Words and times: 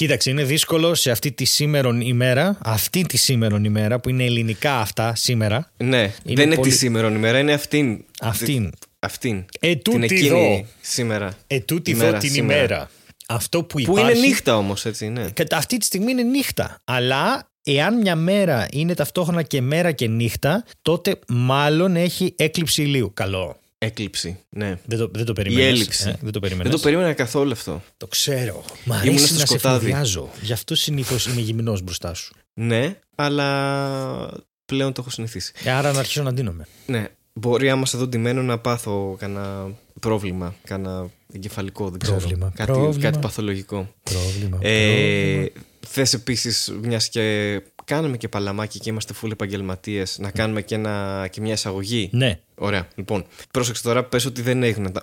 Κοίταξε, 0.00 0.30
είναι 0.30 0.44
δύσκολο 0.44 0.94
σε 0.94 1.10
αυτή 1.10 1.32
τη 1.32 1.44
σήμερον 1.44 2.00
ημέρα, 2.00 2.58
αυτή 2.62 3.02
τη 3.02 3.16
σήμερον 3.16 3.64
ημέρα 3.64 4.00
που 4.00 4.08
είναι 4.08 4.24
ελληνικά 4.24 4.80
αυτά 4.80 5.14
σήμερα. 5.14 5.70
Ναι, 5.76 6.12
δεν 6.22 6.52
είναι 6.52 6.56
τη 6.60 6.70
σήμερον 6.70 7.14
ημέρα, 7.14 7.38
είναι 7.38 7.52
αυτήν. 7.52 8.04
Αυτήν. 8.20 8.72
Αυτήν. 8.98 9.44
Ε, 9.60 9.74
την 9.74 9.82
τούτη 9.82 10.04
εκείνη 10.04 10.26
εδώ. 10.26 10.66
σήμερα. 10.80 11.32
Ε, 11.46 11.60
τούτη 11.60 11.90
Ημέρα, 11.90 12.08
εδώ 12.08 12.18
την 12.18 12.30
σήμερα. 12.30 12.58
ημέρα. 12.58 12.90
Αυτό 13.28 13.58
που 13.64 13.82
Που 13.82 13.92
υπάρχει. 13.92 14.18
είναι 14.18 14.26
νύχτα 14.26 14.56
όμως, 14.56 14.84
έτσι, 14.84 15.08
ναι. 15.08 15.30
Κατά 15.30 15.56
αυτή 15.56 15.76
τη 15.76 15.84
στιγμή 15.84 16.10
είναι 16.10 16.22
νύχτα. 16.22 16.76
Αλλά 16.84 17.48
εάν 17.62 17.96
μια 18.00 18.16
μέρα 18.16 18.68
είναι 18.72 18.94
ταυτόχρονα 18.94 19.42
και 19.42 19.60
μέρα 19.60 19.92
και 19.92 20.08
νύχτα, 20.08 20.64
τότε 20.82 21.18
μάλλον 21.28 21.96
έχει 21.96 22.34
έκλειψη 22.36 22.82
ηλίου. 22.82 23.10
Καλό. 23.14 23.59
Έκλειψη. 23.82 24.38
Ναι. 24.48 24.78
Δεν 24.84 24.98
το, 24.98 25.10
δεν 25.12 25.24
το 25.24 25.32
περίμενες. 25.32 25.66
έλλειψη. 25.68 26.08
Ε, 26.08 26.14
δεν 26.20 26.32
το 26.32 26.40
περίμενες. 26.40 26.70
Δεν 26.70 26.80
το 26.80 26.86
περίμενα 26.86 27.12
καθόλου 27.12 27.52
αυτό. 27.52 27.82
Το 27.96 28.06
ξέρω. 28.06 28.64
Μ' 28.84 28.90
Ήμουν 28.92 28.98
αρέσει 28.98 29.24
στο 29.26 29.32
να 29.34 29.38
σε 29.40 29.46
σκοτάδι. 29.46 29.78
φοβιάζω. 29.86 30.30
Γι' 30.42 30.52
αυτό 30.52 30.74
συνήθως 30.74 31.26
είμαι 31.26 31.40
γυμνός 31.40 31.82
μπροστά 31.82 32.14
σου. 32.14 32.34
Ναι, 32.54 32.96
αλλά 33.14 34.30
πλέον 34.64 34.92
το 34.92 35.00
έχω 35.00 35.10
συνηθίσει. 35.10 35.52
Ε, 35.64 35.70
Άρα 35.70 35.92
να 35.92 35.98
αρχίσω 35.98 36.22
να 36.22 36.32
ντύνομαι. 36.32 36.66
Ναι. 36.86 37.08
Μπορεί 37.32 37.70
άμα 37.70 37.86
σε 37.86 37.98
δω 37.98 38.06
ντυμένο 38.06 38.42
να 38.42 38.58
πάθω 38.58 39.16
κανένα 39.18 39.74
πρόβλημα, 40.00 40.54
κανένα 40.64 41.10
εγκεφαλικό, 41.32 41.90
δεν 41.90 41.98
ξέρω. 41.98 42.16
Πρόβλημα, 42.16 42.52
Κάτι, 42.54 42.72
πρόβλημα. 42.72 43.02
κάτι 43.02 43.18
παθολογικό. 43.18 43.94
Πρόβλημα. 44.02 44.58
Ε, 44.62 44.90
πρόβλημα. 45.32 45.48
Θες 45.86 46.12
επίσης, 46.12 46.72
μιας 46.82 47.08
και 47.08 47.54
κάναμε 47.90 48.16
και 48.16 48.28
παλαμάκι 48.28 48.78
και 48.78 48.90
είμαστε 48.90 49.14
full 49.22 49.30
επαγγελματίες, 49.30 50.18
να 50.18 50.30
κάνουμε 50.30 50.62
και, 50.62 50.74
ένα, 50.74 51.26
και 51.30 51.40
μια 51.40 51.52
εισαγωγή. 51.52 52.08
Ναι. 52.12 52.38
Ωραία, 52.54 52.88
λοιπόν. 52.94 53.24
Πρόσεξε 53.50 53.82
τώρα, 53.82 54.04
πες 54.04 54.24
ότι 54.24 54.42
δεν 54.42 54.62
έγιναν 54.62 54.92
τα. 54.92 55.02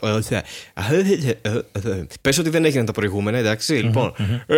Πες 2.21 2.37
ότι 2.37 2.49
δεν 2.49 2.65
έγιναν 2.65 2.85
τα 2.85 2.91
προηγούμενα, 2.91 3.37
εντάξει. 3.37 3.73
Λοιπόν. 3.73 4.13
Ε, 4.47 4.57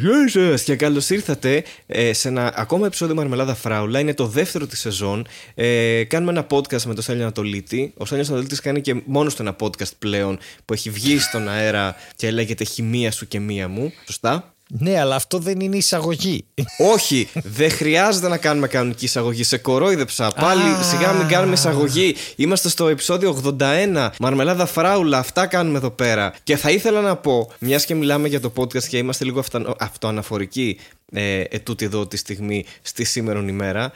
Γεια 0.00 0.28
σας 0.28 0.62
και 0.62 0.76
καλώς 0.76 1.10
ήρθατε 1.10 1.64
ε, 1.86 2.12
σε 2.12 2.28
ένα 2.28 2.52
ακόμα 2.56 2.86
επεισόδιο 2.86 3.14
Μαρμελάδα 3.14 3.54
Φράουλα. 3.54 3.98
Είναι 3.98 4.14
το 4.14 4.26
δεύτερο 4.26 4.66
της 4.66 4.80
σεζόν. 4.80 5.26
Ε, 5.54 6.04
κάνουμε 6.04 6.30
ένα 6.32 6.46
podcast 6.50 6.82
με 6.82 6.94
τον 6.94 7.02
Στέλιο 7.02 7.22
Ανατολίτη. 7.22 7.92
Ο 7.96 8.04
Στέλιος 8.04 8.28
Ανατολίτης 8.28 8.60
κάνει 8.60 8.80
και 8.80 9.02
μόνο 9.04 9.30
του 9.30 9.36
ένα 9.42 9.56
podcast 9.60 9.92
πλέον 9.98 10.38
που 10.64 10.72
έχει 10.72 10.90
βγει 10.90 11.18
στον 11.18 11.48
αέρα 11.48 11.96
και 12.16 12.30
λέγεται 12.30 12.64
Χημεία 12.64 13.12
σου 13.12 13.28
και 13.28 13.40
μία 13.40 13.68
μου. 13.68 13.92
Σωστά. 14.06 14.51
Ναι, 14.78 15.00
αλλά 15.00 15.14
αυτό 15.14 15.38
δεν 15.38 15.60
είναι 15.60 15.76
εισαγωγή. 15.76 16.44
Όχι, 16.78 17.28
δεν 17.34 17.70
χρειάζεται 17.70 18.28
να 18.28 18.36
κάνουμε 18.36 18.66
κανονική 18.66 19.04
εισαγωγή. 19.04 19.42
Σε 19.44 19.56
κορόιδεψα. 19.58 20.32
Πάλι 20.40 20.62
Α. 20.62 20.82
σιγά 20.82 21.12
μην 21.12 21.28
κάνουμε 21.28 21.52
εισαγωγή. 21.54 22.14
Είμαστε 22.36 22.68
στο 22.68 22.88
επεισόδιο 22.88 23.40
81. 23.58 24.08
Μαρμελάδα 24.18 24.66
φράουλα. 24.66 25.18
Αυτά 25.18 25.46
κάνουμε 25.46 25.78
εδώ 25.78 25.90
πέρα. 25.90 26.34
Και 26.42 26.56
θα 26.56 26.70
ήθελα 26.70 27.00
να 27.00 27.16
πω, 27.16 27.50
μιας 27.58 27.84
και 27.84 27.94
μιλάμε 27.94 28.28
για 28.28 28.40
το 28.40 28.52
podcast 28.56 28.84
και 28.84 28.98
είμαστε 28.98 29.24
λίγο 29.24 29.38
αυτα- 29.38 29.74
αυτοαναφορικοί 29.78 30.78
ε, 31.12 31.40
ετούτη 31.50 31.84
εδώ 31.84 32.06
τη 32.06 32.16
στιγμή 32.16 32.64
στη 32.82 33.04
σήμερον 33.04 33.48
ημέρα, 33.48 33.92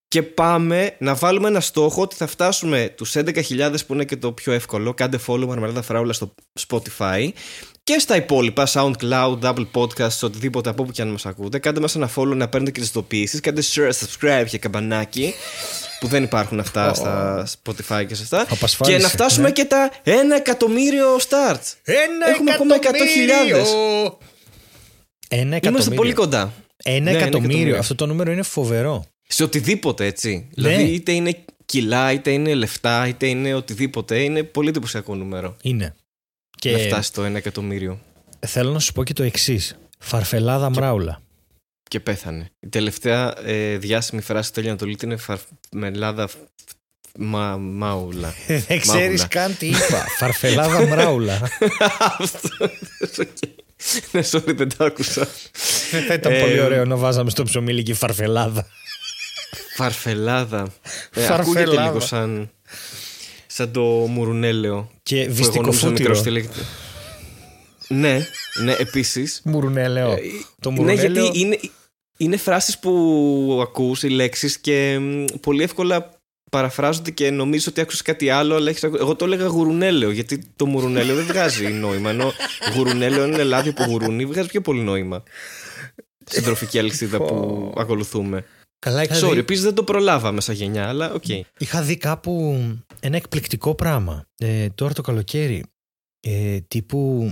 και 0.09 0.23
πάμε 0.23 0.97
να 0.99 1.15
βάλουμε 1.15 1.49
ένα 1.49 1.61
στόχο 1.61 2.03
ότι 2.03 2.17
θα 2.17 2.27
φτάσουμε 2.27 2.95
τους 2.97 3.13
11.000 3.17 3.75
που 3.87 3.95
είναι 3.95 4.05
και 4.05 4.17
το 4.17 4.33
πιο 4.33 4.53
εύκολο. 4.53 4.95
Κάντε 4.95 5.19
follow 5.27 5.47
Μαρμελάδα 5.47 5.83
Φράουλα 5.83 6.13
στο 6.13 6.35
Spotify 6.69 7.29
και 7.85 7.99
στα 7.99 8.17
υπόλοιπα 8.17 8.69
SoundCloud, 8.73 9.39
Apple 9.41 9.67
Podcasts, 9.73 10.19
οτιδήποτε 10.23 10.71
από 10.71 10.83
όπου 10.83 10.93
και 10.93 11.03
αν 11.03 11.09
μας 11.09 11.27
ακούτε. 11.27 11.59
Κάντε 11.59 11.81
μας 11.81 11.95
ένα 11.95 12.11
follow 12.17 12.35
να 12.37 12.49
παίρνετε 12.49 12.73
και 12.73 12.81
τις 12.81 12.89
ειδοποιήσεις. 12.89 13.41
Κάντε 13.41 13.63
share, 13.75 13.91
subscribe 13.91 14.45
και 14.49 14.59
καμπανάκι 14.59 15.35
που 16.01 16.07
δεν 16.07 16.23
υπάρχουν 16.23 16.61
αυτά 16.61 16.95
στα 16.95 17.47
Spotify 17.47 18.05
και 18.09 18.15
σε 18.15 18.23
αυτά. 18.23 18.45
Και 18.45 18.55
Απασφάλισε, 18.55 18.99
να 19.03 19.09
φτάσουμε 19.09 19.47
ναι. 19.47 19.53
και 19.53 19.65
τα 19.65 19.91
1 20.05 20.09
εκατομμύριο 20.37 21.17
starts. 21.17 21.73
Ένα 21.85 22.29
Έχουμε 22.29 22.53
ακόμα 22.53 22.75
100.000. 22.77 22.81
Ένα 25.29 25.57
εκατομμύριο. 25.57 25.69
Είμαστε 25.69 25.95
πολύ 25.95 26.13
κοντά. 26.13 26.53
Ένα 26.85 27.01
Ναι, 27.01 27.11
ένα 27.11 27.19
εκατομμύριο. 27.19 27.49
εκατομμύριο. 27.49 27.79
Αυτό 27.79 27.95
το 27.95 28.07
νούμερο 28.07 28.33
είναι 28.33 28.43
φοβερό. 28.43 29.05
Σε 29.29 29.43
οτιδήποτε 29.43 30.07
έτσι. 30.07 30.49
Ναι. 30.57 30.69
Δηλαδή 30.69 30.93
είτε 30.93 31.13
είναι 31.13 31.45
κιλά, 31.67 32.13
είτε 32.13 32.31
είναι 32.31 32.55
λεφτά, 32.55 33.07
είτε 33.09 33.27
είναι 33.27 33.55
οτιδήποτε. 33.55 34.19
Είναι 34.23 34.43
πολύ 34.43 34.69
εντυπωσιακό 34.69 35.15
νούμερο. 35.15 35.57
Είναι. 35.63 35.95
Να 36.71 36.79
Και 36.79 36.85
φτάσει 36.87 37.13
το 37.13 37.25
1 37.27 37.35
εκατομμύριο. 37.35 38.01
θέλω 38.47 38.71
να 38.73 38.79
σου 38.79 38.93
πω 38.93 39.05
και 39.05 39.13
το 39.13 39.23
εξής. 39.23 39.77
Φαρφελάδα 39.99 40.71
μράουλα. 40.71 41.21
Και 41.89 42.01
πέθανε. 42.01 42.51
Η 42.61 42.69
τελευταία 42.69 43.35
ε, 43.45 43.77
διάσημη 43.77 44.21
φράση 44.21 44.49
του 44.49 44.55
Τέλειο 44.55 44.71
Ανατολίτη 44.71 45.05
είναι 45.05 45.17
φαρμελάδα 45.17 46.29
μα, 47.19 47.57
μάουλα. 47.57 48.35
Δεν 48.69 48.81
ξέρεις 48.81 48.87
Μάγουλα. 49.07 49.27
καν 49.27 49.57
τι 49.59 49.67
είπα. 49.67 50.05
Φαρφελάδα 50.19 50.87
μράουλα. 50.87 51.41
Αυτό. 52.19 52.65
οκ. 53.19 53.29
Ναι, 54.13 54.23
sorry, 54.31 54.57
δεν 54.57 54.77
το 54.77 54.85
άκουσα. 54.85 55.29
Δεν 55.91 56.03
θα 56.03 56.15
ήταν 56.15 56.33
Ε, 56.33 56.41
πολύ 56.41 56.61
ωραίο 56.61 56.85
να 56.85 56.97
βάζαμε 56.97 57.31
στο 57.31 57.43
ψωμί 57.43 57.83
και 57.83 57.95
φαρφελάδα. 57.95 58.67
Φαρφελάδα. 59.77 60.61
Ε, 60.61 61.21
Φαρφελάδα. 61.21 61.35
ακούγεται 61.35 61.83
λίγο 61.83 62.01
σαν, 62.01 62.51
σαν 63.47 63.73
το 63.73 63.83
μουρουνέλαιο. 63.83 64.91
Και 65.03 65.15
που 65.15 65.21
εγώ 65.21 65.29
νόμιζα 65.29 65.43
βυστικό 65.43 65.59
μικρός 65.63 65.79
φούτυρο. 65.79 66.21
τι 66.21 66.31
λέγεται. 66.31 66.61
ναι, 67.89 68.27
ναι, 68.63 68.73
επίσης. 68.73 69.41
Μουρουνέλαιο. 69.45 70.19
Το 70.61 70.71
ναι, 70.71 70.77
μουρουνέλαιο. 70.81 71.23
γιατί 71.25 71.39
είναι, 71.39 71.59
είναι 72.17 72.37
φράσεις 72.37 72.79
που 72.79 73.59
ακούς, 73.63 74.03
οι 74.03 74.09
λέξεις 74.09 74.59
και 74.59 74.99
μ, 75.01 75.25
πολύ 75.41 75.63
εύκολα 75.63 76.11
παραφράζονται 76.51 77.11
και 77.11 77.31
νομίζεις 77.31 77.67
ότι 77.67 77.81
άκουσες 77.81 78.03
κάτι 78.03 78.31
άλλο, 78.31 78.55
αλλά 78.55 78.71
έχεις, 78.71 78.85
ακου- 78.85 79.01
εγώ 79.01 79.17
το 79.17 79.25
έλεγα 79.25 79.47
γουρουνέλαιο, 79.47 80.11
γιατί 80.11 80.43
το 80.57 80.67
μουρουνέλαιο 80.67 81.15
δεν 81.17 81.25
βγάζει 81.25 81.67
νόημα, 81.67 82.11
ενώ 82.11 82.33
γουρουνέλαιο 82.77 83.27
είναι 83.27 83.43
λάδι 83.43 83.69
από 83.69 83.85
γουρούνι, 83.85 84.27
βγάζει 84.27 84.49
πιο 84.49 84.61
πολύ 84.61 84.81
νόημα. 84.81 85.23
Στην 86.25 86.43
τροφική 86.43 86.79
αλυσίδα 86.79 87.19
που 87.19 87.73
ακολουθούμε. 87.77 88.45
Καλά, 88.87 89.03
είχα 89.03 89.15
Sorry, 89.27 89.33
δει, 89.33 89.39
επίσης 89.39 89.63
δεν 89.65 89.75
το 89.75 89.85
προλάβαμε 89.85 90.41
σαν 90.41 90.55
γενιά, 90.55 90.89
αλλά 90.89 91.13
οκ. 91.13 91.25
είχα 91.59 91.83
δει 91.83 91.97
κάπου 91.97 92.59
ένα 93.01 93.17
εκπληκτικό 93.17 93.75
πράγμα. 93.75 94.25
Ε, 94.37 94.69
τώρα 94.69 94.93
το 94.93 95.03
καλοκαίρι. 95.03 95.65
Ε, 96.21 96.59
τύπου 96.69 97.31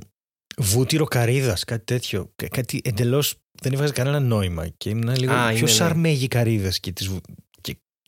βούτυρο 0.57 1.05
καρύδα, 1.05 1.59
κάτι 1.67 1.85
τέτοιο. 1.85 2.33
Κα- 2.37 2.49
Κάτι 2.49 2.81
εντελώς 2.85 3.35
δεν 3.63 3.73
έβγαζε 3.73 3.93
κανένα 3.93 4.21
νόημα. 4.21 4.69
Και 4.69 4.89
ήμουν 4.91 5.17
λίγο. 5.17 5.33
Α, 5.33 5.49
Ποιο 5.53 5.67
είναι, 5.67 5.77
ναι. 5.79 5.85
αρμέγει 5.85 6.29
καρύδες 6.29 6.73
και, 6.81 6.93
τις 6.93 7.09
βου- 7.09 7.25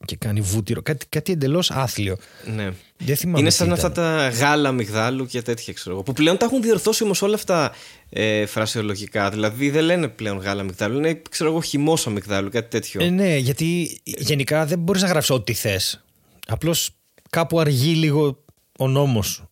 και, 0.04 0.16
και 0.16 0.26
κάνει 0.26 0.40
βούτυρο. 0.40 0.82
Κάτι, 0.82 1.06
κάτι 1.08 1.32
εντελώς 1.32 1.70
άθλιο. 1.70 2.16
Ναι. 2.54 2.70
Δεν 2.96 3.16
θυμάμαι. 3.16 3.38
Είναι 3.38 3.48
τι 3.48 3.54
σαν 3.54 3.66
ήταν. 3.66 3.78
αυτά 3.78 3.92
τα 3.92 4.28
γάλα 4.28 4.72
μυγδάλου 4.72 5.26
και 5.26 5.42
τέτοια, 5.42 5.72
ξέρω 5.72 5.94
εγώ. 5.94 6.02
Που 6.02 6.12
πλέον 6.12 6.36
τα 6.36 6.44
έχουν 6.44 6.62
διορθώσει 6.62 7.04
όμως 7.04 7.22
όλα 7.22 7.34
αυτά 7.34 7.74
ε, 8.10 8.46
φρασιολογικά. 8.46 9.30
Δηλαδή 9.30 9.70
δεν 9.70 9.84
λένε 9.84 10.08
πλέον 10.08 10.38
γάλα 10.38 10.62
μυγδάλου, 10.62 10.98
είναι 10.98 11.22
ξέρω 11.30 11.50
εγώ 11.50 11.60
χυμός 11.60 12.06
αμυγδάλου, 12.06 12.50
κάτι 12.50 12.68
τέτοιο. 12.68 13.04
Ε, 13.04 13.08
ναι, 13.08 13.36
γιατί 13.36 14.00
γενικά 14.04 14.66
δεν 14.66 14.78
μπορείς 14.78 15.02
να 15.02 15.08
γράψεις 15.08 15.30
ό,τι 15.30 15.52
θες. 15.52 16.04
Απλώς 16.46 16.90
κάπου 17.30 17.60
αργεί 17.60 17.94
λίγο 17.94 18.44
ο 18.78 18.88
νόμος 18.88 19.42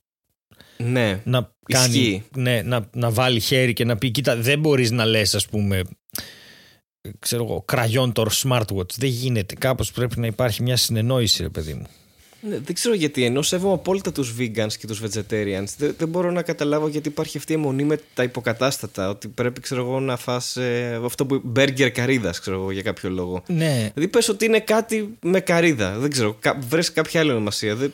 ναι. 0.85 1.21
να 1.25 1.53
κάνει. 1.63 1.99
Ισχύει. 1.99 2.23
Ναι, 2.37 2.63
να, 2.63 2.89
να 2.93 3.11
βάλει 3.11 3.41
χέρι 3.41 3.73
και 3.73 3.85
να 3.85 3.97
πει: 3.97 4.11
Κοίτα, 4.11 4.37
δεν 4.37 4.59
μπορείς 4.59 4.91
να 4.91 5.05
λες, 5.05 5.35
ας 5.35 5.47
πούμε. 5.47 5.83
Ξέρω 7.19 7.45
εγώ, 7.45 7.63
κραγιόν 7.63 8.13
το 8.13 8.27
smartwatch. 8.33 8.95
Δεν 8.97 9.09
γίνεται. 9.09 9.55
Κάπως 9.55 9.93
πρέπει 9.93 10.21
να 10.21 10.27
υπάρχει 10.27 10.63
μια 10.63 10.77
συνεννόηση, 10.77 11.43
ρε 11.43 11.49
παιδί 11.49 11.75
μου. 11.75 11.87
Ναι, 12.43 12.59
δεν 12.59 12.75
ξέρω 12.75 12.95
γιατί, 12.95 13.25
ενώ 13.25 13.43
σέβομαι 13.43 13.75
απόλυτα 13.75 14.13
τους 14.13 14.35
vegans 14.39 14.73
και 14.79 14.87
τους 14.87 15.03
vegetarians, 15.03 15.65
δεν, 15.77 15.95
δεν 15.99 16.09
μπορώ 16.09 16.31
να 16.31 16.43
καταλάβω 16.43 16.89
γιατί 16.89 17.09
υπάρχει 17.09 17.37
αυτή 17.37 17.53
η 17.53 17.55
αιμονή 17.55 17.85
με 17.85 18.01
τα 18.15 18.23
υποκατάστατα. 18.23 19.09
Ότι 19.09 19.29
πρέπει, 19.29 19.61
ξέρω 19.61 19.81
εγώ, 19.81 20.01
να 20.01 20.17
φας 20.17 20.57
ε, 20.57 21.01
αυτό 21.05 21.27
που. 21.27 21.41
μπέργκερ 21.45 21.91
καρύδας, 21.91 22.41
ξέρω 22.41 22.57
εγώ, 22.57 22.71
για 22.71 22.83
κάποιο 22.83 23.11
λόγο. 23.11 23.43
Ναι. 23.47 23.91
Δηλαδή 23.95 24.09
πες 24.09 24.29
ότι 24.29 24.45
είναι 24.45 24.61
κάτι 24.61 25.17
με 25.21 25.41
καρύδα. 25.41 25.99
Δεν 25.99 26.11
ξέρω. 26.11 26.37
Κα... 26.41 26.59
Βρες 26.69 26.93
κάποια 26.93 27.21
άλλη 27.21 27.31
ονομασία. 27.31 27.75
Δεν... 27.75 27.93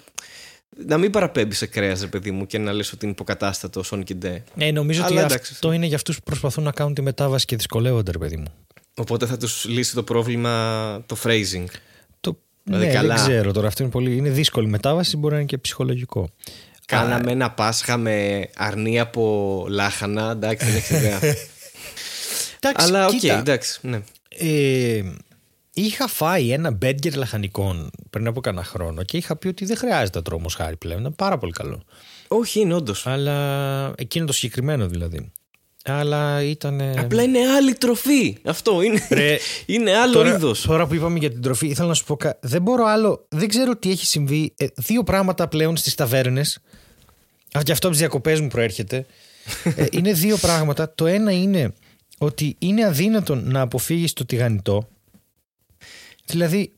Να 0.86 0.98
μην 0.98 1.10
παραπέμπεις 1.10 1.58
σε 1.58 1.66
κρέας, 1.66 2.00
ρε 2.00 2.06
παιδί 2.06 2.30
μου, 2.30 2.46
και 2.46 2.58
να 2.58 2.72
λες 2.72 2.92
ότι 2.92 3.04
είναι 3.04 3.12
υποκατάστατο 3.12 3.82
Sonic 3.90 4.24
Day. 4.24 4.42
Ε, 4.56 4.70
νομίζω 4.70 5.02
Αλλά 5.04 5.16
ότι 5.16 5.24
εντάξει. 5.24 5.52
αυτό 5.54 5.72
είναι 5.72 5.86
για 5.86 5.96
αυτούς 5.96 6.16
που 6.16 6.22
προσπαθούν 6.22 6.64
να 6.64 6.72
κάνουν 6.72 6.94
τη 6.94 7.02
μετάβαση 7.02 7.44
και 7.44 7.56
δυσκολεύονται, 7.56 8.10
ρε 8.10 8.18
παιδί 8.18 8.36
μου. 8.36 8.54
Οπότε 8.96 9.26
θα 9.26 9.36
τους 9.36 9.64
λύσει 9.64 9.94
το 9.94 10.02
πρόβλημα 10.02 11.02
το 11.06 11.16
phrasing. 11.24 11.64
Το... 12.20 12.38
Δηλαδή, 12.62 12.86
ναι, 12.86 12.92
καλά. 12.92 13.14
δεν 13.14 13.24
ξέρω 13.24 13.52
τώρα. 13.52 13.66
Αυτό 13.66 13.82
είναι, 13.82 13.92
πολύ... 13.92 14.16
είναι 14.16 14.30
δύσκολη 14.30 14.66
μετάβαση, 14.66 15.16
μπορεί 15.16 15.32
να 15.32 15.40
είναι 15.40 15.48
και 15.48 15.58
ψυχολογικό. 15.58 16.28
Κάναμε 16.86 17.32
ένα 17.32 17.50
Πάσχα 17.50 17.96
με 17.96 18.48
αρνί 18.56 19.00
από 19.00 19.66
λάχανα. 19.68 20.30
Εντάξει, 20.30 20.66
δεν 20.66 20.74
έχει 20.76 20.94
ιδέα. 20.94 21.20
Εντάξει, 22.60 22.86
Αλλά 22.86 23.06
οκ, 23.06 23.12
κοίτα. 23.12 23.38
εντάξει. 23.38 23.78
Ναι. 23.82 24.00
Ε, 24.28 25.02
είχα 25.72 26.06
φάει 26.08 26.50
ένα 26.50 26.70
μπέργκερ 26.70 27.16
λαχανικών 27.16 27.90
πριν 28.10 28.26
από 28.26 28.40
κανένα 28.40 28.64
χρόνο 28.64 29.02
και 29.02 29.16
είχα 29.16 29.36
πει 29.36 29.48
ότι 29.48 29.64
δεν 29.64 29.76
χρειάζεται 29.76 30.18
να 30.18 30.24
τρώω 30.24 30.40
μοσχάρι 30.40 30.76
πλέον. 30.76 31.00
Είναι 31.00 31.10
πάρα 31.10 31.38
πολύ 31.38 31.52
καλό. 31.52 31.82
Όχι, 32.28 32.60
είναι 32.60 32.74
όντως. 32.74 33.06
Αλλά 33.06 33.92
εκείνο 33.96 34.26
το 34.26 34.32
συγκεκριμένο 34.32 34.86
δηλαδή. 34.86 35.32
Αλλά 35.86 36.42
ήταν. 36.42 36.80
Απλά 36.98 37.22
είναι 37.22 37.38
άλλη 37.56 37.74
τροφή. 37.74 38.36
Αυτό 38.44 38.82
είναι. 38.82 39.06
Ρε, 39.10 39.36
είναι 39.74 39.96
άλλο 39.96 40.12
τώρα, 40.12 40.34
είδος. 40.34 40.60
τώρα 40.62 40.86
που 40.86 40.94
είπαμε 40.94 41.18
για 41.18 41.30
την 41.30 41.42
τροφή, 41.42 41.66
ήθελα 41.66 41.88
να 41.88 41.94
σου 41.94 42.04
πω. 42.04 42.16
κα- 42.16 42.38
Δεν 42.40 42.62
μπορώ 42.62 42.84
άλλο. 42.84 43.26
Δεν 43.28 43.48
ξέρω 43.48 43.76
τι 43.76 43.90
έχει 43.90 44.06
συμβεί. 44.06 44.52
Ε, 44.56 44.66
δύο 44.74 45.02
πράγματα 45.02 45.48
πλέον 45.48 45.76
στις 45.76 45.94
ταβέρνες. 45.94 46.58
Και 47.62 47.72
αυτό 47.72 47.86
από 47.86 47.88
τις 47.88 47.98
διακοπές 47.98 48.40
μου 48.40 48.48
προέρχεται. 48.48 49.06
ε, 49.76 49.84
είναι 49.96 50.12
δύο 50.12 50.36
πράγματα. 50.36 50.94
Το 50.94 51.06
ένα 51.06 51.32
είναι 51.32 51.72
ότι 52.18 52.56
είναι 52.58 52.84
αδύνατον 52.84 53.42
να 53.50 53.60
αποφύγεις 53.60 54.12
το 54.12 54.24
τηγανιτό. 54.24 54.88
Δηλαδή, 56.24 56.72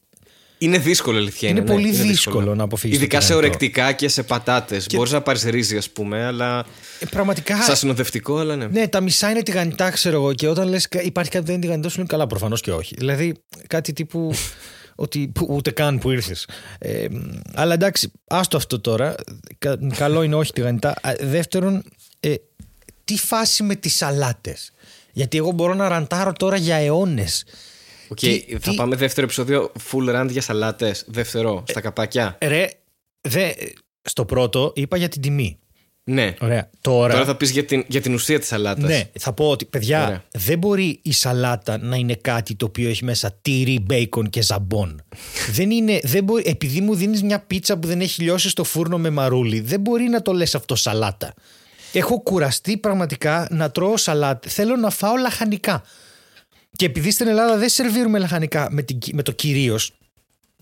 Είναι 0.59 0.79
δύσκολο, 0.79 1.19
αλήθεια. 1.19 1.49
Είναι 1.49 1.61
Είναι, 1.61 1.69
ναι, 1.69 1.75
πολύ 1.75 1.91
δύσκολο 1.91 2.55
να 2.55 2.63
αποφύγεις 2.65 2.97
το 2.99 3.03
Ειδικά 3.03 3.21
σε 3.21 3.27
τηγανιτό. 3.27 3.49
ορεκτικά 3.49 3.93
και 3.93 4.09
σε 4.09 4.23
πατάτες. 4.23 4.87
Μπορείς 4.95 5.13
να 5.13 5.21
πάρεις 5.21 5.43
ρύζι, 5.43 5.77
ας 5.77 5.91
πούμε, 5.91 6.25
αλλά. 6.25 6.65
ε, 7.01 7.07
πραγματικά. 7.11 7.63
Σαν 7.63 7.77
συνοδευτικό, 7.77 8.39
αλλά 8.39 8.57
ναι. 8.57 8.67
Ναι, 8.67 8.89
τα 8.89 9.01
μισά 9.01 9.31
είναι 9.31 9.43
τηγανιτά, 9.43 9.91
ξέρω 9.91 10.17
εγώ. 10.17 10.33
Και 10.33 10.49
όταν 10.49 10.69
λες 10.69 10.89
υπάρχει 11.03 11.31
κάτι 11.31 11.41
που 11.45 11.47
δεν 11.47 11.55
είναι 11.55 11.65
τηγανιτό, 11.65 11.89
σου 11.89 11.99
είναι 11.99 12.09
καλά, 12.09 12.27
προφανώς 12.27 12.61
και 12.61 12.73
όχι. 12.73 12.95
Δηλαδή 12.99 13.35
κάτι 13.67 13.93
τύπου. 13.93 14.33
ότι 15.01 15.29
που- 15.35 15.47
ούτε 15.51 15.71
καν 15.71 15.99
που 15.99 16.11
ήρθες. 16.11 16.49
Ε, 16.79 17.07
αλλά 17.55 17.75
εντάξει, 17.75 18.13
άστο 18.27 18.57
αυτό 18.57 18.81
τώρα. 18.81 19.15
Κα- 19.59 19.79
καλό 19.97 20.23
είναι 20.23 20.35
όχι 20.35 20.53
τηγανιτά. 20.53 20.91
Α, 21.03 21.13
Δεύτερον, 21.21 21.83
ε, 22.21 22.35
τι 23.05 23.17
φάση 23.19 23.63
με 23.63 23.75
τις 23.75 23.95
σαλάτες; 23.97 24.73
Γιατί 25.13 25.37
εγώ 25.37 25.51
μπορώ 25.51 25.75
να 25.75 25.89
ραντάρω 25.89 26.33
τώρα 26.33 26.57
για 26.57 26.77
αιώνες. 26.77 27.45
ΟΚ, 28.09 28.19
τι- 28.19 28.45
θα 28.61 28.71
τι- 28.71 28.77
πάμε 28.77 28.97
δεύτερο 28.97 29.27
επεισόδιο 29.27 29.73
full 29.93 30.21
rant 30.21 30.29
για 30.31 30.41
σαλάτες. 30.43 31.05
Δεύτερο, 31.07 31.65
στα 31.69 31.81
καπάκια. 31.81 32.39
Ρε, 32.43 32.69
δε, 33.21 33.51
στο 34.03 34.25
πρώτο 34.25 34.73
είπα 34.75 34.97
για 34.97 35.09
την 35.09 35.21
τιμή. 35.21 35.59
Ναι. 36.05 36.35
Ωραία. 36.41 36.71
Τώρα, 36.81 37.13
Τώρα 37.13 37.25
θα 37.25 37.37
πεις 37.37 37.51
για 37.51 37.65
την, 37.65 37.85
για 37.89 38.01
την 38.01 38.15
ουσία 38.15 38.39
της 38.39 38.49
σαλάτας. 38.49 38.89
Ναι, 38.91 39.11
θα 39.19 39.33
πω 39.33 39.51
ότι 39.51 39.65
παιδιά, 39.65 40.05
Ωραία. 40.07 40.25
δεν 40.33 40.59
μπορεί 40.59 41.01
η 41.03 41.13
σαλάτα 41.13 41.79
να 41.79 41.97
είναι 41.97 42.15
κάτι 42.15 42.55
το 42.55 42.67
οποίο 42.67 42.89
έχει 42.89 43.05
μέσα 43.05 43.39
τυρί, 43.43 43.79
μπέικον 43.81 44.31
και 44.31 44.43
ζαμπόν. 44.43 45.03
δεν 45.57 45.71
είναι, 45.71 46.01
δεν 46.03 46.25
μπορεί, 46.25 46.43
επειδή 46.47 46.81
μου 46.81 46.95
δίνεις 46.95 47.23
μια 47.23 47.39
πίτσα 47.41 47.79
που 47.79 47.87
δεν 47.87 48.01
έχει 48.01 48.23
λιώσει 48.23 48.49
στο 48.49 48.65
φούρνο 48.65 48.99
με 48.99 49.11
μαρούλι, 49.11 49.61
δεν 49.61 49.81
μπορεί 49.81 50.05
να 50.05 50.23
το 50.23 50.33
λες 50.33 50.55
αυτό 50.55 50.75
σαλάτα. 50.75 51.35
Έχω 51.93 52.21
κουραστεί 52.23 52.77
πραγματικά 52.77 53.47
να 53.51 53.71
τρώω 53.71 53.97
σαλάτα. 53.97 54.49
Θέλω 54.49 54.77
να 54.77 54.91
φάω 54.91 55.17
λαχανικά. 55.17 55.83
Και 56.79 56.85
επειδή 56.85 57.11
στην 57.11 57.27
Ελλάδα 57.27 57.57
δεν 57.57 57.69
σερβίρουμε 57.69 58.19
λαχανικά 58.19 58.69
με, 58.71 58.83
την, 58.83 58.99
με 59.13 59.23
το 59.23 59.33
κυρίως, 59.33 59.93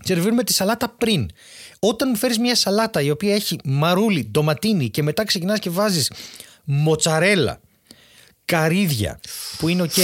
σερβίρουμε 0.04 0.44
τη 0.44 0.52
σαλάτα 0.52 0.88
πριν. 0.88 1.30
Όταν 1.78 2.08
μου 2.08 2.16
φέρεις 2.16 2.38
μια 2.38 2.54
σαλάτα 2.54 3.00
η 3.00 3.10
οποία 3.10 3.34
έχει 3.34 3.58
μαρούλι, 3.64 4.28
ντοματίνι 4.30 4.90
και 4.90 5.02
μετά 5.02 5.24
ξεκινάς 5.24 5.58
και 5.58 5.70
βάζεις 5.70 6.12
μοτσαρέλα, 6.64 7.60
καρύδια 8.44 9.20
που 9.58 9.68
είναι 9.68 9.82
ΟΚ 9.82 9.96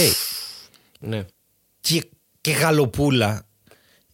ναι. 0.99 1.25
και, 1.79 2.03
και 2.41 2.51
γαλοπούλα. 2.51 3.47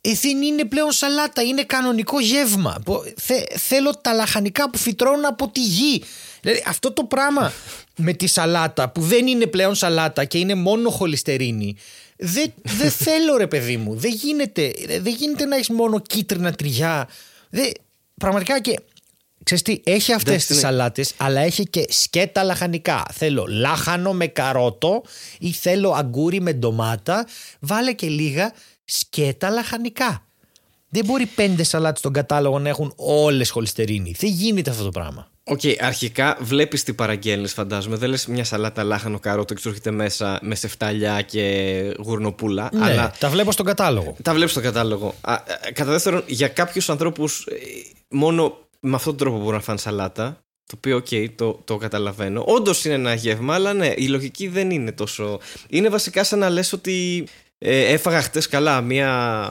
Ε, 0.01 0.11
δεν 0.21 0.41
είναι 0.41 0.65
πλέον 0.65 0.91
σαλάτα, 0.91 1.41
είναι 1.41 1.63
κανονικό 1.63 2.19
γεύμα. 2.19 2.75
Πο- 2.85 3.03
θε- 3.17 3.57
θέλω 3.57 3.91
τα 4.01 4.13
λαχανικά 4.13 4.69
που 4.69 4.77
φυτρώνουν 4.77 5.25
από 5.25 5.49
τη 5.49 5.63
γη. 5.63 6.03
Δηλαδή, 6.41 6.63
αυτό 6.67 6.91
το 6.91 7.03
πράγμα 7.03 7.51
με 7.95 8.13
τη 8.13 8.27
σαλάτα 8.27 8.89
που 8.89 9.01
δεν 9.01 9.27
είναι 9.27 9.45
πλέον 9.45 9.75
σαλάτα 9.75 10.25
και 10.25 10.37
είναι 10.37 10.55
μόνο 10.55 10.89
χοληστερίνη. 10.89 11.75
Δεν 12.17 12.53
δεν 12.63 12.91
θέλω 13.05 13.37
ρε 13.37 13.47
παιδί 13.47 13.77
μου. 13.77 13.95
Δεν 13.95 14.11
γίνεται, 14.11 14.73
δεν 15.01 15.13
γίνεται 15.17 15.45
να 15.45 15.55
έχεις 15.55 15.69
μόνο 15.69 15.99
κίτρινα 15.99 16.51
τυριά. 16.53 17.07
Δεν, 17.49 17.71
πραγματικά 18.17 18.61
και. 18.61 18.79
Ξέρεις 19.43 19.63
τι, 19.63 19.81
έχει 19.91 20.13
αυτές 20.13 20.27
Εντάξει, 20.33 20.47
τις 20.47 20.55
ναι. 20.55 20.61
σαλάτες 20.61 21.13
αλλά 21.17 21.39
έχει 21.41 21.65
και 21.67 21.85
σκέτα 21.89 22.43
λαχανικά. 22.43 23.05
Θέλω 23.13 23.45
λάχανο 23.49 24.13
με 24.13 24.27
καρότο 24.27 25.03
ή 25.39 25.51
θέλω 25.51 25.91
αγκούρι 25.91 26.41
με 26.41 26.53
ντομάτα. 26.53 27.27
Βάλε 27.59 27.93
και 27.93 28.07
λίγα 28.07 28.53
σκέτα 28.89 29.50
λαχανικά. 29.50 30.24
Δεν 30.89 31.06
μπορεί 31.06 31.25
πέντε 31.25 31.63
σαλάτες 31.63 32.00
στον 32.00 32.13
κατάλογο 32.13 32.59
να 32.59 32.69
έχουν 32.69 32.94
όλες 32.95 33.50
χοληστερίνη. 33.50 34.15
Δεν 34.19 34.30
γίνεται 34.30 34.69
αυτό 34.69 34.83
το 34.83 34.89
πράγμα. 34.89 35.27
ΟΚ, 35.44 35.59
αρχικά 35.80 36.38
βλέπεις 36.41 36.83
τι 36.83 36.94
παραγγέλνεις, 36.94 37.53
φαντάζομαι. 37.53 37.95
Δεν 37.95 38.09
λες 38.09 38.25
μια 38.27 38.44
σαλάτα 38.44 38.83
λάχανο 38.83 39.19
καρότο 39.19 39.53
και 39.53 39.59
σου 39.62 39.68
έρχεται 39.68 39.91
μέσα 39.91 40.39
με 40.41 40.56
σεφτάλια 40.56 41.21
και 41.21 41.95
γουρνοπούλα. 42.03 42.69
Ναι, 42.74 42.83
Αλλά 42.83 43.13
τα 43.19 43.30
βλέπω 43.30 43.51
στον 43.51 43.65
κατάλογο. 43.65 44.15
τα 44.21 44.33
βλέπεις 44.33 44.51
στο 44.51 44.62
κατάλογο. 44.62 45.13
Α, 45.21 45.33
α, 45.33 45.42
κατά 45.74 45.92
δεύτερον, 45.92 46.24
για 46.27 46.47
κάποιους 46.47 46.89
ανθρώπους, 46.89 47.47
μόνο 48.09 48.57
με 48.80 48.95
αυτόν 48.95 49.18
τον 49.18 49.27
τρόπο 49.27 49.44
μπορούν 49.44 49.56
να 49.57 49.62
φάνε 49.63 49.77
σαλάτα. 49.80 50.38
Το 50.65 50.74
οποίο, 50.77 50.95
ΟΚ, 50.95 51.07
το, 51.35 51.59
το 51.65 51.77
καταλαβαίνω. 51.77 52.44
Όντως 52.47 52.85
είναι 52.85 52.94
ένα 52.94 53.13
γεύμα, 53.13 53.53
αλλά 53.53 53.74
ναι, 53.74 53.94
η 53.97 54.07
λογική 54.07 54.47
δεν 54.47 54.71
είναι 54.71 54.92
τόσο. 54.92 55.39
Είναι 55.69 55.89
βασικά 55.89 56.24
σαν 56.24 56.39
να 56.39 56.50
λες 56.50 56.74
ότι 56.74 57.27
ε, 57.59 57.94
έφαγα 57.94 58.21
χτες 58.21 58.47
καλά 58.47 58.81
μία 58.81 59.50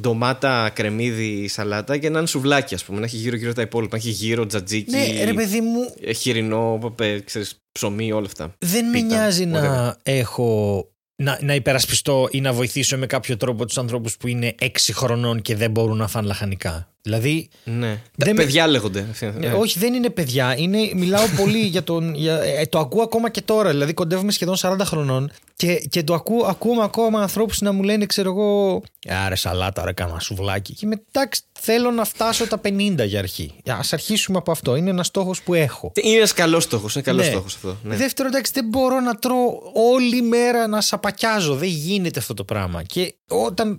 ντομάτα, 0.00 0.70
κρεμμύδι, 0.74 1.48
σαλάτα 1.48 1.96
και 1.96 2.08
να 2.10 2.18
είναι 2.18 2.26
σουβλάκι, 2.26 2.74
ας 2.74 2.84
πούμε. 2.84 2.98
Να 2.98 3.04
έχει 3.04 3.16
γύρω-γύρω 3.16 3.52
τα 3.52 3.62
υπόλοιπα. 3.62 3.96
Να 3.96 4.02
έχει 4.02 4.10
γύρω 4.12 4.46
τζατζίκι, 4.46 4.90
Ναι, 4.90 5.24
ρε 5.24 5.32
παιδί 5.32 5.60
μου, 5.60 5.94
ε, 6.00 6.12
χοιρινό, 6.12 6.94
ε, 7.00 7.18
ξέρεις, 7.18 7.54
ψωμί, 7.72 8.12
όλα 8.12 8.26
αυτά. 8.26 8.54
δεν 8.58 8.84
με 8.84 8.90
Πίτα, 8.92 9.06
νοιάζει 9.06 9.44
whatever. 9.44 9.60
να 9.62 9.96
έχω. 10.02 10.88
Να, 11.22 11.38
να 11.42 11.54
υπερασπιστώ 11.54 12.28
ή 12.30 12.40
να 12.40 12.52
βοηθήσω 12.52 12.96
με 12.98 13.06
κάποιο 13.06 13.36
τρόπο 13.36 13.64
τους 13.66 13.78
ανθρώπους 13.78 14.16
που 14.16 14.26
είναι 14.28 14.54
6 14.60 14.66
χρονών 14.92 15.42
και 15.42 15.56
δεν 15.56 15.70
μπορούν 15.70 15.96
να 15.96 16.08
φάνε 16.08 16.26
λαχανικά. 16.26 16.88
Δηλαδή, 17.08 17.48
Ναι. 17.64 17.86
Δεν 18.14 18.26
Τα 18.28 18.34
με- 18.34 18.42
παιδιά 18.42 18.66
λέγονται. 18.66 19.06
Ε, 19.40 19.48
όχι, 19.48 19.78
δεν 19.78 19.94
είναι 19.94 20.10
παιδιά. 20.10 20.54
Είναι, 20.58 20.90
μιλάω 20.94 21.24
πολύ 21.36 21.58
για 21.58 21.82
τον. 21.82 22.14
Για, 22.14 22.40
ε, 22.42 22.66
το 22.66 22.78
ακούω 22.78 23.02
ακόμα 23.02 23.30
και 23.30 23.42
τώρα. 23.42 23.70
Δηλαδή, 23.70 23.92
κοντεύουμε 23.92 24.32
σχεδόν 24.32 24.56
40 24.56 24.76
χρονών 24.84 25.30
και, 25.56 25.74
και 25.74 26.02
το 26.02 26.14
ακούω, 26.14 26.44
ακούμε 26.46 26.82
ακόμα 26.82 27.20
ανθρώπους 27.20 27.60
να 27.60 27.72
μου 27.72 27.82
λένε, 27.82 28.06
ξέρω 28.06 28.30
εγώ. 28.30 28.82
Άρε, 29.24 29.34
σαλάτα, 29.34 29.84
ρε, 29.84 29.92
κάνα 29.92 30.20
σουβλάκι. 30.20 30.72
Και 30.74 30.86
μετά, 30.86 31.02
εντάξει, 31.12 31.40
θέλω 31.60 31.90
να 31.90 32.04
φτάσω 32.04 32.46
τα 32.46 32.60
50 32.64 33.04
για 33.06 33.18
αρχή. 33.18 33.54
Α 33.66 33.78
αρχίσουμε 33.90 34.38
από 34.38 34.50
αυτό. 34.50 34.76
Είναι 34.76 34.90
ένας 34.90 35.06
στόχος 35.06 35.42
που 35.42 35.54
έχω. 35.54 35.92
Είναι 36.02 36.16
ένας 36.16 36.32
καλός 36.32 36.62
στόχος. 36.62 36.94
Είναι 36.94 37.02
καλός 37.04 37.24
Ναι. 37.24 37.30
στόχος 37.30 37.54
αυτό. 37.54 37.76
Ναι. 37.82 37.96
Δεύτερο, 37.96 38.28
εντάξει, 38.28 38.52
δεν 38.54 38.64
μπορώ 38.64 39.00
να 39.00 39.14
τρώω 39.14 39.60
όλη 39.74 40.22
μέρα 40.22 40.66
να 40.66 40.80
σαπακιάζω. 40.80 41.54
Δεν 41.54 41.68
γίνεται 41.68 42.18
αυτό 42.18 42.34
το 42.34 42.44
πράγμα. 42.44 42.82
Και 42.82 43.14
όταν. 43.28 43.78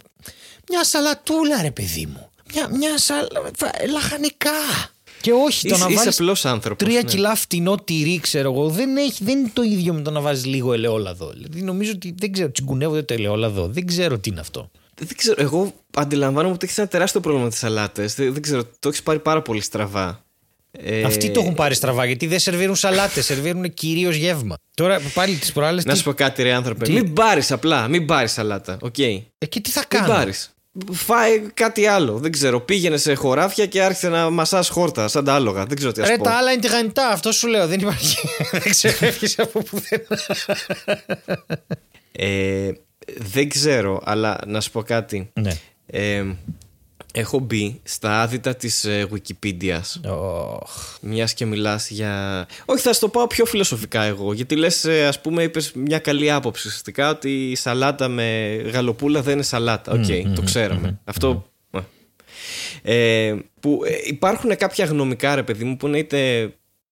Μια 0.71 0.83
σαλατούλα, 0.83 1.61
ρε 1.61 1.71
παιδί 1.71 2.05
μου. 2.13 2.28
Μια, 2.53 2.69
μια 2.77 2.97
σαλα... 2.97 3.27
λαχανικά. 3.91 4.51
Και 5.21 5.31
όχι, 5.31 5.67
το 5.67 5.75
Είσαι, 5.75 5.83
να 5.83 5.89
είσαι 5.89 5.99
βάλεις 5.99 6.19
απλός 6.19 6.45
άνθρωπος. 6.45 6.87
τρία 6.87 7.01
κιλά 7.01 7.35
φτηνό 7.35 7.75
τυρί, 7.75 8.19
ξέρω 8.19 8.51
εγώ, 8.51 8.69
δεν, 8.69 8.97
έχει, 8.97 9.23
δεν 9.23 9.39
είναι 9.39 9.49
το 9.53 9.61
ίδιο 9.61 9.93
με 9.93 10.01
το 10.01 10.11
να 10.11 10.21
βάζεις 10.21 10.45
λίγο 10.45 10.73
ελαιόλαδο. 10.73 11.29
Δηλαδή, 11.29 11.61
νομίζω 11.61 11.91
ότι 11.95 12.15
δεν 12.17 12.31
ξέρω, 12.31 12.51
τσιγκουνεύονται 12.51 13.01
το 13.03 13.13
ελαιόλαδο. 13.13 13.67
Δεν 13.67 13.85
ξέρω 13.85 14.19
τι 14.19 14.29
είναι 14.29 14.39
αυτό. 14.39 14.71
Δεν 14.95 15.07
ξέρω, 15.15 15.41
εγώ 15.41 15.73
αντιλαμβάνομαι 15.93 16.53
ότι 16.53 16.65
έχεις 16.65 16.77
ένα 16.77 16.87
τεράστιο 16.87 17.19
πρόβλημα 17.19 17.45
με 17.45 17.51
τις 17.51 17.59
σαλάτες. 17.59 18.15
Δεν, 18.15 18.33
δεν 18.33 18.41
ξέρω, 18.41 18.63
το 18.79 18.87
έχεις 18.89 19.03
πάρει 19.03 19.19
πάρα 19.19 19.41
πολύ 19.41 19.61
στραβά. 19.61 20.23
Ε, 20.71 21.03
Αυτοί 21.03 21.29
το 21.31 21.39
έχουν 21.39 21.53
πάρει 21.53 21.75
στραβά 21.75 22.05
γιατί 22.05 22.27
δεν 22.27 22.39
σερβίρουν 22.39 22.75
σαλάτες, 22.75 23.25
σερβίρουν 23.25 23.73
κυρίως 23.73 24.15
γεύμα. 24.15 24.55
Τώρα 24.73 24.99
πάλι 25.13 25.35
τις 25.35 25.51
προάλλες. 25.51 25.85
Να 25.85 25.95
σου 25.95 26.03
πω 26.03 26.13
κάτι, 26.13 26.43
ρε 26.43 26.53
άνθρωπε. 26.53 26.91
Μην 26.91 27.13
πάρεις 27.13 27.51
απλά, 27.51 27.87
μην 27.87 28.05
πάρεις 28.05 28.31
σαλάτα. 28.31 28.77
ΟΚ. 28.81 28.97
Ε, 28.97 29.21
και 29.49 29.59
τι 29.59 29.69
θα 29.69 29.79
Μην 29.79 30.01
κάνω; 30.01 30.13
πάρεις. 30.13 30.53
Φάει 30.91 31.39
κάτι 31.53 31.85
άλλο. 31.85 32.17
Δεν 32.17 32.31
ξέρω. 32.31 32.59
Πήγαινε 32.59 32.97
σε 32.97 33.13
χωράφια 33.13 33.65
και 33.65 33.83
άρχισε 33.83 34.09
να 34.09 34.29
μασάς 34.29 34.69
χόρτα, 34.69 35.07
σαν 35.07 35.23
τα 35.25 35.33
άλογα. 35.33 35.65
Δεν 35.65 35.77
ξέρω 35.77 35.91
τι 35.91 36.01
α 36.01 36.05
Ρε, 36.05 36.17
πω. 36.17 36.23
τα 36.23 36.31
άλλα 36.31 36.51
είναι 36.51 36.61
τηγανιτά, 36.61 37.07
αυτό 37.07 37.31
σου 37.31 37.47
λέω. 37.47 37.67
Δεν 37.67 37.79
υπάρχει. 37.79 38.17
δεν 38.51 38.61
ξεφεύγει 38.69 39.33
από 39.37 39.61
πουθενά. 39.63 40.17
Ε, 42.11 42.71
δεν 43.17 43.49
ξέρω, 43.49 44.01
αλλά 44.03 44.39
να 44.47 44.61
σου 44.61 44.71
πω 44.71 44.81
κάτι. 44.83 45.31
Ναι. 45.33 45.51
Ε, 45.85 46.25
έχω 47.13 47.39
μπει 47.39 47.79
στα 47.83 48.21
άδυτα 48.21 48.55
της 48.55 48.83
ε, 48.85 49.07
Wikipedia 49.11 49.79
Οχ. 50.09 50.97
Μιας 51.01 51.33
και 51.33 51.45
μιλάς 51.45 51.89
για... 51.89 52.45
Όχι 52.65 52.81
θα 52.81 52.93
σου 52.93 52.99
το 52.99 53.09
πάω 53.09 53.27
πιο 53.27 53.45
φιλοσοφικά 53.45 54.03
εγώ 54.03 54.33
Γιατί 54.33 54.55
λες 54.55 54.85
ε, 54.85 55.05
ας 55.07 55.21
πούμε 55.21 55.43
είπες 55.43 55.71
μια 55.71 55.99
καλή 55.99 56.31
άποψη 56.31 56.67
Ουσιαστικά 56.67 57.09
ότι 57.09 57.51
η 57.51 57.55
σαλάτα 57.55 58.07
με 58.07 58.55
γαλοπούλα 58.73 59.21
δεν 59.21 59.33
είναι 59.33 59.43
σαλάτα 59.43 59.91
ΟΚ 59.91 60.35
το 60.35 60.41
ξέραμε 60.41 60.99
Αυτό 61.03 61.51
ε. 61.71 61.79
Ε, 62.81 63.35
που 63.59 63.81
ε, 63.85 63.91
υπάρχουν 64.05 64.55
κάποια 64.55 64.85
γνωμικά 64.85 65.35
ρε 65.35 65.43
παιδί 65.43 65.63
μου 65.63 65.77
που 65.77 65.87
είναι 65.87 65.97
είτε 65.97 66.51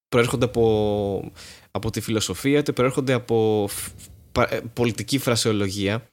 προέρχονται 0.10 0.46
από, 0.46 1.32
από 1.72 1.90
τη 1.92 2.02
φιλοσοφία 2.02 2.60
είτε 2.60 2.72
προέρχονται 2.72 3.14
από 3.14 3.68
φ- 3.70 3.92
πα- 4.32 4.54
ε, 4.54 4.62
πολιτική 4.74 5.18
φρασεολογία 5.18 6.10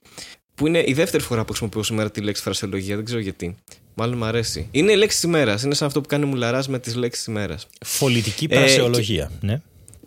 που 0.55 0.67
είναι 0.67 0.83
η 0.87 0.93
δεύτερη 0.93 1.23
φορά 1.23 1.41
που 1.41 1.49
χρησιμοποιώ 1.49 1.83
σήμερα 1.83 2.11
τη 2.11 2.21
λέξη 2.21 2.43
φρασεολογία, 2.43 2.97
δεν 2.97 3.05
ξέρω 3.05 3.21
γιατί. 3.21 3.57
Μάλλον 3.95 4.19
μου 4.19 4.25
αρέσει. 4.25 4.69
Είναι 4.71 4.93
η 4.93 4.97
λέξη 4.97 5.17
της 5.21 5.25
ημέρας. 5.25 5.63
Είναι 5.63 5.75
σαν 5.75 5.87
αυτό 5.87 6.01
που 6.01 6.09
κάνει 6.09 6.25
μουλαράς 6.25 6.69
με 6.69 6.79
τις 6.79 6.95
λέξεις 6.95 7.25
της 7.25 7.35
ημέρας. 7.35 7.67
Πολιτική 7.99 8.47
Ε, 8.51 8.55
φρασεολογία. 8.59 9.31
Ναι. 9.41 9.61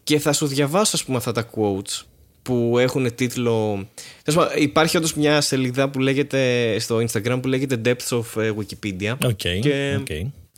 Και 0.04 0.20
θα 0.20 0.34
σου 0.34 0.48
διαβάσω, 0.48 0.92
ας 0.96 1.04
πούμε, 1.04 1.18
αυτά 1.18 1.32
τα 1.32 1.50
quotes 1.56 2.04
που 2.42 2.76
έχουν 2.80 3.16
τίτλο. 3.16 3.88
Τέλος 4.24 4.44
πάντων, 4.46 4.62
Υπάρχει 4.64 4.98
όντως 4.98 5.14
μια 5.14 5.42
σελίδα 5.42 5.90
που 5.90 6.00
λέγεται 6.00 6.76
στο 6.80 6.98
Instagram 6.98 7.40
που 7.42 7.48
λέγεται 7.48 7.82
Depths 7.86 8.18
of 8.18 8.42
ε, 8.42 8.52
Wikipedia. 8.60 9.16
ΟΚ. 9.26 9.36
Και- 9.36 9.98
ΟΚ. 10.00 10.08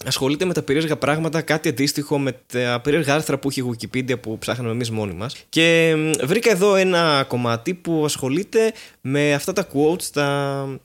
Ασχολείται 0.05 0.45
με 0.45 0.53
τα 0.53 0.61
περίεργα 0.61 0.97
πράγματα, 0.97 1.41
κάτι 1.41 1.69
αντίστοιχο 1.69 2.19
με 2.19 2.31
τα 2.53 2.79
περίεργα 2.83 3.13
άρθρα 3.13 3.37
που 3.39 3.49
έχει 3.49 3.59
η 3.59 3.63
Wikipedia 3.71 4.21
που 4.21 4.37
ψάχναμε 4.37 4.71
εμείς 4.71 4.89
μόνοι 4.91 5.13
μας. 5.13 5.35
Και 5.49 5.95
μ, 5.97 6.25
βρήκα 6.25 6.51
εδώ 6.51 6.75
ένα 6.75 7.25
κομμάτι 7.27 7.73
που 7.73 8.01
ασχολείται 8.05 8.73
με 9.01 9.33
αυτά 9.33 9.53
τα 9.53 9.67
quotes, 9.73 10.03
τα 10.13 10.79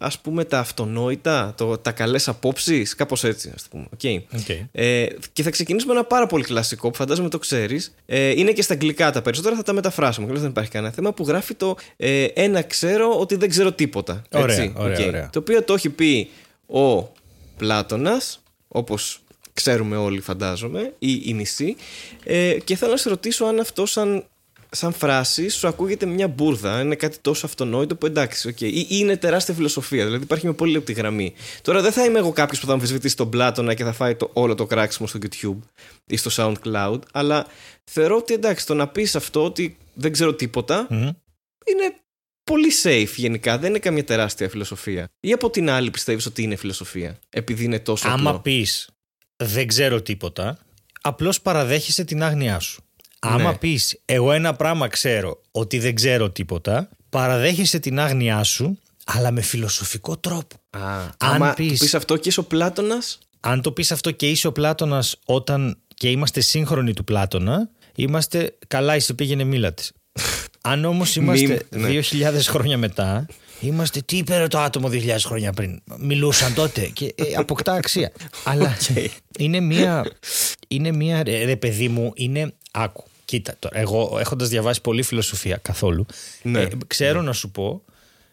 ας 0.00 0.18
πούμε 0.18 0.44
τα 0.44 0.58
αυτονόητα, 0.58 1.54
το, 1.56 1.78
τα 1.78 1.92
καλές 1.92 2.28
απόψεις, 2.28 2.94
κάπως 2.94 3.24
έτσι 3.24 3.52
ας 3.54 3.62
το 3.62 3.68
πούμε. 3.70 3.86
Okay. 4.02 4.22
ΟΚ. 4.38 4.56
Ε, 4.72 5.06
και 5.32 5.42
θα 5.42 5.50
ξεκινήσουμε 5.50 5.92
με 5.92 5.98
ένα 5.98 6.08
πάρα 6.08 6.26
πολύ 6.26 6.44
κλασικό 6.44 6.90
που 6.90 6.96
φαντάζομαι 6.96 7.28
το 7.28 7.38
ξέρεις. 7.38 7.94
Ε, 8.06 8.30
είναι 8.30 8.52
και 8.52 8.62
στα 8.62 8.72
αγγλικά 8.72 9.12
τα 9.12 9.22
περισσότερα, 9.22 9.56
θα 9.56 9.62
τα 9.62 9.72
μεταφράσουμε. 9.72 10.26
Καλώς 10.26 10.40
δεν 10.40 10.50
υπάρχει 10.50 10.70
κανένα 10.70 10.92
θέμα 10.92 11.12
που 11.12 11.24
γράφει 11.26 11.54
το 11.54 11.76
ε, 11.96 12.24
ένα 12.24 12.62
ξέρω 12.62 13.18
ότι 13.18 13.36
δεν 13.36 13.48
ξέρω 13.48 13.72
τίποτα. 13.72 14.22
Ωραία, 14.32 14.56
έτσι, 14.56 14.72
ωραία, 14.76 14.98
ΟΚ. 14.98 15.06
ωραία. 15.06 15.30
Το 15.32 15.38
οποίο 15.38 15.62
το 15.62 15.74
έχει 15.74 15.88
πει 15.88 16.30
ο 16.66 17.12
Πλάτωνας, 17.56 18.42
όπως 18.68 19.20
ξέρουμε 19.52 19.96
όλοι 19.96 20.20
φαντάζομαι, 20.20 20.92
ή 20.98 21.22
η 21.24 21.32
νησί. 21.32 21.76
Ε, 22.24 22.56
και 22.64 22.76
θέλω 22.76 22.90
να 22.90 22.96
σε 22.96 23.08
ρωτήσω 23.08 23.44
αν 23.44 23.60
αυτό 23.60 23.86
σαν, 23.86 24.24
σαν 24.70 24.92
φράση 24.92 25.48
σου 25.48 25.68
ακούγεται 25.68 26.06
μια 26.06 26.28
μπούρδα, 26.28 26.80
είναι 26.80 26.94
κάτι 26.94 27.18
τόσο 27.18 27.46
αυτονόητο 27.46 27.96
που 27.96 28.06
εντάξει, 28.06 28.48
ΟΚ. 28.48 28.60
Ή, 28.60 28.66
ή 28.66 28.86
είναι 28.88 29.16
τεράστια 29.16 29.54
φιλοσοφία, 29.54 30.04
δηλαδή 30.04 30.22
υπάρχει 30.22 30.46
μια 30.46 30.54
πολύ 30.54 30.72
λεπτή 30.72 30.92
γραμμή. 30.92 31.34
Τώρα 31.62 31.80
δεν 31.82 31.92
θα 31.92 32.04
είμαι 32.04 32.18
εγώ 32.18 32.32
κάποιος 32.32 32.60
που 32.60 32.66
θα 32.66 32.72
αμφισβητήσει 32.72 33.16
τον 33.16 33.30
Πλάτωνα 33.30 33.74
και 33.74 33.84
θα 33.84 33.92
φάει 33.92 34.14
το, 34.14 34.30
όλο 34.32 34.54
το 34.54 34.66
κράξιμο 34.66 35.08
στο 35.08 35.18
YouTube 35.22 35.58
ή 36.06 36.16
στο 36.16 36.30
SoundCloud, 36.36 36.98
αλλά 37.12 37.46
θεωρώ 37.84 38.16
ότι 38.16 38.34
εντάξει, 38.34 38.66
το 38.66 38.74
να 38.74 38.88
πεις 38.88 39.16
αυτό 39.16 39.44
ότι 39.44 39.76
δεν 39.94 40.12
ξέρω 40.12 40.34
τίποτα, 40.34 40.86
Μμμ. 40.90 40.98
είναι 41.64 41.94
πολύ 42.44 42.72
safe 42.82 43.12
γενικά. 43.16 43.58
Δεν 43.58 43.70
είναι 43.70 43.78
καμία 43.78 44.04
τεράστια 44.04 44.48
φιλοσοφία. 44.48 45.08
Ή 45.20 45.32
από 45.32 45.50
την 45.50 45.70
άλλη 45.70 45.90
πιστεύεις 45.90 46.26
ότι 46.26 46.42
είναι 46.42 46.56
φιλοσοφία, 46.56 47.18
επειδή 47.30 47.64
είναι 47.64 47.78
τόσο 47.78 48.08
Άμα 48.08 48.30
απλό. 48.30 48.40
πεις 48.42 48.88
δεν 49.36 49.66
ξέρω 49.66 50.02
τίποτα, 50.02 50.58
απλώς 51.00 51.40
παραδέχεσαι 51.40 52.04
την 52.04 52.22
άγνοιά 52.22 52.58
σου. 52.58 52.82
Άμα 53.18 53.50
Ναι. 53.50 53.56
πεις 53.56 53.98
εγώ 54.04 54.32
ένα 54.32 54.54
πράγμα 54.54 54.88
ξέρω 54.88 55.40
ότι 55.50 55.78
δεν 55.78 55.94
ξέρω 55.94 56.30
τίποτα, 56.30 56.88
παραδέχεσαι 57.10 57.78
την 57.78 58.00
άγνοιά 58.00 58.42
σου, 58.42 58.78
αλλά 59.04 59.30
με 59.30 59.40
φιλοσοφικό 59.40 60.16
τρόπο. 60.16 60.56
Α, 60.70 60.80
Αν 61.00 61.12
άμα 61.18 61.52
πεις- 61.54 61.78
πεις 61.80 61.94
αυτό 61.94 62.16
και 62.16 62.28
είσαι 62.28 62.40
ο 62.40 62.44
Πλάτωνας, 62.44 63.18
Αν 63.40 63.62
το 63.62 63.72
πεις 63.72 63.92
αυτό 63.92 64.10
και 64.10 64.30
είσαι 64.30 64.46
ο 64.46 64.52
Πλάτωνας 64.52 65.16
όταν 65.24 65.78
και 65.94 66.10
είμαστε 66.10 66.40
σύγχρονοι 66.40 66.92
του 66.92 67.04
Πλάτωνα, 67.04 67.68
είμαστε 67.94 68.56
καλά, 68.66 68.96
είσαι 68.96 69.14
πήγαινε 69.14 69.44
μίλα 69.44 69.72
της. 69.74 69.92
Αν 70.60 70.84
όμως 70.84 71.16
είμαστε 71.16 71.64
Μη- 71.70 71.80
ναι. 71.80 71.88
2.000 71.88 72.48
χρόνια 72.48 72.78
μετά, 72.78 73.26
είμαστε 73.60 74.00
τι 74.00 74.16
είπε 74.16 74.36
ρε 74.36 74.46
το 74.46 74.58
άτομο 74.58 74.88
2.000 74.92 75.16
χρόνια 75.24 75.52
πριν; 75.52 75.80
Μιλούσαν 75.98 76.54
τότε 76.54 76.80
και 76.86 77.14
ε, 77.16 77.34
αποκτά 77.36 77.72
αξία. 77.72 78.12
Αλλά 78.44 78.76
είναι 79.38 79.60
μία, 79.60 80.12
είναι 80.68 80.92
μία, 80.92 81.22
ρε, 81.22 81.44
ρε 81.44 81.56
παιδί 81.56 81.88
μου, 81.88 82.12
είναι 82.14 82.54
άκου. 82.70 83.04
Κοίτα 83.24 83.54
τώρα, 83.58 83.78
εγώ 83.78 84.16
έχοντας 84.20 84.48
διαβάσει 84.48 84.80
πολύ 84.80 85.02
φιλοσοφία 85.02 85.56
καθόλου, 85.56 86.06
Ναι. 86.42 86.60
ε, 86.60 86.68
ξέρω 86.86 87.22
να 87.22 87.32
σου 87.32 87.50
πω 87.50 87.82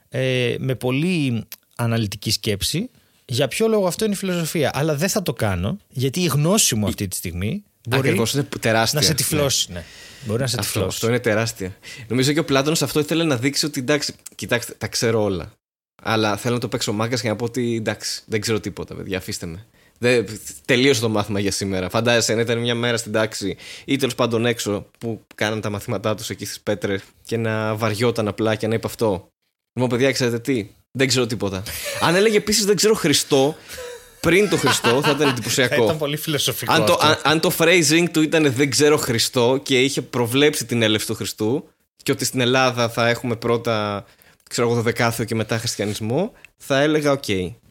ε, 0.10 0.55
με 0.60 0.75
πολύ 0.75 1.44
αναλυτική 1.75 2.32
σκέψη 2.32 2.89
για 3.25 3.48
ποιο 3.48 3.67
λόγο 3.67 3.88
αυτό 3.88 4.05
είναι 4.05 4.13
η 4.13 4.17
φιλοσοφία. 4.17 4.72
Αλλά 4.74 4.96
δεν 4.96 5.10
θα 5.10 5.22
το 5.22 5.34
κάνω 5.34 5.77
γιατί 5.89 6.22
η 6.22 6.25
γνώση 6.25 6.75
μου 6.75 6.88
αυτή 6.88 7.08
τη 7.08 7.15
στιγμή 7.15 7.63
μπορεί 7.88 8.08
ακριβώς 8.08 8.34
είναι 8.34 8.48
τεράστια. 8.60 9.00
να 9.00 9.06
σε 9.06 9.12
Ναι. 9.12 9.18
τυφλώσει. 9.18 9.72
Ναι. 9.72 9.84
Μπορεί 10.25 10.42
να 10.42 10.48
σε 10.48 10.56
Αυτό, 10.60 10.72
τυφλώσει. 10.72 10.96
αυτό 10.96 11.08
είναι 11.08 11.20
τεράστια. 11.20 11.77
Νομίζω 12.08 12.34
και 12.34 12.39
ο 12.39 12.46
Πλάτωνας 12.46 12.82
αυτό 12.82 13.00
ήθελε 13.00 13.24
να 13.24 13.38
δείξει 13.38 13.65
ότι 13.65 13.80
εντάξει, 13.80 14.13
κοιτάξτε, 14.36 14.74
τα 14.77 14.88
ξέρω 14.88 15.24
όλα. 15.24 15.51
Αλλά 16.04 16.38
θέλω 16.38 16.54
να 16.54 16.60
το 16.60 16.68
παίξω 16.68 16.94
μάγκας 16.94 17.22
για 17.22 17.30
να 17.30 17.36
πω 17.36 17.46
ότι 17.46 17.75
εντάξει, 17.75 18.22
δεν 18.25 18.42
ξέρω 18.42 18.60
τίποτα, 18.60 18.96
παιδιά, 18.96 19.18
αφήστε 19.18 19.46
με. 19.46 19.65
Δεν, 20.00 20.27
τελείωσε 20.65 21.01
το 21.01 21.10
μάθημα 21.10 21.39
για 21.39 21.51
σήμερα. 21.51 21.89
Φαντάζεσαι 21.89 22.34
να 22.36 22.42
ήταν 22.42 22.58
μια 22.60 22.75
μέρα 22.75 22.98
στην 22.98 23.12
τάξη 23.12 23.58
ή 23.86 23.96
τέλος 23.98 24.15
πάντων 24.15 24.46
έξω 24.46 24.88
που 25.00 25.22
κάναν 25.36 25.62
τα 25.62 25.70
μαθήματά 25.70 26.15
τους 26.15 26.30
εκεί 26.30 26.46
στις 26.46 26.60
πέτρες 26.60 27.01
και 27.25 27.38
να 27.38 27.75
βαριόταν 27.75 28.27
απλά 28.27 28.56
και 28.56 28.68
να 28.68 28.74
είπε 28.75 28.88
αυτό. 28.88 29.27
Λοιπόν, 29.74 29.89
παιδιά, 29.89 30.12
ξέρετε 30.12 30.39
τι, 30.39 30.70
δεν 30.92 31.08
ξέρω 31.08 31.25
τίποτα. 31.25 31.63
Αν 32.01 32.15
έλεγε 32.15 32.38
επίσης 32.38 32.65
δεν 32.65 32.75
ξέρω 32.75 32.94
Χριστό, 32.94 33.56
πριν 34.25 34.50
το 34.50 34.58
Χριστό, 34.58 35.01
θα 35.01 35.10
ήταν 35.10 35.17
Θα 35.27 35.29
εντυπωσιακό. 35.29 35.84
ήταν 35.84 35.98
πολύ 35.98 36.17
φιλοσοφικό. 36.17 36.74
Αν 36.74 36.86
το, 36.86 36.94
αυτό. 36.94 37.08
αν, 37.08 37.17
αν 37.24 37.39
το 37.39 37.51
phrasing 37.58 38.05
του 38.12 38.22
ήταν 38.22 38.51
δεν 38.53 38.70
ξέρω 38.70 38.98
Χριστό 38.98 39.60
και 39.63 39.82
είχε 39.82 40.01
προβλέψει 40.01 40.65
την 40.65 40.82
έλευση 40.82 41.08
του 41.08 41.15
Χριστού 41.15 41.70
και 42.03 42.12
ότι 42.12 42.25
στην 42.25 42.39
Ελλάδα 42.39 42.89
θα 42.89 43.08
έχουμε 43.08 43.36
πρώτα 43.36 44.05
ξέρω 44.50 44.67
εγώ 44.67 44.75
δωδεκάθεο 44.75 45.25
και 45.25 45.36
μετά 45.36 45.58
χριστιανισμό 45.58 46.32
θα 46.58 46.79
έλεγα 46.82 47.12
ΟΚ. 47.12 47.24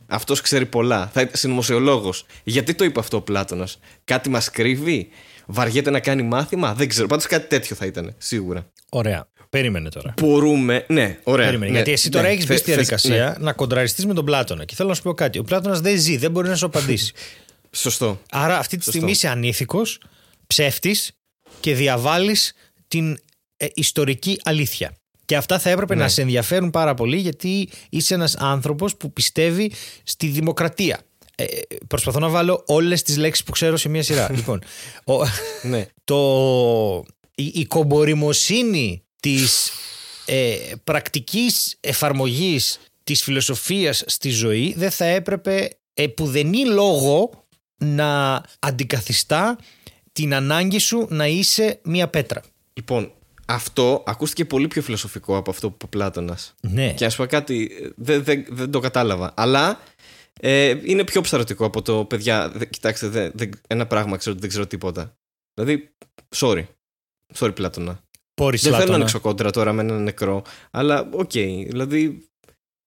Αυτός 0.07 0.41
ξέρει 0.41 0.67
πολλά. 0.67 1.11
Θα 1.13 1.21
ήταν 1.21 1.33
συνωμοσιολόγος. 1.37 2.27
Γιατί 2.45 2.75
το 2.75 2.85
είπε 2.85 3.01
αυτό 3.01 3.17
ο 3.17 3.21
Πλάτωνας; 3.21 3.79
Κάτι 4.05 4.29
μας 4.29 4.51
κρύβει; 4.51 5.09
Βαριέται 5.47 5.91
να 5.91 6.01
κάνει 6.01 6.23
μάθημα; 6.23 6.75
Δεν 6.75 6.89
ξέρω. 6.89 7.07
Πάντως 7.07 7.27
κάτι 7.27 7.47
τέτοιο 7.49 7.77
θα 7.77 7.87
ήταν. 7.87 8.15
Σίγουρα. 8.19 8.71
Ωραία. 8.89 9.29
Περίμενε 9.55 9.89
τώρα. 9.89 10.15
Μπορούμε. 10.21 10.85
Ναι, 10.89 11.19
ωραία. 11.23 11.45
Περίμενε, 11.47 11.71
ναι, 11.71 11.77
γιατί 11.77 11.93
εσύ 11.93 12.09
τώρα 12.11 12.27
ναι. 12.27 12.33
έχεις 12.33 12.47
μπει 12.47 12.53
Θε- 12.53 12.59
στη 12.63 12.73
θες- 12.73 12.77
διαδικασία 12.89 13.37
ναι. 13.39 13.45
να 13.45 13.53
κοντραριστείς 13.53 14.07
με 14.07 14.15
τον 14.15 14.25
Πλάτωνα. 14.25 14.65
Και 14.65 14.75
θέλω 14.75 14.89
να 14.89 14.95
σου 14.95 15.03
πω 15.03 15.15
κάτι. 15.15 15.39
Ο 15.39 15.43
Πλάτωνας 15.43 15.81
δεν 15.81 16.01
ζει, 16.01 16.17
δεν 16.17 16.31
μπορεί 16.31 16.49
να 16.49 16.57
σου 16.57 16.67
απαντήσει. 16.67 17.13
Σωστό. 17.71 18.21
Άρα 18.31 18.59
αυτή 18.59 18.77
τη 18.77 18.83
Σωστό. 18.85 18.91
στιγμή 18.91 19.11
είσαι 19.11 19.29
ανήθικος, 19.29 20.01
ψεύτης 20.47 21.11
και 21.61 21.75
διαβάλλεις 21.75 22.53
την 22.89 23.19
ε, 23.57 23.67
ιστορική 23.75 24.41
αλήθεια. 24.45 24.97
Και 25.25 25.37
αυτά 25.37 25.59
θα 25.59 25.71
έπρεπε 25.71 25.95
Ναι. 25.95 26.03
να 26.03 26.09
σε 26.09 26.21
ενδιαφέρουν 26.23 26.71
πάρα 26.71 26.95
πολύ 26.95 27.17
γιατί 27.17 27.69
είσαι 27.91 28.15
ένας 28.15 28.37
άνθρωπος 28.37 28.97
που 28.97 29.13
πιστεύει 29.13 29.73
στη 30.03 30.27
δημοκρατία. 30.27 31.01
Ε, 31.37 31.45
προσπαθώ 31.87 32.19
να 32.19 32.29
βάλω 32.29 32.63
όλες 32.67 33.03
τις 33.03 33.17
λέξεις 33.17 33.45
που 33.45 33.51
ξέρω 33.53 33.77
σε 33.77 33.89
μία 33.89 34.03
σειρά. 34.03 34.29
λοιπόν, 34.37 34.63
ο, 35.05 35.15
Ναι. 35.63 35.87
το, 36.05 37.05
η, 37.35 37.51
η 37.55 37.65
κομπορημοσύνη 37.67 39.04
της 39.25 39.71
ε, 40.25 40.57
πρακτικής 40.85 41.77
εφαρμογής 41.81 42.79
της 43.05 43.23
φιλοσοφίας 43.23 44.03
στη 44.07 44.31
ζωή 44.31 44.75
δεν 44.77 44.91
θα 44.91 45.05
έπρεπε 45.05 45.71
επουδενή 45.95 46.67
λόγο 46.67 47.45
να 47.77 48.43
αντικαθιστά 48.59 49.59
την 50.13 50.35
ανάγκη 50.35 50.79
σου 50.79 51.07
να 51.11 51.27
είσαι 51.27 51.81
μία 51.85 52.09
πέτρα. 52.09 52.43
Λοιπόν, 52.75 53.13
αυτό 53.47 54.03
ακούστηκε 54.07 54.45
πολύ 54.45 54.69
πιο 54.69 54.83
φιλοσοφικό 54.83 55.37
από 55.37 55.51
αυτό 55.51 55.69
που 55.69 55.75
είπε 55.75 55.85
ο 55.85 55.89
Πλάτωνας. 55.89 56.55
Ναι. 56.61 56.93
Και 56.93 57.05
να 57.05 57.11
σου 57.11 57.17
πω 57.17 57.27
κάτι, 57.27 57.71
δεν, 57.97 58.25
δεν, 58.25 58.45
δεν 58.49 58.71
το 58.71 58.81
κατάλαβα. 58.81 59.33
Αλλά 59.37 59.81
ε, 60.41 60.75
είναι 60.85 61.05
πιο 61.05 61.21
ψαρωτικό 61.21 61.65
από 61.65 61.83
το 61.83 62.05
παιδιά. 62.05 62.49
δε- 62.49 62.65
κοιτάξτε, 62.65 63.07
δε- 63.09 63.31
δε- 63.35 63.49
ένα 63.67 63.87
πράγμα 63.87 64.17
ξέρω 64.17 64.31
ότι 64.33 64.41
δεν 64.41 64.49
ξέρω 64.51 64.67
τίποτα. 64.67 65.17
Δηλαδή, 65.55 65.91
sorry. 66.37 66.65
Sorry, 67.39 67.55
Πλάτωνα. 67.55 68.03
Sorry 68.35 68.63
Δεν 68.63 68.71
θέλω 68.73 68.75
να 68.75 68.79
Πλάτωνα. 68.89 68.97
ανοίξω 69.05 69.21
κόντρα 69.21 69.51
τώρα 69.51 69.73
με 69.73 69.83
έναν 69.83 70.03
νεκρό. 70.03 70.43
Αλλά, 70.71 71.09
ΟΚ. 71.13 71.31
δηλαδή, 71.33 72.29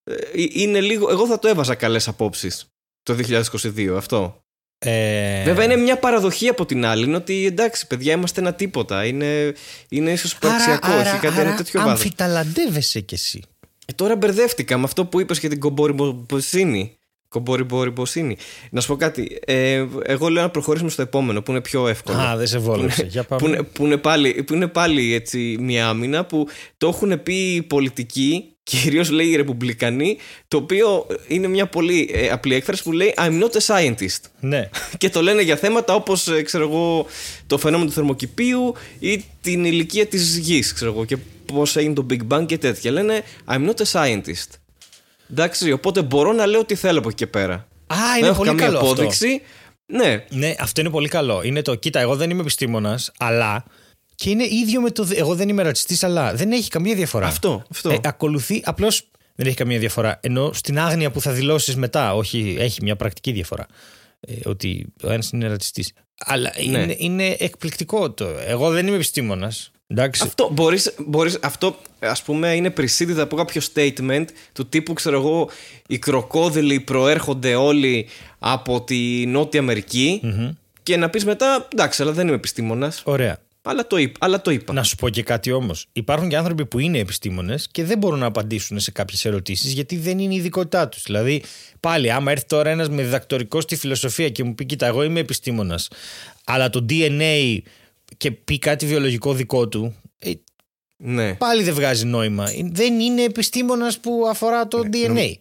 ε, 0.04 0.16
είναι 0.34 0.82
λίγο. 0.82 1.10
Εγώ 1.10 1.28
θα 1.28 1.40
το 1.40 1.48
έβαζα 1.48 1.76
καλές 1.76 2.08
απόψεις 2.08 2.66
το 3.04 3.14
2022 3.14 3.94
αυτό. 3.98 4.42
Ε, 4.80 5.44
Βέβαια, 5.44 5.66
είναι 5.66 5.76
μια 5.76 5.98
παραδοχή 6.00 6.48
από 6.48 6.66
την 6.66 6.86
άλλη. 6.86 7.04
Είναι 7.06 7.16
ότι 7.16 7.46
εντάξει, 7.46 7.88
παιδιά, 7.88 8.14
είμαστε 8.14 8.42
ένα 8.42 8.54
τίποτα. 8.54 9.06
Είναι, 9.06 9.54
είναι 9.90 10.12
ίσως 10.12 10.32
υπαρξιακό. 10.32 10.88
άρα, 10.92 11.10
Έχει 11.10 11.20
κάτι 11.20 11.40
ένα 11.40 11.48
άρα 11.48 11.56
τέτοιο 11.58 11.80
βάθος. 11.80 11.94
αμφιταλαντεύεσαι 11.94 13.00
κι 13.00 13.14
εσύ. 13.14 13.44
Ε, 13.86 13.94
τώρα 13.94 14.16
μπερδεύτηκα 14.16 14.78
με 14.78 14.84
αυτό 14.84 15.06
που 15.06 15.20
είπες 15.20 15.40
για 15.40 15.50
την 15.50 15.60
κομπορυμποσύνη. 15.60 16.97
Κομπορυμποσύνη. 17.30 18.38
Να 18.70 18.82
σου 18.82 18.88
πω 18.88 18.96
κάτι. 18.96 19.40
Ε, 19.46 19.86
εγώ 20.04 20.28
λέω 20.28 20.42
να 20.42 20.50
προχωρήσουμε 20.50 20.90
στο 20.90 21.02
επόμενο 21.02 21.42
που 21.42 21.52
είναι 21.52 21.62
πιο 21.62 21.88
εύκολο. 21.88 22.18
Α, 22.18 22.36
δεν 22.38 22.48
σε 22.48 22.58
βόλεψε. 22.58 23.06
Για 23.10 23.24
πάμε. 23.24 23.42
που, 23.42 23.48
είναι, 23.48 23.64
που, 23.64 23.86
είναι 23.86 23.98
πάλι, 23.98 24.44
που 24.44 24.54
είναι 24.54 24.68
πάλι 24.68 25.14
έτσι 25.14 25.58
μια 25.60 25.88
άμυνα 25.88 26.26
που 26.26 26.48
το 26.78 26.88
έχουν 26.88 27.24
πει 27.24 27.34
οι 27.34 27.62
πολιτικοί, 27.62 28.46
κυρίως 28.64 29.10
λέει 29.10 29.28
οι 29.28 29.36
ρεπουμπλικανοί, 29.36 30.18
το 30.48 30.58
οποίο 30.58 31.08
είναι 31.28 31.48
μια 31.48 31.68
πολύ 31.68 32.10
ε, 32.14 32.30
απλή 32.30 32.56
έκφραση 32.56 32.84
που 32.84 32.92
λέει 32.92 33.14
I'm 33.18 33.42
not 33.42 33.50
a 33.50 33.76
scientist. 33.76 34.22
Ναι. 34.40 34.70
Και 34.98 35.10
το 35.10 35.22
λένε 35.22 35.42
για 35.42 35.56
θέματα 35.56 35.96
όπως 35.96 36.28
ε, 36.28 36.42
ξέρω 36.42 36.64
εγώ, 36.64 37.06
το 37.48 37.58
φαινόμενο 37.58 37.90
του 37.90 37.96
θερμοκηπίου 37.96 38.74
ή 39.00 39.24
την 39.42 39.66
ηλικία 39.66 40.06
της 40.06 40.38
γης 40.38 40.74
ξέρω 40.74 40.92
εγώ, 40.92 41.06
και 41.06 41.18
πώς 41.46 41.76
έγινε 41.76 41.94
το 41.94 42.06
Big 42.10 42.20
Bang 42.28 42.46
και 42.46 42.58
τέτοια. 42.58 42.92
Λένε 42.92 43.24
I'm 43.48 43.66
not 43.68 43.76
a 43.76 43.92
scientist. 43.92 44.50
Εντάξει, 45.32 45.72
οπότε 45.72 46.02
μπορώ 46.02 46.34
να 46.34 46.46
λέω 46.46 46.66
τι 46.66 46.76
θέλω 46.76 47.00
από 47.00 47.08
εκεί 47.08 47.18
και 47.18 47.28
πέρα. 47.28 47.54
Α, 47.54 47.96
Δεν 48.14 48.18
είναι 48.18 48.28
έχω 48.28 48.38
πολύ 48.38 48.50
καμία 48.50 48.66
καλό 48.66 48.78
αυτό. 48.80 48.92
απόδειξη. 48.92 49.42
Ναι, 49.86 50.26
Ναι, 50.30 50.56
αυτό 50.60 50.82
είναι 50.82 50.90
πολύ 50.90 51.08
καλό. 51.08 51.42
Είναι 51.44 51.62
το, 51.62 51.76
κοίτα, 51.76 52.00
εγώ 52.00 52.16
δεν 52.16 52.30
είμαι 52.30 52.42
επιστήμονας, 52.42 53.12
αλλά. 53.18 53.64
Και 54.16 54.30
είναι 54.30 54.44
ίδιο 54.44 54.82
με 54.82 54.92
το. 54.92 55.08
Εγώ 55.16 55.36
δεν 55.36 55.50
είμαι 55.50 55.64
ρατσιστής, 55.64 56.04
αλλά 56.04 56.34
δεν 56.34 56.52
έχει 56.52 56.70
καμία 56.70 56.96
διαφορά. 56.96 57.26
αυτό. 57.28 57.64
αυτό. 57.72 57.90
Ε, 57.90 58.00
ακολουθεί, 58.04 58.62
απλώς 58.66 59.10
δεν 59.36 59.48
έχει 59.48 59.56
καμία 59.56 59.80
διαφορά. 59.80 60.20
Ενώ 60.22 60.54
στην 60.54 60.80
άγνοια 60.80 61.12
που 61.12 61.22
θα 61.22 61.32
δηλώσεις 61.32 61.76
μετά, 61.76 62.16
όχι, 62.16 62.56
έχει 62.60 62.84
μια 62.84 62.96
πρακτική 62.96 63.32
διαφορά. 63.32 63.66
Ε, 64.20 64.34
ότι 64.50 64.86
ο 65.04 65.12
ένας 65.12 65.30
είναι 65.34 65.48
ρατσιστής. 65.48 65.92
Αλλά 66.20 66.52
Ναι. 66.58 66.80
είναι, 66.80 66.96
είναι 66.98 67.36
εκπληκτικό 67.40 68.12
το. 68.12 68.28
Εγώ 68.48 68.70
δεν 68.72 68.88
είμαι 68.88 68.96
επιστήμονας. 68.96 69.72
Εντάξει. 69.88 70.24
Αυτό, 70.26 70.50
μπορείς, 70.54 70.94
μπορείς, 70.98 71.40
αυτό 71.42 71.76
ας 72.00 72.24
πούμε 72.24 72.56
είναι 72.56 72.74
preceded 72.78 73.18
από 73.18 73.36
κάποιο 73.36 73.62
statement 73.74 74.26
του 74.54 74.68
τύπου 74.68 74.94
ξέρω 74.94 75.18
εγώ 75.18 75.50
οι 75.88 75.98
κροκόδιλοι 76.00 76.80
προέρχονται 76.80 77.56
όλοι 77.56 78.08
από 78.40 78.82
τη 78.82 79.26
Νότια 79.28 79.60
Αμερική 79.60 80.22
και 80.84 80.98
να 80.98 81.10
πεις 81.10 81.26
μετά 81.26 81.68
εντάξει 81.72 82.02
αλλά 82.02 82.12
δεν 82.12 82.28
είμαι 82.28 82.36
επιστήμονας 82.36 83.02
Ωραία. 83.06 83.40
αλλά 83.62 83.88
το, 83.88 83.98
είπα, 83.98 84.18
αλλά 84.26 84.42
το 84.42 84.52
είπα. 84.52 84.74
Να 84.74 84.84
σου 84.84 84.96
πω 84.96 85.10
και 85.10 85.24
κάτι 85.24 85.52
όμως. 85.52 85.88
Υπάρχουν 85.94 86.30
και 86.30 86.38
άνθρωποι 86.38 86.66
που 86.66 86.80
είναι 86.80 86.98
επιστήμονες 86.98 87.68
και 87.72 87.84
δεν 87.84 87.98
μπορούν 87.98 88.20
να 88.20 88.26
απαντήσουν 88.26 88.80
σε 88.80 88.92
κάποιες 88.92 89.26
ερωτήσεις 89.26 89.74
γιατί 89.74 89.98
δεν 89.98 90.20
είναι 90.20 90.34
η 90.34 90.38
ειδικότητά 90.38 90.90
τους. 90.90 91.04
Δηλαδή, 91.04 91.44
πάλι, 91.80 92.12
άμα 92.12 92.32
έρθει 92.32 92.46
τώρα 92.46 92.70
ένας 92.70 92.90
με 92.90 93.04
διδακτορικό 93.04 93.62
στη 93.62 93.76
φιλοσοφία 93.76 94.30
και 94.30 94.44
μου 94.44 94.56
πει: 94.56 94.66
Κοίτα, 94.66 94.86
εγώ 94.86 95.04
είμαι 95.04 95.20
επιστήμονας, 95.20 95.88
αλλά 96.44 96.70
το 96.70 96.86
DNA 96.90 97.58
και 98.18 98.32
πει 98.32 98.60
κάτι 98.60 98.86
βιολογικό 98.86 99.34
δικό 99.34 99.68
του, 99.68 99.96
ε, 100.20 100.32
Ναι. 100.98 101.34
πάλι 101.34 101.64
δεν 101.64 101.74
βγάζει 101.74 102.06
νόημα. 102.06 102.50
Ε, 102.50 102.70
Δεν 102.72 103.00
είναι 103.00 103.24
επιστήμονας 103.24 104.00
που 104.00 104.26
αφορά 104.30 104.68
το 104.68 104.80
DNA. 104.92 105.34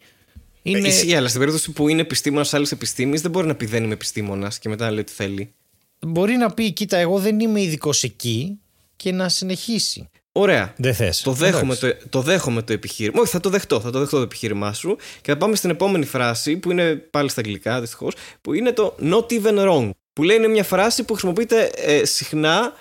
Είναι... 0.62 0.78
Ε, 0.78 0.88
Ισχύει, 0.88 1.14
αλλά 1.14 1.28
στην 1.28 1.40
περίπτωση 1.40 1.70
που 1.72 1.88
είναι 1.88 2.00
επιστήμονας 2.00 2.54
άλλης 2.54 2.72
επιστήμης, 2.72 3.20
δεν 3.20 3.30
μπορεί 3.30 3.46
να 3.46 3.54
πει 3.54 3.66
δεν 3.66 3.84
είμαι 3.84 3.92
επιστήμονας 3.92 4.58
και 4.58 4.68
μετά 4.68 4.84
να 4.84 4.90
λέει 4.90 5.04
τι 5.04 5.12
θέλει. 5.12 5.52
Μπορεί 6.00 6.36
να 6.36 6.50
πει: 6.50 6.72
Κοίτα, 6.72 6.96
εγώ 6.96 7.18
δεν 7.18 7.40
είμαι 7.40 7.60
ειδικός 7.62 8.02
εκεί 8.02 8.58
και 8.96 9.12
να 9.12 9.28
συνεχίσει. 9.28 10.08
Ωραία. 10.32 10.74
Δεν 10.76 10.94
θες. 10.94 11.20
Το 11.22 11.32
δέχομαι 11.32 11.74
το, 11.76 11.94
το 12.08 12.20
δέχομαι 12.20 12.62
το 12.62 12.72
επιχείρημα. 12.72 13.20
Όχι, 13.20 13.30
θα 13.30 13.40
το 13.40 13.48
δεχτώ. 13.50 13.80
Θα 13.80 13.90
το 13.90 13.98
δεχτώ 13.98 14.16
το 14.16 14.22
επιχείρημά 14.22 14.72
σου. 14.72 14.96
Και 15.20 15.30
θα 15.30 15.36
πάμε 15.36 15.56
στην 15.56 15.70
επόμενη 15.70 16.04
φράση 16.04 16.56
που 16.56 16.70
είναι 16.70 16.94
πάλι 16.94 17.28
στα 17.28 17.40
αγγλικά, 17.40 17.80
δυστυχώς. 17.80 18.14
Που 18.40 18.52
είναι 18.52 18.72
το 18.72 18.96
not 19.02 19.26
even 19.32 19.58
wrong. 19.68 19.90
Που 20.16 20.22
λέει 20.22 20.36
είναι 20.36 20.48
μια 20.48 20.64
φράση 20.64 21.04
που 21.04 21.12
χρησιμοποιείται 21.12 21.70
ε, 21.74 22.04
συχνά 22.04 22.72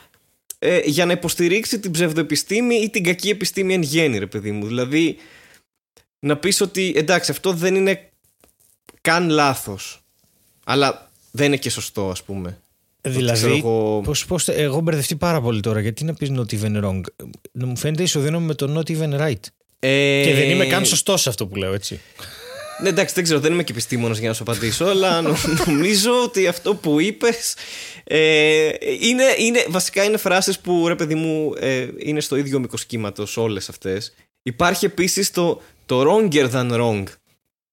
ε, 0.60 0.80
για 0.86 1.06
να 1.06 1.12
υποστηρίξει 1.12 1.80
την 1.80 1.92
ψευδοεπιστήμη 1.92 2.76
ή 2.76 2.90
την 2.90 3.04
κακή 3.04 3.30
επιστήμη 3.30 3.74
εν 3.74 3.82
γέννη, 3.82 4.18
ρε 4.18 4.26
παιδί 4.26 4.52
μου. 4.52 4.66
Δηλαδή, 4.68 5.18
να 6.20 6.38
πεις 6.38 6.62
ότι 6.62 6.94
εντάξει, 6.96 7.32
αυτό 7.32 7.54
δεν 7.54 7.76
είναι 7.76 8.10
καν 9.02 9.30
λάθος. 9.30 10.02
Αλλά 10.66 11.12
δεν 11.32 11.46
είναι 11.46 11.58
και 11.58 11.70
σωστό, 11.70 12.10
ας 12.10 12.24
πούμε. 12.24 12.60
Δηλαδή, 13.02 13.38
ξέρω 13.38 13.56
εγώ- 13.56 14.02
πώς, 14.04 14.26
πώς, 14.26 14.48
εγώ 14.48 14.80
μπερδευτεί 14.80 15.16
πάρα 15.16 15.42
πολύ 15.42 15.60
τώρα. 15.60 15.80
Γιατί 15.80 16.04
να 16.04 16.14
πεις 16.14 16.30
not 16.32 16.54
even 16.62 16.84
wrong; 16.84 17.02
Να 17.52 17.66
μου 17.66 17.78
φαίνεται 17.78 18.04
ισοδύναμο 18.04 18.46
με 18.46 18.54
το 18.54 18.78
not 18.80 18.92
even 18.98 19.20
right. 19.22 19.40
Ε, 19.80 20.24
Και 20.26 20.34
δεν 20.34 20.50
είμαι 20.50 20.66
καν 20.66 20.86
σωστός 20.86 21.22
σε 21.22 21.30
αυτό 21.30 21.48
που 21.48 21.56
λέω, 21.56 21.74
έτσι. 21.74 22.00
Ναι, 22.82 22.90
εντάξει, 22.90 23.14
δεν 23.14 23.24
ξέρω, 23.24 23.40
δεν 23.40 23.52
είμαι 23.54 23.64
και 23.64 23.72
επιστήμονας 23.72 24.18
για 24.18 24.28
να 24.28 24.34
σου 24.34 24.44
απαντήσω, 24.44 24.86
αλλά 24.86 25.22
νο- 25.22 25.36
νομίζω 25.68 26.24
ότι 26.24 26.48
αυτό 26.48 26.76
που 26.76 27.00
είπες. 27.00 27.56
Ε, 28.04 28.70
είναι, 29.00 29.24
είναι, 29.38 29.66
βασικά 29.70 30.04
είναι 30.04 30.18
φράσεις 30.18 30.60
που 30.60 30.88
ρε 30.88 30.96
παιδί 30.96 31.16
μου 31.16 31.54
ε, 31.60 31.88
είναι 31.98 32.20
στο 32.20 32.36
ίδιο 32.36 32.60
μήκος 32.60 32.86
κύματος 32.86 33.38
όλες 33.38 33.70
αυτές. 33.70 34.14
Υπάρχει 34.44 34.86
επίσης 34.86 35.32
το, 35.32 35.62
το 35.86 36.02
wronger 36.02 36.52
than 36.52 36.72
wrong. 36.72 37.04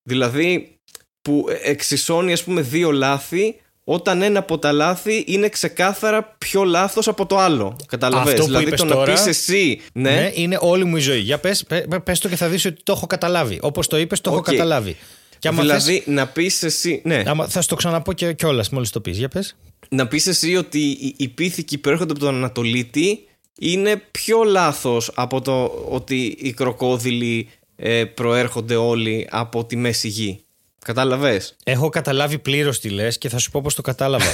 Δηλαδή 0.03 0.77
που 1.23 1.47
εξισώνει 1.63 2.33
ας 2.33 2.45
πούμε 2.45 2.61
δύο 2.61 2.91
λάθη 2.91 3.57
όταν 3.85 4.23
ένα 4.23 4.39
από 4.39 4.59
τα 4.59 4.73
λάθη 4.73 5.25
είναι 5.27 5.49
ξεκάθαρα 5.49 6.35
πιο 6.39 6.65
λάθος 6.65 7.09
από 7.09 7.27
το 7.27 7.39
άλλο. 7.39 7.77
Καταλαβες; 7.87 8.29
Αυτό 8.33 8.41
που 8.43 8.47
δηλαδή 8.49 8.65
είπες 8.67 8.81
το 8.81 8.87
τώρα, 8.87 9.07
να 9.07 9.13
πεις 9.13 9.27
εσύ 9.27 9.81
ναι, 9.93 10.31
είναι 10.35 10.59
όλη 10.61 10.85
μου 10.85 10.97
η 10.97 11.01
ζωή. 11.01 11.19
Για 11.21 11.39
πες, 11.39 11.65
πε- 11.65 11.99
πες 12.01 12.19
το 12.19 12.29
και 12.29 12.37
θα 12.37 12.49
δεις 12.49 12.65
ότι 12.65 12.83
το 12.83 12.93
έχω 12.93 13.07
καταλάβει. 13.07 13.59
Όπως 13.63 13.87
το 13.87 13.97
είπες, 13.99 14.21
το 14.21 14.31
έχω 14.31 14.39
Οκ. 14.39 14.45
καταλάβει. 14.45 14.97
Και 15.39 15.49
άμα 15.49 15.61
δηλαδή 15.61 15.99
θες, 15.99 16.15
να 16.15 16.27
πεις 16.27 16.63
εσύ 16.63 17.01
ναι. 17.05 17.23
άμα, 17.27 17.49
θα 17.49 17.61
σου 17.63 17.69
το 17.69 17.75
ξαναπώ 17.75 18.13
και 18.13 18.33
κιόλας 18.33 18.71
μόλις 18.71 18.91
το 18.91 19.01
πεις. 19.01 19.19
Για 19.19 19.29
πες. 19.29 19.57
να 19.89 20.07
πεις 20.09 20.27
εσύ 20.27 20.57
ότι 20.57 20.79
οι- 20.79 21.15
οι 21.19 21.29
πίθηκοι 21.29 21.79
που 21.79 21.89
έρχονται 21.89 22.11
από 22.13 22.21
τον 22.21 22.35
Ανατολίτη 22.35 23.25
είναι 23.59 24.03
πιο 24.11 24.43
λάθος 24.43 25.11
από 25.15 25.41
το 25.41 25.65
ότι 25.89 26.37
οι 26.41 26.53
κροκόδιλοι 26.53 27.49
ε, 27.77 28.05
προέρχονται 28.05 28.77
όλοι 28.77 29.29
από 29.31 29.65
τη 29.65 29.77
Μέση 29.77 30.09
Γη. 30.09 30.45
Κατάλαβες; 30.85 31.57
Έχω 31.65 31.89
καταλάβει 31.89 32.39
πλήρως 32.39 32.81
τι 32.81 32.89
λες 32.89 33.19
και 33.19 33.29
θα 33.29 33.39
σου 33.39 33.51
πω 33.51 33.61
πώς 33.61 33.75
το 33.75 33.83
κατάλαβα. 33.83 34.25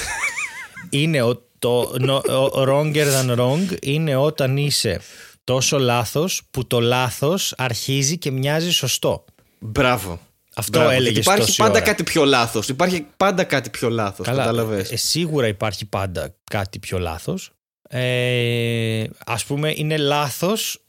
είναι 0.90 1.22
ο, 1.22 1.42
το 1.58 1.94
no- 2.00 2.50
ο 2.52 2.62
wronger 2.62 3.06
than 3.06 3.38
wrong 3.38 3.76
είναι 3.82 4.16
όταν 4.16 4.56
είσαι 4.56 5.00
τόσο 5.44 5.78
λάθος 5.78 6.42
που 6.50 6.66
το 6.66 6.80
λάθος 6.80 7.54
αρχίζει 7.56 8.18
και 8.18 8.30
μοιάζει 8.30 8.70
σωστό. 8.72 9.24
Μπράβο. 9.58 10.20
Αυτό 10.54 10.78
Μπράβο. 10.78 10.90
έλεγες 10.94 11.12
Γιατί 11.12 11.20
Υπάρχει 11.28 11.44
τόση 11.46 11.56
πάντα 11.58 11.72
ώρα. 11.72 11.80
κάτι 11.80 12.02
πιο 12.02 12.24
λάθος. 12.24 12.68
Υπάρχει 12.68 13.06
πάντα 13.16 13.44
κάτι 13.44 13.70
πιο 13.70 13.88
λάθος. 13.90 14.26
Κατάλαβες; 14.26 14.90
ε, 14.92 14.96
σίγουρα 14.96 15.46
υπάρχει 15.46 15.86
πάντα 15.86 16.34
κάτι 16.50 16.78
πιο 16.78 16.98
λάθος. 16.98 17.50
Ε, 17.90 19.04
ας 19.26 19.44
πούμε 19.44 19.72
είναι 19.76 19.96
λάθος 19.96 20.82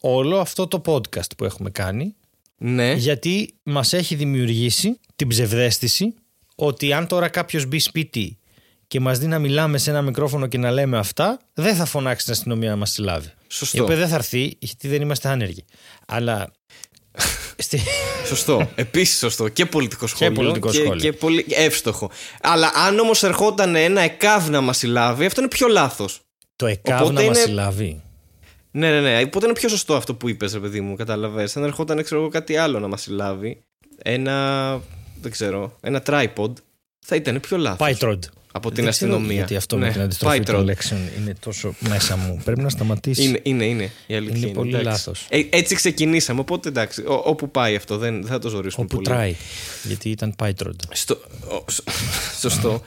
όλο 0.00 0.38
αυτό 0.38 0.66
το 0.66 0.80
podcast 0.86 1.36
που 1.36 1.44
έχουμε 1.44 1.70
κάνει 1.70 2.14
ναι. 2.62 2.92
γιατί 2.92 3.54
μας 3.62 3.92
έχει 3.92 4.14
δημιουργήσει 4.14 5.00
την 5.16 5.28
ψευδέστηση 5.28 6.14
ότι 6.54 6.92
αν 6.92 7.06
τώρα 7.06 7.28
κάποιος 7.28 7.66
μπει 7.66 7.78
σπίτι 7.78 8.38
και 8.86 9.00
μας 9.00 9.18
δει 9.18 9.26
να 9.26 9.38
μιλάμε 9.38 9.78
σε 9.78 9.90
ένα 9.90 10.02
μικρόφωνο 10.02 10.46
και 10.46 10.58
να 10.58 10.70
λέμε 10.70 10.98
αυτά 10.98 11.38
δεν 11.54 11.74
θα 11.74 11.84
φωνάξει 11.84 12.24
την 12.24 12.32
αστυνομία 12.34 12.70
να 12.70 12.76
μας 12.76 12.90
συλλάβει. 12.90 13.28
Σωστό. 13.48 13.76
Η 13.76 13.80
οποία 13.80 13.96
δεν 13.96 14.08
θα 14.08 14.14
έρθει 14.14 14.56
γιατί 14.58 14.88
δεν 14.88 15.00
είμαστε 15.02 15.28
άνεργοι. 15.28 15.64
Αλλά... 16.06 16.52
στη- 17.58 17.80
Σωστό. 18.26 18.70
Επίσης 18.74 19.18
σωστό. 19.18 19.48
Και 19.48 19.66
πολιτικό 19.66 20.06
σχόλιο. 20.06 20.34
πολιτικό 20.34 20.70
και, 20.70 20.78
σχόλιο. 20.78 21.00
Και 21.00 21.12
πολύ 21.12 21.46
εύστοχο. 21.50 22.10
Αλλά 22.40 22.70
αν 22.86 22.98
όμως 22.98 23.22
ερχόταν 23.22 23.74
ένα 23.74 24.00
ΕΚΑΒ 24.00 24.48
να 24.48 24.60
μας 24.60 24.78
συλλάβει, 24.78 25.24
αυτό 25.26 25.40
είναι 25.40 25.48
πιο 25.50 25.66
λάθος. 25.68 26.20
το 26.56 26.66
ΕΚΑΒ 26.66 27.00
Οπότε 27.00 27.12
να 27.12 27.26
μας 27.28 27.36
είναι- 27.36 27.46
συλλάβει. 27.46 28.02
Ναι, 28.70 28.90
ναι, 28.90 29.00
ναι. 29.00 29.22
Οπότε 29.22 29.44
είναι 29.46 29.54
πιο 29.54 29.68
σωστό 29.68 29.96
αυτό 29.96 30.14
που 30.14 30.28
είπες, 30.28 30.52
ρε 30.52 30.58
παιδί 30.58 30.80
μου. 30.80 30.96
Καταλαβες. 30.96 31.56
Αν 31.56 31.64
ερχόταν, 31.64 32.02
ξέρω 32.04 32.20
εγώ, 32.20 32.30
κάτι 32.30 32.56
άλλο 32.56 32.78
να 32.80 32.88
μας 32.88 33.02
συλλάβει, 33.02 33.60
ένα. 34.02 34.80
Δεν 35.20 35.30
ξέρω. 35.30 35.76
Ένα 35.80 36.02
tripod, 36.06 36.52
θα 37.06 37.16
ήταν 37.16 37.40
πιο 37.40 37.56
λάθος. 37.56 37.98
Pytrod. 38.00 38.18
Από 38.52 38.70
την 38.70 38.84
Δεν 38.84 38.92
ξέρω 38.92 39.10
αστυνομία. 39.12 39.36
Γιατί 39.36 39.56
αυτό 39.56 39.76
Ναι, 39.76 39.86
με 39.86 39.92
την 39.92 40.00
αντιστροφή 40.00 40.38
Pytrod. 40.40 40.44
των 40.44 40.64
λέξεων 40.64 41.00
είναι 41.20 41.34
τόσο 41.40 41.74
μέσα 41.88 42.16
μου. 42.16 42.40
Πρέπει 42.44 42.60
να 42.60 42.68
σταματήσει. 42.68 43.22
Είναι, 43.24 43.40
είναι, 43.42 43.64
είναι. 43.64 43.90
Η 44.06 44.14
αλήθεια 44.14 44.36
Είναι 44.36 44.46
είναι, 44.46 44.54
πολύ 44.54 44.68
εντάξει. 44.70 44.88
λάθος. 44.88 45.26
Ε, 45.28 45.40
έτσι 45.50 45.74
ξεκινήσαμε. 45.74 46.40
Οπότε 46.40 46.68
εντάξει. 46.68 47.02
Ό, 47.06 47.22
όπου 47.24 47.50
πάει 47.50 47.74
αυτό, 47.76 47.96
δεν, 47.98 48.14
δεν 48.20 48.30
θα 48.30 48.38
το 48.38 48.48
ζωρίσουμε 48.48 48.84
Όπου 48.84 48.94
πολύ. 48.94 49.06
τράει. 49.08 49.34
Γιατί 49.82 50.10
ήταν 50.10 50.34
Pytrod. 50.38 50.70
Στο, 50.92 51.20
ο, 51.48 51.64
σ- 51.70 51.82
σωστό. 52.42 52.82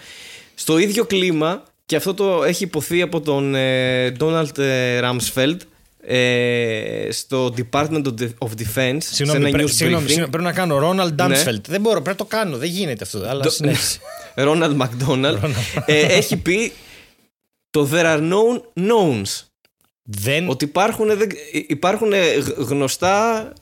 Στο 0.55 0.77
ίδιο 0.77 1.05
κλίμα, 1.05 1.63
και 1.85 1.95
αυτό 1.95 2.13
το 2.13 2.43
έχει 2.43 2.63
υποθεί 2.63 3.01
από 3.01 3.21
τον 3.21 3.55
ε, 3.55 4.11
Donald 4.19 4.57
ε, 4.57 4.99
Rumsfeld 5.03 5.57
ε, 6.05 7.07
στο 7.11 7.53
Department 7.57 8.03
of, 8.05 8.13
De- 8.21 8.29
of 8.37 8.47
Defense 8.57 8.97
σε 8.99 9.13
Συγγνώμη, 9.13 9.39
ένα 9.45 9.49
πρέ- 9.57 9.67
news 9.67 9.71
συγγνώμη, 9.71 10.03
briefing. 10.03 10.07
συγγνώμη, 10.07 10.29
πρέπει 10.31 10.43
να 10.45 10.53
κάνω. 10.53 10.77
Ρόναλντ 10.77 11.09
Ναι. 11.09 11.15
Ντάμσφελτ. 11.15 11.65
Δεν 11.69 11.81
μπορώ, 11.81 12.01
πρέπει 12.01 12.09
να 12.21 12.27
το 12.27 12.35
κάνω. 12.35 12.57
Δεν 12.57 12.69
γίνεται 12.69 13.03
αυτό. 13.03 13.23
Αλλά 13.27 13.49
συνέχισε. 13.49 13.99
Ronald 14.47 14.77
McDonald 14.77 15.37
ε, 15.85 16.01
έχει 16.01 16.37
πει 16.37 16.73
το 17.69 17.89
There 17.93 18.05
are 18.05 18.19
known 18.31 18.61
knowns. 18.79 19.41
Δεν. 20.03 20.49
Ότι 20.49 20.65
υπάρχουν, 20.65 21.17
δεν- 21.17 21.29
υπάρχουν 21.67 22.13
γ- 22.13 22.57
γνωστά 22.57 23.53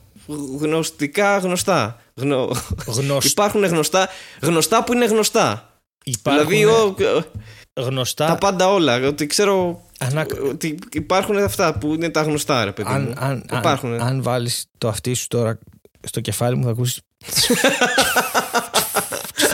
γνωστικά 0.58 1.38
γνωστά. 1.38 2.00
Γνω... 2.14 2.56
Γνωσ- 2.86 3.24
Υπάρχουν 3.32 3.64
γνωστά, 3.64 4.08
γνωστά 4.40 4.84
που 4.84 4.92
είναι 4.92 5.04
γνωστά. 5.06 5.72
Υπάρχουν 6.04 6.48
Δηλαδή 6.50 6.64
ο, 6.64 6.94
γνωστά. 7.80 8.26
τα 8.26 8.34
πάντα 8.36 8.68
όλα. 8.68 9.06
Ότι 9.06 9.26
ξέρω 9.26 9.82
Ανα- 9.98 10.26
ότι 10.48 10.78
υπάρχουν 10.92 11.36
αυτά 11.36 11.78
που 11.78 11.94
είναι 11.94 12.08
τα 12.08 12.22
γνωστά, 12.22 12.64
ρε 12.64 12.72
παιδί 12.72 12.88
μου. 12.88 12.94
αν, 12.94 13.14
αν, 13.18 13.44
υπάρχουν. 13.52 13.92
αν, 13.92 14.00
αν 14.00 14.22
βάλεις 14.22 14.64
το 14.78 14.88
αυτί 14.88 15.14
σου 15.14 15.26
τώρα 15.28 15.58
στο 16.06 16.20
κεφάλι 16.20 16.56
μου 16.56 16.64
θα 16.64 16.70
ακούσεις 16.70 17.00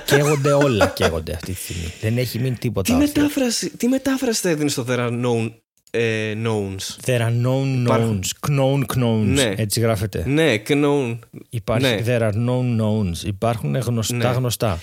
καίγονται 0.04 0.52
όλα 0.52 0.86
καίγονται 0.86 1.32
αυτή 1.32 1.52
τη 1.52 1.58
στιγμή 1.60 1.92
δεν 2.00 2.18
έχει 2.18 2.38
μείνει 2.38 2.56
τίποτα 2.56 2.96
τι, 2.96 3.02
άθλιο. 3.04 3.22
μετάφραση, 3.22 3.70
τι 3.76 3.88
μετάφραση 3.88 4.40
θα 4.40 4.48
έδινε 4.48 4.68
στο 4.70 4.84
There 4.88 4.98
are 4.98 5.24
known, 5.24 5.50
ε, 5.90 6.32
knowns; 6.44 7.04
There 7.04 7.20
are 7.20 7.44
known 7.44 7.66
Υπάρχουν. 7.80 8.22
knowns 8.48 8.50
known 8.58 8.82
knowns 8.96 9.24
Ναι. 9.24 9.52
έτσι 9.56 9.80
γράφεται 9.80 10.22
Ναι, 10.26 10.62
known. 10.68 11.18
Υπάρχει, 11.50 11.86
Ναι. 11.86 12.02
there 12.06 12.20
are 12.22 12.34
known 12.34 12.80
knowns 12.80 13.24
υπάρχουν 13.26 13.76
γνωστά 13.76 14.14
Ναι. 14.16 14.28
γνωστά 14.28 14.78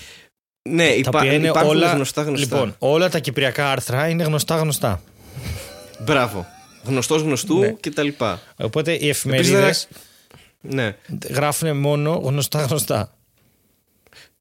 Ναι, 0.70 0.86
τα 0.86 0.94
υπά, 0.94 1.18
οποία 1.18 1.32
είναι 1.32 1.48
υπάρχουν 1.48 1.76
όλα 1.76 1.92
γνωστά 1.92 2.22
γνωστά. 2.22 2.44
λοιπόν 2.44 2.74
όλα 2.78 3.08
τα 3.08 3.18
κυπριακά 3.18 3.70
άρθρα 3.70 4.08
είναι 4.08 4.22
γνωστά 4.24 4.56
γνωστά 4.56 5.02
Μπράβο. 6.00 6.46
Γνωστός 6.84 7.22
γνωστού 7.22 7.58
Ναι. 7.58 7.70
και 7.72 7.90
τα 7.90 8.02
λοιπά. 8.02 8.40
οπότε 8.56 8.90
οι 8.92 8.94
Επίσης, 8.94 9.10
εφημερίδες 9.10 9.88
Ναι. 10.60 10.96
γράφουν 11.28 11.76
μόνο 11.76 12.20
γνωστά 12.24 12.62
γνωστά 12.62 13.14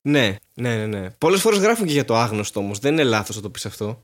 Ναι, 0.02 0.36
ναι, 0.54 0.76
ναι, 0.76 0.86
ναι. 0.86 1.10
Πολλές 1.10 1.42
φορές 1.42 1.60
γράφουν 1.60 1.86
και 1.86 1.92
για 1.94 2.06
το 2.06 2.16
άγνωστο 2.16 2.60
όμως. 2.60 2.80
Δεν 2.80 2.94
είναι 2.94 3.04
λάθος 3.04 3.36
να 3.36 3.42
το 3.42 3.50
πεις 3.50 3.66
αυτό. 3.66 4.02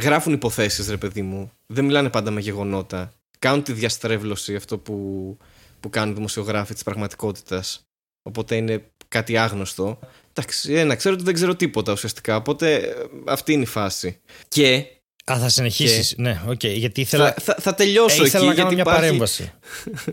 Γράφουν 0.00 0.32
υποθέσεις 0.32 0.88
ρε 0.88 0.96
παιδί 0.96 1.22
μου. 1.22 1.52
Δεν 1.66 1.84
μιλάνε 1.84 2.08
πάντα 2.10 2.30
με 2.30 2.40
γεγονότα. 2.40 3.12
Κάνουν 3.38 3.62
τη 3.62 3.72
διαστρέβλωση 3.72 4.54
αυτό 4.54 4.78
που, 4.78 5.36
που 5.80 5.90
κάνουν 5.90 6.10
οι 6.10 6.14
δημοσιογράφοι 6.14 6.72
της 6.74 6.82
πραγματικότητας. 6.82 7.80
Οπότε 8.22 8.56
είναι 8.56 8.84
κάτι 9.08 9.36
άγνωστο. 9.36 9.98
Εντάξει, 10.38 10.74
ένα, 10.74 10.94
ξέρω 10.94 11.14
ότι 11.14 11.24
δεν 11.24 11.34
ξέρω 11.34 11.56
τίποτα 11.56 11.92
ουσιαστικά. 11.92 12.36
Οπότε 12.36 12.74
ε, 12.74 12.94
αυτή 13.26 13.52
είναι 13.52 13.62
η 13.62 13.66
φάση. 13.66 14.20
Και 14.48 14.84
Α, 15.32 15.38
θα 15.38 15.48
συνεχίσεις. 15.48 16.14
Ναι, 16.16 16.42
οκ. 16.46 16.64
γιατί 16.64 17.00
ήθελα. 17.00 17.32
Θα, 17.32 17.34
θα, 17.40 17.56
θα 17.60 17.74
τελειώσω 17.74 18.22
ε, 18.22 18.26
ήθελα 18.26 18.44
εκεί. 18.44 18.56
να 18.56 18.62
κάνω 18.62 18.68
γιατί 18.68 18.74
μια 18.74 18.82
υπάρχει... 18.82 19.00
παρέμβαση. 19.00 19.52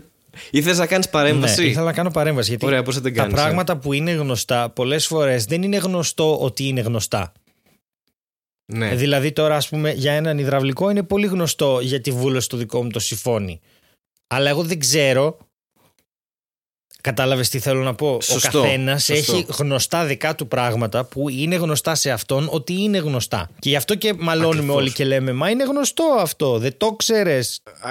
Ήθελες 0.50 0.78
να 0.78 0.86
κάνεις 0.86 1.08
παρέμβαση; 1.08 1.60
Ναι, 1.60 1.66
ήθελα 1.66 1.84
να 1.84 1.92
κάνω 1.92 2.10
παρέμβαση. 2.10 2.48
Γιατί 2.48 2.66
Ωραία, 2.66 2.82
πώς 2.82 2.94
θα 2.94 3.00
την 3.00 3.14
τα 3.14 3.20
κάνεις, 3.20 3.38
ε; 3.38 3.42
πράγματα 3.42 3.76
που 3.76 3.92
είναι 3.92 4.10
γνωστά 4.10 4.70
πολλές 4.70 5.06
φορές 5.06 5.44
δεν 5.44 5.62
είναι 5.62 5.76
γνωστό 5.76 6.38
ότι 6.38 6.66
είναι 6.66 6.80
γνωστά. 6.80 7.32
Ναι. 8.72 8.94
Δηλαδή 8.94 9.32
τώρα, 9.32 9.56
ας 9.56 9.68
πούμε, 9.68 9.92
για 9.92 10.12
έναν 10.12 10.38
υδραυλικό 10.38 10.90
είναι 10.90 11.02
πολύ 11.02 11.26
γνωστό 11.26 11.80
γιατί 11.80 12.10
βούλωσε 12.10 12.48
το 12.48 12.56
δικό 12.56 12.82
μου 12.82 12.90
το 12.90 12.98
συμφώνει. 12.98 13.60
Αλλά 14.26 14.50
εγώ 14.50 14.62
δεν 14.62 14.78
ξέρω. 14.78 15.38
Κατάλαβες 17.06 17.48
τι 17.48 17.58
θέλω 17.58 17.82
να 17.82 17.94
πω; 17.94 18.18
Σωστό, 18.22 18.58
Ο 18.58 18.62
καθένας 18.62 19.04
σωστό. 19.04 19.32
έχει 19.36 19.46
γνωστά 19.58 20.04
δικά 20.04 20.34
του 20.34 20.48
πράγματα 20.48 21.04
που 21.04 21.28
είναι 21.28 21.54
γνωστά 21.56 21.94
σε 21.94 22.10
αυτόν 22.10 22.48
ότι 22.50 22.72
είναι 22.82 22.98
γνωστά. 22.98 23.48
Και 23.58 23.68
γι' 23.68 23.76
αυτό 23.76 23.94
και 23.94 24.14
μαλώνουμε 24.18 24.56
Ακριβώς. 24.58 24.76
όλοι 24.76 24.92
και 24.92 25.04
λέμε 25.04 25.32
Μα 25.32 25.50
είναι 25.50 25.64
γνωστό 25.64 26.04
αυτό. 26.20 26.58
Δεν 26.58 26.74
το 26.76 26.92
ξέρει. 26.92 27.42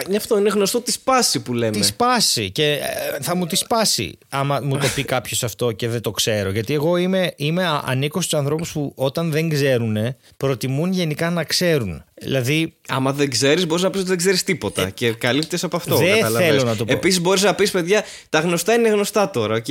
Είναι 0.08 0.18
αυτό, 0.18 0.38
είναι 0.38 0.50
γνωστό 0.50 0.82
τη 0.82 0.92
σπάσει 0.92 1.40
που 1.40 1.54
λέμε. 1.54 1.78
Τη 1.78 1.84
σπάσει. 1.84 2.52
Και 2.52 2.72
ε, 2.72 3.22
θα 3.22 3.36
μου 3.36 3.46
τη 3.46 3.56
σπάσει 3.56 4.18
άμα 4.30 4.60
μου 4.64 4.78
το 4.78 4.88
πει 4.96 5.04
κάποιος 5.16 5.44
αυτό 5.44 5.72
και 5.72 5.88
δεν 5.88 6.02
το 6.02 6.12
ξέρω. 6.12 6.50
Γιατί 6.52 6.74
εγώ 6.74 6.98
είμαι, 6.98 7.34
είμαι 7.36 7.66
α- 7.68 7.82
ανήκω 7.86 8.22
στους 8.22 8.40
ανθρώπους 8.40 8.72
που 8.72 8.92
όταν 8.96 9.32
δεν 9.32 9.50
ξέρουν, 9.50 9.98
προτιμούν 10.38 10.92
γενικά 10.92 11.30
να 11.30 11.44
ξέρουν. 11.44 12.04
Δηλαδή, 12.22 12.74
Άμα 12.88 13.14
δεν 13.14 13.30
ξέρεις, 13.30 13.68
μπορείς 13.68 13.84
να 13.84 13.90
πεις 13.90 14.00
ότι 14.00 14.10
δεν 14.10 14.18
ξέρεις 14.18 14.44
τίποτα 14.44 14.90
και 14.90 15.12
καλύπτεις 15.12 15.64
από 15.64 15.76
αυτό. 15.76 15.96
Ε, 15.96 15.98
δεν 15.98 16.14
κατάλαβες. 16.16 16.48
θέλω 16.48 16.64
να 16.64 16.76
το 16.76 16.86
πω. 16.86 16.94
Επίσης, 16.94 17.22
μπορείς 17.22 17.42
να 17.44 17.56
πεις, 17.56 17.72
παιδιά, 17.72 18.04
τα 18.30 18.40
γνωστά 18.40 18.74
είναι 18.74 18.90
γνωστά 18.90 19.30
τώρα, 19.30 19.56
οκ. 19.56 19.66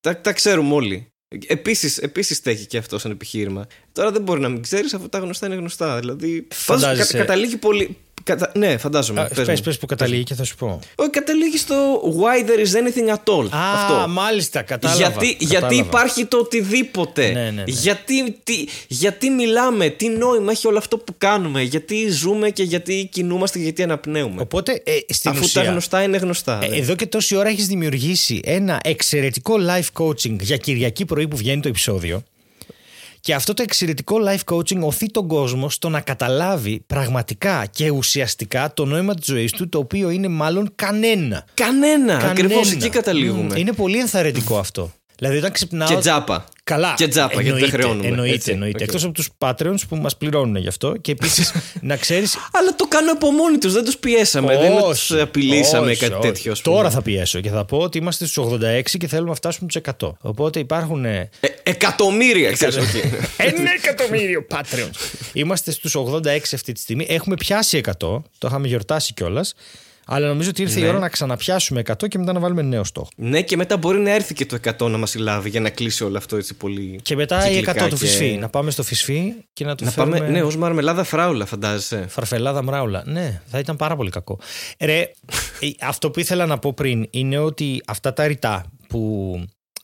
Τα, 0.00 0.20
τα 0.20 0.32
ξέρουμε 0.32 0.74
όλοι. 0.74 1.06
Επίσης 1.46 1.98
επίσης 1.98 2.36
στέκει 2.36 2.66
και 2.66 2.78
αυτό 2.78 2.98
σαν 2.98 3.10
επιχείρημα. 3.10 3.66
Τώρα 3.92 4.10
δεν 4.10 4.22
μπορεί 4.22 4.40
να 4.40 4.48
μην 4.48 4.62
ξέρεις 4.62 4.94
αφού 4.94 5.08
τα 5.08 5.18
γνωστά 5.18 5.46
είναι 5.46 5.54
γνωστά. 5.54 5.98
Δηλαδή. 5.98 6.46
πάντως 6.66 6.82
Φαντάζεσαι. 6.82 7.16
καταλήγει 7.16 7.56
πολύ. 7.56 7.96
Κατα... 8.24 8.52
Ναι, 8.54 8.76
φαντάζομαι. 8.76 9.20
α, 9.20 9.24
πες 9.26 9.46
πες, 9.46 9.58
μου. 9.58 9.64
πες 9.64 9.78
που 9.78 9.86
καταλήγει 9.86 10.22
και 10.22 10.34
θα 10.34 10.44
σου 10.44 10.56
πω. 10.56 10.78
Όχι, 10.94 11.10
καταλήγει 11.10 11.56
στο 11.56 12.00
why 12.02 12.48
there 12.48 12.66
is 12.66 12.72
anything 12.72 13.08
at 13.14 13.34
all. 13.34 13.46
Α, 13.50 13.72
αυτό. 13.74 14.08
μάλιστα, 14.08 14.62
κατάλαβα. 14.62 15.00
γιατί, 15.00 15.36
κατάλαβα. 15.36 15.74
γιατί 15.74 15.88
υπάρχει 15.88 16.24
το 16.24 16.36
οτιδήποτε. 16.36 17.30
Ναι, 17.32 17.40
ναι, 17.40 17.50
ναι. 17.50 17.62
Γιατί, 17.66 18.36
τι, 18.44 18.64
γιατί 18.88 19.30
μιλάμε, 19.30 19.88
τι 19.88 20.08
νόημα 20.08 20.50
έχει 20.50 20.66
όλο 20.66 20.78
αυτό 20.78 20.98
που 20.98 21.14
κάνουμε, 21.18 21.62
γιατί 21.62 22.08
ζούμε 22.10 22.50
και 22.50 22.62
γιατί 22.62 23.08
κινούμαστε 23.12 23.58
και 23.58 23.64
γιατί 23.64 23.82
αναπνέουμε. 23.82 24.40
Οπότε, 24.40 24.82
ε, 24.84 24.92
στην 25.08 25.30
Αφού 25.30 25.40
ουσία, 25.44 25.62
τα 25.62 25.70
γνωστά 25.70 26.02
είναι 26.02 26.16
γνωστά. 26.16 26.58
ε, 26.62 26.68
ναι. 26.68 26.76
εδώ 26.76 26.94
και 26.94 27.06
τόση 27.06 27.36
ώρα 27.36 27.48
έχεις 27.48 27.66
δημιουργήσει 27.66 28.40
ένα 28.44 28.80
εξαιρετικό 28.84 29.54
life 29.68 30.02
coaching 30.02 30.36
για 30.40 30.56
Κυριακή 30.56 31.04
πρωί 31.04 31.28
που 31.28 31.36
βγαίνει 31.36 31.60
το 31.60 31.68
επεισόδιο. 31.68 32.22
Και 33.24 33.34
αυτό 33.34 33.54
το 33.54 33.62
εξαιρετικό 33.62 34.16
life 34.26 34.54
coaching 34.54 34.80
οθεί 34.80 35.06
τον 35.06 35.26
κόσμο 35.26 35.70
στο 35.70 35.88
να 35.88 36.00
καταλάβει 36.00 36.84
πραγματικά 36.86 37.66
και 37.70 37.90
ουσιαστικά 37.90 38.72
το 38.72 38.84
νόημα 38.84 39.14
της 39.14 39.26
ζωής 39.26 39.52
του, 39.52 39.68
το 39.68 39.78
οποίο 39.78 40.10
είναι 40.10 40.28
μάλλον 40.28 40.72
κανένα. 40.74 41.44
Κανένα. 41.54 42.06
Κανένα. 42.06 42.30
Ακριβώς 42.30 42.72
εκεί 42.72 42.88
καταλήγουμε. 42.88 43.54
Μμ, 43.54 43.56
Είναι 43.56 43.72
πολύ 43.72 43.98
ενθαρρυντικό 43.98 44.58
αυτό. 44.58 44.92
Δηλαδή, 45.22 45.40
όταν 45.40 45.52
ξυπνάω. 45.52 45.88
Και 45.88 45.96
τζάπα. 45.96 46.44
Καλά. 46.64 46.94
Και 46.96 47.08
τζάπα, 47.08 47.32
γιατί 47.32 47.46
δεν 47.48 47.54
εννοείται, 47.54 47.76
χρεώνουμε. 47.76 48.06
Εννοείται, 48.08 48.34
Έτσι, 48.34 48.50
εννοείται. 48.50 48.76
οκ. 48.76 48.82
Εκτός 48.88 49.04
από 49.04 49.12
τους 49.12 49.28
Patreons 49.38 49.78
που 49.88 49.96
μας 49.96 50.16
πληρώνουν 50.16 50.56
γι' 50.56 50.68
αυτό. 50.68 50.96
Και 50.96 51.10
επίσης 51.12 51.52
να 51.80 51.96
ξέρει. 51.96 52.26
Αλλά 52.52 52.74
το 52.76 52.84
κάναν 52.88 53.12
από 53.12 53.30
μόνοι 53.30 53.58
τους, 53.58 53.72
δεν 53.72 53.84
τους 53.84 53.96
πιέσαμε. 53.96 54.56
δεν 54.58 54.76
τους 54.82 55.10
απειλήσαμε 55.12 55.90
όχι, 55.90 56.00
κάτι 56.00 56.12
όχι. 56.12 56.22
τέτοιο. 56.22 56.52
ας 56.52 56.62
πούμε. 56.62 56.76
Τώρα 56.76 56.90
θα 56.90 57.02
πιέσω 57.02 57.40
και 57.40 57.50
θα 57.50 57.64
πω 57.64 57.78
ότι 57.78 57.98
είμαστε 57.98 58.26
στους 58.26 58.44
86 58.46 58.82
και 58.98 59.06
θέλουμε 59.08 59.28
να 59.28 59.34
φτάσουμε 59.34 59.68
τους 59.72 59.80
100. 60.00 60.12
Οπότε 60.20 60.58
υπάρχουν. 60.58 61.04
ε, 61.04 61.30
Ε, 61.40 61.48
εκατομμύρια, 61.62 62.52
ξέρεις, 62.52 62.76
οκ. 62.76 62.84
Ένα 63.36 63.70
εκατομμύριο 63.84 64.46
Patreons. 64.50 65.18
Είμαστε 65.32 65.70
στους 65.70 65.96
86 65.96 66.26
αυτή 66.54 66.72
τη 66.72 66.80
στιγμή. 66.80 67.06
Έχουμε 67.08 67.34
πιάσει 67.36 67.80
100. 67.84 67.92
Το 67.98 68.22
είχαμε 68.46 68.66
γιορτάσει 68.66 69.12
κιόλας. 69.14 69.54
Αλλά 70.06 70.28
νομίζω 70.28 70.48
ότι 70.50 70.62
ήρθε 70.62 70.78
η 70.78 70.82
Ναι. 70.82 70.88
ώρα 70.88 70.98
να 70.98 71.08
ξαναπιάσουμε 71.08 71.80
100 71.80 72.08
και 72.08 72.18
μετά 72.18 72.32
να 72.32 72.40
βάλουμε 72.40 72.62
νέο 72.62 72.84
στόχο. 72.84 73.08
Ναι, 73.16 73.42
και 73.42 73.56
μετά 73.56 73.76
μπορεί 73.76 73.98
να 73.98 74.10
έρθει 74.10 74.34
και 74.34 74.46
το 74.46 74.58
100 74.78 74.88
να 74.90 74.98
μας 74.98 75.10
συλλάβει 75.10 75.48
για 75.48 75.60
να 75.60 75.70
κλείσει 75.70 76.04
όλο 76.04 76.16
αυτό 76.18 76.36
έτσι 76.36 76.54
πολύ. 76.54 77.00
Και 77.02 77.16
μετά 77.16 77.36
η 77.50 77.52
100 77.52 77.58
κυκλικά 77.58 77.88
του 77.88 77.96
και- 77.96 78.06
φυσφή. 78.06 78.36
Να 78.40 78.48
πάμε 78.48 78.70
στο 78.70 78.82
φυσφή 78.82 79.32
και 79.52 79.64
να 79.64 79.74
το 79.74 79.84
Να 79.84 79.90
φέρουμε... 79.90 80.18
πάμε, 80.18 80.30
ναι, 80.30 80.42
ως 80.42 80.56
μαρμελάδα 80.56 81.04
φράουλα, 81.04 81.46
φαντάζεσαι. 81.46 82.06
Φαρφελάδα 82.08 82.62
μράουλα. 82.62 83.02
Ναι, 83.06 83.42
θα 83.46 83.58
ήταν 83.58 83.76
πάρα 83.76 83.96
πολύ 83.96 84.10
κακό. 84.10 84.38
Ρε, 84.80 84.98
ε, 85.60 85.70
αυτό 85.80 86.10
που 86.10 86.20
ήθελα 86.20 86.46
να 86.46 86.58
πω 86.58 86.72
πριν 86.72 87.06
είναι 87.10 87.38
ότι 87.38 87.82
αυτά 87.86 88.12
τα 88.12 88.26
ρητά 88.26 88.64
που 88.88 89.34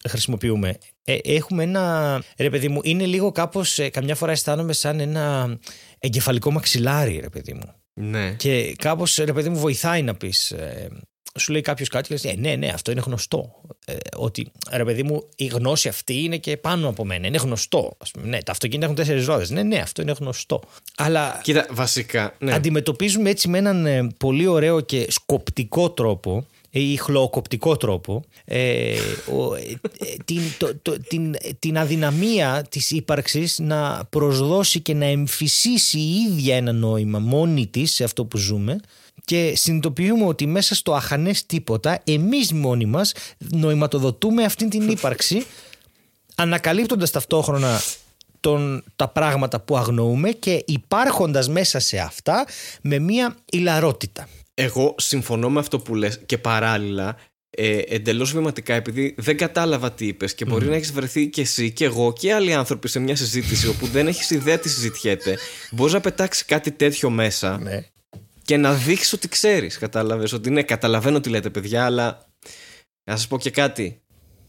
χρησιμοποιούμε 0.09 0.78
ε, 1.04 1.16
έχουμε 1.22 1.62
ένα. 1.62 2.22
Ρε, 2.38 2.50
παιδί 2.50 2.68
μου, 2.68 2.81
είναι 2.83 3.04
λίγο 3.04 3.33
κάπως. 3.33 3.78
καμιά 3.92 4.14
φορά 4.14 4.33
αισθάνομαι 4.33 4.72
σαν 4.72 5.00
ένα 5.00 5.57
εγκεφαλικό 5.98 6.50
μαξιλάρι, 6.50 7.18
ρε, 7.20 7.28
παιδί 7.28 7.52
μου. 7.52 7.72
Ναι. 8.00 8.30
Και 8.30 8.74
κάπως, 8.78 9.16
ρε, 9.16 9.32
παιδί 9.32 9.48
μου, 9.48 9.58
βοηθάει 9.58 10.02
να 10.02 10.14
πεις. 10.14 10.54
σου 11.38 11.52
λέει 11.52 11.61
κάποιος 11.61 11.88
κάτι 11.88 12.08
και 12.08 12.14
λες, 12.14 12.24
ε, 12.24 12.34
ναι, 12.38 12.54
ναι, 12.54 12.68
αυτό 12.68 12.90
είναι 12.90 13.02
γνωστό. 13.04 13.61
Ε, 13.87 13.96
ότι 14.16 14.52
ρε 14.72 14.84
παιδί 14.84 15.02
μου, 15.02 15.28
η 15.37 15.46
γνώση 15.46 15.88
αυτή 15.88 16.22
είναι 16.22 16.37
και 16.37 16.56
πάνω 16.56 16.88
από 16.88 17.04
μένα. 17.04 17.26
Είναι 17.26 17.38
γνωστό. 17.38 17.96
Ας 17.98 18.11
πούμε, 18.11 18.26
ναι, 18.26 18.42
τα 18.42 18.52
αυτοκίνητα 18.52 18.84
έχουν 18.84 18.98
τέσσερις 18.98 19.26
ρόδες. 19.26 19.50
Ναι, 19.50 19.62
ναι, 19.62 19.78
αυτό 19.78 20.02
είναι 20.02 20.14
γνωστό. 20.18 20.62
Αλλά 20.96 21.40
Κοίτα, 21.42 21.66
βασικά. 21.70 22.34
Ναι. 22.38 22.54
αντιμετωπίζουμε 22.54 23.30
έτσι 23.30 23.48
με 23.48 23.58
έναν 23.58 23.87
ε, 23.87 24.08
πολύ 24.18 24.46
ωραίο 24.46 24.80
και 24.80 25.06
σκοπτικό 25.08 25.90
τρόπο 25.90 26.46
ή 26.70 26.96
χλωοκοπτικό 26.96 27.76
τρόπο 27.76 28.24
ε, 28.44 28.96
ο, 29.37 29.54
ε, 29.54 29.61
ε, 29.61 30.16
την, 30.24 30.40
το- 30.59 30.76
το- 30.83 30.96
την, 31.09 31.35
την 31.59 31.78
αδυναμία 31.78 32.66
της 32.70 32.90
ύπαρξης 32.90 33.59
να 33.59 34.04
προσδώσει 34.11 34.81
και 34.81 34.94
να 34.94 35.04
εμφυσίσει 35.04 35.98
η 35.98 36.14
ίδια 36.28 36.57
ένα 36.57 36.72
νόημα 36.72 37.18
μόνη 37.18 37.66
της 37.66 37.92
σε 37.92 38.04
αυτό 38.04 38.24
που 38.24 38.37
ζούμε 38.37 38.81
και 39.24 39.52
συνειδητοποιούμε 39.57 40.24
ότι 40.26 40.46
μέσα 40.46 40.74
στο 40.74 40.94
αχανές 40.94 41.46
τίποτα 41.46 42.00
εμείς 42.04 42.52
μόνοι 42.52 42.85
μας 42.87 43.12
νοηματοδοτούμε 43.38 44.44
αυτή 44.44 44.68
την 44.68 44.88
ύπαρξη 44.88 45.44
ανακαλύπτοντας 46.35 47.11
ταυτόχρονα 47.11 47.81
τον, 48.40 48.85
τα 48.96 49.09
πράγματα 49.09 49.61
που 49.61 49.76
αγνοούμε 49.76 50.31
και 50.31 50.62
υπάρχοντας 50.66 51.48
μέσα 51.48 51.78
σε 51.78 51.98
αυτά 51.98 52.46
με 52.83 52.98
μία 52.98 53.37
ηλαρότητα. 53.50 54.28
Εγώ 54.61 54.94
συμφωνώ 54.99 55.51
με 55.51 55.59
αυτό 55.59 55.79
που 55.79 55.94
λες 55.94 56.21
και 56.27 56.38
παράλληλα 56.38 57.16
ε, 57.51 57.79
εντελώς 57.79 58.33
βηματικά, 58.33 58.75
επειδή 58.75 59.14
δεν 59.18 59.37
κατάλαβα 59.37 59.92
τι 59.92 60.07
είπες 60.07 60.35
και 60.35 60.44
μπορεί 60.44 60.66
να 60.66 60.75
έχεις 60.75 60.92
βρεθεί 60.92 61.29
και 61.29 61.40
εσύ 61.40 61.73
και 61.73 61.85
εγώ 61.85 62.12
και 62.12 62.33
άλλοι 62.33 62.55
άνθρωποι 62.55 62.88
σε 62.88 62.99
μια 62.99 63.16
συζήτηση 63.16 63.68
όπου 63.68 63.87
δεν 63.87 64.07
έχεις 64.07 64.31
ιδέα 64.31 64.59
τι 64.59 64.68
συζητιέται, 64.68 65.38
μπορείς 65.71 65.92
να 65.92 66.01
πετάξεις 66.01 66.44
κάτι 66.44 66.73
τέτοιο 66.73 67.11
μέσα 67.11 67.59
Ναι. 67.59 67.85
και 68.42 68.57
να 68.57 68.75
δείξεις 68.75 69.12
ότι 69.12 69.29
ξέρεις. 69.29 69.79
Κατάλαβες 69.79 70.33
ότι 70.33 70.51
ναι, 70.51 70.62
καταλαβαίνω 70.62 71.21
τι 71.21 71.29
λέτε, 71.29 71.51
παιδιά, 71.51 71.85
αλλά 71.85 72.27
να 73.11 73.16
σας 73.16 73.27
πω 73.27 73.38
και 73.38 73.51
κάτι. 73.51 74.01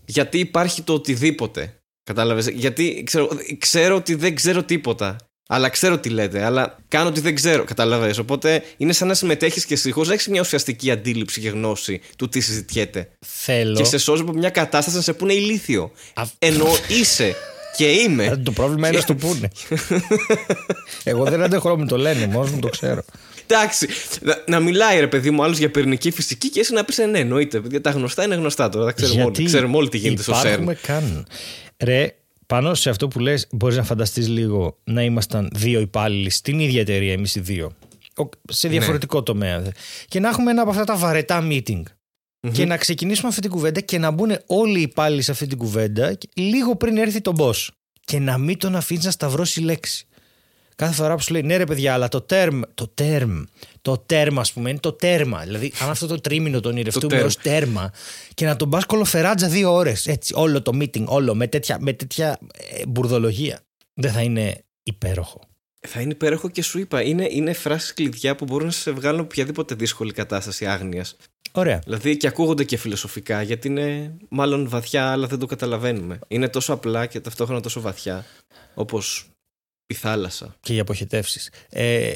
Γιατί 0.06 0.40
υπάρχει 0.40 0.82
το 0.82 0.94
οτιδήποτε. 0.94 1.80
Κατάλαβες. 2.04 2.48
Γιατί 2.48 3.04
ξέρω, 3.06 3.30
ξέρω 3.58 3.96
ότι 3.96 4.16
δεν 4.16 4.36
ξέρω 4.36 4.64
τίποτα. 4.64 5.16
Αλλά 5.52 5.70
ξέρω 5.70 5.98
τι 6.00 6.10
λέτε. 6.10 6.44
Αλλά 6.44 6.78
κάνω 6.88 7.08
ότι 7.10 7.20
δεν 7.20 7.36
ξέρω. 7.36 7.64
Κατάλαβε. 7.64 8.14
Οπότε 8.20 8.64
είναι 8.78 8.94
σαν 8.94 9.08
να 9.08 9.14
συμμετέχεις 9.14 9.66
και 9.66 9.74
εσύ 9.74 9.92
χωρί 9.92 10.08
να 10.08 10.14
έχεις 10.14 10.28
μια 10.28 10.42
ουσιαστική 10.42 10.92
αντίληψη 10.92 11.42
και 11.42 11.50
γνώση 11.50 12.02
του 12.18 12.30
τι 12.30 12.40
συζητιέται. 12.40 13.10
Θέλω. 13.26 13.76
Και 13.76 13.84
σε 13.84 13.98
σώζει 13.98 14.22
από 14.22 14.34
μια 14.34 14.50
κατάσταση 14.50 14.96
να 14.98 15.02
σε 15.04 15.14
πούνε 15.14 15.34
ηλίθιο. 15.34 15.92
Α- 16.14 16.24
Ενώ 16.40 16.68
είσαι 16.88 17.36
και 17.78 17.86
Ε, 17.86 17.92
είμαι. 17.92 18.42
Το 18.44 18.52
πρόβλημα 18.52 18.88
είναι 18.88 18.98
να 18.98 19.04
το 19.04 19.16
πούνε. 19.16 19.50
Εγώ 21.04 21.24
δεν 21.24 21.44
αντέχω 21.44 21.70
να 21.70 21.76
μου 21.76 21.86
το 21.86 21.98
λένε, 21.98 22.28
μόνος 22.28 22.52
μου 22.52 22.60
το 22.60 22.70
ξέρω. 22.70 23.04
Εντάξει, 23.48 23.88
να, 24.22 24.44
να 24.48 24.60
μιλάει 24.60 25.00
ρε 25.00 25.08
παιδί 25.08 25.30
μου 25.32 25.44
άλλος 25.44 25.58
για 25.58 25.72
πυρηνική 25.72 26.12
φυσική 26.12 26.50
και 26.50 26.60
εσύ 26.60 26.74
να 26.74 26.84
πεις 26.84 26.98
ναι, 26.98 27.20
εννοείται. 27.20 27.60
Παιδιά, 27.60 27.82
τα 27.82 27.90
γνωστά 27.90 28.24
είναι 28.24 28.36
γνωστά 28.36 28.70
τώρα. 28.70 28.86
Τα 28.86 28.92
ξέρουμε 28.92 29.24
όλοι. 29.24 29.44
Ξέρουμε 29.46 29.78
όλοι 29.78 29.90
τι 29.90 29.98
γίνεται 29.98 30.22
στο 30.22 30.34
CERN. 30.34 30.46
υπάρχουμε 30.46 30.78
καν. 30.82 31.28
Ρε, 31.84 32.16
πάνω 32.54 32.74
σε 32.74 32.90
αυτό 32.90 33.08
που 33.08 33.20
λες 33.20 33.48
μπορείς 33.52 33.78
να 33.78 33.84
φανταστείς 33.84 34.28
λίγο 34.28 34.78
να 34.84 35.04
ήμασταν 35.04 35.50
δύο 35.54 35.80
υπάλληλοι 35.80 36.30
στην 36.30 36.60
ίδια 36.60 36.82
εταιρεία 36.82 37.14
εμείς 37.14 37.36
οι 37.36 37.40
δύο. 37.40 37.72
Ο- 38.18 38.30
σε 38.50 38.68
Ναι. 38.68 38.74
διαφορετικό 38.74 39.24
τομέα. 39.24 39.72
Και 40.08 40.20
να 40.20 40.30
έχουμε 40.30 40.52
ένα 40.52 40.62
από 40.62 40.70
αυτά 40.72 40.84
τα 40.84 40.96
βαρετά 40.98 41.48
meeting. 41.50 41.82
Και 42.52 42.66
να 42.66 42.78
ξεκινήσουμε 42.78 43.28
αυτή 43.28 43.42
την 43.42 43.50
κουβέντα 43.50 43.80
και 43.82 43.98
να 43.98 44.12
μπουν 44.12 44.32
όλοι 44.46 44.80
οι 44.80 44.82
υπάλληλοι 44.82 45.22
σε 45.22 45.32
αυτή 45.32 45.48
την 45.48 45.58
κουβέντα 45.58 46.18
λίγο 46.34 46.76
πριν 46.76 46.98
έρθει 46.98 47.22
τον 47.22 47.36
boss. 47.40 47.68
Και 48.06 48.20
να 48.20 48.38
μην 48.38 48.58
τον 48.58 48.76
αφήνεις 48.76 49.06
να 49.06 49.12
σταυρώσει 49.12 49.62
λέξη. 49.62 50.08
Κάθε 50.80 50.94
φορά 50.94 51.16
που 51.16 51.22
σου 51.22 51.34
λέει 51.34 51.42
ναι, 51.42 51.58
ρε 51.58 51.64
παιδιά, 51.64 51.94
αλλά 51.94 52.08
το 52.08 52.26
term, 52.30 52.62
το 52.74 52.94
term, 53.02 53.44
το 53.82 54.06
term, 54.10 54.34
ας 54.36 54.54
πούμε, 54.54 54.70
είναι 54.70 54.80
το 54.80 54.92
τέρμα. 54.92 55.44
Δηλαδή, 55.44 55.74
αν 55.82 55.90
αυτό 55.90 56.08
το 56.08 56.22
τρίμηνο 56.22 56.60
τον 56.60 56.78
ηρευτούμε 56.78 57.22
term. 57.22 57.26
ως 57.26 57.38
τέρμα 57.38 57.92
και 58.34 58.46
να 58.46 58.56
τον 58.56 58.70
πας 58.70 58.86
κολοφεράτζα 58.86 59.48
δύο 59.48 59.74
ώρες, 59.74 60.08
έτσι, 60.08 60.34
όλο 60.38 60.62
το 60.62 60.72
meeting, 60.76 61.06
όλο 61.06 61.36
με 61.36 61.48
τέτοια, 61.48 61.78
με 61.80 61.94
τέτοια 61.94 62.40
ε, 62.58 62.86
μπουρδολογία, 62.88 63.60
δεν 63.94 64.12
θα 64.12 64.22
είναι 64.22 64.64
υπέροχο. 64.84 65.42
Θα 65.88 66.02
είναι 66.02 66.12
υπέροχο 66.12 66.50
και 66.50 66.62
σου 66.62 66.80
είπα. 66.80 67.02
Είναι, 67.02 67.28
είναι 67.32 67.54
φράσεις 67.54 67.94
κλειδιά 67.94 68.36
που 68.36 68.46
μπορούν 68.46 68.66
να 68.66 68.72
σε 68.72 68.92
βγάλουν 68.92 69.20
από 69.20 69.30
οποιαδήποτε 69.32 69.76
δύσκολη 69.76 70.12
κατάσταση 70.12 70.66
άγνοιας. 70.66 71.16
Ωραία. 71.52 71.80
Δηλαδή 71.84 72.18
και 72.18 72.28
ακούγονται 72.28 72.64
και 72.64 72.78
φιλοσοφικά 72.78 73.42
γιατί 73.42 73.68
είναι 73.68 74.18
μάλλον 74.30 74.70
βαθιά, 74.70 75.12
αλλά 75.12 75.28
δεν 75.28 75.40
το 75.40 75.46
καταλαβαίνουμε. 75.46 76.20
Είναι 76.28 76.48
τόσο 76.48 76.74
απλά 76.74 77.06
και 77.06 77.20
ταυτόχρονα 77.20 77.62
τόσο 77.62 77.82
βαθιά 77.82 78.26
όπως 78.74 79.30
η 79.90 79.94
θάλασσα. 79.94 80.56
Και 80.60 80.74
οι 80.76 80.80
αποχετεύσεις. 80.80 81.50
Ε, 81.70 82.14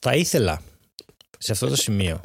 Θα 0.00 0.14
ήθελα 0.14 0.62
σε 1.38 1.52
αυτό 1.52 1.68
το 1.68 1.76
σημείο 1.76 2.20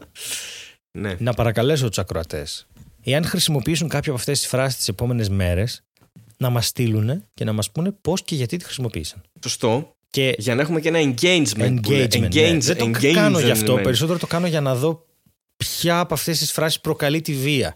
Ναι. 0.98 1.16
να 1.20 1.34
παρακαλέσω 1.34 1.88
τους 1.88 1.98
ακροατές, 1.98 2.68
εάν 3.04 3.26
χρησιμοποιήσουν 3.26 3.88
κάποια 3.90 4.12
από 4.12 4.20
αυτές 4.20 4.40
τις 4.40 4.48
φράσεις 4.48 4.78
τις 4.78 4.88
επόμενες 4.88 5.30
μέρες, 5.30 5.84
να 6.38 6.50
μας 6.50 6.68
στείλουν 6.68 7.24
και 7.34 7.44
να 7.44 7.54
μας 7.54 7.72
πούνε 7.72 7.92
πώς 7.92 8.24
και 8.24 8.36
γιατί 8.36 8.58
τη 8.58 8.64
χρησιμοποίησαν. 8.66 9.22
Σωστό. 9.44 9.96
Και 10.10 10.36
Για 10.38 10.56
να 10.56 10.62
έχουμε 10.62 10.80
και 10.80 10.88
ένα 10.88 11.00
engagement. 11.00 11.78
που 11.82 11.92
λέει. 11.92 12.08
engagement. 12.12 12.20
ναι. 12.20 12.28
Engage- 12.28 12.58
Δεν 12.62 12.78
το 12.78 12.92
κάνω 13.14 13.40
γι' 13.40 13.52
αυτό. 13.52 13.74
engagement. 13.76 13.84
Περισσότερο 13.84 14.20
το 14.20 14.28
κάνω 14.28 14.48
για 14.48 14.62
να 14.62 14.76
δω 14.76 15.06
ποια 15.58 16.00
από 16.00 16.14
αυτές 16.14 16.40
τις 16.40 16.52
φράσεις 16.52 16.80
προκαλεί 16.82 17.22
τη 17.22 17.34
βία. 17.34 17.76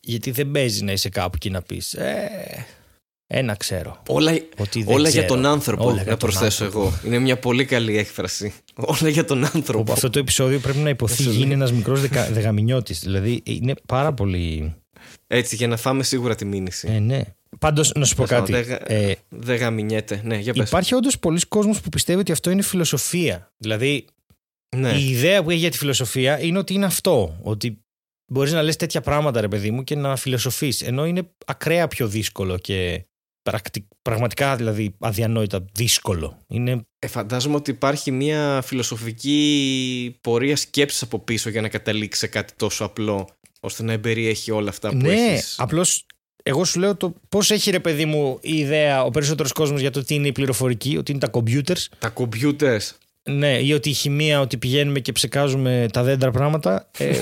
Γιατί 0.00 0.30
δεν 0.30 0.50
παίζει 0.50 0.84
να 0.84 0.92
είσαι 0.92 1.08
κάπου 1.08 1.38
και 1.38 1.50
να 1.50 1.62
πεις. 1.62 1.94
Ε, 1.94 2.66
ένα 3.26 3.54
ξέρω. 3.54 4.02
Όλα, 4.08 4.32
Ότι 4.56 4.82
δεν 4.82 4.94
όλα 4.94 5.08
για 5.08 5.22
ξέρω. 5.22 5.26
τον 5.34 5.46
άνθρωπο, 5.46 5.84
Όλα 5.84 5.92
για 6.02 6.02
να 6.04 6.08
τον 6.16 6.18
προσθέσω 6.18 6.64
άνθρωπο. 6.64 6.86
εγώ. 6.86 6.98
Είναι 7.04 7.18
μια 7.18 7.38
πολύ 7.38 7.64
καλή 7.64 7.98
έκφραση. 7.98 8.54
Όλα 8.74 9.08
για 9.08 9.24
τον 9.24 9.44
άνθρωπο. 9.44 9.78
Όπου 9.78 9.92
αυτό 9.92 10.10
το 10.10 10.18
επεισόδιο 10.18 10.58
πρέπει 10.58 10.78
να 10.78 10.88
υποθεί 10.88 11.22
Όσο 11.22 11.30
γίνει 11.30 11.52
ένας 11.52 11.72
μικρός 11.72 12.00
δεκα, 12.00 12.30
δεγαμινιώτης. 12.30 13.00
Δηλαδή 13.00 13.42
είναι 13.44 13.74
πάρα 13.86 14.12
πολύ. 14.12 14.74
Έτσι, 15.26 15.56
για 15.56 15.68
να 15.68 15.76
φάμε 15.76 16.02
σίγουρα 16.02 16.34
τη 16.34 16.44
μήνυση. 16.44 16.88
Ε, 16.90 16.98
ναι. 16.98 17.20
Πάντως, 17.58 17.92
να 17.94 18.04
σου 18.04 18.14
πω 18.14 18.24
Τέλος 18.26 18.48
κάτι. 18.48 18.52
πάντων, 18.52 18.78
δεν- 18.88 19.08
Ε, 19.08 19.14
Δεν 19.28 19.56
γαμινιέται. 19.56 20.20
Ναι, 20.24 20.36
για 20.36 20.52
πες. 20.52 20.68
υπάρχει 20.68 20.94
όντως 20.94 21.18
πολλοί 21.18 21.40
κόσμος 21.48 21.80
που 21.80 21.88
πιστεύει 21.88 22.20
ότι 22.20 22.32
αυτό 22.32 22.50
είναι 22.50 22.62
φιλοσοφία. 22.62 23.52
Δηλαδή, 23.56 24.04
Ναι. 24.76 24.90
η 24.92 25.10
ιδέα 25.10 25.42
που 25.42 25.50
έχει 25.50 25.58
για 25.58 25.70
τη 25.70 25.76
φιλοσοφία 25.78 26.40
είναι 26.40 26.58
ότι 26.58 26.74
είναι 26.74 26.84
αυτό. 26.86 27.38
Ότι 27.42 27.78
μπορείς 28.32 28.52
να 28.52 28.62
λες 28.62 28.76
τέτοια 28.76 29.00
πράγματα, 29.00 29.40
ρε 29.40 29.48
παιδί 29.48 29.70
μου, 29.70 29.84
και 29.84 29.96
να 29.96 30.16
φιλοσοφείς. 30.16 30.82
Ενώ 30.82 31.06
είναι 31.06 31.22
ακραία 31.46 31.88
πιο 31.88 32.08
δύσκολο 32.08 32.58
και 32.58 32.74
πρακτι- 32.84 33.15
πραγματικά 34.02 34.56
δηλαδή 34.56 34.94
αδιανόητα 34.98 35.64
δύσκολο. 35.72 36.38
Είναι 36.48 36.86
Ε, 36.98 37.06
φαντάζομαι 37.06 37.56
ότι 37.56 37.70
υπάρχει 37.70 38.10
μια 38.10 38.62
φιλοσοφική 38.64 40.18
πορεία 40.20 40.56
σκέψης 40.56 41.02
από 41.02 41.18
πίσω 41.18 41.48
για 41.50 41.60
να 41.60 41.68
καταλήξει 41.68 42.20
σε 42.20 42.26
κάτι 42.26 42.52
τόσο 42.56 42.84
απλό 42.84 43.28
ώστε 43.60 43.82
να 43.82 43.92
εμπεριέχει 43.92 44.50
όλα 44.50 44.68
αυτά 44.68 44.88
που 44.90 44.96
ναι, 44.96 45.12
έχεις. 45.12 45.54
απλώς 45.58 46.06
εγώ 46.42 46.64
σου 46.64 46.78
λέω 46.78 46.96
το 46.96 47.14
πώς 47.28 47.50
έχει 47.50 47.70
ρε 47.70 47.80
παιδί 47.80 48.04
μου 48.04 48.38
η 48.42 48.58
ιδέα 48.58 49.04
ο 49.04 49.10
περισσότερος 49.10 49.52
κόσμος 49.52 49.80
για 49.80 49.90
το 49.90 50.04
τι 50.04 50.14
είναι 50.14 50.28
η 50.28 50.32
πληροφορική, 50.32 50.96
ότι 50.96 51.10
είναι 51.10 51.20
τα 51.20 51.30
computers. 51.32 51.86
Τα 51.98 52.12
computers. 52.16 52.90
Ναι, 53.28 53.58
ή 53.58 53.72
ότι 53.72 53.88
η 53.88 53.92
χημεία, 53.92 54.40
ότι 54.40 54.56
πηγαίνουμε 54.56 55.00
και 55.00 55.12
ψεκάζουμε 55.12 55.86
τα 55.92 56.02
δέντρα 56.02 56.30
πράγματα, 56.30 56.88
ε, 56.98 57.16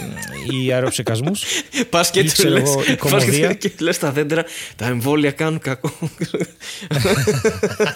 ή 0.63 0.73
αεροψεκασμούς. 0.73 1.43
Πας 1.91 2.11
και 2.11 2.21
Ή 2.21 2.23
τους 2.23 2.33
ξέρω 2.33 2.49
λες, 2.51 2.69
εγώ, 2.69 2.83
η 2.83 2.85
πας 2.85 2.97
κομμωδία. 2.99 3.53
και 3.53 3.71
λες 3.79 3.99
τα 3.99 4.11
δέντρα, 4.13 4.45
τα 4.77 4.87
εμβόλια 4.87 5.31
κάνουν 5.31 5.59
κακό. 5.59 5.93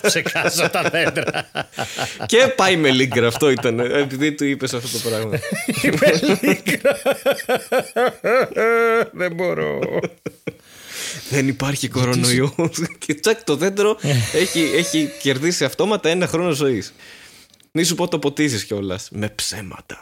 Ψεκάζω 0.03 0.69
τα 0.71 0.83
δέντρα. 0.83 1.51
και 2.31 2.53
πάει 2.57 2.77
με 2.77 2.91
λίγκρα, 2.91 3.27
αυτό 3.27 3.51
ήταν. 3.51 3.81
Επειδή 3.81 4.33
του 4.33 4.45
είπες 4.45 4.75
αυτό 4.75 4.99
το 4.99 5.09
πράγμα. 5.09 5.39
Είμαι 5.83 6.21
λίγα. 6.41 6.97
Δεν 9.13 9.35
μπορώ. 9.35 9.79
Δεν 11.31 11.49
υπάρχει 11.49 11.89
κορονοϊός. 11.89 12.53
και 12.99 13.15
τσακ 13.15 13.45
το 13.45 13.57
δέντρο 13.57 13.97
έχει, 14.33 14.71
έχει 14.77 15.11
κερδίσει 15.23 15.65
αυτόματα 15.65 16.09
ένα 16.09 16.27
χρόνο 16.27 16.51
ζωής. 16.51 16.93
Μη 17.73 17.83
σου 17.83 17.95
πω 17.95 18.09
το 18.09 18.19
ποτίζεις 18.19 18.65
κιόλας. 18.65 19.09
Με 19.13 19.29
ψέματα. 19.29 19.99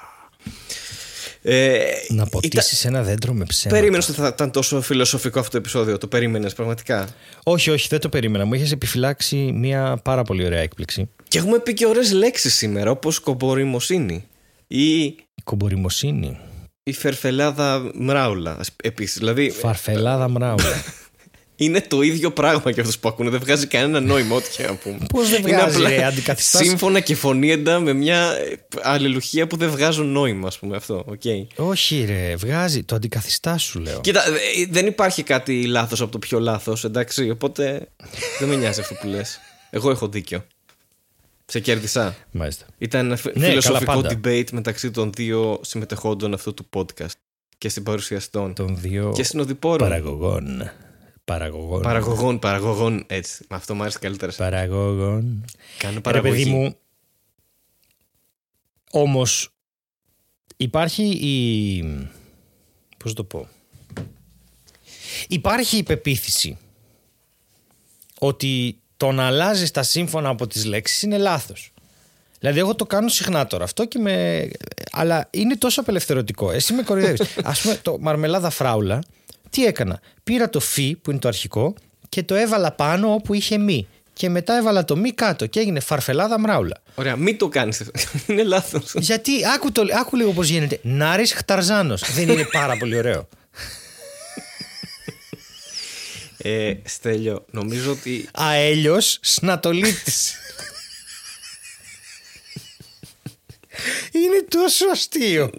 Ε, 1.43 1.79
Να 2.09 2.27
ποτίσεις 2.27 2.85
ένα 2.85 3.03
δέντρο 3.03 3.33
με 3.33 3.45
ψέματα. 3.45 3.81
Περίμενε 3.81 4.05
ότι 4.09 4.19
θα 4.21 4.27
ήταν 4.27 4.51
τόσο 4.51 4.81
φιλοσοφικό 4.81 5.39
αυτό 5.39 5.51
το 5.51 5.57
επεισόδιο. 5.57 5.99
Το 5.99 6.07
περίμενες 6.07 6.53
πραγματικά; 6.53 7.09
Όχι, 7.43 7.71
όχι, 7.71 7.89
δεν 7.91 8.01
το 8.01 8.09
περίμενα. 8.09 8.45
Μου 8.45 8.55
είχες 8.55 8.73
επιφυλάξει 8.73 9.37
μια 9.37 10.01
πάρα 10.05 10.23
πολύ 10.23 10.45
ωραία 10.45 10.61
έκπληξη. 10.61 11.09
Και 11.29 11.39
έχουμε 11.39 11.59
πει 11.59 11.75
και 11.75 11.87
ωραίες 11.87 12.13
λέξεις 12.13 12.55
σήμερα, 12.55 12.91
όπως 12.91 13.19
κομπορημοσύνη 13.19 14.25
ή 14.67 15.03
Η 15.05 15.17
κομπορημοσύνη. 15.45 16.39
η 16.83 16.93
φερφελάδα 16.93 17.91
μράουλα. 17.95 18.61
Επίσης, 18.83 19.19
δηλαδή 19.19 19.51
Φαρφελάδα 19.51 20.29
μράουλα. 20.29 20.83
είναι 21.57 21.81
το 21.81 22.03
ίδιο 22.03 22.31
πράγμα 22.33 22.71
για 22.71 22.83
αυτού 22.83 22.99
που 22.99 23.09
ακούνε. 23.09 23.31
Δεν 23.31 23.41
βγάζει 23.41 23.67
κανένα 23.67 24.01
νόημα, 24.01 24.37
ό,τι 24.37 24.51
και 24.51 24.63
να 24.63 24.75
πούμε. 24.75 24.99
Πώς 25.09 25.31
δεν 25.31 25.41
Είναι 25.47 25.57
βγάζει, 25.57 25.77
απλά 25.77 25.89
ρε, 25.89 26.05
αντικαθιστάς- 26.05 26.67
Σύμφωνα 26.67 27.01
και 27.01 27.15
φωνήεντα 27.15 27.81
με 27.81 27.93
μια 27.93 28.19
ε, 28.33 28.57
αλληλουχία 28.83 29.47
που 29.47 29.57
δεν 29.57 29.71
βγάζουν 29.71 30.07
νόημα, 30.07 30.47
ας 30.47 30.59
πούμε 30.59 30.77
αυτό. 30.77 31.05
Okay. 31.09 31.47
όχι, 31.57 32.05
ρε, 32.09 32.35
βγάζει. 32.37 32.83
Το 32.83 32.95
αντικαθιστάς 32.95 33.63
σου, 33.63 33.81
λέω. 33.81 34.01
Κοίτα, 34.01 34.23
ε, 34.29 34.67
δεν 34.71 34.87
υπάρχει 34.87 35.23
κάτι 35.23 35.67
λάθος 35.67 36.01
από 36.01 36.11
το 36.11 36.19
πιο 36.19 36.39
λάθος, 36.41 36.85
εντάξει. 36.85 37.31
Οπότε 37.31 37.89
δεν 38.39 38.49
με 38.49 38.57
νοιάζει 38.57 38.81
αυτό 38.81 38.95
που 38.95 39.07
λες. 39.07 39.39
Εγώ 39.71 39.91
έχω 39.91 40.09
δίκιο. 40.09 40.45
Σε 41.49 41.61
κέρδισα. 41.61 42.17
Μάλιστα. 42.31 42.65
Ήταν 42.79 43.07
ένα 43.07 43.17
φι- 43.17 43.37
Ναι, 43.37 43.47
φιλοσοφικό 43.49 43.85
καλά, 43.93 44.03
πάντα. 44.03 44.21
debate 44.25 44.51
μεταξύ 44.53 44.91
των 44.91 45.13
δύο 45.13 45.61
συμμετεχόντων 45.63 46.35
αυτού 46.35 46.55
του 46.55 46.69
podcast 46.75 47.07
και 47.59 47.69
συμπαρουσιαστών. 47.69 48.55
Των 48.55 48.77
δύο 48.81 49.13
Και 49.15 49.23
συνοδοιπόρων. 49.23 49.89
παραγωγών. 49.89 50.71
Παραγωγών. 51.27 51.83
Παραγωγών, 51.83 52.39
παραγωγών, 52.39 53.05
έτσι. 53.07 53.45
Αυτό 53.49 53.75
μου 53.75 53.83
άρεσε 53.83 53.99
καλύτερα. 53.99 54.33
Παραγωγών. 54.37 55.45
Κάνω 55.79 55.95
Ρε 55.95 56.01
παραγωγή. 56.01 56.33
παιδί 56.45 56.51
μου, 56.51 56.77
όμως 58.91 59.49
υπάρχει 60.57 61.03
η... 61.05 62.09
Πώς 62.97 63.13
το 63.13 63.25
πω. 63.25 63.49
Υπάρχει 65.29 65.77
η 65.77 65.83
πεποίθηση 65.83 66.59
ότι 68.19 68.79
το 68.97 69.13
να 69.13 69.27
αλλάζεις 69.27 69.71
τα 69.71 69.83
σύμφωνα 69.83 70.29
από 70.29 70.47
τις 70.47 70.65
λέξεις 70.65 71.03
είναι 71.03 71.19
λάθος. 71.19 71.73
Δηλαδή, 72.39 72.59
εγώ 72.59 72.75
το 72.75 72.87
κάνω 72.87 73.09
συχνά 73.09 73.47
τώρα 73.47 73.65
αυτό 73.65 73.85
και 73.85 73.99
με. 73.99 74.49
Αλλά 74.93 75.29
είναι 75.31 75.57
τόσο 75.57 75.81
απελευθερωτικό. 75.81 76.51
Εσύ 76.51 76.73
με 76.73 76.83
κοροϊδεύεις. 76.83 77.37
Α 77.43 77.53
πούμε, 77.63 77.75
το 77.83 77.99
μαρμελάδα 78.01 78.51
φράουλα, 78.51 79.03
τι 79.57 79.65
έκανα; 79.65 80.01
Πήρα 80.25 80.51
το 80.51 80.61
φι 80.61 80.97
που 81.03 81.11
είναι 81.11 81.19
το 81.19 81.29
αρχικό 81.29 81.75
και 82.09 82.23
το 82.23 82.35
έβαλα 82.35 82.73
πάνω 82.73 83.13
όπου 83.13 83.35
είχε 83.35 83.59
μη. 83.59 83.89
Και 84.13 84.29
μετά 84.29 84.57
έβαλα 84.57 84.85
το 84.85 84.97
μη 84.97 85.13
κάτω 85.13 85.47
και 85.47 85.61
έγινε 85.61 85.81
φαρφελάδα 85.81 86.39
μράουλα. 86.41 86.77
Ωραία, 86.95 87.17
μην 87.17 87.39
το 87.39 87.49
κάνεις. 87.49 87.83
είναι 88.27 88.43
λάθος. 88.43 88.95
Γιατί 88.97 89.33
άκου, 89.55 89.73
το, 89.73 89.85
άκου 90.01 90.17
λίγο 90.17 90.33
πώς 90.33 90.49
γίνεται. 90.49 90.79
Νάρης 90.83 91.33
Χταρζάνος. 91.33 92.13
Δεν 92.13 92.29
είναι 92.29 92.49
πάρα 92.53 92.77
πολύ 92.77 92.97
ωραίο. 92.97 93.29
ε, 96.39 96.75
Στέλιο, 96.85 97.45
νομίζω 97.51 97.91
ότι. 97.91 98.29
Αέλιο 98.33 98.99
Σνατολίτης. 99.21 100.35
Είναι 104.13 104.45
τόσο 104.49 104.87
αστείο. 104.93 105.51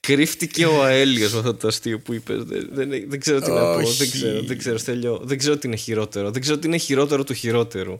Κρύφτηκε 0.00 0.66
ο 0.66 0.82
αέλιος 0.82 1.32
με 1.32 1.38
αυτό 1.38 1.54
το 1.54 1.68
αστείο 1.68 1.98
που 1.98 2.12
είπες. 2.12 2.42
Δεν, 2.42 2.68
δεν, 2.72 2.88
δεν 3.08 3.20
ξέρω 3.20 3.40
τι 3.40 3.50
να 3.50 3.60
πω. 3.60 3.74
Όχι. 3.74 3.96
Δεν 3.96 4.10
ξέρω, 4.10 4.42
δεν 4.42 4.58
ξέρω, 4.58 4.78
Στέλιο. 4.78 5.20
Δεν 5.24 5.38
ξέρω 5.38 5.56
τι 5.56 5.66
είναι 5.66 5.76
χειρότερο. 5.76 6.30
Δεν 6.30 6.40
ξέρω 6.40 6.58
τι 6.58 6.66
είναι 6.66 6.76
χειρότερο 6.76 7.24
του 7.24 7.34
χειρότερου. 7.34 7.98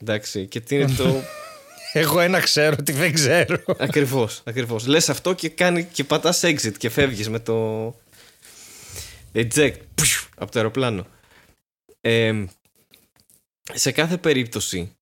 Εντάξει, 0.00 0.46
και 0.46 0.60
τι 0.60 0.74
είναι 0.74 0.94
το. 0.96 1.14
Εγώ 1.92 2.20
ένα 2.20 2.40
ξέρω 2.40 2.76
τι 2.76 2.92
δεν 2.92 3.12
ξέρω. 3.12 3.58
ακριβώς, 3.78 4.42
ακριβώς. 4.44 4.86
Λες 4.86 5.08
αυτό 5.08 5.32
και, 5.32 5.48
κάνει, 5.48 5.84
και 5.84 6.04
πατάς 6.04 6.40
exit 6.44 6.72
και 6.78 6.88
φεύγεις 6.88 7.28
με 7.28 7.38
το. 7.38 7.86
Eject 9.34 9.74
πουσ, 9.94 10.28
από 10.36 10.52
το 10.52 10.58
αεροπλάνο. 10.58 11.06
Ε, 12.00 12.44
σε 13.72 13.90
κάθε 13.92 14.16
περίπτωση, 14.16 14.96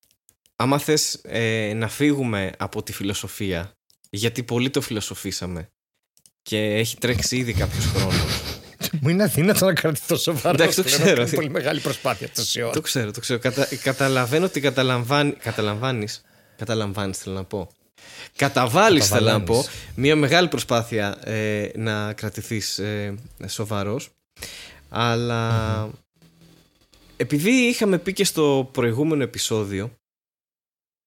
άμα 0.61 0.79
θες 0.79 1.21
ε, 1.23 1.73
να 1.75 1.89
φύγουμε 1.89 2.53
από 2.59 2.83
τη 2.83 2.93
φιλοσοφία, 2.93 3.73
γιατί 4.11 4.43
πολύ 4.43 4.71
το 4.71 4.81
φιλοσοφήσαμε 4.81 5.69
και 6.43 6.59
έχει 6.59 6.97
τρέξει 6.99 7.37
ήδη 7.37 7.53
κάποιος 7.53 7.85
χρόνος. 7.85 8.41
Μου 9.01 9.09
είναι 9.09 9.23
αδύνατο 9.23 9.67
να 9.67 9.73
κρατηθώ 9.73 10.17
σοβαρό. 10.17 10.55
Εντάξει, 10.55 10.77
το 10.77 10.83
ξέρω. 10.83 11.23
Είναι 11.23 11.31
πολύ 11.31 11.51
μεγάλη 11.51 11.81
προσπάθεια 11.81 12.29
τόση 12.35 12.63
ώρα. 12.63 12.73
το 12.73 12.81
ξέρω, 12.81 13.11
το 13.11 13.21
ξέρω. 13.21 13.39
Κατα, 13.39 13.69
καταλαβαίνω 13.83 14.45
ότι 14.45 14.61
καταλαμβάνει, 14.61 15.33
καταλαμβάνεις, 15.33 16.23
καταλαμβάνεις 16.57 17.19
θέλω 17.19 17.35
να 17.35 17.45
πω. 17.45 17.71
Καταβάλεις 18.37 19.09
θέλω 19.09 19.31
να 19.31 19.43
πω 19.43 19.55
Καταβαλάνεις. 19.55 19.95
μια 19.95 20.17
μεγάλη 20.17 20.49
προσπάθεια 20.49 21.19
ε, 21.29 21.71
να 21.77 22.13
κρατηθείς 22.13 22.79
ε, 22.79 23.15
σοβαρός 23.47 24.09
αλλά 24.89 25.91
επειδή 27.17 27.51
είχαμε 27.51 27.99
πει 27.99 28.13
και 28.13 28.25
στο 28.25 28.69
προηγούμενο 28.73 29.23
επεισόδιο 29.23 29.91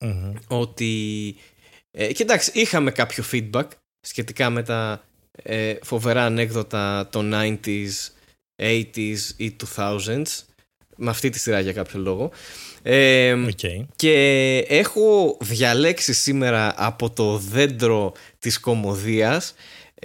Μμμ. 0.04 0.34
ότι. 0.48 1.36
Ε, 1.92 2.14
και 2.14 2.24
εντάξει, 2.24 2.52
είχαμε 2.54 2.92
κάποιο 2.92 3.24
feedback 3.32 3.68
σχετικά 4.02 4.50
με 4.50 4.64
τα 4.64 5.04
ε, 5.32 5.76
φοβερά 5.84 6.26
ανέκδοτα 6.26 7.10
των 7.12 7.34
90s, 7.34 7.90
80s 8.56 9.18
ή 9.38 9.56
2000s. 9.76 10.24
Με 10.96 11.10
αυτή 11.10 11.30
τη 11.30 11.40
σειρά 11.40 11.60
για 11.60 11.74
κάποιο 11.74 12.00
λόγο. 12.00 12.32
Ε, 12.82 13.32
Οκ. 13.32 13.60
και 13.96 14.58
έχω 14.68 15.38
διαλέξει 15.42 16.14
σήμερα 16.14 16.74
από 16.78 17.10
το 17.10 17.38
δέντρο 17.38 18.14
της 18.40 18.60
κωμωδίας 18.60 19.54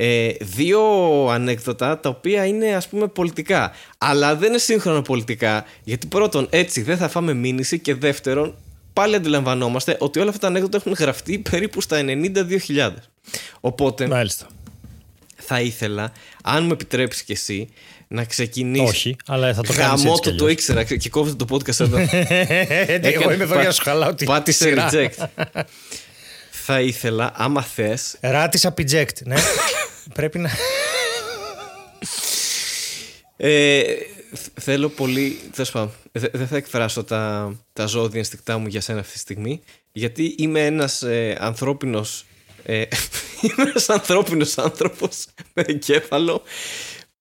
ε, 0.00 0.32
δύο 0.40 0.80
ανέκδοτα 1.26 2.00
τα 2.00 2.08
οποία 2.08 2.46
είναι 2.46 2.74
ας 2.74 2.88
πούμε 2.88 3.06
πολιτικά 3.06 3.72
αλλά 3.98 4.36
δεν 4.36 4.48
είναι 4.48 4.58
σύγχρονα 4.58 5.02
πολιτικά 5.02 5.64
γιατί 5.84 6.06
πρώτον 6.06 6.46
έτσι 6.50 6.82
δεν 6.82 6.96
θα 6.96 7.08
φάμε 7.08 7.34
μήνυση 7.34 7.78
και 7.78 7.94
δεύτερον 7.94 8.54
πάλι 8.98 9.14
αντιλαμβανόμαστε 9.14 9.96
ότι 9.98 10.18
όλα 10.18 10.28
αυτά 10.28 10.40
τα 10.40 10.46
ανέκδοτα 10.46 10.76
έχουν 10.76 10.92
γραφτεί 10.92 11.38
περίπου 11.38 11.80
στα 11.80 12.00
92.000. 12.04 12.90
Οπότε 13.60 14.06
Μάλιστα. 14.06 14.46
θα 15.36 15.60
ήθελα, 15.60 16.12
αν 16.42 16.64
μου 16.64 16.72
επιτρέψεις 16.72 17.22
κι 17.22 17.32
εσύ, 17.32 17.68
να 18.08 18.24
ξεκινήσεις. 18.24 18.88
Όχι, 18.88 19.16
αλλά 19.26 19.54
θα 19.54 19.62
το 19.62 19.72
κάνεις 19.72 20.02
Γαμό 20.02 20.14
έτσι 20.16 20.22
κι 20.22 20.28
το, 20.30 20.36
το 20.36 20.44
αλλιώς. 20.44 20.50
ήξερα 20.52 20.84
και 20.84 21.08
κόβεται 21.08 21.44
το 21.44 21.56
podcast 21.56 21.80
εδώ. 21.80 21.98
Εγώ 23.12 23.32
είμαι 23.32 23.42
εδώ 23.44 23.54
Πα- 23.54 23.58
για 23.60 23.68
να 23.68 23.70
σου 23.70 23.82
χαλάω 23.82 24.14
τη 24.14 24.24
Πάτησε 24.24 24.64
σειρά. 24.68 24.88
reject. 24.92 25.24
θα 26.50 26.80
ήθελα, 26.80 27.32
άμα 27.36 27.62
θε, 27.62 27.96
Ράτισα 28.20 28.74
reject, 28.78 29.22
ναι. 29.24 29.36
Πρέπει 30.14 30.38
να... 30.38 30.50
Ε, 33.36 33.82
θ- 33.82 34.17
θέλω 34.60 34.88
πολύ. 34.88 35.38
Τέλος 35.52 35.70
πάντων, 35.70 35.92
δε- 36.12 36.28
δεν 36.32 36.46
θα 36.46 36.56
εκφράσω 36.56 37.04
τα, 37.04 37.52
τα 37.72 37.86
ζώδια 37.86 38.18
ενστικτά 38.18 38.58
μου 38.58 38.66
για 38.66 38.80
σένα 38.80 39.00
αυτή 39.00 39.12
τη 39.12 39.18
στιγμή, 39.18 39.60
γιατί 39.92 40.34
είμαι 40.38 40.66
ένας 40.66 41.02
ε, 41.02 41.36
ανθρώπινος. 41.40 42.24
Ε, 42.64 42.82
είμαι 43.42 43.70
ένας 43.70 43.88
ανθρώπινος 43.88 44.58
άνθρωπος 44.58 45.26
με 45.54 45.62
εγκέφαλο 45.66 46.42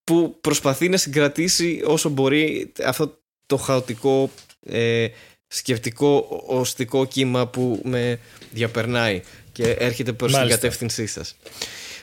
που 0.03 0.37
προσπαθεί 0.41 0.89
να 0.89 0.97
συγκρατήσει 0.97 1.81
όσο 1.85 2.09
μπορεί 2.09 2.71
αυτό 2.85 3.19
το 3.45 3.57
χαοτικό 3.57 4.31
ε, 4.65 5.07
σκεπτικό 5.47 6.43
οστικό 6.47 7.05
κύμα 7.05 7.47
που 7.47 7.81
με 7.83 8.19
διαπερνάει 8.51 9.21
και 9.51 9.63
έρχεται 9.63 10.13
προς 10.13 10.31
την 10.31 10.39
Μάλιστα. 10.39 10.59
κατεύθυνσή 10.61 11.05
σας. 11.05 11.35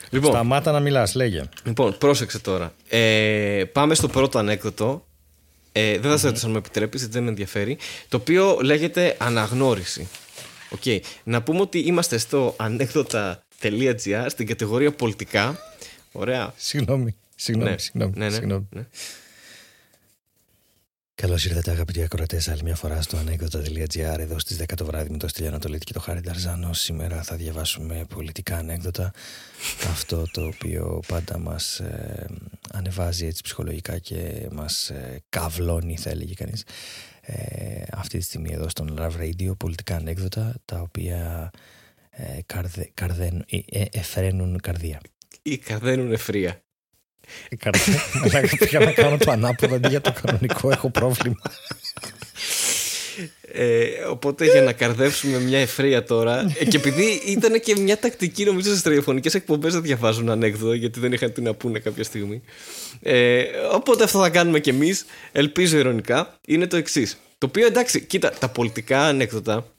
Λοιπόν, 0.09 0.31
Σταμάτα 0.31 0.71
να 0.71 0.79
μιλάς, 0.79 1.15
λέγε. 1.15 1.43
Λοιπόν, 1.63 1.97
πρόσεξε 1.97 2.39
τώρα. 2.39 2.73
Ε, 2.89 3.63
πάμε 3.71 3.95
στο 3.95 4.07
πρώτο 4.07 4.37
ανέκδοτο. 4.39 5.05
Ε, 5.71 5.99
δεν 5.99 6.11
θα 6.11 6.17
σε 6.17 6.25
ρωτήσω 6.27 6.45
αν 6.45 6.51
με 6.51 6.57
επιτρέπεις, 6.57 6.99
γιατί 6.99 7.13
δεν 7.13 7.23
με 7.23 7.29
ενδιαφέρει. 7.29 7.77
Το 8.09 8.17
οποίο 8.17 8.59
λέγεται 8.61 9.15
αναγνώριση. 9.19 10.07
Οκ. 10.69 10.81
Να 11.23 11.41
πούμε 11.41 11.59
ότι 11.61 11.79
είμαστε 11.79 12.17
στο 12.17 12.53
ανέκδοτα.gr 12.57 14.25
στην 14.27 14.47
κατηγορία 14.47 14.91
πολιτικά. 14.91 15.57
Ωραία. 16.11 16.53
Συγγνώμη, 16.57 17.15
συγγνώμη, 17.35 17.69
Ναι. 17.71 17.77
συγγνώμη. 17.77 18.13
Ναι, 18.15 18.25
ναι, 18.25 18.31
συγγνώμη. 18.31 18.67
ναι. 18.69 18.85
Καλώς 21.15 21.45
ήρθατε, 21.45 21.71
αγαπητοί 21.71 22.03
ακροατές, 22.03 22.47
άλλη 22.47 22.63
μια 22.63 22.75
φορά 22.75 23.01
στο 23.01 23.17
ανέκδοτα.gr 23.17 24.19
εδώ 24.19 24.39
στις 24.39 24.61
10 24.61 24.73
το 24.75 24.85
βράδυ 24.85 25.09
με 25.09 25.17
το 25.17 25.27
Στυλιανό 25.27 25.55
Ανατολίτη 25.55 25.85
και 25.85 25.93
το 25.93 25.99
Χάρη 25.99 26.19
Νταρζάνο. 26.19 26.73
Σήμερα 26.73 27.23
θα 27.23 27.35
διαβάσουμε 27.35 28.05
πολιτικά 28.09 28.57
ανέκδοτα. 28.57 29.11
Αυτό 29.89 30.25
το 30.31 30.45
οποίο 30.45 30.99
πάντα 31.07 31.37
μας 31.37 31.81
ανεβάζει 32.71 33.25
έτσι 33.25 33.43
ψυχολογικά 33.43 33.97
και 33.99 34.47
μας 34.51 34.91
καυλώνει, 35.29 35.97
θα 35.97 36.09
έλεγε 36.09 36.33
κανείς. 36.33 36.63
Ε, 37.21 37.83
αυτή 37.91 38.17
τη 38.17 38.23
στιγμή 38.23 38.51
εδώ 38.53 38.69
στον 38.69 38.97
Love 38.99 39.21
Radio 39.21 39.53
πήγα 39.57 39.97
ανέκδοτα 39.99 40.55
τα 40.65 40.79
οποία 40.81 41.51
ε, 42.09 42.39
καρδε, 42.45 42.91
καρδεν, 42.93 43.45
ε, 43.49 43.57
ε, 43.79 43.85
εφραίνουν 43.91 44.59
καρδία. 44.61 45.01
Ή 45.41 45.57
καρδένουν 45.57 46.11
ευφρία. 46.11 46.64
Ε, 47.49 47.55
καρδιά. 47.55 48.01
Αλλά 48.23 48.49
πήγα 48.59 48.79
να 48.79 48.91
κάνω 48.91 49.17
το 49.17 49.31
ανάποδο 49.31 49.75
αντί 49.75 49.87
για 49.87 50.01
το 50.01 50.13
κανονικό, 50.21 50.71
έχω 50.71 50.89
πρόβλημα. 50.89 51.41
Ε, 53.57 53.85
οπότε 54.09 54.45
για 54.45 54.61
να 54.61 54.73
καρδεύσουμε 54.73 55.39
μια 55.39 55.59
ευφρία 55.59 56.03
τώρα. 56.03 56.55
ε, 56.59 56.65
και 56.65 56.77
επειδή 56.77 57.21
ήταν 57.25 57.59
και 57.59 57.75
μια 57.79 57.97
τακτική, 57.97 58.43
νομίζω, 58.43 58.69
στις 58.69 58.83
ραδιοφωνικές 58.83 59.33
εκπομπές 59.33 59.73
να 59.73 59.79
διαβάζουν 59.79 60.29
ανέκδοτα, 60.29 60.75
γιατί 60.75 60.99
δεν 60.99 61.13
είχαν 61.13 61.33
τι 61.33 61.41
να 61.41 61.53
πούνε 61.53 61.79
κάποια 61.79 62.03
στιγμή. 62.03 62.41
Ε, 63.01 63.43
οπότε 63.71 64.03
αυτό 64.03 64.19
θα 64.19 64.29
κάνουμε 64.29 64.59
κι 64.59 64.69
εμείς. 64.69 65.05
Ελπίζω 65.31 65.77
ειρωνικά. 65.77 66.39
Είναι 66.47 66.67
το 66.67 66.77
εξής. 66.77 67.17
Το 67.37 67.47
οποίο 67.47 67.65
εντάξει, 67.65 68.01
κοίτα, 68.01 68.31
τα 68.39 68.49
πολιτικά 68.49 69.01
ανέκδοτα 69.05 69.74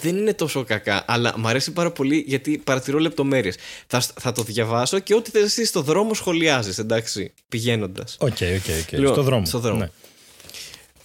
δεν 0.00 0.16
είναι 0.16 0.34
τόσο 0.34 0.64
κακά, 0.64 1.04
αλλά 1.06 1.34
μου 1.36 1.48
αρέσει 1.48 1.72
πάρα 1.72 1.90
πολύ 1.90 2.24
γιατί 2.26 2.60
παρατηρώ 2.64 2.98
λεπτομέρειες. 2.98 3.56
Θα, 3.86 4.02
θα 4.20 4.32
το 4.32 4.42
διαβάσω 4.42 4.98
και 4.98 5.14
ό,τι 5.14 5.30
θες 5.30 5.42
εσύ 5.42 5.64
στο 5.64 5.80
δρόμο 5.80 6.14
σχολιάζεις, 6.14 6.78
εντάξει, 6.78 7.32
πηγαίνοντας. 7.48 8.16
Οκ, 8.20 8.28
οκ, 8.28 8.38
οκ. 8.82 8.92
Λοιπόν, 8.92 9.12
Στο 9.12 9.22
δρόμο. 9.22 9.44
στο 9.44 9.58
δρόμο. 9.58 9.78
Ναι. 9.78 9.90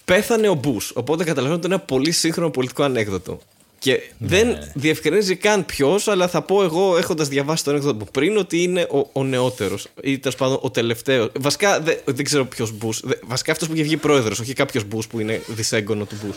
Πέθανε 0.04 0.48
ο 0.48 0.54
Μπούς. 0.54 0.92
Οπότε 0.94 1.24
καταλαβαίνω 1.24 1.54
ότι 1.56 1.66
είναι 1.66 1.74
ένα 1.74 1.84
πολύ 1.84 2.10
σύγχρονο 2.10 2.50
πολιτικό 2.50 2.82
ανέκδοτο. 2.82 3.40
Και 3.78 4.00
δεν 4.18 4.56
διευκρινίζει 4.74 5.36
καν 5.36 5.66
ποιος, 5.66 6.08
αλλά 6.08 6.28
θα 6.28 6.42
πω 6.42 6.62
εγώ, 6.62 6.96
έχοντας 6.96 7.28
διαβάσει 7.28 7.64
το 7.64 7.70
ανέκδοτο 7.70 7.94
από 8.02 8.10
πριν, 8.10 8.36
ότι 8.36 8.62
είναι 8.62 8.80
ο, 8.90 9.08
ο 9.12 9.24
νεότερος 9.24 9.86
ή 10.02 10.18
τέλος 10.18 10.36
πάντων 10.36 10.58
ο 10.62 10.70
τελευταίος. 10.70 11.30
Βασικά 11.38 11.80
δεν, 11.80 11.98
δεν 12.04 12.24
ξέρω 12.24 12.44
ποιος 12.44 12.72
Μπούς. 12.72 13.02
Βασικά 13.22 13.52
αυτός 13.52 13.68
που 13.68 13.74
είχε 13.74 13.82
βγει 13.82 13.96
πρόεδρος, 13.96 14.40
όχι 14.40 14.52
κάποιος 14.52 14.84
Μπούς 14.84 15.06
που 15.06 15.20
είναι 15.20 15.42
δισέγγονο 15.46 16.04
του 16.04 16.16
Μπούς. 16.24 16.36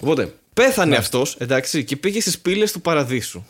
Οπότε, 0.00 0.34
πέθανε 0.54 0.96
αυτός, 0.96 1.36
εντάξει, 1.38 1.84
και 1.84 1.96
πήγε 1.96 2.20
στις 2.20 2.38
πύλες 2.38 2.72
του 2.72 2.80
Παραδείσου. 2.80 3.44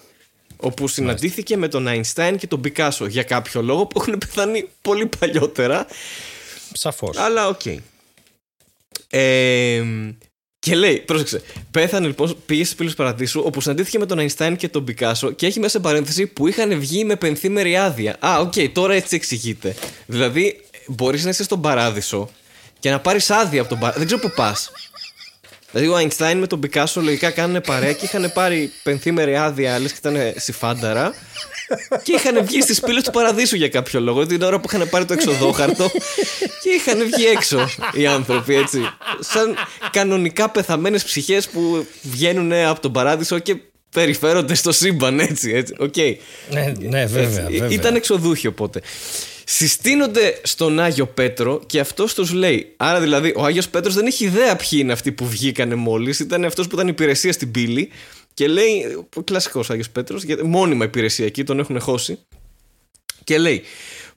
Όπου 0.57 0.89
συναντήθηκε 0.89 1.57
με 1.57 1.69
τον 1.69 1.89
Αϊνστάιν 1.89 2.37
και 2.37 2.47
τον 2.47 2.61
Πικάσο 2.61 3.07
για 3.07 3.23
κάποιο 3.23 3.63
λόγο 3.63 3.87
που 3.87 4.01
έχουν 4.01 4.19
πεθάνει 4.19 4.69
πολύ 4.83 5.07
παλιότερα. 5.19 5.87
Σαφώς. 6.73 7.17
Αλλά 7.17 7.49
οκ. 7.49 7.61
Ε, 9.09 9.83
και 10.59 10.75
λέει, 10.75 10.99
πρόσεξε, 10.99 11.43
πέθανε 11.71 12.07
λοιπόν, 12.07 12.37
πήγε 12.47 12.65
στις 12.65 12.77
πύλες 12.77 12.93
του 12.93 12.99
Παραδείσου, 12.99 13.43
όπου 13.45 13.61
συναντήθηκε 13.61 13.99
με 13.99 14.07
τον 14.07 14.19
Αϊνστάιν 14.19 14.57
και 14.57 14.69
τον 14.69 14.85
Πικάσο 14.85 15.31
και 15.31 15.47
έχει 15.47 15.61
μέσα 15.61 15.81
παρένθεση 15.81 16.27
που 16.27 16.49
είχαν 16.49 16.81
βγει 16.81 17.05
με 17.05 17.17
πενθήμερη 17.17 17.77
άδεια. 17.77 18.17
Α, 18.21 18.39
οκ, 18.39 18.53
τώρα 18.73 18.95
έτσι 18.95 19.17
εξηγείται. 19.17 19.75
Δηλαδή, 20.07 20.61
μπορείς 20.87 21.25
να 21.25 21.31
είσαι 21.31 21.43
στον 21.43 21.61
Παράδεισο 21.61 22.31
και 22.79 22.91
να 22.91 23.01
πάρεις 23.01 23.31
άδεια 23.31 23.61
από 23.61 23.69
τον 23.69 23.79
Παράδεισο. 23.79 24.07
Δεν 24.07 24.17
ξέρω 24.17 24.29
πού 24.29 24.35
πας. 24.37 24.71
Δηλαδή, 25.73 25.91
ο 25.91 25.97
Αϊνστάιν 25.97 26.39
με 26.39 26.47
τον 26.47 26.61
Πικάσο 26.61 27.01
λογικά 27.01 27.31
κάνουν 27.31 27.61
παρέα 27.61 27.93
και 27.93 28.05
είχαν 28.05 28.31
πάρει 28.35 28.73
πενθήμερη 28.83 29.37
άδεια, 29.37 29.79
λες 29.79 29.93
και 29.93 30.09
ήταν 30.09 30.33
συμφάνταρα. 30.37 31.15
και 32.03 32.13
είχαν 32.13 32.45
βγει 32.47 32.61
στις 32.61 32.77
πύλες 32.87 33.01
του 33.01 33.11
Παραδείσου 33.11 33.57
για 33.57 33.69
κάποιο 33.69 34.01
λόγο. 34.01 34.27
Την 34.27 34.43
ώρα 34.43 34.61
που 34.61 34.69
είχαν 34.73 34.89
πάρει 34.89 35.05
το 35.05 35.13
εξοδόχαρτο 35.13 35.91
και 36.63 36.71
είχαν 36.71 36.99
βγει 36.99 37.27
έξω 37.27 37.69
οι 37.93 38.07
άνθρωποι 38.07 38.55
έτσι. 38.55 38.79
Σαν 39.21 39.55
κανονικά 39.91 40.51
πεθαμένες 40.51 41.05
ψυχές 41.05 41.49
που 41.49 41.87
βγαίνουν 42.03 42.53
από 42.53 42.81
τον 42.81 42.93
Παράδεισο 42.93 43.39
και 43.39 43.57
περιφέρονται 43.91 44.55
στο 44.55 44.73
σύμπαν 44.73 45.21
έτσι. 45.21 45.51
έτσι. 45.51 45.75
Οκ. 45.79 45.97
Ναι, 46.51 46.73
ναι, 46.81 47.07
βέβαια. 47.07 47.45
Έτσι. 47.45 47.59
βέβαια. 47.59 47.69
Ήταν 47.69 47.95
εξοδούχοι 47.95 48.47
οπότε. 48.47 48.81
Συστήνονται 49.45 50.41
στον 50.43 50.81
Άγιο 50.81 51.07
Πέτρο 51.07 51.63
και 51.67 51.81
αυτός 51.81 52.15
τους 52.15 52.33
λέει. 52.33 52.73
Άρα 52.77 53.01
δηλαδή 53.01 53.33
ο 53.37 53.45
Άγιος 53.45 53.69
Πέτρος 53.69 53.95
δεν 53.95 54.07
έχει 54.07 54.25
ιδέα 54.25 54.57
ποιοι 54.57 54.79
είναι 54.83 54.93
αυτοί 54.93 55.13
που 55.13 55.29
βγήκανε 55.29 55.75
μόλις. 55.75 56.21
Ήταν 56.21 56.45
αυτός 56.45 56.67
που 56.67 56.75
ήταν 56.75 56.89
υπηρεσία 56.89 57.33
στην 57.33 57.51
πύλη. 57.51 57.91
Και 58.35 58.47
λέει. 58.47 59.07
Κλασικός 59.25 59.71
Άγιος 59.71 59.91
Πέτρος, 59.91 60.25
μόνιμα 60.43 60.85
υπηρεσία 60.85 61.27
εκεί, 61.27 61.45
τον 61.45 61.59
έχουν 61.59 61.81
χώσει. 61.81 62.19
Και 63.25 63.39
λέει. 63.39 63.63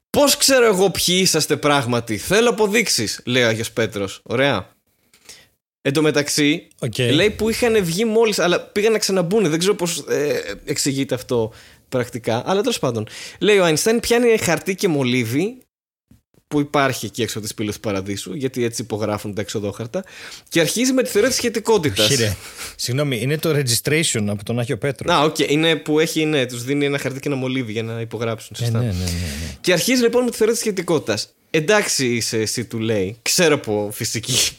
Πώς 0.09 0.37
ξέρω 0.37 0.65
εγώ 0.65 0.89
ποιοι 0.89 1.19
είσαστε 1.21 1.57
πράγματι. 1.57 2.17
Θέλω 2.17 2.49
αποδείξεις, 2.49 3.21
λέει 3.25 3.43
ο 3.43 3.47
Άγιος 3.47 3.71
Πέτρος. 3.71 4.21
Ωραία. 4.23 4.73
Εν 5.81 5.93
τω 5.93 6.01
μεταξύ, 6.01 6.67
Οκ. 6.79 6.97
λέει 6.97 7.29
που 7.29 7.49
είχαν 7.49 7.83
βγει 7.83 8.05
μόλις, 8.05 8.39
αλλά 8.39 8.59
πήγαν 8.59 8.91
να 8.91 8.97
ξαναμπούν. 8.97 9.49
Δεν 9.49 9.59
ξέρω 9.59 9.75
πώς 9.75 9.97
ε, 10.09 10.41
εξηγείται 10.65 11.15
αυτό 11.15 11.53
πρακτικά. 11.89 12.43
Αλλά 12.45 12.61
τέλος 12.61 12.79
πάντων. 12.79 13.07
Λέει 13.39 13.57
ο 13.57 13.63
Αϊνστάιν 13.63 13.99
πιάνει 13.99 14.37
χαρτί 14.37 14.75
και 14.75 14.87
μολύβι 14.87 15.57
που 16.47 16.59
υπάρχει 16.59 17.05
εκεί 17.05 17.21
έξω 17.21 17.37
από 17.37 17.47
τις 17.47 17.55
πύλες 17.55 17.75
του 17.75 17.79
Παραδείσου, 17.79 18.33
γιατί 18.33 18.63
έτσι 18.63 18.81
υπογράφουν 18.81 19.33
τα 19.33 19.41
εξοδόχαρτα, 19.41 20.03
και 20.49 20.59
αρχίζει 20.59 20.93
με 20.93 21.03
τη 21.03 21.09
θεωρία 21.09 21.29
της 21.29 21.37
σχετικότητας. 21.37 22.07
Χαίρε. 22.07 22.35
Συγγνώμη, 22.75 23.21
είναι 23.21 23.37
το 23.37 23.49
registration 23.49 24.25
από 24.27 24.43
τον 24.43 24.59
Άγιο 24.59 24.77
Πέτρο. 24.77 25.13
Να, 25.13 25.21
οκ, 25.21 25.39
είναι 25.39 25.75
που 25.75 25.99
έχει, 25.99 26.25
ναι, 26.25 26.45
τους 26.45 26.63
δίνει 26.63 26.85
ένα 26.85 26.97
χαρτί 26.97 27.19
και 27.19 27.27
ένα 27.27 27.37
μολύβι 27.37 27.71
για 27.71 27.83
να 27.83 27.99
υπογράψουν. 28.01 28.55
Ε, 28.59 28.63
Σωστά. 28.63 28.79
ναι, 28.79 28.85
ναι, 28.85 28.91
ναι, 28.91 29.03
ναι. 29.03 29.57
Και 29.61 29.71
αρχίζει 29.71 30.01
λοιπόν 30.01 30.23
με 30.23 30.29
τη 30.29 30.35
θεωρία 30.37 30.53
της 30.53 30.63
σχετικότητας. 30.63 31.29
Εντάξει 31.49 32.05
είσαι 32.15 32.37
εσύ, 32.37 32.65
του 32.65 32.79
λέει. 32.79 33.17
Ξέρω 33.21 33.55
από 33.55 33.89
φυσική. 33.93 34.57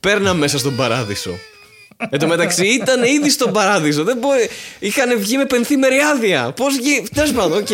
Πέρνα 0.00 0.34
μέσα 0.34 0.58
στον 0.58 0.76
παράδεισο. 0.76 1.38
Εν 2.10 2.18
τω 2.18 2.26
μεταξύ 2.26 2.66
ήταν 2.66 3.02
ήδη 3.02 3.30
στον 3.30 3.52
παράδεισο. 3.52 4.04
Δεν 4.04 4.16
μπορεί... 4.16 4.48
Είχαν 4.78 5.18
βγει 5.18 5.36
με 5.36 5.44
πενθήμερη 5.44 5.98
άδεια. 5.98 6.52
Πώς 6.56 6.76
βγει. 6.76 7.02
Τέλος 7.14 7.32
πάντων, 7.32 7.58
οκ. 7.58 7.68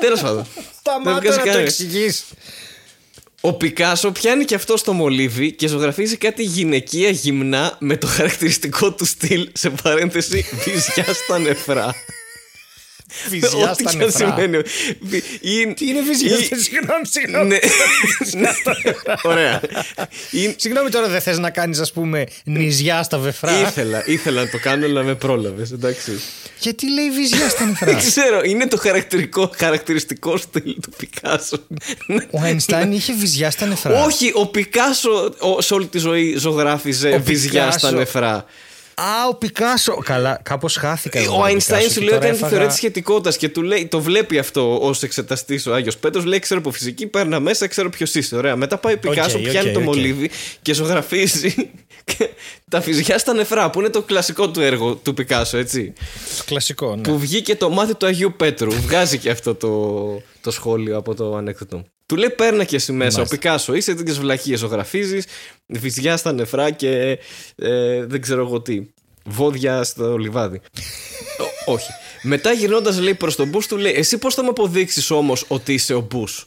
Τέλος 0.00 0.20
πάντων. 0.20 0.46
Δεν 0.54 0.64
Σταμάτα 0.80 1.20
βγάζει 1.20 1.36
να 1.38 1.42
το 1.42 1.48
κανένας. 1.48 1.80
εξηγείς. 1.80 2.24
Ο 3.40 3.52
Πικάσο 3.52 4.10
πιάνει 4.10 4.44
και 4.44 4.54
αυτός 4.54 4.76
το 4.76 4.92
μολύβι 4.92 5.52
και 5.52 5.66
ζωγραφίζει 5.66 6.16
κάτι 6.16 6.42
γυναικεία 6.42 7.10
γυμνά 7.10 7.76
με 7.78 7.96
το 7.96 8.06
χαρακτηριστικό 8.06 8.92
του 8.92 9.04
στυλ 9.04 9.48
σε 9.52 9.70
παρένθεση 9.82 10.46
βυζιά 10.64 11.14
στα 11.14 11.38
νεφρά. 11.38 11.94
Βυζιά 13.28 13.70
Ό,τι 13.70 13.82
στα 13.82 13.90
και 13.90 13.96
αν 13.96 13.96
νεφρά. 13.96 14.34
σημαίνει. 14.36 14.62
Βυ- 15.00 15.24
ή- 15.40 15.74
Τι 15.74 15.86
είναι 15.86 16.00
βυζιά, 16.00 16.36
ή- 16.38 16.42
συγγνώμη, 16.64 17.06
συγγνώμη. 17.10 17.48
Ναι. 18.32 18.40
Ναι. 18.40 18.94
Ωραία. 19.22 19.60
Ή- 20.30 20.54
Συγγνώμη 20.56 20.90
τώρα 20.90 21.08
δεν 21.08 21.20
θες 21.20 21.38
να 21.38 21.50
κάνεις 21.50 21.78
ας 21.78 21.92
πούμε 21.92 22.26
νηζιά 22.44 23.02
στα 23.02 23.18
βεφρά; 23.18 23.60
Ήθελα, 23.60 24.02
ήθελα 24.06 24.42
να 24.42 24.48
το 24.50 24.58
κάνω, 24.58 24.84
αλλά 24.86 25.02
με 25.02 25.14
πρόλαβες. 25.14 25.70
Εντάξει. 25.72 26.20
Γιατί 26.60 26.92
λέει 26.92 27.10
βυζιά 27.10 27.48
στα 27.48 27.64
νεφρά; 27.64 27.86
Δεν 27.86 27.96
ξέρω, 27.98 28.40
είναι 28.44 28.66
το 28.66 28.76
χαρακτηριστικό, 28.76 29.50
χαρακτηριστικό 29.56 30.36
στυλ 30.36 30.74
του 30.82 30.90
Πικάσο. 30.96 31.56
Ο 32.30 32.40
Αϊνστάιν 32.42 32.92
είχε 32.92 33.14
βυζιά 33.14 33.50
στα 33.50 33.66
νεφρά. 33.66 34.04
Όχι, 34.04 34.30
ο 34.34 34.46
Πικάσο 34.46 35.34
ο- 35.38 35.60
σε 35.60 35.74
όλη 35.74 35.86
τη 35.86 35.98
ζωή 35.98 36.36
ζωγράφιζε 36.36 37.08
Ο 37.08 37.20
βυζιά 37.22 37.62
στα 37.70 37.74
Πικάσο. 37.76 37.96
νεφρά. 37.96 38.44
Α, 39.02 39.28
ο 39.28 39.34
Πικάσο. 39.34 39.94
Καλά, 39.94 40.40
κάπως 40.42 40.76
χάθηκα. 40.76 41.18
εγώ 41.18 41.28
Ο 41.28 41.30
με 41.32 41.36
τον 41.38 41.46
Αϊνστάιν 41.46 41.80
Πικάσο 41.82 42.00
σου 42.00 42.00
και 42.00 42.04
λέει 42.06 42.14
ότι 42.14 42.26
τώρα 42.26 42.26
είναι 42.26 42.32
τη 42.36 42.38
έφαγα- 42.38 42.50
θεωρία 42.50 42.66
της 42.68 42.76
σχετικότητα 42.76 43.36
και 43.36 43.48
του 43.48 43.62
λέει, 43.62 43.86
το 43.86 44.00
βλέπει 44.00 44.38
αυτό 44.38 44.78
ως 44.80 45.02
εξεταστής 45.02 45.66
ο 45.66 45.74
Άγιος 45.74 45.96
Πέτρος. 45.96 46.24
Λέει: 46.24 46.38
Ξέρω 46.38 46.60
από 46.60 46.70
φυσική, 46.70 47.06
πέρνα 47.06 47.40
μέσα, 47.40 47.66
ξέρω 47.66 47.90
ποιος 47.90 48.14
είσαι. 48.14 48.36
Ωραία. 48.36 48.56
Μετά 48.56 48.78
πάει 48.78 48.94
ο 48.94 48.98
Πικάσο, 48.98 49.38
οκ, 49.38 49.42
πιάνει 49.44 49.72
το 49.72 49.78
οκ. 49.78 49.84
μολύβι 49.84 50.30
και 50.62 50.74
ζωγραφίζει 50.74 51.54
τα 52.70 52.80
φυσικά 52.80 53.18
στα 53.18 53.32
νεφρά, 53.32 53.70
που 53.70 53.78
είναι 53.80 53.88
το 53.88 54.02
κλασικό 54.02 54.50
του 54.50 54.60
έργο 54.60 54.94
του 54.94 55.14
Πικάσο, 55.14 55.56
έτσι. 55.56 55.92
Κλασικό, 56.44 56.96
ναι. 56.96 57.02
Που 57.02 57.18
βγήκε 57.18 57.56
το 57.56 57.70
μάτι 57.70 57.94
του 57.94 58.06
Αγίου 58.06 58.34
Πέτρου. 58.36 58.70
Βγάζει 58.70 59.18
και 59.18 59.30
αυτό 59.30 59.54
το, 59.54 60.22
το 60.40 60.50
σχόλιο 60.50 60.96
από 60.96 61.14
το 61.14 61.34
ανέκδοτο. 61.36 61.84
Του 62.06 62.16
λέει: 62.16 62.30
Παίρνα 62.30 62.64
και 62.64 62.76
εσύ 62.76 62.92
μέσα. 62.92 63.10
Ο 63.10 63.14
Μάλιστα. 63.16 63.36
Πικάσο, 63.36 63.74
είσαι 63.74 63.94
τέτοιες 63.94 64.18
βλακίε. 64.18 64.56
Ζωγραφίζει, 64.56 65.22
βυζιά 65.66 66.16
στα 66.16 66.32
νεφρά 66.32 66.70
και 66.70 67.18
ε, 67.56 68.04
δεν 68.04 68.20
ξέρω 68.20 68.40
εγώ 68.46 68.60
τι. 68.60 68.82
Βόδια 69.24 69.84
στο 69.84 70.16
λιβάδι. 70.16 70.60
Ω- 71.66 71.72
όχι. 71.72 71.90
Μετά 72.22 72.52
γυρνώντας 72.52 72.98
λέει 73.00 73.14
προς 73.14 73.36
τον 73.36 73.48
Μπούς, 73.48 73.66
του 73.66 73.76
λέει: 73.76 73.92
Εσύ 73.92 74.18
πώς 74.18 74.34
θα 74.34 74.42
μου 74.42 74.50
αποδείξεις 74.50 75.10
όμως 75.10 75.44
ότι 75.48 75.72
είσαι 75.74 75.94
ο 75.94 76.00
Μπούς; 76.00 76.46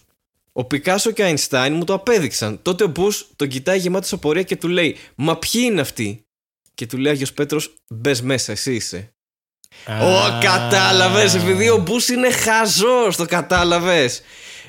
Ο 0.56 0.64
Πικάσο 0.64 1.12
και 1.12 1.22
ο 1.22 1.26
Αϊνστάιν 1.26 1.74
μου 1.74 1.84
το 1.84 1.94
απέδειξαν. 1.94 2.62
Τότε 2.62 2.84
ο 2.84 2.88
Μπούς 2.88 3.28
τον 3.36 3.48
κοιτάει 3.48 3.78
γεμάτος 3.78 4.14
απορία 4.14 4.44
και 4.44 4.56
του 4.56 4.68
λέει: 4.68 4.98
Μα 5.16 5.38
ποιοι 5.38 5.62
είναι 5.66 5.82
αυτοί; 5.82 6.26
Και 6.74 6.86
του 6.86 6.98
λέει 6.98 7.12
Άγιος 7.12 7.34
Πέτρος: 7.34 7.74
Μπες 7.90 8.22
μέσα, 8.22 8.52
εσύ 8.52 8.74
είσαι. 8.74 9.14
Ω, 9.88 10.40
κατάλαβες, 10.42 11.36
επειδή 11.36 11.70
ο 11.70 11.78
Μπούς 11.78 12.08
είναι 12.08 12.32
χαζός, 12.32 13.16
το 13.16 13.26
κατάλαβες. 13.26 14.22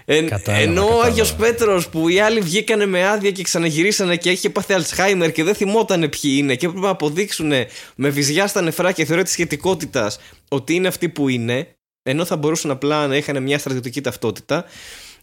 Κατάλαβα, 0.06 0.52
ενώ 0.52 0.82
ο 0.82 0.86
κατάλαβα. 0.86 1.06
Άγιος 1.06 1.34
Πέτρος 1.34 1.88
που 1.88 2.08
οι 2.08 2.20
άλλοι 2.20 2.40
βγήκανε 2.40 2.86
με 2.86 3.08
άδεια 3.08 3.30
και 3.30 3.42
ξαναγυρίσανε 3.42 4.16
και 4.16 4.30
είχε 4.30 4.50
πάθει 4.50 4.72
Αλτσχάιμερ 4.72 5.32
και 5.32 5.44
δεν 5.44 5.54
θυμότανε 5.54 6.08
ποιοι 6.08 6.34
είναι 6.36 6.54
και 6.54 6.66
έπρεπε 6.66 6.84
να 6.84 6.90
αποδείξουν 6.92 7.52
με 7.94 8.08
βυζιά 8.08 8.46
στα 8.46 8.60
νεφρά 8.60 8.92
και 8.92 9.04
θεωρία 9.04 9.24
της 9.24 9.32
σχετικότητας 9.32 10.18
ότι 10.48 10.74
είναι 10.74 10.88
αυτοί 10.88 11.08
που 11.08 11.28
είναι, 11.28 11.76
ενώ 12.02 12.24
θα 12.24 12.36
μπορούσαν 12.36 12.70
απλά 12.70 13.06
να 13.06 13.16
είχαν 13.16 13.42
μια 13.42 13.58
στρατιωτική 13.58 14.00
ταυτότητα. 14.00 14.64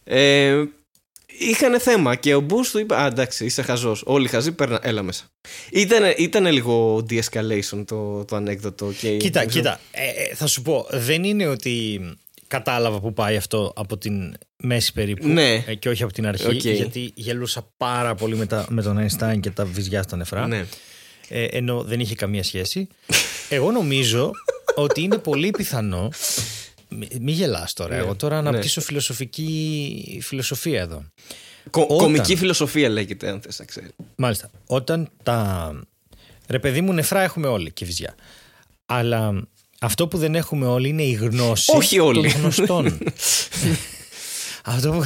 Ε, 0.04 0.62
είχαν 1.38 1.80
θέμα 1.80 2.14
και 2.14 2.34
ο 2.34 2.40
Μπούς 2.40 2.70
του 2.70 2.78
είπε: 2.78 2.94
Α, 3.00 3.06
εντάξει, 3.06 3.44
είσαι 3.44 3.62
χαζός. 3.62 4.02
Όλοι 4.06 4.28
χαζοί, 4.28 4.52
πέρνα, 4.52 4.78
έλα 4.82 5.02
μέσα. 5.02 5.24
Ήτανε, 5.72 6.14
ήτανε 6.18 6.50
λίγο 6.50 6.96
de-escalation 7.10 7.84
το, 7.86 8.24
το 8.24 8.36
ανέκδοτο. 8.36 8.92
Και 9.00 9.16
Κοίτα, 9.16 9.40
δεν 9.40 9.48
ξέρω- 9.48 9.64
κοίτα. 9.64 9.80
Ε, 9.90 10.22
ε, 10.30 10.34
θα 10.34 10.46
σου 10.46 10.62
πω, 10.62 10.86
δεν 10.90 11.24
είναι 11.24 11.46
ότι 11.46 12.00
κατάλαβα 12.46 13.00
που 13.00 13.12
πάει 13.12 13.36
αυτό 13.36 13.72
από 13.76 13.98
την 13.98 14.34
μέση 14.56 14.92
περίπου 14.92 15.28
Ναι. 15.28 15.54
ε, 15.66 15.74
και 15.74 15.88
όχι 15.88 16.02
από 16.02 16.12
την 16.12 16.26
αρχή, 16.26 16.46
Οκ. 16.46 16.52
γιατί 16.64 17.12
γελούσα 17.14 17.68
πάρα 17.76 18.14
πολύ 18.14 18.36
με, 18.36 18.46
τα, 18.46 18.66
με 18.68 18.82
τον 18.82 18.98
Einstein 19.06 19.40
και 19.40 19.50
τα 19.50 19.64
βυζιά 19.64 20.02
στα 20.02 20.16
νεφρά. 20.16 20.46
Ναι. 20.46 20.64
ε, 21.28 21.44
ενώ 21.44 21.82
δεν 21.82 22.00
είχε 22.00 22.14
καμία 22.14 22.42
σχέση. 22.42 22.88
Εγώ 23.48 23.70
νομίζω 23.70 24.30
ότι 24.74 25.00
είναι 25.02 25.18
πολύ 25.18 25.50
πιθανό. 25.50 26.08
Μη, 26.96 27.08
μη 27.20 27.32
γελάς 27.32 27.72
τώρα. 27.72 27.94
Εγώ 27.94 28.14
τώρα 28.14 28.38
αναπτύσσω 28.38 28.80
φιλοσοφική 28.80 30.18
φιλοσοφία 30.22 30.80
εδώ. 30.80 31.04
Κο- 31.70 31.82
Όταν- 31.82 31.96
Κομική 31.96 32.36
φιλοσοφία 32.36 32.88
λέγεται, 32.88 33.28
αν 33.28 33.40
θες 33.40 33.58
να 33.58 33.64
ξέρεις. 33.64 33.90
Μάλιστα. 34.16 34.50
Όταν 34.66 35.08
τα. 35.22 35.72
Ρε 36.48 36.58
παιδί 36.58 36.80
μου, 36.80 36.92
νεφρά 36.92 37.22
έχουμε 37.22 37.46
όλοι 37.46 37.72
και 37.72 37.84
βυζιά. 37.84 38.14
Αλλά 38.86 39.46
αυτό 39.80 40.08
που 40.08 40.18
δεν 40.18 40.34
έχουμε 40.34 40.66
όλοι 40.66 40.88
είναι 40.88 41.02
η 41.02 41.12
γνώση 41.12 41.72
Όχι 41.76 41.98
όλοι. 41.98 42.30
των 42.32 42.40
γνωστών. 42.40 42.98
αυτό, 44.64 44.90
που... 44.92 45.04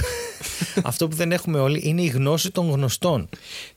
αυτό 0.82 1.08
που 1.08 1.16
δεν 1.16 1.32
έχουμε 1.32 1.58
όλοι 1.58 1.80
είναι 1.84 2.02
η 2.02 2.06
γνώση 2.06 2.50
των 2.50 2.70
γνωστών. 2.70 3.28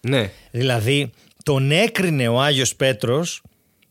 Ναι. 0.01 0.31
Δηλαδή, 0.51 1.11
τον 1.43 1.71
έκρινε 1.71 2.27
ο 2.27 2.41
Άγιος 2.41 2.75
Πέτρος 2.75 3.41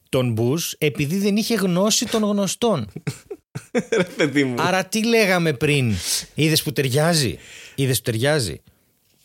τον 0.08 0.32
Μπούς 0.32 0.74
επειδή 0.78 1.18
δεν 1.18 1.36
είχε 1.36 1.54
γνώση 1.54 2.06
των 2.06 2.22
γνωστών. 2.22 2.88
Ρε 3.90 4.04
παιδί 4.16 4.44
μου. 4.44 4.54
Άρα 4.58 4.84
τι 4.84 5.04
λέγαμε 5.04 5.52
πριν, 5.52 5.94
είδες 6.34 6.62
που 6.62 6.72
ταιριάζει, 6.72 7.38
είδες 7.74 7.96
που 7.96 8.02
ταιριάζει, 8.10 8.60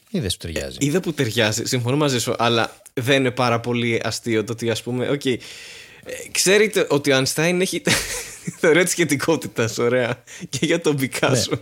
είδες 0.09 0.37
που 0.37 0.45
ταιριάζει. 0.47 0.77
Είδα 0.79 0.99
που 0.99 1.13
ταιριάζει, 1.13 1.63
συμφωνώ 1.65 1.97
μαζί 1.97 2.19
σου, 2.19 2.33
αλλά 2.37 2.81
δεν 2.93 3.19
είναι 3.19 3.31
πάρα 3.31 3.59
πολύ 3.59 4.01
αστείο 4.03 4.43
το 4.43 4.51
ότι 4.51 4.69
ας 4.69 4.81
πούμε. 4.83 5.09
οκ, 5.09 5.25
ε, 5.25 5.39
ξέρετε 6.31 6.87
ότι 6.89 7.11
ο 7.11 7.15
Αϊνστάιν 7.15 7.61
έχει 7.61 7.81
θεωρία 8.59 8.83
της 8.83 8.91
σχετικότητας, 8.91 9.77
ωραία. 9.77 10.23
Και 10.49 10.59
για 10.65 10.81
τον 10.81 10.95
Πικάσο. 10.95 11.59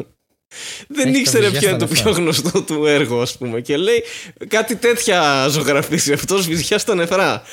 Δεν 0.87 1.07
Έχει 1.07 1.13
τα 1.13 1.19
ήξερε 1.19 1.49
βυζιά 1.49 1.59
ποιο 1.59 1.69
είναι 1.69 1.77
στα 1.77 1.87
το 1.87 1.93
νεφρά. 1.93 2.11
πιο 2.11 2.21
γνωστό 2.21 2.61
του 2.61 2.85
έργο, 2.85 3.21
ας 3.21 3.37
πούμε. 3.37 3.61
Και 3.61 3.77
λέει 3.77 4.03
κάτι 4.47 4.75
τέτοια 4.75 5.47
ζωγραφίσει 5.47 6.13
αυτός 6.13 6.47
βυζιά 6.47 6.77
στα 6.77 6.95
νεφρά. 6.95 7.43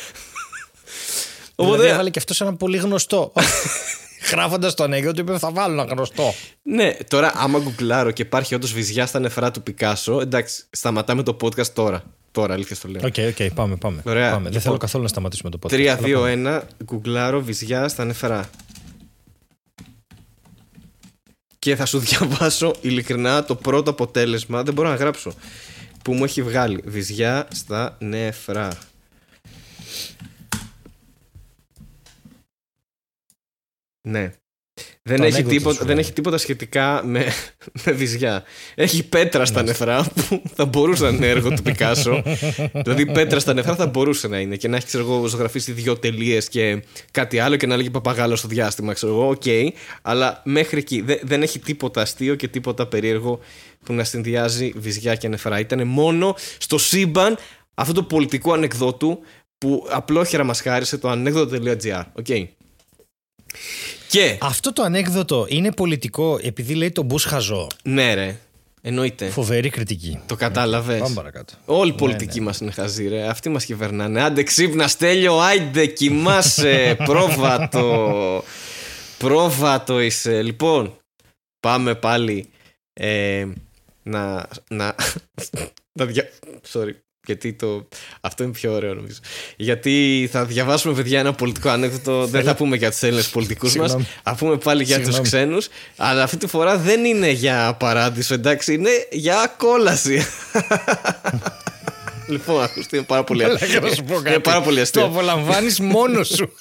Δηλαδή 1.57 1.73
Οπότε, 1.73 1.89
έβαλε 1.91 2.11
και 2.11 2.19
αυτός 2.19 2.41
ένα 2.41 2.55
πολύ 2.55 2.77
γνωστό. 2.77 3.33
Γράφοντας 4.31 4.75
το 4.75 4.85
ανέκδοτο, 4.85 5.21
είπε 5.21 5.39
θα 5.39 5.51
βάλω 5.51 5.73
ένα 5.73 5.93
γνωστό. 5.93 6.35
ναι, 6.63 6.97
τώρα 7.09 7.33
άμα 7.35 7.59
γκουγκλάρω 7.59 8.11
και 8.11 8.23
υπάρχει 8.23 8.55
όντως 8.55 8.73
βυζιά 8.73 9.07
στα 9.07 9.19
νεφρά 9.19 9.51
του 9.51 9.63
Πικάσο, 9.63 10.21
εντάξει, 10.21 10.65
σταματάμε 10.71 11.23
το 11.23 11.37
podcast 11.43 11.67
τώρα. 11.67 12.03
Τώρα, 12.31 12.55
αλήθεια 12.55 12.77
στο 12.77 12.89
λέω. 12.89 13.01
Οκ, 13.05 13.15
οκ, 13.29 13.55
πάμε, 13.55 13.77
πάμε. 13.77 14.03
Ωραία, 14.05 14.25
πάμε. 14.25 14.43
Δεν 14.43 14.47
λοιπόν. 14.47 14.61
θέλω 14.63 14.77
καθόλου 14.77 15.03
να 15.03 15.09
σταματήσουμε 15.09 15.51
το 15.51 15.59
podcast. 15.63 15.75
αλλά 15.81 15.97
πάμε. 15.97 16.63
3-2-1, 16.79 16.85
γκουγκλάρω 16.85 17.41
βυζιά 17.41 17.89
στα 17.89 18.05
νεφρά. 18.05 18.51
Και 21.59 21.77
θα 21.77 21.87
σου 21.87 21.99
διαβάσω 22.09 22.75
ειλικρινά 22.81 23.45
το 23.45 23.55
πρώτο 23.55 23.91
αποτέλεσμα, 23.91 24.63
δεν 24.63 24.75
μπορώ 24.75 24.89
να 24.89 24.95
γράψω, 24.95 25.33
που 26.05 26.13
μου 26.13 26.25
έχει 26.25 26.43
βγάλει. 26.43 26.83
Βυζιά 26.87 27.49
στα 27.55 27.97
νεφρά. 27.99 28.69
Ναι. 34.09 34.33
Δεν 35.03 35.17
Το 35.17 35.23
έχει, 35.23 35.33
ανέκδοτο 35.33 35.57
τίποτα, 35.57 35.75
σου 35.75 35.85
δεν 35.85 35.95
λέει. 35.95 36.05
έχει 36.05 36.13
τίποτα 36.13 36.39
σχετικά 36.39 37.03
με, 37.05 37.27
με 37.85 37.93
βυζιά. 37.93 38.43
Έχει 38.75 39.09
πέτρα 39.09 39.45
στα 39.45 39.63
νεφρά 39.63 40.05
που 40.15 40.43
θα 40.55 40.65
μπορούσε 40.65 41.03
να 41.03 41.09
είναι 41.09 41.29
έργο 41.29 41.51
του 41.51 41.63
Πικάσο. 41.63 42.23
δηλαδή, 42.73 43.07
πέτρα 43.13 43.39
στα 43.41 43.53
νεφρά 43.55 43.75
θα 43.75 43.87
μπορούσε 43.87 44.29
να 44.29 44.41
είναι 44.41 44.57
και 44.57 44.69
να 44.69 44.77
έχεις 44.77 44.89
ξέρω 44.89 45.05
εγώ, 45.05 45.27
ζωγραφίσει 45.27 45.73
δύο 45.73 45.97
τελείες 45.99 46.49
και 46.49 46.83
κάτι 47.11 47.39
άλλο 47.39 47.57
και 47.57 47.67
να 47.67 47.77
λέγει 47.77 47.91
παπαγάλο 47.91 48.37
στο 48.37 48.49
διάστημα. 48.49 48.93
Ξέρω 48.93 49.13
εγώ, 49.13 49.29
οκ. 49.29 49.43
αλλά 50.03 50.43
μέχρι 50.45 50.79
εκεί 50.79 51.01
δεν, 51.01 51.19
δεν 51.23 51.43
έχει 51.43 51.59
τίποτα 51.59 52.01
αστείο 52.01 52.35
και 52.35 52.49
τίποτα 52.49 52.87
περίεργο 52.87 53.41
που 53.85 53.93
να 53.93 54.05
συνδυάζει 54.05 54.73
βυζιά 54.77 55.15
και 55.15 55.29
νεφρά. 55.29 55.59
Ήταν 55.59 55.87
μόνο 55.87 56.35
στο 56.59 56.79
σύμπαν 56.79 57.37
αυτού 57.75 57.93
του 57.93 58.07
πολιτικού 58.07 58.53
ανεκδότου 58.53 59.19
που 59.59 59.87
απλόχερα 59.91 60.45
μας 60.45 60.61
χάρισε 60.61 60.99
το 60.99 61.09
ανέκδοτο.gr. 61.09 62.03
Οκ. 62.13 62.27
Και. 64.09 64.39
Αυτό 64.41 64.73
το 64.73 64.83
ανέκδοτο 64.83 65.47
είναι 65.49 65.73
πολιτικό 65.73 66.39
επειδή 66.43 66.75
λέει 66.75 66.91
τον 66.91 67.05
Μπούς 67.05 67.25
χαζό. 67.25 67.67
Ναι, 67.83 68.15
ρε. 68.15 68.39
Εννοείται. 68.83 69.29
Φοβερή 69.29 69.69
κριτική. 69.71 70.21
Το 70.27 70.37
κατάλαβες. 70.37 71.01
Πάμε 71.01 71.15
παρακάτω. 71.15 71.55
Όλοι 71.65 71.91
οι 71.91 71.95
πολιτικοί 71.95 72.41
μας 72.41 72.61
είναι 72.61 72.71
χαζοί, 72.71 73.09
ρε. 73.09 73.29
Αυτοί 73.29 73.49
μας 73.49 73.65
κυβερνάνε. 73.65 74.23
Άντε, 74.23 74.43
ξύπνα, 74.43 74.89
Στέλιο, 74.89 75.39
άιντε, 75.39 75.87
κοιμάσαι. 75.87 76.97
πρόβατο. 77.05 78.45
πρόβατο 79.19 80.01
είσαι. 80.01 80.43
Λοιπόν, 80.43 80.97
πάμε 81.61 81.95
πάλι 81.95 82.49
ε, 82.93 83.47
να. 84.03 84.49
να, 84.69 84.95
να 85.99 86.05
δια... 86.05 86.29
Sorry. 86.73 86.95
Γιατί 87.29 87.53
το... 87.53 87.89
αυτό 88.21 88.43
είναι 88.43 88.53
πιο 88.53 88.73
ωραίο 88.73 88.95
νομίζω. 88.95 89.19
Γιατί 89.57 90.29
θα 90.33 90.45
διαβάσουμε, 90.45 90.95
παιδιά, 90.95 91.21
ένα 91.21 91.33
πολιτικό 91.33 91.69
ανέκδοτο. 91.69 92.27
δεν 92.27 92.43
θα 92.43 92.55
πούμε 92.55 92.77
για 92.77 92.91
τους 92.91 93.03
Έλληνες 93.03 93.29
πολιτικούς 93.29 93.77
μας. 93.77 93.91
Συγγνώμη. 93.91 94.07
Θα 94.23 94.35
πούμε 94.35 94.57
πάλι 94.57 94.83
για 94.83 94.97
τους 94.97 95.05
Συγγνώμη. 95.05 95.29
ξένους. 95.29 95.69
Αλλά 95.97 96.23
αυτή 96.23 96.37
τη 96.37 96.47
φορά 96.47 96.77
δεν 96.77 97.05
είναι 97.05 97.31
για 97.31 97.77
παράδεισο, 97.79 98.35
εντάξει. 98.35 98.73
Είναι 98.75 98.91
για 99.11 99.55
κόλαση. 99.57 100.23
λοιπόν, 102.29 102.63
ακούστε, 102.63 102.97
είναι 102.97 103.07
πάρα 103.07 103.25
πολύ 103.25 103.43
Μαλάκα, 103.43 103.81
να 103.81 103.89
σου 103.95 104.03
πω 104.05 104.15
Είναι 104.15 104.23
κάτι. 104.29 104.41
πάρα 104.41 104.61
πολύ 104.63 104.77
Το 104.77 104.83
αστείο. 104.83 105.05
απολαμβάνεις 105.05 105.81
μόνος 105.81 106.29
σου. 106.29 106.53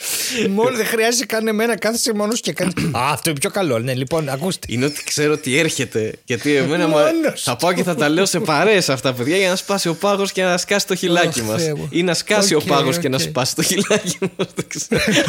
μόνο 0.56 0.76
δεν 0.76 0.86
χρειάζεται 0.86 1.26
καν 1.26 1.46
εμένα, 1.48 1.76
κάθεσαι 1.78 2.14
μόνος 2.14 2.36
σου 2.36 2.42
και 2.42 2.52
κάνει. 2.52 2.72
Α, 2.96 3.00
αυτό 3.12 3.30
είναι 3.30 3.38
πιο 3.38 3.50
καλό. 3.50 3.78
Ναι, 3.78 3.94
λοιπόν, 3.94 4.28
ακούστε. 4.28 4.66
Είναι 4.70 4.84
ότι 4.84 5.04
ξέρω 5.04 5.32
ότι 5.32 5.58
έρχεται. 5.58 6.12
Γιατί 6.24 6.54
εμένα 6.54 6.86
μου- 6.86 6.96
Μόνος 6.96 7.42
θα 7.42 7.56
πάω 7.56 7.72
και 7.72 7.82
θα 7.82 7.94
τα 7.94 8.08
λέω 8.08 8.26
σε 8.26 8.40
παρέες 8.40 8.88
αυτά, 8.88 9.12
παιδιά, 9.12 9.36
για 9.36 9.48
να 9.48 9.56
σπάσει 9.56 9.88
ο 9.88 9.94
πάγος 9.94 10.32
και 10.32 10.42
να 10.42 10.56
σκάσει 10.58 10.86
το 10.86 10.94
χειλάκι 10.94 11.40
Ω, 11.40 11.44
μας. 11.44 11.62
Θεέ 11.62 11.74
μου. 11.74 11.88
Ή 11.90 12.02
να 12.02 12.14
σκάσει 12.14 12.54
Οκ, 12.54 12.60
ο 12.60 12.64
πάγος 12.64 12.98
και 12.98 13.08
να 13.08 13.16
οκ. 13.16 13.22
σπάσει 13.22 13.54
το 13.54 13.62
χειλάκι 13.62 14.18
μας. 14.36 14.48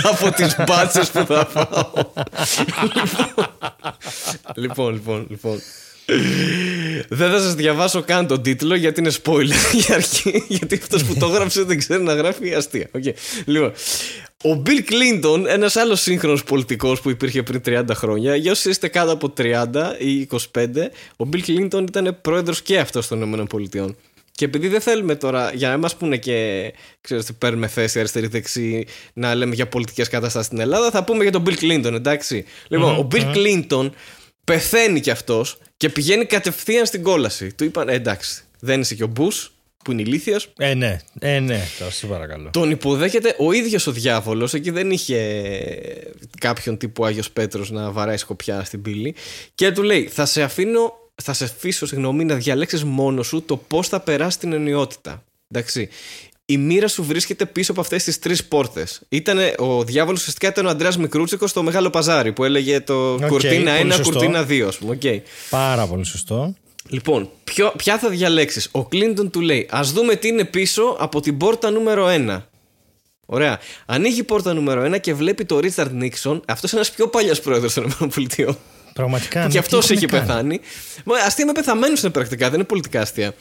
Από 0.04 0.32
τις 0.32 0.56
μπάτσες 0.68 1.10
που 1.10 1.26
θα 1.28 1.45
πάω. 1.45 1.93
λοιπόν, 4.56 4.93
λοιπόν, 4.93 5.28
λοιπόν. 5.30 5.62
Δεν 7.10 7.30
θα 7.32 7.39
σας 7.39 7.53
διαβάσω 7.53 8.01
καν 8.01 8.28
τον 8.28 8.41
τίτλο 8.41 8.76
γιατί 8.76 8.99
είναι 8.99 9.12
spoiler 9.24 9.74
για 9.86 9.95
αρχή. 9.95 10.43
Γιατί 10.47 10.76
αυτός 10.76 11.03
που 11.03 11.16
το 11.20 11.26
έγραψε 11.26 11.64
δεν 11.64 11.78
ξέρει 11.78 12.03
να 12.03 12.14
γράφει 12.14 12.53
αστεία. 12.53 12.89
Okay. 12.93 13.14
Λοιπόν, 13.45 13.74
ο 14.43 14.62
Bill 14.66 14.91
Clinton, 14.91 15.45
ένας 15.47 15.76
άλλος 15.76 16.01
σύγχρονος 16.01 16.43
πολιτικός 16.43 17.01
που 17.01 17.10
υπήρχε 17.10 17.43
πριν 17.43 17.62
30 17.66 17.84
χρόνια, 17.93 18.36
για 18.36 18.51
όσοι 18.51 18.70
είστε 18.70 18.88
κάτω 18.88 19.12
από 19.12 19.34
30 19.38 19.66
ή 19.97 20.28
25, 20.32 20.38
ο 21.18 21.30
Bill 21.34 21.41
Clinton 21.47 21.82
ήταν 21.88 22.18
πρόεδρος 22.22 22.62
και 22.62 22.80
αυτός 22.80 23.08
των 23.08 23.34
ΗΠΑ. 23.34 23.95
Και 24.32 24.45
επειδή 24.45 24.68
δεν 24.68 24.82
θέλουμε 24.82 25.16
τώρα, 25.16 25.51
για 25.53 25.70
να 25.70 25.78
μας 25.78 25.95
πούνε 25.95 26.18
και 26.18 26.74
ξέρεις, 27.01 27.24
ότι 27.24 27.34
παίρνουμε 27.34 27.68
θέση 27.68 27.99
αριστερή-δεξί 27.99 28.86
να 29.14 29.36
λέμε 29.36 29.55
για 29.55 29.68
πολιτικές 29.68 30.08
καταστάσεις 30.08 30.47
στην 30.47 30.60
Ελλάδα, 30.60 30.91
θα 30.91 31.03
πούμε 31.03 31.24
για 31.24 31.32
τον 31.32 31.43
Bill 31.45 31.64
Clinton, 31.64 31.93
εντάξει. 31.93 32.45
Λοιπόν, 32.68 32.95
ο 32.95 33.08
Bill 33.12 33.36
Clinton 33.36 33.89
πεθαίνει 34.48 35.00
κι 35.00 35.10
αυτός 35.10 35.58
και 35.78 35.89
πηγαίνει 35.89 36.26
κατευθείαν 36.26 36.86
στην 36.86 37.04
κόλαση. 37.04 37.54
Του 37.54 37.64
είπαν, 37.64 37.89
«Ε, 37.89 37.93
εντάξει, 37.93 38.43
δεν 38.60 38.82
είσαι 38.82 38.95
και 38.95 39.04
ο 39.04 39.08
Μπούς, 39.08 39.52
που 39.84 39.91
είναι 39.91 40.02
ηλίθιος. 40.02 40.54
Ε, 40.58 40.74
ναι, 40.74 41.00
ε, 41.20 41.39
ναι, 41.39 41.62
τώρα 41.80 41.91
σε 41.91 42.08
παρακαλώ. 42.08 42.50
Τον 42.54 42.72
υποδέχεται 42.72 43.36
ο 43.39 43.52
ίδιος 43.52 43.88
ο 43.88 43.91
διάβολος. 43.91 44.54
Εκεί 44.54 44.70
δεν 44.70 44.91
είχε 44.91 45.18
κάποιον 46.39 46.78
τύπου 46.78 47.06
Άγιος 47.06 47.32
Πέτρος 47.32 47.72
να 47.72 47.91
βαράει 47.91 48.18
σκοπιά 48.18 48.64
στην 48.64 48.82
πύλη. 48.82 49.16
Και 49.56 49.72
του 49.72 49.84
λέει: 49.84 50.08
Θα 50.08 50.26
σε 50.26 50.41
αφήνω, 50.41 50.93
θα 51.16 51.34
σε 51.34 51.43
αφήσω, 51.43 51.86
συγγνώμη, 51.86 52.26
να 52.26 52.36
διαλέξεις 52.36 52.84
μόνος 52.84 53.28
σου 53.28 53.41
το 53.41 53.58
πώς 53.58 53.88
θα 53.88 54.00
περάσεις 53.99 54.39
την 54.39 54.54
αιωνιότητα. 54.53 55.24
Εντάξει. 55.52 55.89
Η 56.50 56.58
μοίρα 56.58 56.88
σου 56.88 57.04
βρίσκεται 57.04 57.45
πίσω 57.45 57.72
από 57.72 57.82
αυτές 57.82 58.04
τις 58.04 58.20
τρεις 58.20 58.45
πόρτες. 58.45 59.02
Ο 59.58 59.84
διάβολος 59.84 60.20
ουσιαστικά 60.20 60.48
ήταν 60.48 60.66
ο 60.66 60.70
Ανδρέας 60.70 60.91
Μικρούτσικος 60.98 61.50
στο 61.50 61.64
μεγάλο 61.64 61.89
παζάρι 61.89 62.32
που 62.34 62.43
έλεγε 62.43 62.82
το 62.82 63.14
Οκ, 63.14 63.26
κουρτίνα 63.28 63.76
πολύ 63.78 63.91
1, 63.91 63.95
σωστό. 63.95 64.12
κουρτίνα 64.12 64.45
2, 64.50 64.62
ας 64.68 64.78
πούμε. 64.78 64.91
Οκ. 64.93 65.22
Πάρα 65.50 65.86
πολύ 65.88 66.06
σωστό. 66.06 66.56
Λοιπόν, 66.88 67.30
ποιο, 67.43 67.74
ποια 67.78 67.98
θα 68.00 68.10
διαλέξεις; 68.10 68.70
Ο 68.72 68.86
Κλίντον 68.86 69.30
του 69.30 69.41
λέει: 69.41 69.68
Α 69.72 69.82
δούμε 69.84 70.16
τι 70.16 70.28
είναι 70.28 70.45
πίσω 70.45 70.95
από 71.00 71.20
την 71.22 71.38
πόρτα 71.38 71.70
νούμερο 71.70 72.08
1. 72.08 72.41
Ωραία. 73.26 73.60
Ανοίγει 73.86 74.20
η 74.20 74.24
πόρτα 74.24 74.54
νούμερο 74.54 74.84
1 74.95 75.00
και 75.02 75.14
βλέπει 75.14 75.45
το 75.45 75.60
Ρίτσαρντ 75.60 75.91
Νίξον. 75.93 76.41
Αυτός 76.48 76.72
είναι 76.72 76.82
ένας 76.82 76.93
πιο 76.93 77.08
παλιός 77.08 77.39
πρόεδρος 77.41 77.74
των 77.74 77.95
ΗΠΑ. 78.18 78.58
Πραγματικά. 78.93 79.39
Που 79.39 79.45
ναι, 79.45 79.52
και 79.52 79.58
αυτός 79.58 79.86
τι 79.86 79.93
έχουν 79.93 80.04
έχει 80.04 80.14
κάνει; 80.14 80.28
πεθάνει. 80.28 80.60
Μα, 81.04 81.18
Αστεία 81.18 81.45
με 81.45 81.52
πεθαμένου 81.52 81.95
είναι 82.02 82.10
πρακτικά, 82.10 82.45
δεν 82.45 82.56
είναι 82.60 82.68
πολιτικά 82.68 83.02
αστεία. 83.02 83.34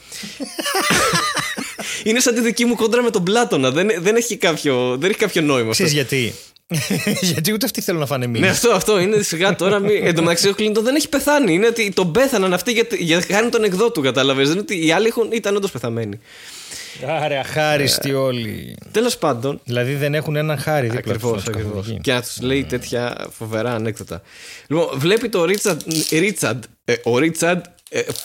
είναι 2.03 2.19
σαν 2.19 2.33
τη 2.33 2.41
δική 2.41 2.65
μου 2.65 2.75
κόντρα 2.75 3.01
με 3.01 3.09
τον 3.09 3.23
Πλάτωνα. 3.23 3.71
Δεν, 3.71 3.89
δεν, 3.99 4.15
έχει, 4.15 4.37
κάποιο, 4.37 4.97
δεν 4.99 5.09
έχει 5.09 5.19
κάποιο 5.19 5.41
νόημα. 5.41 5.69
αυτό. 5.69 5.83
Ξέρεις 5.83 5.93
γιατί; 5.93 6.33
γιατί 7.33 7.53
ούτε 7.53 7.65
αυτοί 7.65 7.81
θέλουν 7.81 7.99
να 7.99 8.05
φάνε 8.05 8.25
μήνυμα. 8.27 8.45
Ναι, 8.45 8.51
αυτό, 8.51 8.69
αυτό 8.71 8.99
είναι 8.99 9.21
σιγά 9.21 9.55
τώρα. 9.55 9.79
Μη... 9.79 9.93
Εν 10.03 10.15
τω 10.15 10.21
μεταξύ, 10.21 10.47
ο 10.49 10.53
Κλίντον 10.53 10.83
δεν 10.83 10.95
έχει 10.95 11.09
πεθάνει. 11.09 11.53
Είναι 11.53 11.67
ότι 11.67 11.91
τον 11.91 12.11
πέθαναν 12.11 12.53
αυτοί 12.53 12.71
για, 12.71 12.87
για 12.97 13.21
χάρη 13.31 13.49
τον 13.49 13.63
εκδότου, 13.63 14.01
κατάλαβες. 14.01 14.43
Δεν 14.47 14.51
είναι 14.51 14.61
ότι 14.61 14.85
οι 14.85 14.91
άλλοι 14.91 15.07
έχουν, 15.07 15.29
ήταν 15.31 15.55
όντως 15.55 15.71
πεθαμένοι. 15.71 16.19
Άρα, 17.23 17.39
αχάριστοι 17.39 18.13
όλοι. 18.13 18.75
Τέλος 18.91 19.17
πάντων. 19.17 19.59
Δηλαδή 19.63 19.93
δεν 19.93 20.13
έχουν 20.13 20.35
έναν 20.35 20.57
χάρη 20.57 20.87
δίπλα 20.87 20.99
Ακριβώς, 20.99 21.33
τους, 21.33 21.47
ακριβώς. 21.47 21.71
καθοδηγεί. 21.71 21.99
Και 22.01 22.13
να 22.13 22.21
τους 22.21 22.41
λέει 22.41 22.63
τέτοια 22.63 23.27
φοβερά 23.37 23.73
ανέκδοτα. 23.73 24.21
Λοιπόν, 24.67 24.87
βλέπει 24.93 25.29
το 25.29 25.45
Ρίτσαρντ, 25.45 25.81
Ρίτσαρντ, 26.11 26.63
ε, 26.85 26.93
ο 27.03 27.17
Ρίτσαρντ 27.17 27.59
ε, 27.59 27.69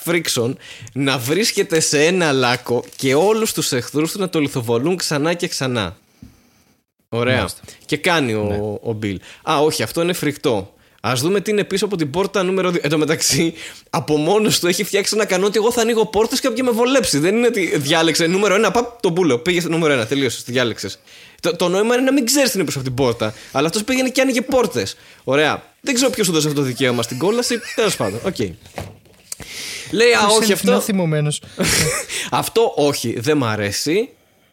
Φρίξον 0.02 0.58
να 0.92 1.18
βρίσκεται 1.18 1.80
σε 1.80 2.04
ένα 2.04 2.32
λάκκο 2.32 2.84
και 2.96 3.14
όλους 3.14 3.52
τους 3.52 3.72
εχθρούς 3.72 4.12
του 4.12 4.18
να 4.18 4.28
το 4.28 4.40
λιθοβολούν 4.40 4.96
ξανά 4.96 5.34
και 5.34 5.48
ξανά. 5.48 5.96
Ωραία. 7.08 7.36
Μάλιστα. 7.36 7.60
Και 7.86 7.96
κάνει 7.96 8.34
ο, 8.34 8.42
Ναι. 8.44 8.56
ο 8.90 8.92
Μπιλ. 8.92 9.20
Α, 9.50 9.58
όχι, 9.60 9.82
αυτό 9.82 10.02
είναι 10.02 10.12
φρικτό. 10.12 10.74
Ας 11.00 11.12
δούμε 11.16 11.40
τι 11.40 11.50
είναι 11.50 11.64
πίσω 11.64 11.84
από 11.84 11.96
την 11.96 12.10
πόρτα 12.10 12.42
νούμερο 12.42 12.70
2. 12.70 12.78
Εν 12.82 12.90
τω 12.90 12.98
μεταξύ, 12.98 13.54
από 13.90 14.16
μόνος 14.16 14.58
του 14.60 14.66
έχει 14.66 14.84
φτιάξει 14.84 15.14
ένα 15.14 15.24
κανόνα 15.24 15.46
ότι 15.46 15.58
εγώ 15.58 15.72
θα 15.72 15.80
ανοίγω 15.80 16.06
πόρτες 16.06 16.40
και 16.40 16.46
όποια 16.46 16.64
με 16.64 16.70
βολέψει. 16.70 17.18
Δεν 17.18 17.36
είναι 17.36 17.46
ότι 17.46 17.78
διάλεξε 17.78 18.26
νούμερο 18.26 18.54
1, 18.66 18.70
παπ, 18.72 19.00
τον 19.00 19.14
πούλο. 19.14 19.38
Πήγε 19.38 19.60
στο 19.60 19.68
νούμερο 19.68 20.02
1, 20.02 20.06
τελείωσες, 20.08 20.42
τη 20.44 20.52
διάλεξες. 20.52 20.98
Το, 21.40 21.56
το 21.56 21.68
νόημα 21.68 21.94
είναι 21.94 22.04
να 22.04 22.12
μην 22.12 22.26
ξέρεις 22.26 22.50
τι 22.50 22.56
είναι 22.56 22.66
πίσω 22.66 22.78
από 22.78 22.86
την 22.86 22.96
πόρτα. 22.96 23.34
Αλλά 23.52 23.66
αυτός 23.66 23.84
πήγαινε 23.84 24.08
και 24.08 24.20
άνοιγε 24.20 24.40
πόρτες. 24.40 24.96
Ωραία. 25.24 25.62
Δεν 25.80 25.94
ξέρω 25.94 26.10
ποιος 26.10 26.26
σου 26.26 26.32
'δωσε 26.32 26.48
αυτό 26.48 26.60
το 26.60 26.66
δικαίωμα 26.66 27.02
στην 27.02 27.18
κόλαση. 27.18 27.60
Τέλος 27.74 27.96
πάντων, 27.96 28.20
οκ. 28.24 28.36
Λέει, 29.93 30.12
α, 30.12 30.26
όχι 30.26 30.53
αυτό. 30.53 30.80
θυμωμένος. 30.80 31.43
Αυτό 32.30 32.72
όχι, 32.76 33.20
δεν 33.20 33.36
μ' 33.36 33.45
αρέσει. 33.45 34.09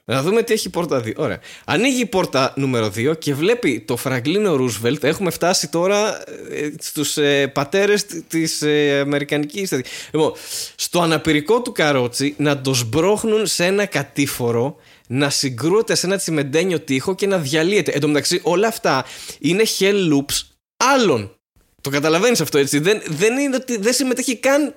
Να 0.05 0.21
δούμε 0.21 0.43
τι 0.43 0.53
έχει 0.53 0.67
η 0.67 0.69
πόρτα 0.69 1.03
2. 1.05 1.13
Ωραία. 1.15 1.39
Ανοίγει 1.65 2.01
η 2.01 2.05
πόρτα 2.05 2.53
νούμερο 2.55 2.87
2 2.95 3.19
και 3.19 3.33
βλέπει 3.33 3.79
το 3.87 3.95
Φραγκλίνο 3.97 4.55
Ρούσβελτ. 4.55 5.03
Έχουμε 5.03 5.31
φτάσει 5.31 5.67
τώρα 5.69 6.23
ε, 6.51 6.69
στους 6.79 7.17
ε, 7.17 7.47
πατέρες 7.47 8.05
τ- 8.05 8.23
της 8.27 8.61
ε, 8.61 8.99
Αμερικανικής. 8.99 9.71
Λοιπόν, 10.11 10.33
στο 10.75 11.01
αναπηρικό 11.01 11.61
του 11.61 11.71
καρότσι 11.71 12.33
να 12.37 12.61
το 12.61 12.73
σμπρώχνουν 12.73 13.47
σε 13.47 13.65
ένα 13.65 13.85
κατήφορο, 13.85 14.75
να 15.07 15.29
συγκρούεται 15.29 15.95
σε 15.95 16.05
ένα 16.05 16.17
τσιμεντένιο 16.17 16.79
τοίχο 16.79 17.15
και 17.15 17.27
να 17.27 17.37
διαλύεται. 17.37 17.91
Εν 17.91 17.99
τω 17.99 18.07
μεταξύ, 18.07 18.39
όλα 18.43 18.67
αυτά 18.67 19.05
είναι 19.39 19.63
hell 19.79 20.13
loops 20.13 20.41
άλλων. 20.77 21.35
Το 21.81 21.89
καταλαβαίνεις 21.89 22.41
αυτό 22.41 22.57
έτσι. 22.57 22.79
Δεν, 22.79 23.01
δεν 23.05 23.37
είναι 23.37 23.55
ότι 23.55 23.77
δεν 23.77 23.93
συμμετέχει 23.93 24.35
καν 24.35 24.75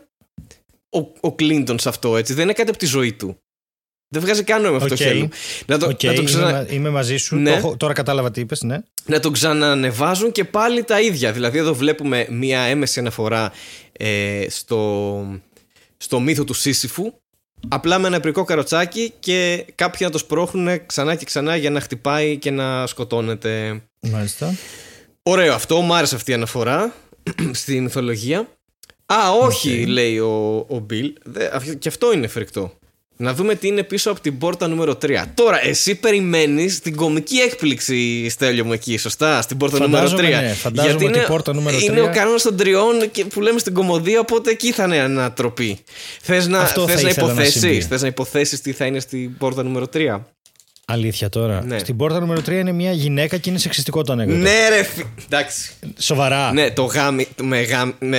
ο, 0.93 1.13
ο 1.21 1.35
Κλίντον 1.35 1.79
σε 1.79 1.89
αυτό 1.89 2.17
έτσι. 2.17 2.35
Δεν 2.35 2.43
είναι 2.45 2.53
κάτι 2.53 2.69
από 2.69 2.79
τη 2.79 2.87
ζωή 2.87 3.13
του. 3.13 3.37
Δεν 4.09 4.23
βγάζει 4.23 4.43
καν 4.43 4.63
νόημα 4.63 4.77
αυτό 4.77 4.89
Οκ. 4.93 4.97
το 4.99 5.05
χέλο. 5.05 5.29
Να 5.67 5.79
το, 5.79 5.87
Οκ, 5.87 6.03
να, 6.03 6.09
το 6.13 6.15
είμαι, 6.21 6.25
ξανα... 6.25 6.51
μα- 6.51 6.67
είμαι 6.73 6.91
μαζί 6.91 7.17
σου. 7.17 7.37
Ναι. 7.37 7.51
Το 7.51 7.57
έχω- 7.57 7.77
τώρα 7.77 7.93
κατάλαβα 7.93 8.31
τι 8.31 8.41
είπες, 8.41 8.63
ναι. 8.63 8.79
να 9.07 9.21
το 9.21 9.31
ξανανεβάζουν 9.31 10.33
και 10.33 10.45
πάλι 10.45 10.83
τα 10.85 11.01
ίδια. 11.01 11.33
Δηλαδή 11.33 11.59
εδώ 11.59 11.75
βλέπουμε 11.75 12.27
μία 12.31 12.61
έμεση 12.61 12.99
αναφορά 13.01 13.53
ε, 13.93 14.47
στο, 14.49 15.41
στο 15.97 16.21
μύθο 16.21 16.45
του 16.45 16.55
Σύσυφου. 16.55 17.13
Απλά 17.69 17.99
με 17.99 18.07
ένα 18.07 18.17
επρικό 18.17 18.45
καροτσάκι 18.45 19.13
και 19.21 19.65
κάποιοι 19.75 19.99
να 20.01 20.11
το 20.11 20.19
σπρώχνουν 20.19 20.87
ξανά 20.87 21.15
και 21.15 21.25
ξανά 21.25 21.57
για 21.57 21.71
να 21.71 21.81
χτυπάει 21.81 22.37
και 22.37 22.51
να 22.51 22.87
σκοτώνεται. 22.87 23.83
Μάλιστα. 24.01 24.55
Ωραίο 25.23 25.55
αυτό, 25.55 25.81
μου 25.81 25.95
άρεσε 25.95 26.15
αυτή 26.15 26.31
η 26.31 26.35
αναφορά 26.35 26.95
στη 27.53 27.81
μυθολογία. 27.81 28.49
Α, 29.13 29.31
όχι, 29.43 29.81
Οκ. 29.83 29.89
λέει 29.89 30.19
ο, 30.19 30.65
ο 30.69 30.79
Μπιλ. 30.79 31.13
Δε- 31.25 31.49
αυ- 31.57 31.75
Και 31.79 31.89
αυτό 31.89 32.13
είναι 32.13 32.27
φρικτό. 32.27 32.73
Να 33.17 33.35
δούμε 33.35 33.55
τι 33.55 33.67
είναι 33.67 33.83
πίσω 33.83 34.11
από 34.11 34.21
την 34.21 34.39
πόρτα 34.39 34.69
νούμερο 34.69 34.95
3. 35.03 35.25
Τώρα, 35.35 35.65
εσύ 35.67 35.95
περιμένεις 35.95 36.81
την 36.81 36.97
κομική 36.97 37.37
έκπληξη, 37.37 38.29
Στέλιο 38.29 38.65
μου, 38.65 38.73
εκεί, 38.73 38.97
σωστά, 38.97 39.43
στην 39.43 39.57
πόρτα 39.57 39.77
Φαντάζομαι, 39.77 40.23
νούμερο 40.23 40.39
3. 40.39 40.43
ναι. 40.43 40.53
Φαντάζομαι 40.53 41.05
ότι 41.05 41.19
η 41.19 41.23
πόρτα 41.27 41.55
νούμερο 41.55 41.79
είναι 41.79 42.01
3 42.01 42.05
ο 42.05 42.11
κανόνας 42.15 42.43
των 42.43 42.57
τριών 42.57 43.11
και 43.11 43.25
που 43.25 43.41
λέμε 43.41 43.59
στην 43.59 43.75
κωμωδία, 43.75 44.21
οπότε 44.21 44.51
εκεί 44.51 44.73
θα 44.73 44.85
είναι 44.85 44.99
ανατροπή. 44.99 45.79
Θες 46.21 46.47
να, 46.47 46.59
Αυτό 46.61 46.87
θες 46.87 46.95
θα 46.97 47.03
να 47.03 47.09
ήθελα 47.09 47.27
να 47.27 47.33
υποθέσεις 47.33 47.61
συμβεί. 47.61 47.81
θες 47.81 48.01
να 48.03 48.07
υποθέσεις 48.07 48.61
τι 48.61 48.73
θα 48.73 48.85
είναι 48.87 49.01
στην 49.01 49.37
πόρτα 49.37 49.63
νούμερο 49.63 49.87
3. 49.93 50.21
Αλήθεια 50.93 51.29
τώρα. 51.29 51.65
Ναι. 51.65 51.79
Στην 51.79 51.97
πόρτα 51.97 52.21
νούμερο 52.21 52.41
3 52.41 52.49
είναι 52.51 52.73
μια 52.73 52.93
γυναίκα 52.93 53.37
και 53.37 53.51
είναι 53.51 53.59
σεξιστικό 53.59 54.03
το 54.03 54.13
ανέκδοτο. 54.13 54.39
Ναι, 54.41 54.69
ρε, 54.69 54.83
φι... 54.83 55.05
εντάξει. 55.25 55.73
Σοβαρά. 55.99 56.53
Ναι, 56.53 56.71
το 56.71 56.83
γάμι. 56.85 57.27
Με. 57.43 57.61
γάμι- 57.63 57.95
με... 57.99 58.19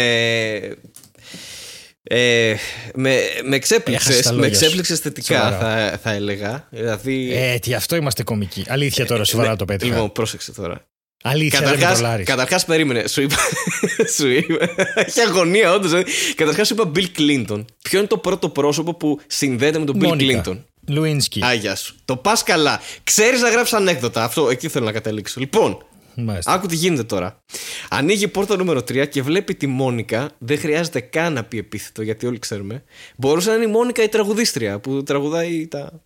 Ε, 2.03 2.55
με, 2.95 3.09
με 3.43 3.55
Έχασες 3.55 3.55
εξέπληξες, 3.55 4.21
τα 4.21 4.31
με 4.33 4.35
λόγια 4.39 4.53
σου. 4.55 4.63
εξέπληξες 4.63 4.99
θετικά 4.99 5.35
Σοβαρά. 5.37 5.57
θα, 5.89 5.97
θα 6.03 6.11
έλεγα 6.11 6.67
δηλαδή 6.69 7.33
Ε, 7.33 7.59
τι 7.59 7.73
αυτό 7.73 7.95
είμαστε 7.95 8.23
κομικοί. 8.23 8.63
Αλήθεια 8.67 9.05
τώρα, 9.05 9.23
σοβαρά 9.23 9.49
ναι, 9.49 9.55
το 9.55 9.65
πέτυχα. 9.65 9.93
Λοιπόν, 9.93 10.11
πρόσεξε 10.11 10.51
τώρα 10.51 10.85
Αλήθεια, 11.23 11.59
δεν 11.59 11.67
με 11.69 11.73
Καταρχάς, 11.75 11.99
τρολάρεις. 11.99 12.25
καταρχάς 12.25 12.65
περίμενε 12.65 13.07
Σου 13.07 13.21
είπα, 13.21 13.35
σου 14.17 14.27
είπα 14.27 14.69
Έχει 14.95 15.19
αγωνία 15.19 15.73
όντως 15.73 15.91
ε. 15.93 16.03
Καταρχάς 16.35 16.67
σου 16.67 16.73
είπα 16.73 16.91
Bill 16.95 17.05
Clinton 17.19 17.65
Ποιο 17.81 17.99
είναι 17.99 18.07
το 18.07 18.17
πρώτο 18.17 18.49
πρόσωπο 18.49 18.93
που 18.93 19.19
συνδέεται 19.27 19.79
με 19.79 19.85
τον 19.85 19.95
Bill 19.99 20.03
Μόνικα. 20.07 20.43
Clinton; 20.45 20.57
Λουίνσκι. 20.87 21.39
Άγια 21.43 21.75
σου 21.75 21.95
Το 22.05 22.17
πας 22.17 22.43
καλά 22.43 22.81
Ξέρεις 23.03 23.41
να 23.41 23.49
γράψεις 23.49 23.73
ανέκδοτα 23.73 24.23
Αυτό 24.23 24.49
εκεί 24.49 24.67
θέλω 24.67 24.85
να 24.85 24.91
καταλήξω 24.91 25.39
Λοιπόν 25.39 25.85
Μάλιστα. 26.15 26.51
Άκου 26.53 26.67
τι 26.67 26.75
γίνεται 26.75 27.03
τώρα. 27.03 27.43
Ανοίγει 27.89 28.23
η 28.23 28.27
πόρτα 28.27 28.55
νούμερο 28.55 28.79
3 28.79 29.09
και 29.09 29.21
βλέπει 29.21 29.55
τη 29.55 29.67
Μόνικα. 29.67 30.29
Δεν 30.37 30.59
χρειάζεται 30.59 30.99
καν 30.99 31.33
να 31.33 31.43
πει 31.43 31.57
επίθετο 31.57 32.01
γιατί 32.01 32.25
όλοι 32.25 32.39
ξέρουμε. 32.39 32.83
Μπορούσε 33.17 33.49
να 33.49 33.55
είναι 33.55 33.65
η 33.65 33.67
Μόνικα 33.67 34.03
η 34.03 34.09
τραγουδίστρια 34.09 34.79
που 34.79 35.03
τραγουδάει 35.03 35.67
τα. 35.67 36.03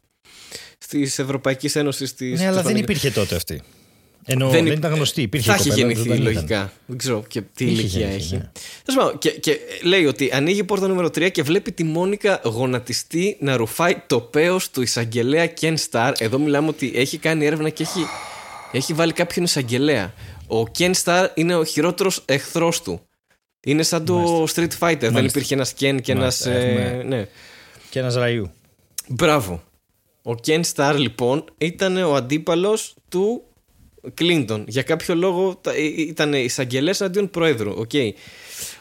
Τη 0.87 1.01
Ευρωπαϊκή 1.01 1.77
Ένωση 1.77 2.15
τη. 2.15 2.29
Ναι, 2.29 2.47
αλλά 2.47 2.61
δεν 2.61 2.75
υπήρχε 2.75 3.11
τότε 3.11 3.35
αυτή. 3.35 3.61
Ενώ 4.29 4.49
Δεν 4.49 4.63
δεν, 4.63 4.73
υ- 4.73 4.77
ήταν 4.77 4.93
γνωστή. 4.93 5.21
Υπήρχε 5.21 5.49
Θα 5.51 5.53
η 5.55 5.59
έχει 5.59 5.69
κοπέλα, 5.69 5.87
γεννηθεί 5.91 6.09
δεν 6.09 6.17
ήταν. 6.21 6.33
λογικά. 6.33 6.71
Δεν 6.85 6.97
ξέρω 6.97 7.23
και 7.27 7.41
τι 7.41 7.65
Είχε 7.65 7.73
ηλικία 7.73 7.99
γεννηθεί, 7.99 8.17
έχει. 8.23 8.35
ναι. 8.35 8.51
Τέλος 8.85 9.03
πάντων, 9.03 9.17
και, 9.17 9.29
και 9.29 9.59
λέει 9.83 10.05
ότι 10.05 10.29
ανοίγει 10.33 10.59
η 10.59 10.63
πόρτα 10.63 10.87
νούμερο 10.87 11.07
3 11.07 11.31
και 11.31 11.43
βλέπει 11.43 11.71
τη 11.71 11.83
Μόνικα 11.83 12.41
γονατιστή 12.43 13.37
να 13.39 13.57
ρουφάει 13.57 13.95
το 14.07 14.19
πέος 14.21 14.69
του 14.69 14.81
εισαγγελέα 14.81 15.51
Ken 15.61 15.75
Starr. 15.91 16.13
Εδώ 16.17 16.39
μιλάμε 16.39 16.67
ότι 16.67 16.91
έχει 16.95 17.17
κάνει 17.17 17.45
έρευνα 17.45 17.69
και 17.69 17.83
έχει, 17.83 18.05
έχει 18.71 18.93
βάλει 18.93 19.13
κάποιον 19.13 19.45
εισαγγελέα. 19.45 20.13
Ο 20.47 20.63
Ken 20.77 20.91
Starr 21.03 21.27
είναι 21.33 21.55
ο 21.55 21.63
χειρότερος 21.63 22.21
εχθρός 22.25 22.81
του. 22.81 23.01
Είναι 23.65 23.83
σαν 23.83 24.05
το 24.05 24.43
Street 24.55 24.69
Fighter. 24.79 24.97
Δεν 24.99 25.11
Μάλιστα. 25.13 25.39
υπήρχε 25.39 25.53
ένας 25.53 25.71
Ken 25.79 25.97
και 26.01 26.11
ένας... 26.11 26.45
Μάλιστα, 26.45 26.51
ε, 26.51 26.71
έχουμε- 26.71 27.03
ναι. 27.03 27.27
Και 27.89 27.99
ένας 27.99 28.15
Ryu. 28.15 28.51
Μπράβο. 29.07 29.63
Ο 30.23 30.31
Ken 30.47 30.61
Starr 30.75 30.95
λοιπόν 30.97 31.45
ήταν 31.57 31.97
ο 31.97 32.15
αντίπαλος 32.15 32.95
του 33.09 33.41
Κλίντον. 34.13 34.65
Για 34.67 34.83
κάποιο 34.83 35.15
λόγο 35.15 35.55
τα- 35.55 35.71
ε, 35.73 35.81
ήταν 35.83 36.33
εισαγγελέας 36.33 37.01
εναντίον 37.01 37.29
Προέδρου. 37.29 37.71
Οκ. 37.77 37.91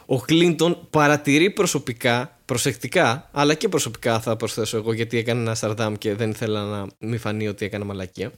Ο 0.07 0.20
Κλίντον 0.20 0.87
παρατηρεί 0.91 1.51
προσωπικά, 1.51 2.39
προσεκτικά, 2.45 3.29
αλλά 3.33 3.55
και 3.55 3.68
προσωπικά 3.68 4.20
θα 4.20 4.37
προσθέσω 4.37 4.77
εγώ 4.77 4.93
γιατί 4.93 5.18
έκανε 5.18 5.41
ένα 5.41 5.55
Σαρδάμ 5.55 5.95
και 5.95 6.14
δεν 6.14 6.31
ήθελα 6.31 6.64
να 6.64 6.87
μην 6.99 7.18
φανεί 7.18 7.49
ότι 7.49 7.64
έκανα 7.64 7.85
μαλακία. 7.85 8.33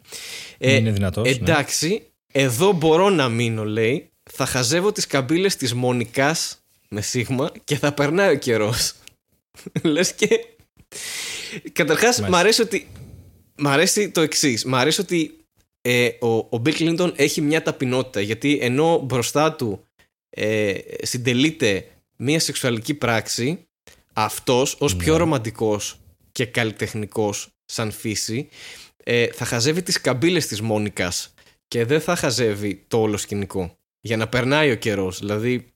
Ε, 0.59 0.75
Είναι 0.75 0.91
δυνατός, 0.91 1.25
ναι. 1.25 1.31
Εντάξει, 1.31 2.03
εδώ 2.33 2.73
μπορώ 2.73 3.11
να 3.11 3.29
μείνω, 3.29 3.65
λέει. 3.65 4.09
Θα 4.31 4.47
χαζεύω 4.47 4.93
τις 4.93 5.07
καμπύλες 5.07 5.57
της 5.57 5.75
Μονικάς 5.75 6.59
με 6.89 7.01
σίγμα 7.01 7.51
και 7.65 7.77
θα 7.77 7.93
περνάει 7.93 8.35
ο 8.35 8.39
καιρός. 8.39 8.93
Λες 9.83 10.13
και 10.13 10.29
Καταρχάς, 11.73 12.21
μ' 12.21 12.35
αρέσει 12.35 12.61
ότι. 12.63 12.89
Μ' 13.57 13.69
αρέσει 13.69 14.11
το 14.11 14.21
εξής. 14.21 14.65
Μ' 14.65 14.75
αρέσει 14.75 15.01
ότι 15.01 15.38
ε, 15.91 16.11
ο, 16.21 16.29
ο 16.37 16.63
Bill 16.65 16.73
Clinton 16.79 17.13
έχει 17.17 17.41
μια 17.41 17.63
ταπεινότητα. 17.63 18.21
Γιατί 18.21 18.59
ενώ 18.63 19.01
μπροστά 19.05 19.53
του 19.53 19.85
ε, 20.31 20.75
συντελείται 21.03 21.85
μια 22.17 22.41
σεξουαλική 22.41 22.95
πράξη, 22.95 23.67
αυτός 24.13 24.77
ως 24.79 24.97
πιο 24.97 25.13
Ναι. 25.13 25.19
ρομαντικός 25.19 26.01
και 26.33 26.45
καλλιτεχνικός 26.45 27.49
σαν 27.65 27.91
φύση 27.91 28.49
ε, 29.05 29.27
θα 29.27 29.45
χαζεύει 29.45 29.83
τις 29.83 30.01
καμπύλες 30.01 30.47
της 30.47 30.61
Μόνικας 30.61 31.35
και 31.69 31.85
δεν 31.85 32.01
θα 32.01 32.17
χαζεύει 32.17 32.85
το 32.89 33.01
όλο 33.01 33.17
σκηνικό 33.17 33.77
για 34.01 34.17
να 34.17 34.29
περνάει 34.29 34.71
ο 34.71 34.75
καιρός. 34.77 35.19
Δηλαδή 35.19 35.67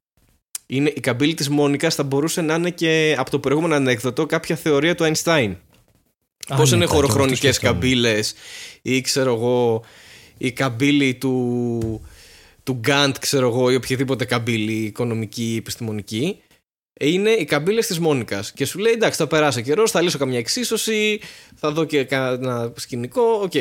είναι, 0.66 0.92
η 0.96 1.00
καμπύλη 1.00 1.34
της 1.34 1.48
Μόνικας 1.48 1.94
θα 1.94 2.02
μπορούσε 2.02 2.40
να 2.40 2.54
είναι 2.54 2.70
και 2.70 3.14
από 3.18 3.30
το 3.30 3.38
προηγούμενο 3.38 3.74
ανέκδοτο 3.74 4.26
κάποια 4.26 4.56
θεωρία 4.56 4.94
του 4.94 5.12
Einstein. 5.12 5.56
Α, 6.48 6.56
Πώς 6.56 6.70
ναι, 6.70 6.76
είναι 6.76 6.84
κάτι 6.84 6.96
χωροχρονικές 6.96 7.32
αυτό 7.50 7.52
σκεφτόμουν. 7.52 7.80
καμπύλες 7.80 8.34
ή 8.82 9.00
ξέρω 9.00 9.34
εγώ 9.34 9.84
η 10.38 10.52
καμπύλη 10.52 11.14
του, 11.14 12.06
του 12.62 12.72
Γκάντ 12.72 13.16
ξέρω 13.20 13.48
εγώ 13.48 13.70
ή 13.70 13.74
οποιαδήποτε 13.74 14.24
καμπύλη 14.24 14.72
οικονομική 14.72 15.52
ή 15.52 15.56
επιστημονική 15.56 16.36
είναι 17.00 17.30
οι 17.30 17.44
καμπύλες 17.44 17.86
της 17.86 17.98
Μόνικας. 17.98 18.52
Και 18.52 18.64
σου 18.64 18.78
λέει 18.78 18.92
εντάξει 18.92 19.18
θα 19.18 19.26
περάσει 19.26 19.62
καιρός, 19.62 19.90
θα 19.90 20.00
λύσω 20.00 20.18
καμιά 20.18 20.38
εξίσωση 20.38 21.20
θα 21.54 21.70
δω 21.70 21.84
και 21.84 22.06
ένα 22.10 22.72
σκηνικό 22.76 23.22
οκ. 23.42 23.52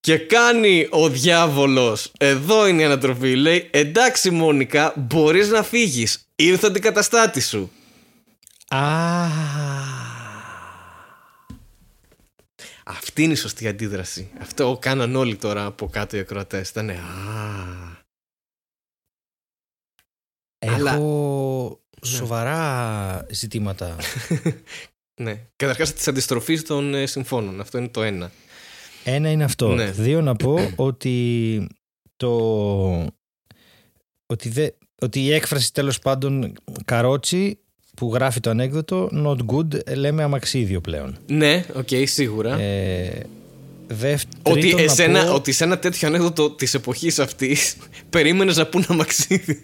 Και 0.00 0.16
κάνει 0.18 0.86
ο 0.90 1.08
διάβολος. 1.08 2.12
Εδώ 2.18 2.66
είναι 2.66 2.82
η 2.82 2.84
ανατροπή. 2.84 3.34
Λέει 3.34 3.68
εντάξει 3.70 4.30
Μόνικα 4.30 4.92
μπορείς 4.96 5.48
να 5.48 5.62
φύγεις. 5.62 6.28
Ήρθε 6.36 6.66
ο 6.66 6.68
αντικαταστάτης 6.68 7.48
σου. 7.48 7.70
Α, 8.68 8.78
Αυτή 12.90 13.22
είναι 13.22 13.32
η 13.32 13.36
σωστή 13.36 13.68
αντίδραση. 13.68 14.30
Αυτό 14.40 14.78
κάναν 14.80 15.16
όλοι 15.16 15.36
τώρα 15.36 15.64
από 15.64 15.88
κάτω 15.88 16.16
οι 16.16 16.20
ακροατές. 16.20 16.68
Ήταν. 16.68 16.90
Α. 16.90 16.96
Αλλά- 20.58 20.94
έχω 20.94 21.80
σοβαρά 22.02 23.26
ζητήματα. 23.30 23.96
Ναι. 25.20 25.46
Καταρχάς 25.56 25.92
τη 25.92 26.04
αντιστροφή 26.06 26.62
των 26.62 26.94
ε, 26.94 27.06
συμφώνων. 27.06 27.60
Αυτό 27.60 27.78
είναι 27.78 27.88
το 27.88 28.02
ένα. 28.02 28.30
Ένα 29.04 29.30
είναι 29.30 29.44
αυτό. 29.44 29.74
Ναι. 29.74 29.90
Δύο 29.90 30.20
να 30.20 30.36
πω 30.36 30.72
ότι 30.76 31.66
το... 32.16 33.06
Ότι, 34.26 34.48
δε... 34.48 34.68
ότι 35.00 35.20
η 35.24 35.32
έκφραση 35.32 35.72
τέλος 35.72 35.98
πάντων 35.98 36.52
καρότσι 36.84 37.58
που 37.98 38.10
γράφει 38.14 38.40
το 38.40 38.50
ανέκδοτο 38.50 39.10
not 39.26 39.36
good 39.54 39.96
λέμε 39.96 40.22
αμαξίδιο 40.22 40.80
πλέον. 40.80 41.16
Ναι, 41.26 41.64
οκ, 41.74 41.88
σίγουρα. 42.04 42.58
Ε, 42.60 43.22
δεύ... 43.86 44.22
ότι, 44.42 44.60
τρίτον 44.60 44.76
να 44.78 44.82
εσένα, 44.92 45.24
πω- 45.24 45.34
ότι 45.34 45.52
σε 45.52 45.64
ένα 45.64 45.78
τέτοιο 45.78 46.08
ανέκδοτο 46.08 46.50
της 46.50 46.74
εποχής 46.74 47.18
αυτής 47.18 47.76
περίμενες 48.10 48.56
να 48.56 48.66
πούνε 48.66 48.84
αμαξίδι. 48.88 49.60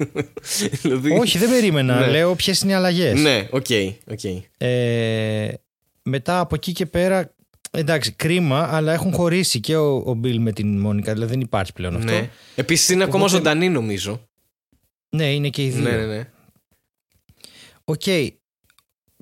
δηλαδή, 0.82 1.10
Όχι 1.10 1.38
δεν 1.38 1.50
περίμενα. 1.50 2.00
Ναι. 2.00 2.06
Λέω 2.10 2.34
ποιες 2.34 2.60
είναι 2.60 2.72
οι 2.72 2.74
αλλαγές. 2.74 3.20
Ναι, 3.20 3.48
οκ. 3.50 3.66
οκ. 4.10 4.24
Ε, 4.58 5.48
μετά 6.02 6.38
από 6.40 6.54
εκεί 6.54 6.72
και 6.72 6.86
πέρα 6.86 7.34
εντάξει 7.70 8.12
κρίμα 8.12 8.68
αλλά 8.72 8.92
έχουν 8.92 9.12
χωρίσει 9.12 9.60
και 9.60 9.76
ο, 9.76 10.02
ο 10.06 10.14
Μπιλ 10.14 10.40
με 10.40 10.52
την 10.52 10.78
Μόνικα 10.78 11.12
δηλαδή 11.12 11.30
δεν 11.32 11.40
υπάρχει 11.40 11.72
πλέον 11.72 11.96
αυτό. 11.96 12.12
Ναι. 12.12 12.28
Επίσης 12.54 12.88
είναι 12.88 13.04
ακόμα 13.04 13.24
Οπότε- 13.24 13.38
ζωντανή 13.38 13.68
νομίζω. 13.68 14.28
Ναι 15.10 15.32
είναι 15.32 15.48
και 15.48 15.64
οι 15.64 15.68
δύο. 15.68 15.82
Ναι, 15.82 15.90
ναι, 15.96 16.04
ναι. 16.06 16.28
Οκ. 17.84 18.02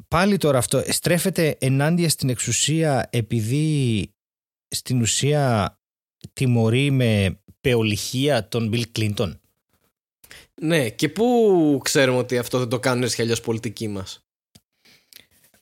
Πάλι 0.09 0.37
τώρα 0.37 0.59
αυτό 0.59 0.83
στρέφεται 0.89 1.57
ενάντια 1.61 2.09
στην 2.09 2.29
εξουσία 2.29 3.09
επειδή 3.13 4.09
στην 4.69 5.01
ουσία 5.01 5.77
τιμωρεί 6.33 6.91
με 6.91 7.41
πεολυχία 7.61 8.49
τον 8.49 8.69
Μπιλ 8.69 8.87
Κλίντον. 8.93 9.41
Ναι, 10.61 10.91
και 10.91 11.09
πού 11.09 11.81
ξέρουμε 11.85 12.19
ότι 12.19 12.39
αυτό 12.39 12.59
δεν 12.59 12.69
το 12.69 12.79
κάνουν 12.81 13.03
έτσι 13.03 13.15
κι 13.17 13.23
αλλιώς 13.23 13.41
πολιτικοί 13.41 13.89
μας; 13.89 14.25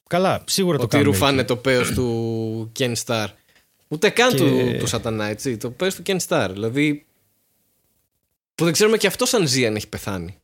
Καλά, 0.06 0.44
σίγουρα 0.46 0.76
το 0.76 0.82
Ότι 0.82 0.96
κάνουν. 0.96 1.12
ρουφάνε 1.12 1.38
εκεί. 1.38 1.46
το 1.46 1.56
πέος 1.56 1.90
του 1.92 2.72
Ken 2.78 2.94
Star. 3.04 3.28
Ούτε 3.88 4.10
καν 4.10 4.30
Και- 4.30 4.36
του, 4.36 4.76
του 4.78 4.86
σατανά, 4.86 5.24
έτσι. 5.26 5.56
Το 5.56 5.70
πέος 5.70 5.94
του 5.94 6.02
Ken 6.06 6.18
Star. 6.28 6.48
Δηλαδή. 6.52 7.06
Που 8.54 8.64
δεν 8.64 8.72
ξέρουμε 8.72 8.96
και 8.96 9.06
αυτό 9.06 9.36
αν 9.36 9.46
ζει 9.46 9.66
αν 9.66 9.76
έχει 9.76 9.88
πεθάνει. 9.88 10.39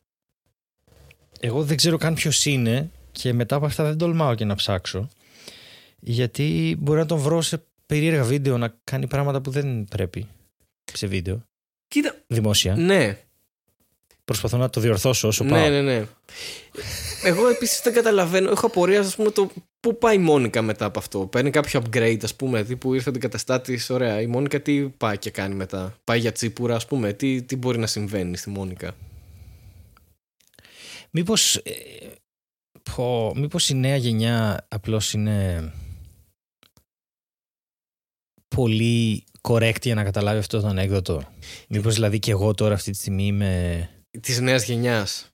Εγώ 1.39 1.63
δεν 1.63 1.77
ξέρω 1.77 1.97
καν 1.97 2.13
ποιος 2.13 2.45
είναι 2.45 2.91
και 3.11 3.33
μετά 3.33 3.55
από 3.55 3.65
αυτά 3.65 3.83
δεν 3.83 3.97
τολμάω 3.97 4.35
και 4.35 4.45
να 4.45 4.55
ψάξω. 4.55 5.09
Γιατί 5.99 6.75
μπορεί 6.79 6.99
να 6.99 7.05
τον 7.05 7.17
βρω 7.17 7.41
σε 7.41 7.63
περίεργα 7.85 8.23
βίντεο 8.23 8.57
να 8.57 8.73
κάνει 8.83 9.07
πράγματα 9.07 9.41
που 9.41 9.51
δεν 9.51 9.85
πρέπει 9.85 10.27
σε 10.93 11.07
βίντεο. 11.07 11.43
Κοίτα. 11.87 12.15
Δημόσια. 12.27 12.75
Ναι, 12.75 13.17
Προσπαθώ 14.27 14.57
να 14.57 14.69
το 14.69 14.81
διορθώσω 14.81 15.27
όσο 15.27 15.43
πάω. 15.43 15.59
ναι, 15.59 15.69
ναι, 15.69 15.81
ναι. 15.81 16.05
Εγώ 17.23 17.47
επίσης 17.47 17.81
δεν 17.81 17.93
καταλαβαίνω. 17.93 18.49
Έχω 18.49 18.65
απορία, 18.65 18.99
ας 18.99 19.15
πούμε, 19.15 19.31
το 19.31 19.49
πού 19.79 19.97
πάει 19.97 20.15
η 20.15 20.19
Μόνικα 20.19 20.61
μετά 20.61 20.85
από 20.85 20.99
αυτό. 20.99 21.19
Παίρνει 21.19 21.49
κάποιο 21.49 21.81
upgrade, 21.83 22.19
ας 22.23 22.35
πούμε, 22.35 22.51
δηλαδή 22.51 22.75
που 22.75 22.93
ήρθε 22.93 23.11
την 23.11 23.21
καταστάτη. 23.21 23.79
Ωραία. 23.89 24.21
Η 24.21 24.27
Μόνικα 24.27 24.61
τι 24.61 24.81
πάει 24.81 25.17
και 25.17 25.29
κάνει 25.29 25.55
μετά. 25.55 25.95
Πάει 26.03 26.19
για 26.19 26.31
τσίπουρα, 26.31 26.75
ας 26.75 26.85
πούμε. 26.85 27.13
Τι, 27.13 27.41
τι 27.41 27.55
μπορεί 27.55 27.77
να 27.77 27.87
συμβαίνει 27.87 28.37
στη 28.37 28.49
Μόνικα. 28.49 28.95
Μήπως, 31.17 31.55
ε, 31.55 31.71
πω, 32.95 33.33
μήπως 33.35 33.69
η 33.69 33.73
νέα 33.73 33.95
γενιά 33.95 34.67
απλώς 34.67 35.13
είναι 35.13 35.71
πολύ 38.55 39.23
correct 39.41 39.81
για 39.81 39.95
να 39.95 40.03
καταλάβει 40.03 40.39
αυτό 40.39 40.59
το 40.59 40.67
ανέκδοτο. 40.67 41.23
Μήπως 41.69 41.93
δηλαδή 41.93 42.19
και 42.19 42.31
εγώ 42.31 42.53
τώρα 42.53 42.73
αυτή 42.73 42.91
τη 42.91 42.97
στιγμή 42.97 43.25
είμαι... 43.25 43.89
Της 44.21 44.39
νέας 44.39 44.65
γενιάς. 44.65 45.29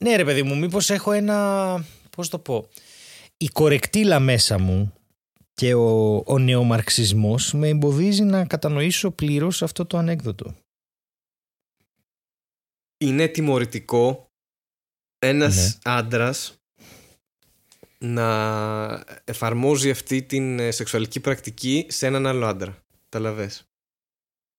Ναι 0.00 0.16
ρε 0.16 0.24
παιδί 0.24 0.42
μου, 0.42 0.58
μήπως 0.58 0.90
έχω 0.90 1.12
ένα... 1.12 1.84
Πώς 2.10 2.28
το 2.28 2.38
πω... 2.38 2.68
Η 3.36 3.46
κορεκτήλα 3.48 4.20
μέσα 4.20 4.58
μου 4.58 4.92
και 5.52 5.74
ο, 5.74 6.16
ο 6.26 6.38
νεομαρξισμός 6.38 7.52
με 7.52 7.68
εμποδίζει 7.68 8.22
να 8.22 8.46
κατανοήσω 8.46 9.10
πλήρως 9.10 9.62
αυτό 9.62 9.86
το 9.86 9.98
ανέκδοτο. 9.98 10.54
Είναι 12.98 13.28
τιμωρητικό 13.28 14.30
ένας 15.18 15.56
Ναι. 15.56 15.92
άντρας 15.92 16.52
να 17.98 19.04
εφαρμόζει 19.24 19.90
αυτή 19.90 20.22
την 20.22 20.58
ε, 20.58 20.70
σεξουαλική 20.70 21.20
πρακτική 21.20 21.86
σε 21.88 22.06
έναν 22.06 22.26
άλλο 22.26 22.46
άντρα. 22.46 22.78
Τα 23.08 23.18
λαβες. 23.18 23.62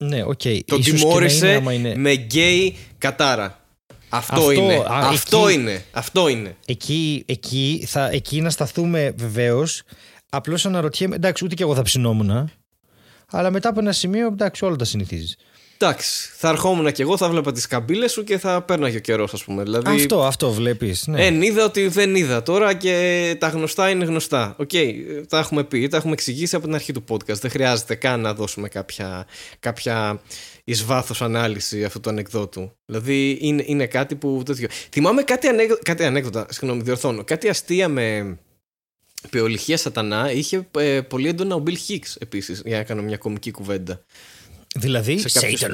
Ναι, 0.04 0.24
οκ. 0.24 0.42
Τον 0.42 0.52
Ίσως 0.52 0.66
και 0.66 0.74
να 0.74 0.88
είναι, 0.90 0.98
τιμώρησε 0.98 1.54
άμα 1.54 1.74
είναι... 1.74 1.96
με 1.96 2.14
γκέι 2.14 2.78
κατάρα. 2.98 3.64
Αυτό, 4.10 4.36
Αυτό, 4.36 4.52
είναι. 4.52 4.76
α, 4.76 4.86
Αυτό 5.08 5.48
εκεί- 5.48 5.60
είναι. 5.60 5.86
Αυτό 5.92 6.28
είναι. 6.28 6.56
Εκεί, 6.66 7.24
εκεί, 7.28 7.84
θα, 7.88 8.10
εκεί 8.10 8.42
να 8.42 8.50
σταθούμε 8.50 9.14
βεβαίως. 9.18 9.84
Απλώς 10.30 10.66
αναρωτιέμαι. 10.66 11.16
Εντάξει, 11.16 11.46
ούτε 11.46 11.56
και 11.56 11.64
εγώ 11.64 11.76
θα 11.76 11.82
ψηνόμουν. 11.82 12.52
Αλλά 13.32 13.52
μετά 13.52 13.70
από 13.70 13.80
ένα 13.80 13.92
σημείο, 13.92 14.28
εντάξει, 14.28 14.66
όλα 14.66 14.76
τα 14.76 14.86
συνηθίζεις. 14.86 15.38
Εντάξει, 15.82 16.30
θα 16.36 16.50
ερχόμουν 16.50 16.92
κι 16.92 17.02
εγώ, 17.02 17.18
θα 17.18 17.30
βλέπα 17.30 17.52
τις 17.52 17.68
καμπύλες 17.68 18.12
σου 18.12 18.24
και 18.24 18.38
θα 18.38 18.62
πέρναγε 18.62 18.98
ο 18.98 19.00
καιρός 19.00 19.34
ας 19.34 19.44
πούμε. 19.44 19.64
Δηλαδή, 19.64 19.90
Αυτό, 19.90 20.24
αυτό 20.24 20.52
βλέπεις. 20.52 21.08
Ναι. 21.08 21.26
Ε, 21.26 21.46
είδα 21.46 21.64
ότι 21.64 21.88
δεν 21.88 22.16
είδα 22.16 22.44
τώρα 22.44 22.74
και 22.74 23.36
τα 23.40 23.48
γνωστά 23.48 23.90
είναι 23.90 24.06
γνωστά. 24.06 24.56
Οκ, 24.58 24.70
τα 25.30 25.40
έχουμε 25.40 25.64
πει, 25.64 25.88
τα 25.88 25.98
έχουμε 25.98 26.14
εξηγήσει 26.14 26.56
από 26.56 26.66
την 26.66 26.76
αρχή 26.76 26.94
του 26.94 27.04
podcast. 27.10 27.40
Δεν 27.40 27.52
χρειάζεται 27.52 27.96
καν 27.96 28.20
να 28.20 28.34
δώσουμε 28.34 28.68
κάποια, 28.68 29.26
κάποια 29.60 30.22
εις 30.64 30.86
βάθος 30.86 31.22
ανάλυση 31.22 31.84
αυτού 31.84 32.00
του 32.00 32.10
ανεκδότου. 32.10 32.72
Δηλαδή 32.86 33.38
είναι, 33.42 33.64
είναι 33.66 33.86
κάτι 33.86 34.16
που 34.16 34.42
τέτοιο. 34.46 34.68
Θυμάμαι 34.92 35.24
κάτι, 35.24 35.48
ανέκδο, 35.48 35.78
κάτι 35.84 36.04
ανέκδοτα, 36.04 36.46
συγγνώμη, 36.50 36.82
διορθώνω. 36.82 37.24
Κάτι 37.24 37.50
αστεία 37.50 37.88
με 37.88 38.38
πεολυχία 39.30 39.78
σατανά 39.78 40.32
είχε 40.32 40.68
ε, 40.78 41.02
πολύ 41.02 41.28
έντονα 41.28 41.56
ο 41.56 41.64
Bill 41.66 41.92
Hicks 41.92 42.16
επίσης 42.20 42.62
για 42.66 42.78
να 42.78 42.84
κάνω 42.84 43.02
μια 43.02 43.18
κομική 43.18 43.52
κουβέντα. 43.52 44.04
Δηλαδή, 44.76 45.18
σε 45.20 45.40
κάποιους- 45.40 45.62
Satan. 45.64 45.70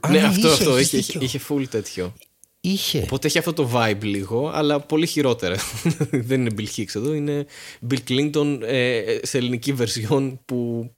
Α, 0.00 0.10
ναι, 0.10 0.18
αυτό, 0.22 0.46
είχε, 0.48 0.56
αυτό, 0.56 0.76
έχεις 0.76 0.86
είχε, 0.92 0.96
είχε, 0.96 1.12
δίκιο. 1.18 1.20
είχε 1.26 1.40
full 1.48 1.64
τέτοιο. 1.70 2.12
Είχε. 2.60 3.00
Οπότε 3.02 3.26
έχει 3.26 3.38
αυτό 3.38 3.52
το 3.52 3.70
vibe 3.74 4.02
λίγο, 4.02 4.50
αλλά 4.54 4.80
πολύ 4.80 5.06
χειρότερα. 5.06 5.56
Δεν 6.10 6.40
είναι 6.40 6.50
Bill 6.58 6.78
Hicks 6.80 6.94
εδώ, 6.94 7.12
είναι 7.14 7.46
Bill 7.90 7.98
Clinton 8.08 8.58
ε, 8.62 9.02
σε 9.22 9.38
ελληνική 9.38 9.72
βερσιόν 9.72 10.40
που 10.44 10.90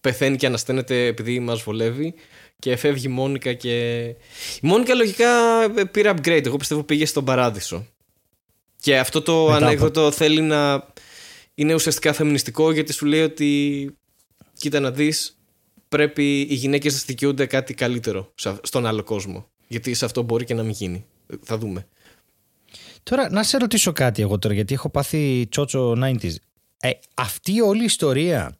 πεθαίνει 0.00 0.36
και 0.36 0.46
ανασταίνεται 0.46 1.06
επειδή 1.06 1.40
μας 1.40 1.62
βολεύει 1.62 2.14
και 2.58 2.76
φεύγει 2.76 3.06
η 3.06 3.10
Μόνικα 3.10 3.52
και... 3.52 3.98
Η 4.60 4.66
Μόνικα 4.66 4.94
λογικά 4.94 5.62
ε, 5.76 5.84
πήρε 5.84 6.10
upgrade, 6.10 6.46
εγώ 6.46 6.56
πιστεύω 6.56 6.82
πήγε 6.82 7.06
στον 7.06 7.24
παράδεισο. 7.24 7.86
Και 8.80 8.98
αυτό 8.98 9.22
το 9.22 9.42
Μετά 9.42 9.56
από- 9.56 9.64
ανέκδοτο 9.64 10.10
θέλει 10.10 10.40
να 10.40 10.86
είναι 11.54 11.74
ουσιαστικά 11.74 12.12
φεμινιστικό 12.12 12.72
γιατί 12.72 12.92
σου 12.92 13.06
λέει 13.06 13.22
ότι 13.22 13.90
κοίτα 14.58 14.80
να 14.80 14.90
δεις 14.90 15.38
πρέπει 15.94 16.40
οι 16.40 16.54
γυναίκες 16.54 16.92
να 16.94 17.00
δικαιούνται 17.06 17.46
κάτι 17.46 17.74
καλύτερο 17.74 18.32
σε- 18.34 18.58
στον 18.62 18.86
άλλο 18.86 19.02
κόσμο. 19.02 19.48
Γιατί 19.68 19.94
σε 19.94 20.04
αυτό 20.04 20.22
μπορεί 20.22 20.44
και 20.44 20.54
να 20.54 20.62
μην 20.62 20.72
γίνει. 20.72 21.04
Ε, 21.26 21.34
Θα 21.42 21.58
δούμε. 21.58 21.86
Τώρα, 23.02 23.30
να 23.30 23.42
σε 23.42 23.56
ρωτήσω 23.58 23.92
κάτι 23.92 24.22
εγώ 24.22 24.38
τώρα, 24.38 24.54
γιατί 24.54 24.74
έχω 24.74 24.90
πάθει 24.90 25.46
τσότσο 25.50 25.92
90s. 26.02 26.34
Ε, 26.80 26.90
αυτή 27.14 27.60
όλη 27.60 27.82
η 27.82 27.84
ιστορία 27.84 28.58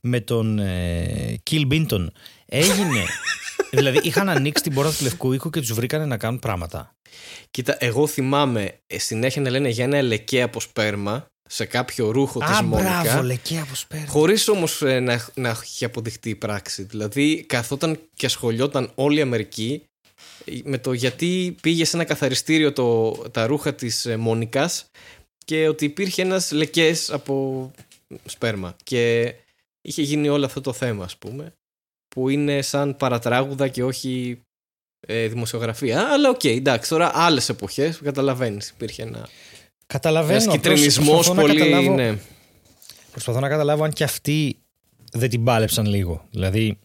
με 0.00 0.20
τον 0.20 0.58
ε, 0.58 1.36
Κιλ 1.42 1.66
Μπίντον 1.66 2.12
έγινε. 2.46 3.04
δηλαδή 3.70 4.00
είχαν 4.02 4.28
ανοίξει 4.28 4.62
την 4.62 4.74
πόρτα 4.74 4.90
του 4.92 5.02
Λευκού 5.02 5.32
Οίκου 5.32 5.50
και 5.50 5.60
τους 5.60 5.72
βρήκανε 5.72 6.04
να 6.06 6.16
κάνουν 6.16 6.38
πράγματα. 6.38 6.94
Κοίτα, 7.50 7.76
εγώ 7.80 8.06
θυμάμαι 8.06 8.78
ε, 8.86 8.98
συνέχεια 8.98 9.42
να 9.42 9.50
λένε 9.50 9.68
για 9.68 9.84
ένα 9.84 9.96
ελεκέ 9.96 10.42
από 10.42 10.60
σπέρμα 10.60 11.26
σε 11.52 11.64
κάποιο 11.64 12.10
ρούχο 12.10 12.38
της 12.38 12.48
Α, 12.48 12.62
Μόνικα. 12.62 13.00
μπράβο, 13.02 13.22
λεκέ 13.22 13.58
από 13.58 13.74
σπέρμα. 13.74 14.06
Χωρίς 14.06 14.48
όμως 14.48 14.80
να, 14.80 15.28
να 15.34 15.48
έχει 15.48 15.84
αποδειχτεί 15.84 16.30
η 16.30 16.34
πράξη. 16.34 16.82
Δηλαδή, 16.82 17.44
καθόταν 17.48 18.00
και 18.14 18.26
ασχολιόταν 18.26 18.90
όλη 18.94 19.18
η 19.18 19.20
Αμερική 19.20 19.82
ε, 20.44 20.52
με 20.64 20.78
το 20.78 20.92
γιατί 20.92 21.56
πήγε 21.60 21.84
σε 21.84 21.96
ένα 21.96 22.04
καθαριστήριο 22.04 22.72
το, 22.72 23.10
τα 23.10 23.46
ρούχα 23.46 23.74
της 23.74 24.06
ε, 24.06 24.16
Μόνικας 24.16 24.86
και 25.44 25.68
ότι 25.68 25.84
υπήρχε 25.84 26.22
ένας 26.22 26.50
λεκές 26.52 27.10
από 27.10 27.70
σπέρμα 28.24 28.76
και 28.82 29.34
είχε 29.82 30.02
γίνει 30.02 30.28
όλο 30.28 30.44
αυτό 30.44 30.60
το 30.60 30.72
θέμα 30.72 31.04
ας 31.04 31.16
πούμε 31.16 31.52
που 32.08 32.28
είναι 32.28 32.62
σαν 32.62 32.96
παρατράγουδα 32.96 33.68
και 33.68 33.84
όχι 33.84 34.40
ε, 35.06 35.26
δημοσιογραφία 35.28 36.12
αλλά 36.12 36.28
οκ 36.28 36.44
εντάξει 36.44 36.90
τώρα 36.90 37.10
άλλες 37.14 37.48
εποχές 37.48 37.98
καταλαβαίνεις 37.98 38.68
υπήρχε 38.68 39.02
ένα, 39.02 39.28
Καταλαβαίνω. 39.92 40.42
ένας 40.42 40.54
απλώς 40.54 40.60
κιτρινισμός 40.80 41.06
προσπαθώ 41.14 41.34
να 41.34 41.40
πολύ 41.40 41.58
καταλάβω- 41.58 41.94
ναι. 41.94 42.18
Προσπαθώ 43.10 43.40
να 43.40 43.48
καταλάβω 43.48 43.84
αν 43.84 43.92
και 43.92 44.04
αυτοί 44.04 44.56
δεν 45.12 45.30
την 45.30 45.44
πάλεψαν 45.44 45.86
λίγο. 45.86 46.24
Δηλαδή, 46.30 46.78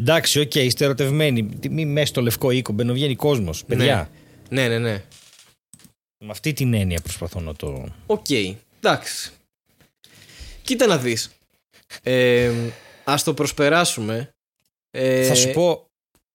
εντάξει, 0.00 0.40
οκ, 0.40 0.54
είστε 0.54 0.84
ερωτευμένοι. 0.84 1.46
Τι- 1.46 1.68
Μη 1.68 1.84
μέσα 1.86 2.06
στο 2.06 2.20
λευκό 2.20 2.50
οίκο, 2.50 2.72
μπαινοβγαίνει 2.72 3.16
κόσμος. 3.16 3.64
Παιδιά, 3.64 4.10
ναι 4.48 4.68
ναι 4.68 4.78
ναι 4.78 5.02
με 6.24 6.30
αυτή 6.30 6.52
την 6.52 6.74
έννοια 6.74 7.00
προσπαθώ 7.02 7.40
να 7.40 7.54
το. 7.54 7.88
Οκ, 8.06 8.26
εντάξει. 8.80 9.30
Κοίτα 10.62 10.86
να 10.86 10.98
δεις. 10.98 11.30
Ε, 12.02 12.52
ας 13.04 13.22
το 13.22 13.34
προσπεράσουμε. 13.34 14.30
Ε, 14.90 15.24
Θα 15.26 15.34
σου 15.34 15.50
πω, 15.50 15.86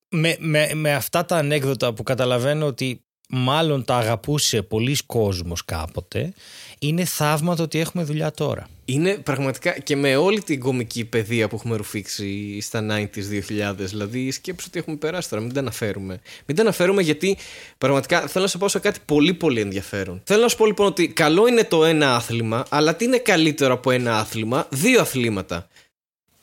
με, 0.09 0.35
με, 0.39 0.69
με 0.73 0.93
αυτά 0.93 1.25
τα 1.25 1.37
ανέκδοτα 1.37 1.93
που 1.93 2.03
καταλαβαίνω 2.03 2.65
ότι 2.65 3.04
μάλλον 3.29 3.85
τα 3.85 3.95
αγαπούσε 3.95 4.61
πολλοί 4.61 4.97
κόσμος 5.05 5.65
κάποτε, 5.65 6.33
είναι 6.79 7.05
θαύμα 7.05 7.55
το 7.55 7.63
ότι 7.63 7.79
έχουμε 7.79 8.03
δουλειά 8.03 8.31
τώρα. 8.31 8.67
Είναι 8.85 9.17
πραγματικά 9.17 9.79
και 9.79 9.95
με 9.95 10.15
όλη 10.15 10.41
την 10.43 10.59
κομική 10.59 11.05
παιδεία 11.05 11.47
που 11.47 11.55
έχουμε 11.55 11.75
ρουφήξει 11.75 12.61
στα 12.61 12.85
90s 12.89 13.71
2000. 13.71 13.73
Δηλαδή, 13.75 14.31
σκέψου 14.31 14.65
ότι 14.69 14.79
έχουμε 14.79 14.95
περάσει 14.95 15.29
τώρα. 15.29 15.41
Μην 15.41 15.53
τα 15.53 15.59
αναφέρουμε. 15.59 16.19
Μην 16.45 16.55
τα 16.55 16.61
αναφέρουμε 16.61 17.01
γιατί 17.01 17.37
πραγματικά 17.77 18.19
θέλω 18.19 18.43
να 18.43 18.49
σε 18.49 18.57
πω 18.57 18.67
σε 18.67 18.79
κάτι 18.79 18.99
πολύ 19.05 19.33
πολύ 19.33 19.59
ενδιαφέρον. 19.59 20.21
Θέλω 20.23 20.41
να 20.41 20.47
σου 20.47 20.57
πω 20.57 20.65
λοιπόν 20.65 20.87
ότι 20.87 21.07
καλό 21.07 21.47
είναι 21.47 21.63
το 21.63 21.85
ένα 21.85 22.15
άθλημα, 22.15 22.65
αλλά 22.69 22.95
τι 22.95 23.05
είναι 23.05 23.17
καλύτερο 23.17 23.73
από 23.73 23.91
ένα 23.91 24.17
άθλημα, 24.17 24.67
δύο 24.69 25.01
αθλήματα. 25.01 25.67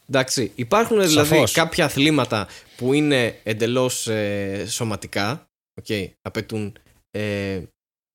Εντάξει, 0.09 0.53
υπάρχουν 0.55 1.03
δηλαδή 1.07 1.29
Σαφώς. 1.29 1.53
κάποια 1.53 1.85
αθλήματα 1.85 2.47
που 2.77 2.93
είναι 2.93 3.39
εντελώς 3.43 4.07
ε, 4.07 4.65
σωματικά, 4.69 5.49
okay, 5.81 6.09
απαιτούν 6.23 6.77
ε, 7.11 7.63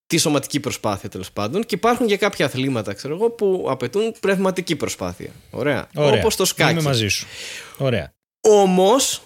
τη 0.08 0.18
σωματική 0.18 0.60
προσπάθεια 0.60 1.10
τέλος 1.10 1.32
πάντων 1.32 1.66
και 1.66 1.76
υπάρχουν 1.76 2.08
και 2.08 2.18
κάποια 2.18 2.46
αθλήματα 2.46 2.94
ξέρω 2.94 3.16
εγώ, 3.16 3.30
που 3.30 3.66
απαιτούν 3.70 4.14
πνευματική 4.20 4.76
προσπάθεια. 4.76 5.32
Ωραία. 5.52 5.90
Ωραία. 5.96 6.20
Όπως 6.20 6.36
το 6.36 6.46
σκάκι. 6.46 6.72
Είμαι 6.72 6.82
μαζί 6.82 7.08
σου. 7.08 7.28
Ωραία. 7.78 8.14
Όμως 8.42 9.22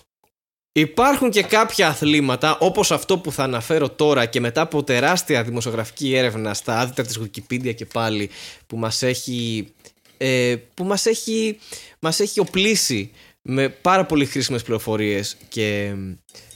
υπάρχουν 0.72 1.30
και 1.30 1.44
κάποια 1.44 1.88
αθλήματα 1.88 2.58
όπως 2.58 2.92
αυτό 2.92 3.18
που 3.18 3.32
θα 3.32 3.44
αναφέρω 3.44 3.90
τώρα 3.90 4.26
και 4.26 4.40
μετά 4.40 4.62
από 4.62 4.84
τεράστια 4.84 5.44
δημοσιογραφική 5.44 6.16
έρευνα 6.16 6.54
στα 6.54 6.80
άδυτα 6.80 7.04
της 7.04 7.20
Wikipedia 7.20 7.76
και 7.76 7.86
πάλι 7.86 8.30
που 8.68 8.78
μας 8.78 9.02
έχει, 9.02 9.72
ε, 10.18 10.56
που 10.74 10.84
μας 10.84 11.06
έχει, 11.06 11.60
μας 12.00 12.20
έχει 12.20 12.40
οπλίσει 12.40 13.12
με 13.42 13.70
πάρα 13.70 14.06
πολύ 14.06 14.26
χρήσιμες 14.26 14.64
πληροφορίες 14.64 15.38
και, 15.50 15.96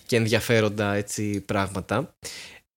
και 0.06 0.16
ενδιαφέροντα 0.16 0.94
έτσι, 0.94 1.42
πράγματα. 1.42 2.16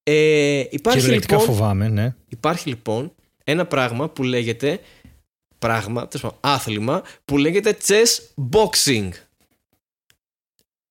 Ε, 0.03 0.63
υπάρχει, 0.69 0.99
Κυριολεκτικά 0.99 1.37
λοιπόν, 1.37 1.55
φοβάμαι, 1.55 1.87
ναι. 1.87 2.15
υπάρχει 2.29 2.69
λοιπόν 2.69 3.13
ένα 3.43 3.65
πράγμα 3.65 4.09
που 4.09 4.23
λέγεται 4.23 4.79
πράγμα, 5.59 6.07
τέλος 6.07 6.21
πάντων, 6.21 6.37
άθλημα 6.41 7.03
που 7.25 7.37
λέγεται 7.37 7.77
chess 7.87 8.07
boxing. 8.51 9.09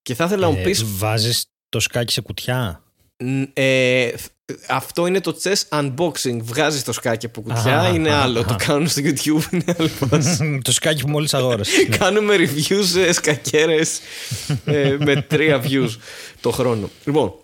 Και 0.02 0.14
θα 0.14 0.24
ήθελα 0.24 0.46
να 0.46 0.52
μου 0.52 0.58
Ε, 0.58 0.62
πεις 0.62 0.84
βάζεις 0.84 1.46
το 1.68 1.80
σκάκι 1.80 2.12
σε 2.12 2.20
κουτιά; 2.20 2.82
Ν- 3.24 3.50
ε, 3.52 4.12
αυτό 4.68 5.06
είναι 5.06 5.20
το 5.20 5.38
chess 5.42 5.62
unboxing. 5.80 6.38
Βγάζει 6.42 6.82
το 6.82 6.92
σκάκι 6.92 7.26
από 7.26 7.40
κουτιά, 7.40 7.78
Αχα, 7.80 7.88
είναι 7.88 8.10
αχα, 8.10 8.22
άλλο. 8.22 8.44
Το 8.44 8.54
αχα. 8.54 8.66
κάνουν 8.66 8.88
στο 8.88 9.02
YouTube, 9.04 9.52
είναι 9.52 9.74
άλλη 9.78 9.88
φάση. 9.88 10.58
το 10.64 10.72
σκάκι 10.72 11.02
που 11.02 11.08
μόλις 11.08 11.34
αγόρασες. 11.34 11.88
ναι. 11.88 11.96
Κάνουμε 11.96 12.36
reviews 12.38 12.84
σε 12.84 13.12
σκακέρες 13.12 14.00
ε, 14.64 14.96
με 14.98 15.22
τρία 15.22 15.62
views 15.64 15.90
το 16.40 16.50
χρόνο. 16.50 16.90
Λοιπόν, 17.04 17.34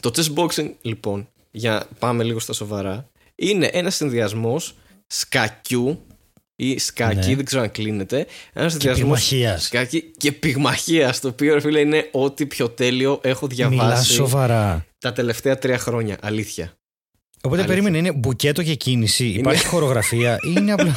το 0.00 0.10
chess 0.16 0.34
boxing, 0.34 0.70
λοιπόν, 0.80 1.28
για 1.50 1.70
να 1.72 1.86
πάμε 1.98 2.24
λίγο 2.24 2.38
στα 2.38 2.52
σοβαρά, 2.52 3.08
είναι 3.34 3.66
ένας 3.72 3.94
συνδυασμός 3.94 4.74
σκακιού 5.06 6.02
ή 6.62 6.78
σκάκι, 6.78 7.28
Ναι. 7.28 7.34
δεν 7.34 7.44
ξέρω 7.44 7.62
αν 7.62 7.70
κλείνεται. 7.70 8.16
Ένας 8.52 8.72
Και 8.72 8.78
συνδυασμό 8.80 9.02
πυγμαχίας. 9.04 9.64
σκάκι 9.64 10.10
και 10.16 10.32
πυγμαχίας. 10.32 11.20
Το 11.20 11.28
οποίο, 11.28 11.54
ρε 11.54 11.60
φίλε, 11.60 11.80
είναι 11.80 12.08
ό,τι 12.12 12.46
πιο 12.46 12.68
τέλειο 12.68 13.20
έχω 13.22 13.46
Μιλάς 13.50 13.70
διαβάσει 13.70 14.12
σοβαρά. 14.12 14.86
τα 14.98 15.12
τελευταία 15.12 15.58
τρία 15.58 15.78
χρόνια. 15.78 16.16
Αλήθεια. 16.22 16.72
Οπότε 17.42 17.62
Αλήθεια. 17.62 17.66
περίμενε, 17.66 17.98
είναι 17.98 18.12
μπουκέτο 18.18 18.62
και 18.62 18.74
κίνηση. 18.74 19.24
Υπάρχει 19.24 19.66
χορογραφία 19.66 20.34
ή 20.34 20.52
είναι 20.56 20.72
απλώ. 20.72 20.94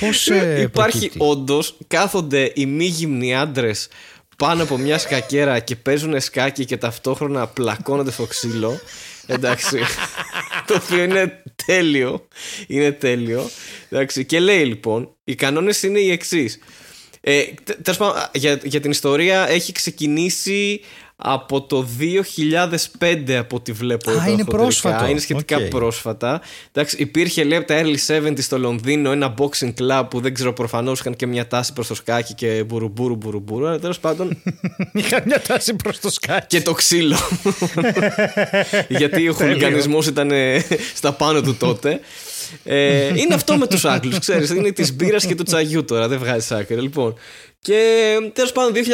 Πώς. 0.00 0.26
Ε, 0.28 0.60
Υπάρχει 0.70 0.98
προκύπτει; 0.98 1.18
όντως, 1.20 1.76
κάθονται 1.86 2.52
οι 2.54 2.66
μη 2.66 2.84
γυμνοί 2.84 3.34
άντρες 3.36 3.88
πάνω 4.36 4.62
από 4.62 4.76
μια 4.78 4.98
σκακέρα 4.98 5.58
και 5.58 5.76
παίζουν 5.76 6.20
σκάκι 6.20 6.64
και 6.64 6.76
ταυτόχρονα 6.76 7.46
πλακώνονται 7.46 8.10
στο 8.10 8.24
ξύλο. 8.24 8.80
Εντάξει. 9.26 9.78
το 10.68 10.74
οποίο 10.84 11.02
είναι 11.02 11.42
τέλειο. 11.66 12.28
Είναι 12.66 12.92
τέλειο. 12.92 13.50
Εντάξει. 13.90 14.24
Και 14.24 14.40
λέει 14.40 14.64
λοιπόν, 14.64 15.14
οι 15.24 15.34
κανόνες 15.34 15.82
είναι 15.82 16.00
οι 16.00 16.10
εξής. 16.10 16.58
Ε, 17.20 17.42
τε- 17.64 17.82
τέλος 17.82 17.98
πάντων, 17.98 18.22
για, 18.34 18.60
για 18.64 18.80
την 18.80 18.90
ιστορία 18.90 19.48
έχει 19.48 19.72
ξεκινήσει 19.72 20.80
από 21.20 21.62
το 21.62 21.86
2005 22.98 23.32
από 23.32 23.56
ό,τι 23.56 23.72
βλέπω 23.72 24.10
Α, 24.10 24.12
εδώ 24.12 24.20
είναι 24.22 24.30
χοντρικά. 24.30 24.56
πρόσφατο. 24.56 25.06
Είναι 25.06 25.20
σχετικά 25.20 25.56
Οκ. 25.56 25.62
πρόσφατα. 25.64 26.40
Εντάξει, 26.72 26.96
υπήρχε 26.98 27.44
λέει 27.44 27.58
από 27.58 27.66
τα 27.66 27.82
early 27.82 28.26
70 28.28 28.32
στο 28.38 28.58
Λονδίνο 28.58 29.10
ένα 29.12 29.34
boxing 29.38 29.72
club 29.80 30.06
που 30.10 30.20
δεν 30.20 30.34
ξέρω 30.34 30.52
προφανώς 30.52 31.00
είχαν 31.00 31.16
και 31.16 31.26
μια 31.26 31.46
τάση 31.46 31.72
προς 31.72 31.86
το 31.86 31.94
σκάκι 31.94 32.34
και 32.34 32.64
μπουρουμπουρου 32.66 33.14
μπουρουμπουρου. 33.16 33.66
Αλλά 33.66 33.78
τέλος 33.78 33.98
πάντων 33.98 34.42
Είχα 34.92 35.22
μια 35.26 35.40
τάση 35.40 35.74
προς 35.74 35.98
το 36.00 36.10
σκάκι. 36.10 36.46
και 36.46 36.60
το 36.62 36.72
ξύλο. 36.72 37.16
Γιατί 38.98 39.28
ο 39.28 39.32
χουλιγκανισμό 39.32 39.98
ήταν 40.08 40.30
ε, 40.30 40.64
στα 40.94 41.12
πάνω 41.12 41.40
του 41.40 41.56
τότε. 41.56 42.00
Ε, 42.64 43.06
είναι 43.06 43.34
αυτό 43.34 43.56
με 43.56 43.66
τους 43.66 43.84
Άγγλους, 43.84 44.18
ξέρεις. 44.18 44.50
Είναι 44.50 44.72
της 44.72 44.94
μπύρας 44.94 45.26
και 45.26 45.34
του 45.34 45.42
τσαγιού 45.42 45.84
τώρα. 45.84 46.08
Δεν 46.08 46.18
βγάζει 46.18 46.54
άκρη. 46.54 46.80
Λοιπόν. 46.80 47.14
Και 47.60 48.16
τέλος 48.32 48.52
πάντων, 48.52 48.84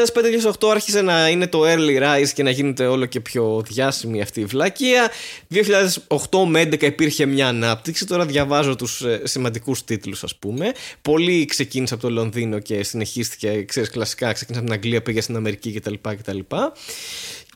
2005-2008 0.61 0.69
άρχισε 0.71 1.03
να 1.03 1.29
είναι 1.29 1.47
το 1.47 1.63
early 1.65 2.03
rise 2.03 2.29
και 2.35 2.43
να 2.43 2.51
γίνεται 2.51 2.87
όλο 2.87 3.07
και 3.07 3.21
πιο 3.21 3.63
διάσημη 3.67 4.21
αυτή 4.21 4.41
η 4.41 4.45
βλακεία. 4.45 5.11
2008 5.51 6.45
με 6.47 6.63
2011 6.63 6.83
υπήρχε 6.83 7.27
μια 7.27 7.49
ανάπτυξη. 7.49 8.07
Τώρα 8.07 8.27
διαβάζω 8.27 8.77
τους 8.77 9.01
ε, 9.03 9.21
σημαντικούς 9.25 9.85
τίτλους, 9.85 10.25
ας 10.25 10.37
πούμε. 10.37 10.73
Πολύ 11.03 11.45
ξεκίνησε 11.45 11.95
από 11.95 12.03
το 12.03 12.11
Λονδίνο 12.11 12.59
και 12.59 12.83
συνεχίστηκε, 12.83 13.63
ξέρεις, 13.63 13.91
κλασικά. 13.91 14.33
Ξεκίνησε 14.33 14.65
από 14.65 14.71
την 14.71 14.81
Αγγλία, 14.81 15.03
πήγε 15.03 15.21
στην 15.21 15.37
Αμερική 15.37 15.73
κτλ. 15.73 15.95
κτλ. 16.03 16.39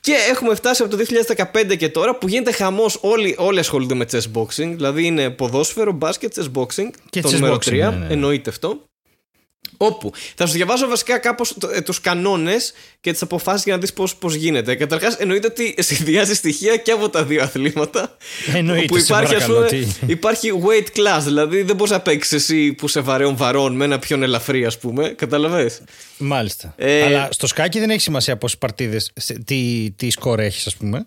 Και 0.01 0.15
έχουμε 0.31 0.55
φτάσει 0.55 0.83
από 0.83 0.97
το 0.97 1.05
2015 1.53 1.77
και 1.77 1.89
τώρα 1.89 2.19
που 2.19 2.29
γίνεται 2.29 2.53
χαμός. 2.53 2.99
Όλοι, 3.01 3.35
όλοι 3.39 3.59
ασχολούνται 3.59 3.95
με 3.95 4.07
chess 4.11 4.33
boxing. 4.35 4.73
Δηλαδή 4.75 5.05
είναι 5.05 5.31
ποδόσφαιρο, 5.31 5.93
μπάσκετ, 5.93 6.35
chess 6.37 6.61
boxing. 6.61 6.91
Και 7.11 7.21
το 7.21 7.29
chess 7.29 7.33
νούμερο 7.33 7.55
boxing, 7.55 7.69
3. 7.69 7.73
ναι, 7.73 7.91
ναι. 7.91 8.07
Εννοείται 8.11 8.51
αυτό. 8.51 8.88
Όπου 9.77 10.13
θα 10.35 10.47
σου 10.47 10.53
διαβάζω 10.53 10.89
βασικά 10.89 11.19
κάπως 11.19 11.57
ε, 11.73 11.81
τους 11.81 12.01
κανόνες 12.01 12.73
και 13.01 13.13
τις 13.13 13.23
αποφάσεις 13.23 13.65
για 13.65 13.75
να 13.75 13.81
δεις 13.81 13.93
πώς 14.19 14.35
γίνεται. 14.35 14.75
Καταρχάς, 14.75 15.15
εννοείται 15.15 15.47
ότι 15.47 15.75
συνδυάζει 15.79 16.35
στοιχεία 16.35 16.77
και 16.77 16.91
από 16.91 17.09
τα 17.09 17.25
δύο 17.25 17.43
αθλήματα. 17.43 18.17
Εννοείται, 18.55 18.83
Όπου 18.83 18.97
σε 18.99 19.05
υπάρχει, 19.05 19.35
ας 19.35 19.47
παρακαλώ, 19.47 19.67
πούμε, 19.67 19.85
τι. 20.07 20.13
υπάρχει 20.13 20.53
weight 20.67 20.99
class. 20.99 21.21
Δηλαδή 21.25 21.63
δεν 21.63 21.77
μπορείς 21.77 21.93
να 21.93 22.01
παίξεις 22.01 22.33
εσύ 22.33 22.73
που 22.73 22.89
'σαι 22.89 23.01
βαρέων 23.01 23.37
βαρών 23.37 23.77
με 23.77 23.85
ένα 23.85 23.99
πιο 23.99 24.23
ελαφρύ, 24.23 24.65
ας 24.65 24.79
πούμε. 24.79 25.09
Κατάλαβες. 25.09 25.71
Μάλιστα. 26.19 26.75
Ε, 26.77 27.03
Αλλά 27.05 27.29
στο 27.33 27.47
σκάκι 27.47 27.79
δεν 27.79 27.91
έχει 27.91 28.01
σημασία 28.01 28.37
πόσες 28.37 28.59
παρτίδες, 28.59 29.13
τι, 29.45 29.91
τι 29.97 30.11
σκορ 30.11 30.41
έχεις, 30.41 30.67
ας 30.67 30.77
πούμε. 30.77 31.07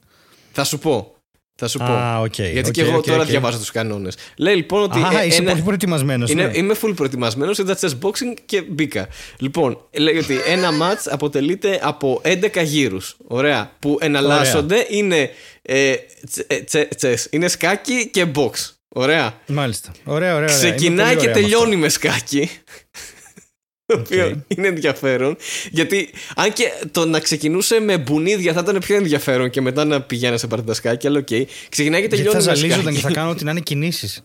Θα 0.52 0.64
σου 0.64 0.80
πω. 0.80 1.16
Θα 1.64 1.68
σου 1.70 1.84
Α, 1.84 1.86
πω. 2.16 2.22
οκ, 2.24 2.36
Γιατί 2.36 2.68
οκ, 2.68 2.72
και 2.72 2.82
εγώ 2.82 2.96
οκ, 2.98 3.06
τώρα 3.06 3.22
οκ. 3.22 3.28
διαβάζω 3.28 3.58
τους 3.58 3.72
κανόνες. 3.72 4.16
Λέει 4.38 4.56
λοιπόν 4.56 4.84
ότι. 4.84 5.00
Α, 5.00 5.22
ε, 5.22 5.26
είσαι 5.26 5.42
ένα- 5.42 5.50
πολύ 5.52 5.62
προετοιμασμένος. 5.62 6.30
Είναι, 6.30 6.52
Είμαι 6.54 6.76
full 6.82 6.94
προετοιμασμένος, 6.96 7.58
είδα 7.58 7.78
chess 7.82 7.90
boxing 8.02 8.34
και 8.46 8.62
μπήκα. 8.62 9.08
Λοιπόν, 9.38 9.78
λέει 9.92 10.18
ότι 10.18 10.38
ένα 10.48 10.70
match 10.82 11.08
αποτελείται 11.10 11.80
από 11.84 12.22
11 12.24 12.62
γύρους. 12.62 13.16
Ωραία. 13.28 13.72
Που 13.80 13.98
εναλλάσσονται 14.02 14.86
είναι. 14.90 15.30
Ε, 15.62 15.94
τσε- 16.30 16.46
ε, 16.54 16.60
τσε- 16.60 16.88
chess. 17.02 17.26
Είναι 17.30 17.48
σκάκι 17.48 18.10
και 18.14 18.26
box. 18.36 18.52
Ωραία. 18.90 19.34
Μάλιστα. 19.48 19.92
Ωραία, 20.04 20.36
ωραία. 20.36 20.44
ωραία. 20.56 20.58
Ξεκινάει 20.58 21.06
Είμαι 21.06 21.14
πολύ 21.14 21.16
και 21.16 21.30
ωραία 21.30 21.36
με 21.36 21.42
τελειώνει 21.42 21.76
με 21.76 21.90
σκάκι. 21.90 22.50
Το 23.92 24.00
οποίο 24.00 24.44
είναι 24.48 24.68
ενδιαφέρον. 24.68 25.38
Γιατί 25.72 26.10
αν 26.36 26.54
και 26.54 26.72
το 26.92 27.06
να 27.06 27.20
ξεκινούσε 27.20 27.80
με 27.80 27.98
μπουνίδια 27.98 28.54
θα 28.54 28.60
ήταν 28.64 28.80
πιο 28.80 28.96
ενδιαφέρον 28.96 29.50
και 29.50 29.62
μετά 29.62 29.86
να 29.86 30.02
πηγαίνει 30.02 30.38
σε 30.40 30.48
παρτίδα 30.48 30.74
σκάκι, 30.74 31.08
αλλά 31.08 31.20
οκ. 31.20 31.28
Ξεκινάει 31.70 32.02
και 32.02 32.08
Γιατί 32.08 32.16
τελειώνει 32.24 32.44
θα 32.44 32.50
με 32.52 32.56
ζαλίζονταν 32.56 32.82
σκάκι. 32.82 32.96
και 32.96 33.02
θα 33.08 33.12
κάνω 33.14 33.30
ότι 33.30 33.44
να 33.44 33.52
είναι 33.52 33.60
κινήσεις. 33.60 34.24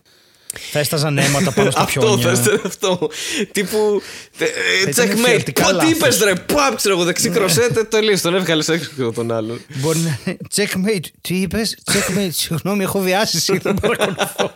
Θα 0.71 0.79
έσταζαν 0.79 1.17
αίματα 1.17 1.51
πάνω 1.51 1.71
στα 1.71 1.81
Αυτό 1.87 1.99
πιόνια. 1.99 2.35
θα 2.35 2.41
ήταν 2.41 2.61
αυτό. 2.65 3.09
Τύπου. 3.51 4.01
ε, 4.37 4.43
ε, 4.43 4.89
ήταν 4.89 5.09
Checkmate. 5.09 5.17
φιαλτικά 5.25 5.63
Πω, 5.63 5.69
Τι 5.69 5.75
λάθος. 5.75 5.91
είπες, 5.91 6.19
ρε. 6.23 6.33
Παπ, 6.35 6.75
ξέρω 6.75 6.95
εγώ, 6.95 7.03
δεξί 7.03 7.29
κροσέτε. 7.29 7.83
Το 7.83 7.99
λύσει. 7.99 8.21
Τον 8.23 8.35
έβγαλες 8.35 8.69
έξω 8.69 9.11
τον 9.15 9.31
άλλον. 9.31 9.61
Μπορεί 9.75 9.99
να 9.99 10.19
είναι. 10.25 10.37
Checkmate. 10.55 11.05
Τι 11.21 11.35
είπες, 11.35 11.77
Checkmate. 11.91 12.29
Συγγνώμη, 12.41 12.83
έχω 12.83 12.99
διάσηση. 12.99 13.57
Δεν 13.57 13.73
παρακολουθώ. 13.81 14.55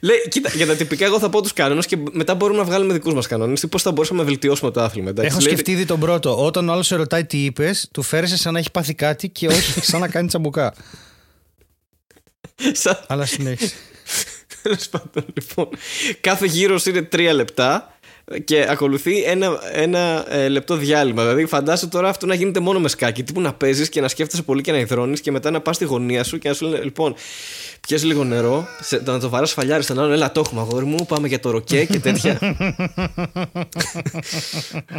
Λέει, 0.00 0.28
κοίτα, 0.28 0.50
για 0.54 0.66
τα 0.66 0.74
τυπικά, 0.74 1.04
εγώ 1.04 1.18
θα 1.18 1.28
πω 1.30 1.42
τους 1.42 1.52
κανόνες 1.52 1.86
και 1.86 1.96
μετά 2.12 2.34
μπορούμε 2.34 2.58
να 2.58 2.64
βγάλουμε 2.64 2.92
δικούς 2.92 3.14
μας 3.14 3.26
κανόνες. 3.26 3.66
Πώς 3.70 3.82
θα 3.82 3.92
μπορούσαμε 3.92 4.18
να 4.20 4.24
βελτιώσουμε 4.26 4.70
το 4.70 4.80
άθλημα. 4.82 5.08
εντάξει. 5.10 5.30
Έχω 5.30 5.40
Λέει- 5.40 5.52
σκεφτεί 5.52 5.70
ήδη 5.72 5.84
τον 5.84 6.00
πρώτο. 6.00 6.44
Όταν 6.44 6.68
ο 6.68 6.72
άλλος 6.72 6.86
σε 6.86 6.96
ρωτάει 6.96 7.24
τι 7.24 7.44
είπες, 7.44 7.88
του 7.92 8.02
φέρεσαι 8.02 8.36
σαν 8.36 8.52
να 8.52 8.58
έχει 8.58 8.70
πάθει 8.70 8.94
κάτι 8.94 9.28
και 9.28 9.46
όχι 9.46 9.80
σαν 9.90 10.00
να 10.00 10.08
κάνει 10.08 10.26
τσαμπουκά. 10.28 10.74
Σαν- 12.72 13.04
Αλλά 13.06 13.26
συνέχισε. 13.26 13.74
Τέλος 14.62 14.88
πάντων, 14.88 15.24
λοιπόν. 15.34 15.68
Κάθε 16.20 16.46
γύρος 16.46 16.86
είναι 16.86 17.02
τρία 17.02 17.32
λεπτά 17.32 17.93
και 18.44 18.66
ακολουθεί 18.68 19.22
ένα, 19.22 19.60
ένα 19.72 20.24
ε, 20.28 20.48
λεπτό 20.48 20.76
διάλειμμα. 20.76 21.22
Δηλαδή, 21.22 21.46
φαντάσου 21.46 21.88
τώρα 21.88 22.08
αυτό 22.08 22.26
να 22.26 22.34
γίνεται 22.34 22.60
μόνο 22.60 22.80
με 22.80 22.88
σκάκι. 22.88 23.22
Τύπου 23.22 23.40
να 23.40 23.54
παίζεις 23.54 23.88
και 23.88 24.00
να 24.00 24.08
σκέφτεσαι 24.08 24.42
πολύ 24.42 24.62
και 24.62 24.72
να 24.72 24.78
υδρώνεις 24.78 25.20
και 25.20 25.30
μετά 25.30 25.50
να 25.50 25.60
πας 25.60 25.76
στη 25.76 25.84
γωνία 25.84 26.24
σου 26.24 26.38
και 26.38 26.48
να 26.48 26.54
σου 26.54 26.66
λένε: 26.66 26.84
Λοιπόν, 26.84 27.14
πιες 27.80 28.04
λίγο 28.04 28.24
νερό, 28.24 28.66
σε, 28.80 29.02
να 29.04 29.18
το 29.18 29.28
βαράς 29.28 29.52
φαλιάρι 29.52 29.82
στον 29.82 29.98
άλλον. 29.98 30.12
Έλα, 30.12 30.32
το 30.32 30.40
έχουμε, 30.40 30.60
αγόρι 30.60 30.84
μου. 30.84 31.06
Πάμε 31.08 31.28
για 31.28 31.40
το 31.40 31.50
ροκέ 31.50 31.84
και 31.84 31.98
τέτοια. 31.98 32.38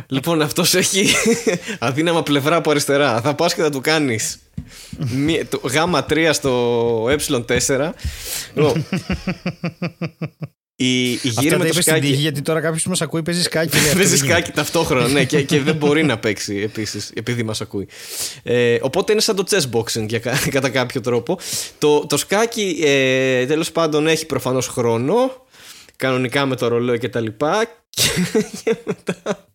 λοιπόν, 0.07 0.41
αυτός 0.41 0.73
έχει 0.73 1.07
αδύναμα 1.79 2.23
πλευρά 2.23 2.55
από 2.55 2.69
αριστερά. 2.69 3.21
Θα 3.21 3.35
πας 3.35 3.53
και 3.55 3.61
θα 3.61 3.69
του 3.69 3.81
κάνεις. 3.81 4.39
Γάμα 5.63 6.05
3 6.09 6.29
στο 6.33 7.05
ε4. 7.05 7.91
Λοιπόν, 10.77 10.93
η, 10.93 11.09
η 11.11 11.13
γύρι 11.13 11.29
Αυτά 11.37 11.43
με 11.43 11.49
τα 11.49 11.57
το 11.57 11.63
είπες 11.63 11.71
στην 11.71 11.81
σκάκι. 11.93 12.07
τύχη 12.07 12.21
γιατί 12.21 12.41
τώρα 12.41 12.61
κάποιος 12.61 12.83
που 12.83 12.89
μας 12.89 13.01
ακούει 13.01 13.23
παίζει 13.23 13.41
σκάκι. 13.43 13.75
λέει, 13.75 13.85
αυτό 13.85 13.97
Παίζει 13.97 14.15
δεν 14.15 14.23
γίνεται. 14.25 14.39
σκάκι 14.41 14.55
ταυτόχρονα, 14.55 15.07
ναι, 15.07 15.25
και, 15.25 15.41
και 15.41 15.59
δεν 15.59 15.75
μπορεί 15.75 16.03
να 16.11 16.17
παίξει 16.19 16.55
επίσης, 16.55 17.11
επειδή 17.15 17.43
μας 17.43 17.61
ακούει. 17.61 17.87
Ε, 18.43 18.77
οπότε 18.81 19.11
είναι 19.11 19.21
σαν 19.21 19.35
το 19.35 19.43
chess 19.49 19.69
boxing 19.71 20.05
για, 20.07 20.19
κα- 20.19 20.39
κατά 20.55 20.69
κάποιο 20.69 21.01
τρόπο. 21.01 21.39
Το, 21.77 22.05
το 22.07 22.17
σκάκι 22.17 22.79
ε, 22.83 23.45
τέλος 23.45 23.71
πάντων 23.71 24.07
έχει 24.07 24.25
προφανώς 24.25 24.67
χρόνο, 24.67 25.45
κανονικά 25.95 26.45
με 26.45 26.55
το 26.55 26.67
ρολόι 26.67 26.99
και 26.99 27.09
τα 27.09 27.19
λοιπά. 27.19 27.65
Και, 27.89 28.01
και 28.63 28.75
μετά. 28.85 29.47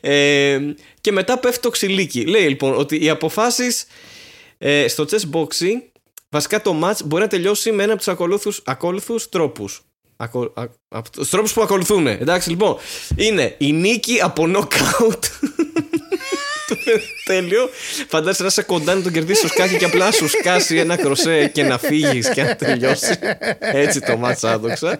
Ε, 0.00 0.58
και 1.00 1.12
μετά 1.12 1.38
πέφτει 1.38 1.60
το 1.60 1.70
ξυλίκι. 1.70 2.24
Λέει 2.26 2.48
λοιπόν 2.48 2.74
ότι 2.78 3.04
οι 3.04 3.08
αποφάσεις 3.08 3.86
ε, 4.58 4.88
στο 4.88 5.06
chess 5.10 5.30
boxing, 5.32 5.82
βασικά 6.28 6.62
το 6.62 6.80
match 6.84 7.04
μπορεί 7.04 7.22
να 7.22 7.28
τελειώσει 7.28 7.72
με 7.72 7.82
ένα 7.82 7.92
από 7.92 8.02
τους 8.02 8.12
ακόλουθους, 8.12 8.62
ακόλουθους 8.64 9.28
τρόπους. 9.28 9.82
Ακο, 10.24 10.52
α, 10.54 10.64
από 10.88 11.10
τους 11.10 11.30
τρόπους 11.30 11.52
που 11.52 11.62
ακολουθούν. 11.62 12.06
Εντάξει 12.06 12.50
λοιπόν, 12.50 12.76
είναι 13.16 13.54
η 13.58 13.72
νίκη 13.72 14.20
από 14.22 14.44
knockout. 14.48 15.18
Τέλειο. 17.24 17.68
Φαντάζεσαι 18.08 18.42
να 18.42 18.48
είσαι 18.48 18.62
κοντά 18.62 18.94
να 18.94 19.02
τον 19.02 19.12
κερδίσεις 19.12 19.38
στο 19.38 19.48
σκάκι 19.48 19.76
και 19.76 19.84
απλά 19.84 20.04
να 20.04 20.10
σου 20.10 20.28
σκάσει 20.28 20.76
ένα 20.76 20.96
κροσέ 20.96 21.48
και 21.48 21.62
να 21.62 21.78
φύγεις 21.78 22.28
και 22.28 22.42
να 22.42 22.56
τελειώσεις. 22.56 23.18
Έτσι 23.58 24.00
το 24.00 24.16
ματς 24.16 24.52
άδοξα. 24.52 24.98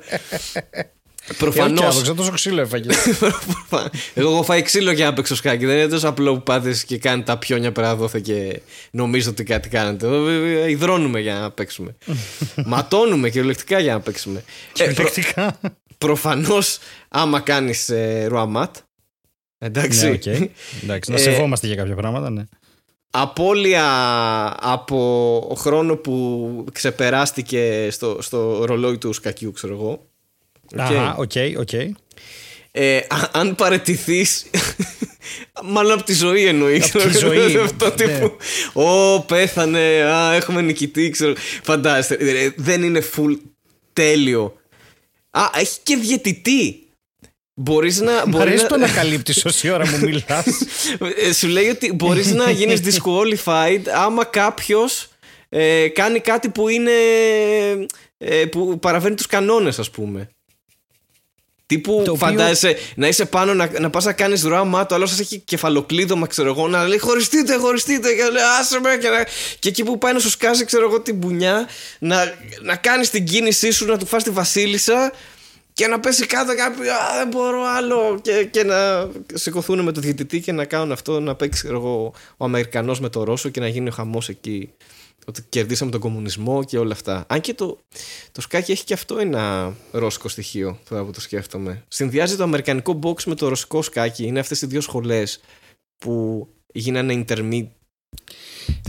Ε, 1.26 1.30
όχι, 1.30 1.38
Προφανώς. 1.38 1.82
άδοξα, 1.86 2.14
τόσο 2.14 2.30
ξύλο 2.30 2.60
έφαγες. 2.60 2.96
Εγώ 4.14 4.30
έχω 4.30 4.42
φάει 4.42 4.62
ξύλο 4.62 4.90
για 4.90 5.04
να 5.04 5.12
παίξω 5.12 5.34
σκάκι. 5.36 5.66
Δεν 5.66 5.76
είναι 5.76 5.88
τόσο 5.88 6.08
απλό 6.08 6.34
που 6.34 6.42
πάτε 6.42 6.74
και 6.86 6.98
κάνετε 6.98 7.22
τα 7.32 7.38
πιόνια 7.38 7.72
πέρα 7.72 7.96
δώθε 7.96 8.20
και 8.20 8.60
νομίζω 8.90 9.30
ότι 9.30 9.42
κάτι 9.44 9.68
κάνετε. 9.68 10.06
Εδώ 10.06 10.28
ε, 10.28 10.70
ιδρώνουμε 10.70 11.20
για 11.20 11.34
να 11.34 11.50
παίξουμε. 11.50 11.96
Ματώνουμε 12.66 13.30
κυριολεκτικά 13.30 13.78
για 13.78 13.92
να 13.92 14.00
παίξουμε. 14.00 14.38
Ε, 14.78 14.84
προ, 14.84 14.86
Κυριολεκτικά. 14.86 15.60
Προφανώς, 15.98 16.78
άμα 17.08 17.40
κάνεις 17.40 17.88
ε, 17.88 18.26
ρουά 18.28 18.52
ματ. 18.52 18.76
Εντάξει. 19.58 20.04
Ναι, 20.06 20.12
οκ. 20.12 20.26
Εντάξει, 20.82 21.10
να 21.10 21.16
Ε, 21.16 21.20
σεβόμαστε 21.20 21.66
για 21.66 21.76
κάποια 21.76 21.94
πράγματα, 21.94 22.30
ναι. 22.30 22.42
Απόλυα 23.10 23.86
από 24.60 25.56
χρόνο 25.58 25.96
που 25.96 26.64
ξεπεράστηκε 26.72 27.88
στο, 27.90 28.18
στο 28.20 28.64
ρολόι 28.64 28.98
του 28.98 29.12
σκακιού, 29.12 29.52
ξέρω 29.52 29.74
εγώ. 29.74 30.06
Οκ. 30.74 30.80
Αχα, 30.80 31.14
οκ, 31.18 31.30
οκ. 31.58 31.72
Ε, 32.76 32.96
α- 32.96 33.30
αν 33.32 33.54
παραιτηθείς. 33.54 34.46
Μάλλον 35.64 35.92
από 35.92 36.02
τη 36.02 36.14
ζωή 36.14 36.46
εννοείς. 36.46 36.94
Από 36.94 37.04
τη 37.08 37.18
ζωή, 37.18 37.56
Αυτό 37.64 37.84
ναι. 37.86 37.90
τύπου. 37.94 38.36
Ω, 38.80 39.20
πέθανε. 39.20 40.02
Α, 40.02 40.34
έχουμε 40.34 40.62
νικητή. 40.62 41.10
Ξέρω. 41.10 41.32
Φαντάζεστε. 41.62 42.14
ε, 42.14 42.50
Δεν 42.56 42.82
είναι 42.82 43.02
full 43.16 43.36
τέλειο. 43.92 44.56
Α, 45.30 45.42
έχει 45.54 45.78
και 45.82 45.96
διαιτητή. 45.96 46.78
Μπορείς 47.54 48.00
να. 48.00 48.12
Μ' 48.26 48.30
μπορεί 48.30 48.42
αρέσει 48.42 48.62
να- 48.62 48.68
το 48.68 48.74
ανακαλύπτεις 48.74 49.44
όση 49.46 49.70
ώρα 49.70 49.88
μου 49.88 49.98
μιλάς. 49.98 50.46
Ε, 51.28 51.32
Σου 51.32 51.46
λέει 51.48 51.68
ότι 51.68 51.92
μπορείς 51.92 52.32
να 52.32 52.50
γίνεις 52.50 52.80
disqualified 52.84 53.80
άμα 53.94 54.24
κάποιος 54.24 55.08
ε, 55.48 55.88
κάνει 55.88 56.20
κάτι 56.20 56.48
που 56.48 56.68
είναι. 56.68 56.90
ε, 58.18 58.44
που 58.44 58.78
παραβαίνει 58.78 59.14
τους 59.14 59.26
κανόνες, 59.26 59.78
ας 59.78 59.90
πούμε. 59.90 60.28
Τύπου 61.66 61.92
Το 62.04 62.12
οποίο- 62.12 62.14
φαντάζεσαι 62.26 62.76
να 62.94 63.08
είσαι 63.08 63.24
πάνω 63.24 63.54
να, 63.54 63.70
να 63.80 63.90
πας 63.90 64.04
να 64.04 64.12
κάνεις 64.12 64.44
ράμα, 64.44 64.86
το 64.86 64.94
άλλο 64.94 65.06
σας 65.06 65.18
έχει 65.20 65.38
κεφαλοκλείδωμα, 65.38 66.26
ξέρω 66.26 66.48
εγώ, 66.48 66.68
να 66.68 66.88
λέει 66.88 66.98
χωριστείτε, 66.98 67.56
χωριστείτε, 67.56 68.08
και 68.12 68.22
λέει 68.22 68.42
άσε 68.60 68.80
με 68.80 68.96
και, 69.00 69.08
να... 69.08 69.26
και 69.58 69.68
εκεί 69.68 69.84
που 69.84 69.98
πάει 69.98 70.12
να 70.12 70.18
σου 70.18 70.30
σκάσει, 70.30 70.64
ξέρω 70.64 70.88
εγώ, 70.88 71.00
την 71.00 71.14
μπουνιά, 71.16 71.68
να, 71.98 72.34
να 72.62 72.76
κάνεις 72.76 73.10
την 73.10 73.24
κίνησή 73.24 73.70
σου, 73.70 73.86
να 73.86 73.98
του 73.98 74.06
φας 74.06 74.22
τη 74.22 74.30
βασίλισσα 74.30 75.12
και 75.72 75.86
να 75.86 76.00
πέσει 76.00 76.26
κάτω 76.26 76.54
κάποιο, 76.56 76.92
α, 76.92 77.16
δεν 77.18 77.28
μπορώ 77.28 77.62
άλλο 77.76 78.18
και, 78.22 78.44
και 78.50 78.64
να 78.64 79.08
σηκωθούν 79.34 79.80
με 79.80 79.92
το 79.92 80.00
διαιτητή 80.00 80.40
και 80.40 80.52
να 80.52 80.64
κάνουν 80.64 80.92
αυτό, 80.92 81.20
να 81.20 81.34
παίξει 81.34 81.62
ξέρω 81.62 81.76
εγώ, 81.76 82.12
ο 82.36 82.44
Αμερικανός 82.44 83.00
με 83.00 83.08
το 83.08 83.24
Ρώσο 83.24 83.48
και 83.48 83.60
να 83.60 83.68
γίνει 83.68 83.88
ο 83.88 83.92
χαμός 83.92 84.28
εκεί 84.28 84.70
ότι 85.24 85.42
κερδίσαμε 85.48 85.90
τον 85.90 86.00
κομμουνισμό 86.00 86.64
και 86.64 86.78
όλα 86.78 86.92
αυτά. 86.92 87.24
Αν 87.28 87.40
και 87.40 87.54
το, 87.54 87.78
το 88.32 88.40
σκάκι 88.40 88.72
έχει 88.72 88.84
και 88.84 88.94
αυτό 88.94 89.18
ένα 89.18 89.74
ρώσικο 89.90 90.28
στοιχείο, 90.28 90.78
τώρα 90.88 91.04
που 91.04 91.10
το 91.10 91.20
σκέφτομαι. 91.20 91.84
Συνδυάζει 91.88 92.36
το 92.36 92.42
αμερικανικό 92.42 92.98
box 93.02 93.22
με 93.22 93.34
το 93.34 93.48
ρωσικό 93.48 93.82
σκάκι. 93.82 94.24
Είναι 94.26 94.38
αυτές 94.40 94.62
οι 94.62 94.66
δύο 94.66 94.80
σχολές 94.80 95.40
που 95.96 96.46
γίνανε 96.72 97.24
intermediate. 97.28 97.68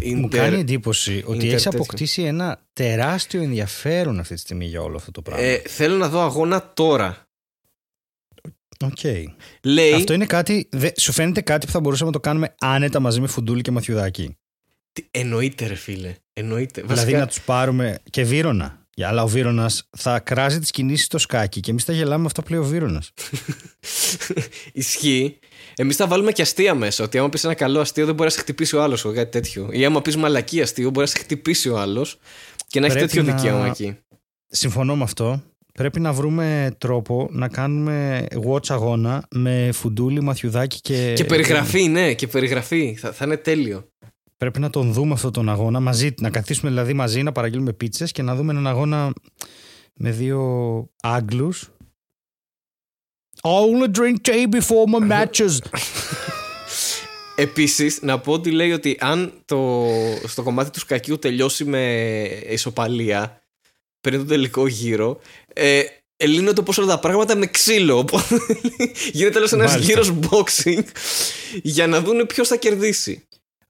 Μου 0.04 0.28
κάνει 0.28 0.60
εντύπωση 0.60 1.24
ότι 1.26 1.38
Inter 1.38 1.54
έχει 1.54 1.64
τέτοιο. 1.64 1.72
αποκτήσει 1.74 2.22
ένα 2.22 2.62
τεράστιο 2.74 3.42
ενδιαφέρον 3.42 4.20
αυτή 4.20 4.34
τη 4.34 4.40
στιγμή 4.40 4.66
για 4.66 4.82
όλο 4.82 4.96
αυτό 4.98 5.12
το 5.12 5.22
πράγμα. 5.22 5.44
Ε, 5.46 5.62
θέλω 5.68 5.96
να 5.98 6.10
δω 6.10 6.22
αγώνα 6.22 6.72
τώρα. 6.74 7.28
Οκ. 8.86 8.98
Λέει. 9.64 9.94
Αυτό 9.94 10.14
είναι 10.14 10.26
κάτι. 10.26 10.70
δε- 10.72 11.00
σου 11.00 11.12
φαίνεται 11.12 11.42
κάτι 11.42 11.66
που 11.66 11.72
θα 11.72 11.80
μπορούσαμε 11.80 12.10
να 12.10 12.16
το 12.16 12.22
κάνουμε 12.22 12.56
άνετα 12.60 13.00
μαζί 13.00 13.20
με 13.22 13.28
Φουντούλη 13.28 13.62
και 13.62 13.72
Μαθιουδάκη. 13.72 14.38
Τι- 14.96 15.06
Εννοείται, 15.12 15.68
ρε 15.68 15.76
φίλε. 15.76 16.16
Εννοείται. 16.34 16.82
Δηλαδή 16.82 17.00
Βασικά, 17.00 17.20
να 17.20 17.28
τους 17.28 17.42
πάρουμε 17.42 17.98
και 18.10 18.24
Βύρωνα. 18.24 18.80
Για 18.98 19.08
αλλά 19.08 19.24
ο 19.24 19.28
Βύρωνας 19.28 19.90
θα 19.98 20.20
κράζει 20.20 20.60
τις 20.60 20.72
κινήσεις 20.72 21.06
στο 21.06 21.18
σκάκι 21.18 21.60
και 21.60 21.72
εμείς 21.72 21.84
θα 21.84 21.94
γελάμε 21.94 22.18
με 22.18 22.26
αυτά 22.26 22.44
που 22.44 22.52
λέει 22.52 22.60
ο 22.60 22.64
Βύρωνας. 22.64 23.12
Ισχύει. 24.74 25.40
Εμείς 25.76 25.96
θα 25.96 26.08
βάλουμε 26.08 26.32
και 26.32 26.42
αστεία 26.42 26.76
μέσα. 26.76 27.04
Ότι 27.04 27.18
άμα 27.18 27.30
πεις 27.30 27.44
ένα 27.44 27.54
καλό 27.54 27.80
αστείο 27.80 28.06
δεν 28.06 28.16
μπορεί 28.16 28.30
να 28.30 28.36
σε 28.36 28.40
χτυπήσει 28.42 28.76
ο 28.76 28.84
άλλος 28.84 29.04
ή 29.04 29.12
κάτι 29.14 29.32
τέτοιο. 29.32 29.70
Ή 29.72 29.86
άμα 29.86 30.02
πεις 30.02 30.16
μαλακία 30.18 30.62
αστείο 30.62 30.90
μπορεί 30.90 31.00
να 31.06 31.12
σε 31.12 31.18
χτυπήσει 31.18 31.70
ο 31.70 31.80
άλλος 31.80 32.18
και 32.68 32.80
να 32.80 32.86
έχει 32.86 32.96
Πρέπει 32.96 33.12
τέτοιο 33.12 33.32
να- 33.32 33.36
δικαίωμα 33.38 33.66
εκεί. 33.68 33.98
Συμφωνώ 34.48 34.96
με 34.96 35.04
αυτό. 35.04 35.44
Πρέπει 35.74 36.00
να 36.00 36.14
βρούμε 36.14 36.76
τρόπο 36.78 37.28
να 37.32 37.48
κάνουμε 37.48 38.26
watch 38.48 38.68
αγώνα 38.70 39.28
με 39.32 39.70
φουντούλη, 39.74 40.22
μαθιουδάκι 40.22 40.80
και. 40.82 41.14
Και 41.16 41.24
περιγραφή, 41.24 41.88
ναι, 41.88 42.14
και 42.14 42.28
περιγραφή. 42.28 42.96
Θα, 43.00 43.12
θα 43.12 43.26
είναι 43.26 43.38
τέλειο. 43.38 43.88
Πρέπει 44.38 44.60
να 44.60 44.70
τον 44.70 44.94
δούμε 44.94 45.14
αυτόν 45.14 45.32
τον 45.32 45.50
αγώνα 45.50 45.80
μαζί, 45.80 46.14
να 46.20 46.30
καθίσουμε 46.30 46.70
δηλαδή 46.70 46.94
μαζί 46.94 47.24
να 47.24 47.32
παραγγείλουμε 47.32 47.74
πίτσες 47.74 48.12
και 48.12 48.22
να 48.22 48.36
δούμε 48.36 48.52
έναν 48.52 48.68
αγώνα 48.68 49.14
με 49.94 50.12
δύο 50.12 50.42
Άγγλους. 51.02 51.70
I 53.42 53.50
only 53.50 53.88
drink 53.88 54.16
tea 54.24 54.48
before 54.48 54.86
my 54.94 55.12
matches. 55.12 55.58
Επίσης, 57.36 58.02
να 58.02 58.20
πω 58.20 58.32
ότι 58.32 58.52
λέει 58.52 58.72
ότι 58.72 58.98
αν 59.00 59.42
το, 59.46 59.88
στο 60.28 60.44
κομμάτι 60.44 60.70
του 60.70 60.80
σκακιού 60.80 61.20
τελειώσει 61.20 61.66
με 61.66 62.24
ισοπαλία 62.50 63.42
πριν 64.02 64.18
τον 64.20 64.28
τελικό 64.28 64.68
γύρο, 64.68 65.20
ε, 65.54 65.84
λύνονται 66.26 66.60
όπως 66.60 66.78
όλα 66.78 66.88
τα 66.88 67.00
πράγματα 67.00 67.36
με 67.36 67.46
ξύλο. 67.46 67.98
Οπότε 67.98 68.36
γίνεται 69.14 69.34
τέλο 69.34 69.50
ένας 69.54 69.72
Μάλιστα. 69.72 69.80
γύρος 69.80 70.14
boxing 70.30 70.84
για 71.64 71.88
να 71.88 72.02
δουν 72.02 72.26
ποιος 72.26 72.48
θα 72.48 72.56
κερδίσει. 72.56 73.28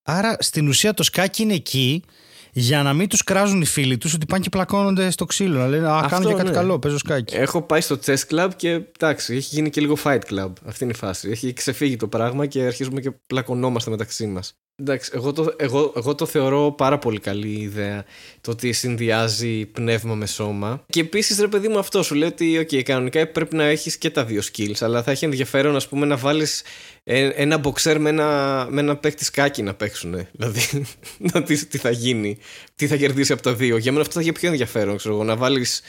Άρα 0.07 0.35
στην 0.39 0.67
ουσία 0.67 0.93
το 0.93 1.03
σκάκι 1.03 1.41
είναι 1.41 1.53
εκεί 1.53 2.03
για 2.51 2.83
να 2.83 2.93
μην 2.93 3.07
τους 3.07 3.23
κράζουν 3.23 3.61
οι 3.61 3.65
φίλοι 3.65 3.97
τους 3.97 4.13
ότι 4.13 4.25
πάνε 4.25 4.43
και 4.43 4.49
πλακώνονται 4.49 5.09
στο 5.09 5.25
ξύλο. 5.25 5.59
Να 5.59 5.67
λένε 5.67 5.87
Α, 5.87 5.95
Αυτό, 5.97 6.09
κάνω 6.09 6.27
και 6.27 6.33
κάτι 6.33 6.47
ναι. 6.47 6.53
καλό, 6.55 6.79
παίζω 6.79 6.97
σκάκι. 6.97 7.35
Έχω 7.35 7.61
πάει 7.61 7.81
στο 7.81 7.99
chess 8.05 8.17
club 8.29 8.49
και 8.55 8.69
εντάξει, 8.69 9.35
έχει 9.35 9.55
γίνει 9.55 9.69
και 9.69 9.81
λίγο 9.81 9.97
fight 10.03 10.19
club. 10.29 10.51
Αυτή 10.65 10.83
είναι 10.83 10.93
η 10.93 10.97
φάση. 10.97 11.29
Έχει 11.29 11.53
ξεφύγει 11.53 11.95
το 11.95 12.07
πράγμα 12.07 12.45
και 12.45 12.61
αρχίζουμε 12.61 13.01
και 13.01 13.11
πλακωνόμαστε 13.27 13.89
μεταξύ 13.89 14.25
μας. 14.27 14.53
Εντάξει, 14.77 15.11
εγώ 15.13 15.33
το, 15.33 15.53
εγώ, 15.57 15.93
εγώ 15.95 16.15
το 16.15 16.25
θεωρώ 16.25 16.71
πάρα 16.71 16.97
πολύ 16.97 17.19
καλή 17.19 17.47
ιδέα 17.47 18.05
το 18.41 18.51
ότι 18.51 18.71
συνδυάζει 18.71 19.65
πνεύμα 19.65 20.15
με 20.15 20.25
σώμα. 20.25 20.83
Και 20.89 20.99
επίσης, 20.99 21.39
ρε 21.39 21.47
παιδί 21.47 21.67
μου, 21.67 21.79
αυτό 21.79 22.03
σου 22.03 22.15
λέει 22.15 22.27
ότι, 22.27 22.59
OK, 22.61 22.81
κανονικά 22.81 23.27
πρέπει 23.27 23.55
να 23.55 23.63
έχεις 23.63 23.97
και 23.97 24.09
τα 24.09 24.25
δύο 24.25 24.41
skills, 24.41 24.77
αλλά 24.79 25.03
θα 25.03 25.11
έχει 25.11 25.25
ενδιαφέρον, 25.25 25.75
ας 25.75 25.87
πούμε, 25.87 26.05
να 26.05 26.17
βάλεις 26.17 26.63
ένα 27.03 27.57
μποξέρ 27.57 27.99
με 27.99 28.09
ένα, 28.09 28.67
με 28.69 28.81
ένα 28.81 28.95
παίχτη 28.95 29.23
σκάκι 29.25 29.61
να 29.61 29.73
παίξουν. 29.73 30.27
Δηλαδή, 30.31 30.85
να 31.33 31.41
δεις 31.41 31.67
τι 31.67 31.77
θα 31.77 31.89
γίνει, 31.89 32.37
τι 32.75 32.87
θα 32.87 32.95
κερδίσει 32.95 33.31
από 33.33 33.41
τα 33.41 33.53
δύο. 33.53 33.77
Για 33.77 33.91
μένα 33.91 34.03
αυτό 34.03 34.13
θα 34.13 34.19
έχει 34.19 34.31
πιο 34.31 34.49
ενδιαφέρον, 34.49 34.97
ξέρω 34.97 35.13
εγώ, 35.13 35.23
να 35.23 35.35
βάλεις, 35.35 35.81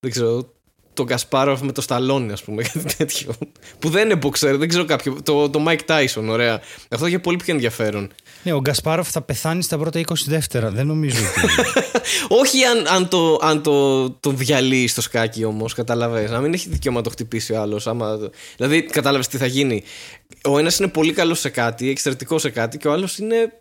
δεν 0.00 0.10
ξέρω, 0.10 0.54
τον 0.94 1.06
Κασπάροφ 1.06 1.60
με 1.60 1.72
το 1.72 1.80
Σταλόνι, 1.80 2.32
ας 2.32 2.42
πούμε, 2.42 2.62
κάτι 2.72 2.96
τέτοιο. 2.96 3.34
Που 3.78 3.88
δεν 3.88 4.04
είναι 4.04 4.16
μποξέρ, 4.16 4.56
δεν 4.56 4.68
ξέρω 4.68 4.84
κάποιο. 4.84 5.16
Το, 5.22 5.50
το 5.50 5.64
Mike 5.68 5.84
Tyson, 5.86 6.24
ωραία. 6.28 6.54
Αυτό 6.54 6.96
θα 6.96 7.06
έχει 7.06 7.18
πολύ 7.18 7.36
πιο 7.36 7.54
ενδιαφέρον. 7.54 8.10
Ναι, 8.44 8.52
ο 8.52 8.60
Γκασπάροφ 8.60 9.10
θα 9.10 9.22
πεθάνει 9.22 9.62
στα 9.62 9.78
πρώτα 9.78 10.00
20 10.00 10.12
δεύτερα. 10.26 10.70
Δεν 10.70 10.86
νομίζω 10.86 11.18
ότι. 11.18 11.52
Όχι 12.40 12.64
αν, 12.64 12.86
αν, 12.86 13.08
το, 13.08 13.38
αν 13.42 13.62
το, 13.62 14.10
το 14.10 14.30
διαλύει 14.30 14.88
στο 14.88 15.00
σκάκι 15.00 15.44
όμως, 15.44 15.74
καταλαβες. 15.74 16.30
Να 16.30 16.40
μην 16.40 16.52
έχει 16.52 16.68
δικαίωμα 16.68 16.98
να 16.98 17.04
το 17.04 17.10
χτυπήσει 17.10 17.52
ο 17.52 17.60
άλλος. 17.60 17.88
Δηλαδή, 18.56 18.82
κατάλαβες 18.82 19.28
τι 19.28 19.36
θα 19.36 19.46
γίνει. 19.46 19.82
Ο 20.44 20.58
ένας 20.58 20.78
είναι 20.78 20.88
πολύ 20.88 21.12
καλός 21.12 21.40
σε 21.40 21.48
κάτι, 21.48 21.90
εξαιρετικός 21.90 22.40
σε 22.40 22.50
κάτι, 22.50 22.78
και 22.78 22.88
ο 22.88 22.92
άλλος 22.92 23.18
είναι 23.18 23.52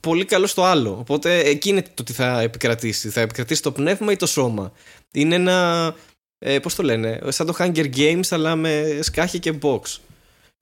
πολύ 0.00 0.24
καλός 0.24 0.50
στο 0.50 0.64
άλλο. 0.64 0.96
Οπότε 1.00 1.38
εκεί 1.38 1.68
είναι 1.68 1.84
το 1.94 2.02
τι 2.02 2.12
θα 2.12 2.40
επικρατήσει. 2.40 3.08
Θα 3.08 3.20
επικρατήσει 3.20 3.62
το 3.62 3.72
πνεύμα 3.72 4.12
ή 4.12 4.16
το 4.16 4.26
σώμα. 4.26 4.72
Είναι 5.12 5.34
ένα. 5.34 5.94
Ε, 6.38 6.58
Πώς 6.58 6.74
το 6.74 6.82
λένε, 6.82 7.18
σαν 7.28 7.46
το 7.46 7.54
Hunger 7.58 7.96
Games, 7.96 8.26
αλλά 8.30 8.56
με 8.56 8.98
σκάχη 9.02 9.38
και 9.38 9.54
box. 9.62 9.80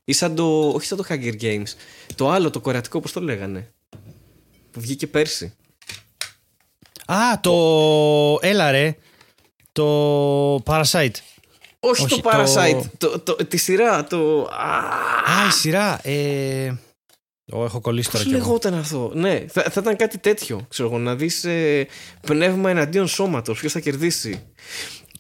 Ή 0.05 0.13
σαν 0.13 0.35
το. 0.35 0.69
Όχι 0.69 0.87
σαν 0.87 0.99
το 0.99 1.05
Hunger 1.09 1.41
Games. 1.41 1.73
Το 2.15 2.31
άλλο, 2.31 2.51
το 2.51 2.61
κορεατικό, 2.61 3.01
πώς 3.01 3.13
το 3.13 3.21
λέγανε; 3.21 3.73
Που 4.71 4.81
βγήκε 4.81 5.07
πέρσι. 5.07 5.55
Α, 7.07 7.41
το. 7.41 7.53
Έλα 8.41 8.71
ρε. 8.71 8.97
Το 9.73 10.55
Parasite. 10.55 11.11
Όχι, 11.81 12.03
Όχι, 12.05 12.21
το 12.21 12.31
Parasite. 12.33 12.83
Το... 12.99 13.19
Το, 13.19 13.35
τη 13.35 13.57
σειρά. 13.57 14.05
Το. 14.05 14.41
Α, 14.43 15.47
η 15.49 15.51
σειρά. 15.53 16.01
Ε... 16.09 16.73
Ω, 17.53 17.65
έχω 17.65 17.81
κολλήσει 17.81 18.11
τώρα 18.11 18.25
Πώς 18.25 18.33
κι 18.33 18.39
εγώ. 18.39 18.47
λεγόταν 18.47 18.75
αυτό; 18.75 19.11
Ναι, 19.15 19.45
θα, 19.49 19.63
θα 19.63 19.81
ήταν 19.81 19.97
κάτι 19.97 20.19
τέτοιο. 20.19 20.67
Ξέρω 20.69 20.89
εγώ, 20.89 20.99
να 20.99 21.15
δεις 21.15 21.45
ε, 21.45 21.87
πνεύμα 22.21 22.71
εναντίον 22.71 23.09
σώματος. 23.09 23.59
Ποιος 23.61 23.73
θα 23.73 23.81
κερδίσει. 23.81 24.43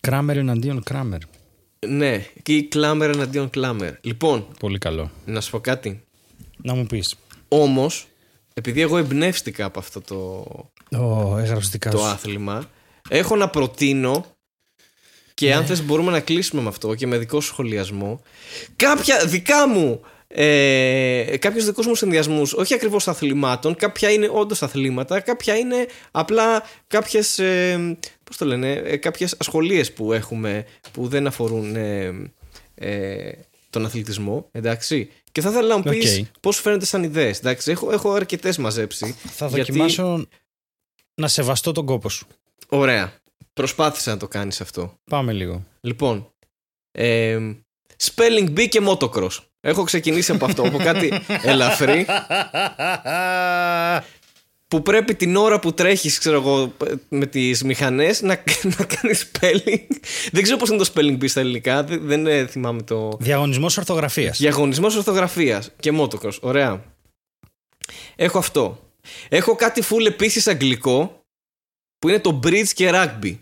Κράμερ 0.00 0.36
εναντίον 0.36 0.82
Κράμερ. 0.82 1.20
Ναι, 1.88 2.26
και 2.42 2.54
η 2.56 2.62
κλάμερ 2.64 3.10
εναντίον 3.10 3.50
κλάμερ. 3.50 3.92
Λοιπόν, 4.00 4.46
Πολύ 4.58 4.78
καλό. 4.78 5.10
να 5.24 5.40
σου 5.40 5.50
πω 5.50 5.60
κάτι. 5.60 6.04
Να 6.56 6.74
μου 6.74 6.86
πεις. 6.86 7.14
Όμως, 7.48 8.06
επειδή 8.54 8.80
εγώ 8.80 8.96
εμπνεύστηκα 8.98 9.64
από 9.64 9.78
αυτό 9.78 10.00
το, 10.00 10.98
Ω, 10.98 11.38
έγραψες 11.38 11.70
δικά 11.70 11.90
το 11.90 11.98
σου. 11.98 12.04
άθλημα, 12.04 12.70
έχω 13.08 13.36
να 13.36 13.48
προτείνω 13.48 14.24
και 15.34 15.46
Ναι. 15.48 15.54
αν 15.54 15.66
θες 15.66 15.82
μπορούμε 15.84 16.10
να 16.10 16.20
κλείσουμε 16.20 16.62
με 16.62 16.68
αυτό 16.68 16.94
και 16.94 17.06
με 17.06 17.18
δικό 17.18 17.40
σου 17.40 17.46
σχολιασμό 17.48 18.20
κάποια 18.76 19.26
δικά 19.26 19.68
μου 19.68 20.00
ε, 20.28 21.36
κάποιους 21.38 21.64
δικούς 21.64 21.86
μου 21.86 21.94
συνδυασμούς 21.94 22.52
όχι 22.52 22.74
ακριβώς 22.74 23.08
αθλημάτων 23.08 23.74
κάποια 23.76 24.10
είναι 24.10 24.28
όντως 24.32 24.62
αθλήματα 24.62 25.20
κάποια 25.20 25.56
είναι 25.56 25.86
απλά 26.10 26.62
κάποιες 26.86 27.38
ε, 27.38 27.96
πώς 28.24 28.36
το 28.36 28.44
λένε 28.44 28.72
ε, 28.72 28.96
κάποιες 28.96 29.34
ασχολίες 29.38 29.92
που 29.92 30.12
έχουμε 30.12 30.66
που 30.92 31.08
δεν 31.08 31.26
αφορούν 31.26 31.76
ε, 31.76 32.12
ε, 32.74 33.30
τον 33.70 33.84
αθλητισμό 33.84 34.48
εντάξει 34.52 35.10
και 35.32 35.40
θα 35.40 35.50
ήθελα 35.50 35.68
να 35.68 35.76
μου 35.76 35.82
πεις 35.82 36.18
Οκ. 36.18 36.26
πώς 36.40 36.56
σου 36.56 36.62
φαίνεται 36.62 36.84
σαν 36.84 37.02
ιδέες 37.02 37.38
εντάξει 37.38 37.70
έχω, 37.70 37.92
έχω 37.92 38.12
αρκετές 38.12 38.56
μαζέψει 38.58 39.14
Θα 39.24 39.46
γιατί- 39.46 39.60
δοκιμάσω 39.72 40.26
να 41.14 41.28
σεβαστώ 41.28 41.72
τον 41.72 41.86
κόπο 41.86 42.08
σου. 42.08 42.26
Ωραία. 42.68 43.12
Προσπάθησα 43.52 44.10
να 44.10 44.16
το 44.16 44.28
κάνεις 44.28 44.60
αυτό. 44.60 44.94
Πάμε 45.10 45.32
λίγο. 45.32 45.64
Λοιπόν, 45.80 46.32
ε, 46.92 47.38
spelling 48.02 48.48
bee 48.58 48.68
και 48.68 48.80
motocross. 48.88 49.38
Έχω 49.60 49.82
ξεκινήσει 49.84 50.32
από 50.32 50.44
αυτό, 50.44 50.62
από 50.62 50.78
κάτι 50.78 51.12
ελαφρύ 51.42 52.06
που 54.68 54.82
πρέπει 54.82 55.14
την 55.14 55.36
ώρα 55.36 55.58
που 55.58 55.74
τρέχεις, 55.74 56.18
ξέρω 56.18 56.36
εγώ, 56.36 56.72
με 57.08 57.26
τις 57.26 57.62
μηχανές 57.64 58.22
να, 58.22 58.42
να 58.78 58.84
κάνεις 58.84 59.30
spelling. 59.32 59.86
Δεν 60.32 60.42
ξέρω 60.42 60.58
πώς 60.58 60.68
είναι 60.68 60.78
το 60.78 60.90
spelling 60.94 61.18
bee 61.22 61.28
στα 61.28 61.40
ελληνικά, 61.40 61.84
δεν, 61.84 62.00
δεν 62.02 62.26
ε, 62.26 62.46
θυμάμαι 62.46 62.82
το... 62.82 63.16
Διαγωνισμός 63.20 63.76
ορθογραφίας. 63.78 64.38
Διαγωνισμός 64.38 64.96
ορθογραφίας 64.96 65.70
και 65.80 65.92
motocross. 65.94 66.38
Ωραία. 66.40 66.84
Έχω 68.16 68.38
αυτό. 68.38 68.78
Έχω 69.28 69.54
κάτι 69.54 69.82
full 69.90 70.06
επίσης 70.06 70.46
αγγλικό 70.46 71.24
που 71.98 72.08
είναι 72.08 72.18
το 72.18 72.40
bridge 72.44 72.68
και 72.74 72.90
rugby. 72.94 73.38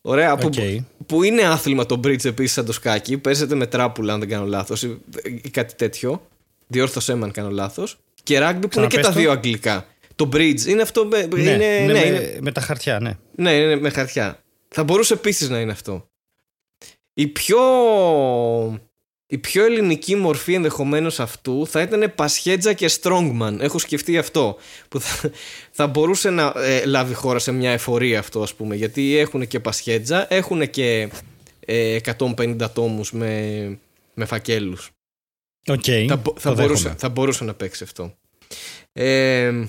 Ωραία. 0.00 0.36
Που, 0.36 0.46
Οκ. 0.46 0.84
που 1.06 1.22
είναι 1.22 1.42
άθλημα 1.42 1.86
το 1.86 2.00
bridge 2.04 2.24
επίσης 2.24 2.52
σαν 2.52 2.64
το 2.64 2.72
σκάκι. 2.72 3.18
Παίζεται 3.18 3.54
με 3.54 3.66
τράπουλα 3.66 4.12
αν 4.12 4.20
δεν 4.20 4.28
κάνω 4.28 4.46
λάθος 4.46 4.82
ή, 4.82 5.00
ή 5.42 5.50
κάτι 5.50 5.74
τέτοιο. 5.74 6.26
Διόρθωσέ 6.66 7.14
με 7.14 7.24
αν 7.24 7.30
κάνω 7.30 7.50
λάθος. 7.50 7.98
Και 8.22 8.38
rugby 8.38 8.56
που 8.70 8.78
είναι 8.78 8.86
και 8.86 8.98
Ξαναπες 8.98 9.06
τα 9.06 9.12
το. 9.12 9.18
δύο 9.18 9.30
αγγλικά. 9.30 9.86
Το 10.14 10.28
bridge 10.32 10.60
είναι 10.66 10.82
αυτό. 10.82 11.04
με- 11.06 11.26
Ναι, 11.26 11.40
είναι, 11.40 11.56
ναι, 11.56 11.78
ναι, 11.86 11.92
με, 11.92 12.06
είναι- 12.06 12.38
με 12.40 12.52
τα 12.52 12.60
χαρτιά, 12.60 13.00
ναι. 13.00 13.18
ναι, 13.36 13.52
είναι 13.56 13.76
με 13.76 13.90
χαρτιά. 13.90 14.38
Θα 14.68 14.84
μπορούσε 14.84 15.14
επίσης 15.14 15.48
να 15.48 15.60
είναι 15.60 15.72
αυτό. 15.72 16.08
Η 17.14 17.26
πιο, 17.26 17.58
η 19.26 19.38
πιο 19.38 19.64
ελληνική 19.64 20.14
μορφή 20.16 20.54
ενδεχομένως 20.54 21.20
αυτού 21.20 21.66
θα 21.66 21.80
ήταν 21.82 22.12
Πασχέτζα 22.14 22.72
και 22.72 22.90
Strongman. 23.02 23.56
Έχω 23.60 23.78
σκεφτεί 23.78 24.18
αυτό. 24.18 24.56
Που 24.88 25.00
θα, 25.00 25.30
θα 25.70 25.86
μπορούσε 25.86 26.30
να 26.30 26.52
ε, 26.56 26.84
λάβει 26.84 27.14
χώρα 27.14 27.38
σε 27.38 27.52
μια 27.52 27.70
εφορία 27.70 28.18
αυτό 28.18 28.42
ας 28.42 28.54
πούμε. 28.54 28.74
Γιατί 28.76 29.16
έχουν 29.16 29.46
και 29.46 29.60
Πασχέτζα, 29.60 30.26
έχουν 30.34 30.70
και 30.70 31.08
ε, 31.60 31.98
150 32.18 32.56
τόμους 32.72 33.12
με, 33.12 33.78
με 34.14 34.24
φακέλους. 34.24 34.90
Οκ. 35.66 35.84
Θα, 36.08 36.16
μπο- 36.16 36.34
θα, 36.38 36.48
το 36.54 36.54
μπορούσε, 36.60 36.82
δέχομαι. 36.82 36.98
θα 37.00 37.08
μπορούσε 37.08 37.44
να 37.44 37.54
παίξει 37.54 37.84
αυτό. 37.84 38.14
Ε, 38.92 39.64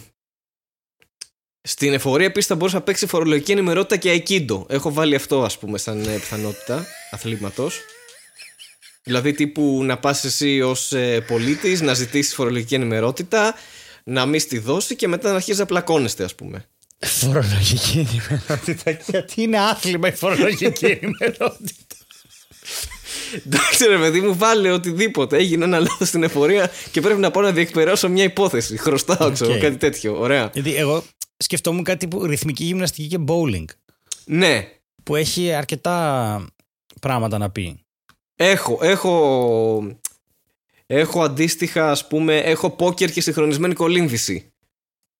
στην 1.67 1.93
εφορία 1.93 2.25
επίσης 2.25 2.47
θα 2.49 2.55
μπορούσε 2.55 2.75
να 2.75 2.81
παίξει 2.81 3.07
φορολογική 3.07 3.51
ενημερότητα 3.51 3.97
και 3.97 4.11
aikido. 4.11 4.65
Έχω 4.69 4.93
βάλει 4.93 5.15
αυτό, 5.15 5.43
ας 5.43 5.57
πούμε, 5.57 5.77
σαν 5.77 6.03
ε, 6.03 6.13
πιθανότητα 6.13 6.85
αθλήματος. 7.11 7.79
Δηλαδή, 9.03 9.33
τύπου 9.33 9.81
να 9.83 9.97
πας 9.97 10.23
εσύ 10.23 10.61
ως 10.61 10.91
ε, 10.91 11.21
πολίτης 11.27 11.81
να 11.81 11.93
ζητήσεις 11.93 12.33
φορολογική 12.33 12.75
ενημερότητα, 12.75 13.55
να 14.03 14.25
μην 14.25 14.39
στη 14.39 14.57
δώσει 14.57 14.95
και 14.95 15.07
μετά 15.07 15.29
να 15.29 15.35
αρχίσει 15.35 15.59
να 15.59 15.65
πλακώνεστε, 15.65 16.23
ας 16.23 16.35
πούμε. 16.35 16.65
Φορολογική 16.99 18.07
ενημερότητα. 18.09 18.91
Γιατί 19.05 19.41
είναι 19.41 19.59
άθλημα 19.59 20.07
η 20.07 20.11
φορολογική 20.11 20.85
ενημερότητα; 20.85 21.95
Εντάξει, 23.45 23.85
ρε 23.87 23.97
παιδί 23.97 24.21
μου, 24.21 24.37
βάλε 24.37 24.71
οτιδήποτε. 24.71 25.37
Έγινε 25.37 25.63
ένα 25.63 25.79
λάθος 25.79 26.07
στην 26.07 26.23
εφορία 26.23 26.71
και 26.91 27.01
πρέπει 27.01 27.19
να 27.19 27.31
πάω 27.31 27.43
να 27.43 27.51
διεκπεραιώσω 27.51 28.09
μια 28.09 28.23
υπόθεση. 28.23 28.77
Χρωστάω, 28.77 29.31
ξέρω, 29.31 29.53
Οκ. 29.53 29.59
κάτι 29.59 29.75
τέτοιο. 29.77 30.19
Ωραία. 30.19 30.49
Γιατί 30.53 30.75
εγώ 30.75 31.03
σκεφτόμουν 31.37 31.83
κάτι 31.83 32.07
που 32.07 32.25
ρυθμική 32.25 32.63
γυμναστική 32.63 33.07
και 33.07 33.23
bowling. 33.27 33.65
Ναι, 34.25 34.67
Που 35.03 35.15
έχει 35.15 35.53
αρκετά 35.53 36.45
πράγματα 37.01 37.37
να 37.37 37.49
πει. 37.49 37.79
Έχω, 38.35 38.79
έχω, 38.81 39.97
έχω 40.85 41.23
αντίστοιχα 41.23 41.91
ας 41.91 42.07
πούμε, 42.07 42.37
έχω 42.37 42.69
πόκερ 42.69 43.11
και 43.11 43.21
συγχρονισμένη 43.21 43.73
κολύμβηση. 43.73 44.53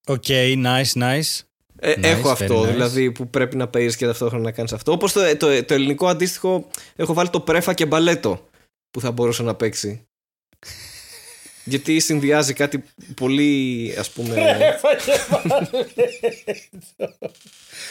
Οκ, 0.08 0.24
nice, 0.28 0.92
nice. 0.94 1.40
Ε, 1.80 1.94
Nice, 1.94 2.04
έχω 2.04 2.30
very 2.30 2.32
αυτό, 2.32 2.62
nice. 2.62 2.68
δηλαδή 2.68 3.12
που 3.12 3.30
πρέπει 3.30 3.56
να 3.56 3.68
παίζεις 3.68 3.96
και 3.96 4.06
ταυτόχρονα 4.06 4.44
να 4.44 4.52
κάνεις 4.52 4.74
αυτό. 4.74 4.92
Όπως 4.92 5.14
το, 5.14 5.38
το, 5.38 5.64
το 5.66 5.74
ελληνικό 5.74 6.08
αντίστοιχο 6.08 6.68
έχω 6.96 7.14
βάλει 7.14 7.30
το 7.30 7.40
πρέφα 7.40 7.74
και 7.74 7.86
μπαλέτο 7.86 8.48
που 8.92 9.00
θα 9.00 9.12
μπορούσε 9.12 9.44
να 9.44 9.56
παίξει. 9.56 10.08
Γιατί 11.68 12.00
συνδυάζει 12.00 12.54
κάτι 12.54 12.84
πολύ 13.16 13.96
ας 14.00 14.10
πούμε 14.10 14.36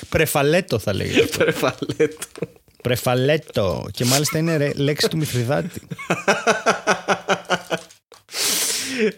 Πρεφαλέτο 0.08 0.78
θα 0.78 0.94
λέγεται. 0.94 1.36
πρεφαλέτο. 1.44 2.26
Πρεφαλέτο. 2.82 3.86
Και 3.92 4.04
μάλιστα 4.04 4.38
είναι 4.38 4.56
ρε, 4.56 4.72
λέξη 4.72 5.08
του 5.08 5.16
Μηθριδάτη. 5.16 5.80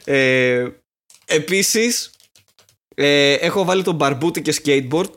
Ε, 0.05 0.67
επίσης 1.25 2.11
ε, 2.95 3.33
έχω 3.33 3.65
βάλει 3.65 3.83
το 3.83 3.93
μπαρμπούτι 3.93 4.43
και 4.43 4.55
skateboard 4.65 5.11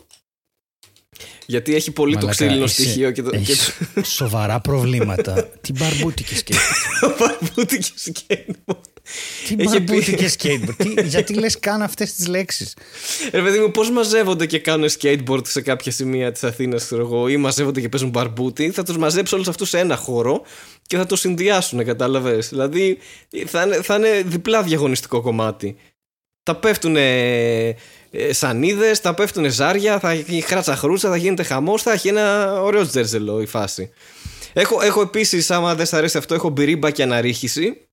γιατί 1.46 1.76
έχει 1.76 1.92
πολύ 1.92 2.14
το 2.14 2.20
Μαλάκα, 2.26 2.36
ξύλινο 2.46 2.66
είσαι- 2.66 2.82
στοιχείο 2.84 3.12
και 3.12 3.22
το, 3.22 3.30
και 3.30 3.36
έχεις 3.38 3.72
σοβαρά 4.04 4.60
προβλήματα. 4.60 5.44
Τι 5.62 5.72
μπαρμπούτι 5.72 6.24
και 6.24 6.36
σκέφτεσαι. 6.42 6.84
το 7.02 7.16
μπαρμπούτι 7.20 7.78
και 7.78 7.92
skateboard 8.28 8.82
Τι 9.47 9.55
Είχε 9.57 9.80
μπαρμπούτι 9.80 10.12
πει- 10.12 10.16
και 10.18 10.32
skateboard. 10.38 10.76
Τι, 10.78 11.07
γιατί 11.07 11.34
λες 11.34 11.60
καν 11.60 11.82
αυτές 11.82 12.14
τις 12.14 12.28
λέξεις; 12.28 12.76
Ρε 13.32 13.41
παιδί 13.41 13.60
μου, 13.60 13.72
πώς 13.72 13.91
μαζεύονται 13.91 14.45
και 14.45 14.60
κάνουν 14.60 14.89
skateboard 14.99 15.47
σε 15.47 15.62
κάποια 15.62 15.91
σημεία 15.91 16.32
της 16.32 16.43
Αθήνας, 16.43 16.86
ξέρω 16.86 17.01
εγώ, 17.01 17.28
ή 17.28 17.38
μαζεύονται 17.38 17.82
και 17.82 17.89
παίζουν 17.89 18.10
μπαρμπούτι. 18.10 18.72
Θα 18.72 18.84
τους 18.84 18.97
μαζέψει 18.97 19.36
όλους 19.36 19.47
αυτούς 19.47 19.70
σε 19.70 19.80
ένα 19.80 19.95
χώρο 19.95 20.41
και 20.88 20.97
θα 20.97 21.05
το 21.05 21.16
συνδυάσουν, 21.16 21.86
κατάλαβες; 21.86 22.49
Δηλαδή 22.49 22.97
θα 23.45 23.62
είναι, 23.62 23.82
θα 23.82 23.95
είναι 23.95 24.24
διπλά 24.26 24.64
διαγωνιστικό 24.64 25.22
κομμάτι. 25.22 25.76
Θα 26.43 26.55
πέφτουν 26.55 26.95
ε, 26.95 27.76
σανίδες, 28.30 28.99
θα 28.99 29.14
πέφτουν 29.14 29.51
ζάρια, 29.51 29.99
θα 29.99 30.12
έχει 30.12 30.41
χράτσα 30.41 30.76
χρούτσα, 30.76 31.10
θα 31.10 31.18
γίνεται 31.18 31.43
χαμός, 31.43 31.82
θα 31.82 31.91
έχει 31.91 32.07
ένα 32.07 32.62
ωραίο 32.62 32.88
τζέρζελο 32.88 33.41
η 33.41 33.45
φάση. 33.45 33.89
Έχω, 34.53 34.82
έχω 34.82 35.01
επίσης, 35.01 35.51
άμα 35.51 35.76
δεν 35.76 35.86
σα 35.86 35.97
αρέσει 35.97 36.18
αυτό, 36.18 36.34
έχω 36.34 36.49
μπυρίμπα 36.49 36.91
και 36.91 37.03
αναρρίχηση. 37.03 37.89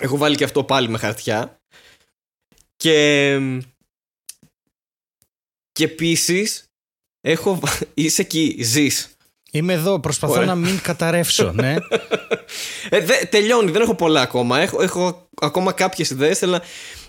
Έχω 0.00 0.16
βάλει 0.16 0.36
και 0.36 0.44
αυτό 0.44 0.64
πάλι 0.64 0.88
με 0.88 0.98
χαρτιά. 0.98 1.60
Και. 2.76 3.38
Και 5.72 5.84
επίσης. 5.84 6.64
Έχω. 7.20 7.54
βα- 7.58 7.78
Είσαι 7.94 8.22
εκεί, 8.22 8.56
ζεις. 8.62 9.08
Είμαι 9.52 9.72
εδώ, 9.72 10.00
προσπαθώ 10.00 10.32
Ωραία. 10.32 10.46
να 10.46 10.54
μην 10.54 10.80
καταρρεύσω, 10.80 11.52
ναι. 11.52 11.76
Ε, 12.88 13.00
δε, 13.00 13.24
τελειώνει, 13.24 13.70
δεν 13.70 13.82
έχω 13.82 13.94
πολλά 13.94 14.20
ακόμα. 14.20 14.58
Έχω, 14.60 14.82
έχω 14.82 15.28
ακόμα 15.40 15.72
κάποιες 15.72 16.10
ιδέες. 16.10 16.42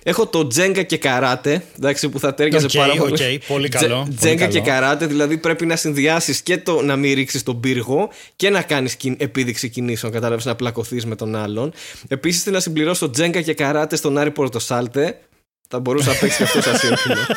Έχω 0.08 0.28
το 0.28 0.48
τζέγκα 0.48 0.84
και 0.84 0.98
καράτε. 0.98 1.64
Εντάξει, 1.78 2.10
που 2.10 2.20
θα 2.20 2.34
ταίριαζε 2.34 2.66
Οκ, 2.66 2.72
πάρα 2.72 2.94
πολύ. 2.96 3.12
οκ, 3.14 3.46
πολύ 3.48 3.70
Τζε- 3.70 3.82
καλό, 3.84 4.02
πολύ 4.04 4.16
Τζέγκα 4.16 4.40
καλό. 4.40 4.52
και 4.52 4.60
καράτε, 4.60 5.06
δηλαδή 5.06 5.38
πρέπει 5.38 5.66
να 5.66 5.76
συνδυάσεις 5.76 6.42
και 6.42 6.58
το 6.58 6.82
να 6.82 6.96
μην 6.96 7.14
ρίξεις 7.16 7.44
τον 7.44 7.60
πύργο 7.60 8.10
και 8.36 8.50
να 8.50 8.62
κάνεις 8.62 8.98
επίδειξη 9.18 9.70
κινήσεων. 9.70 10.12
Κατάλαβες 10.12 10.46
να 10.46 10.56
πλακωθείς 10.56 11.06
με 11.06 11.16
τον 11.16 11.36
άλλον. 11.36 11.74
Επίσης 12.08 12.44
θέλω 12.44 12.56
να 12.56 12.62
συμπληρώσω 12.62 13.10
τζέγκα 13.10 13.42
και 13.42 13.54
καράτε 13.54 13.96
στον 13.96 14.18
Άρη 14.18 14.32
Πορτοσάλτε. 14.32 15.20
Θα 15.68 15.80
μπορούσε 15.80 16.10
να 16.12 16.16
παίξει 16.20 16.38
και 16.38 16.44
αυτό 16.44 16.62
σαν 16.62 16.78
σύνθημα. 16.78 17.28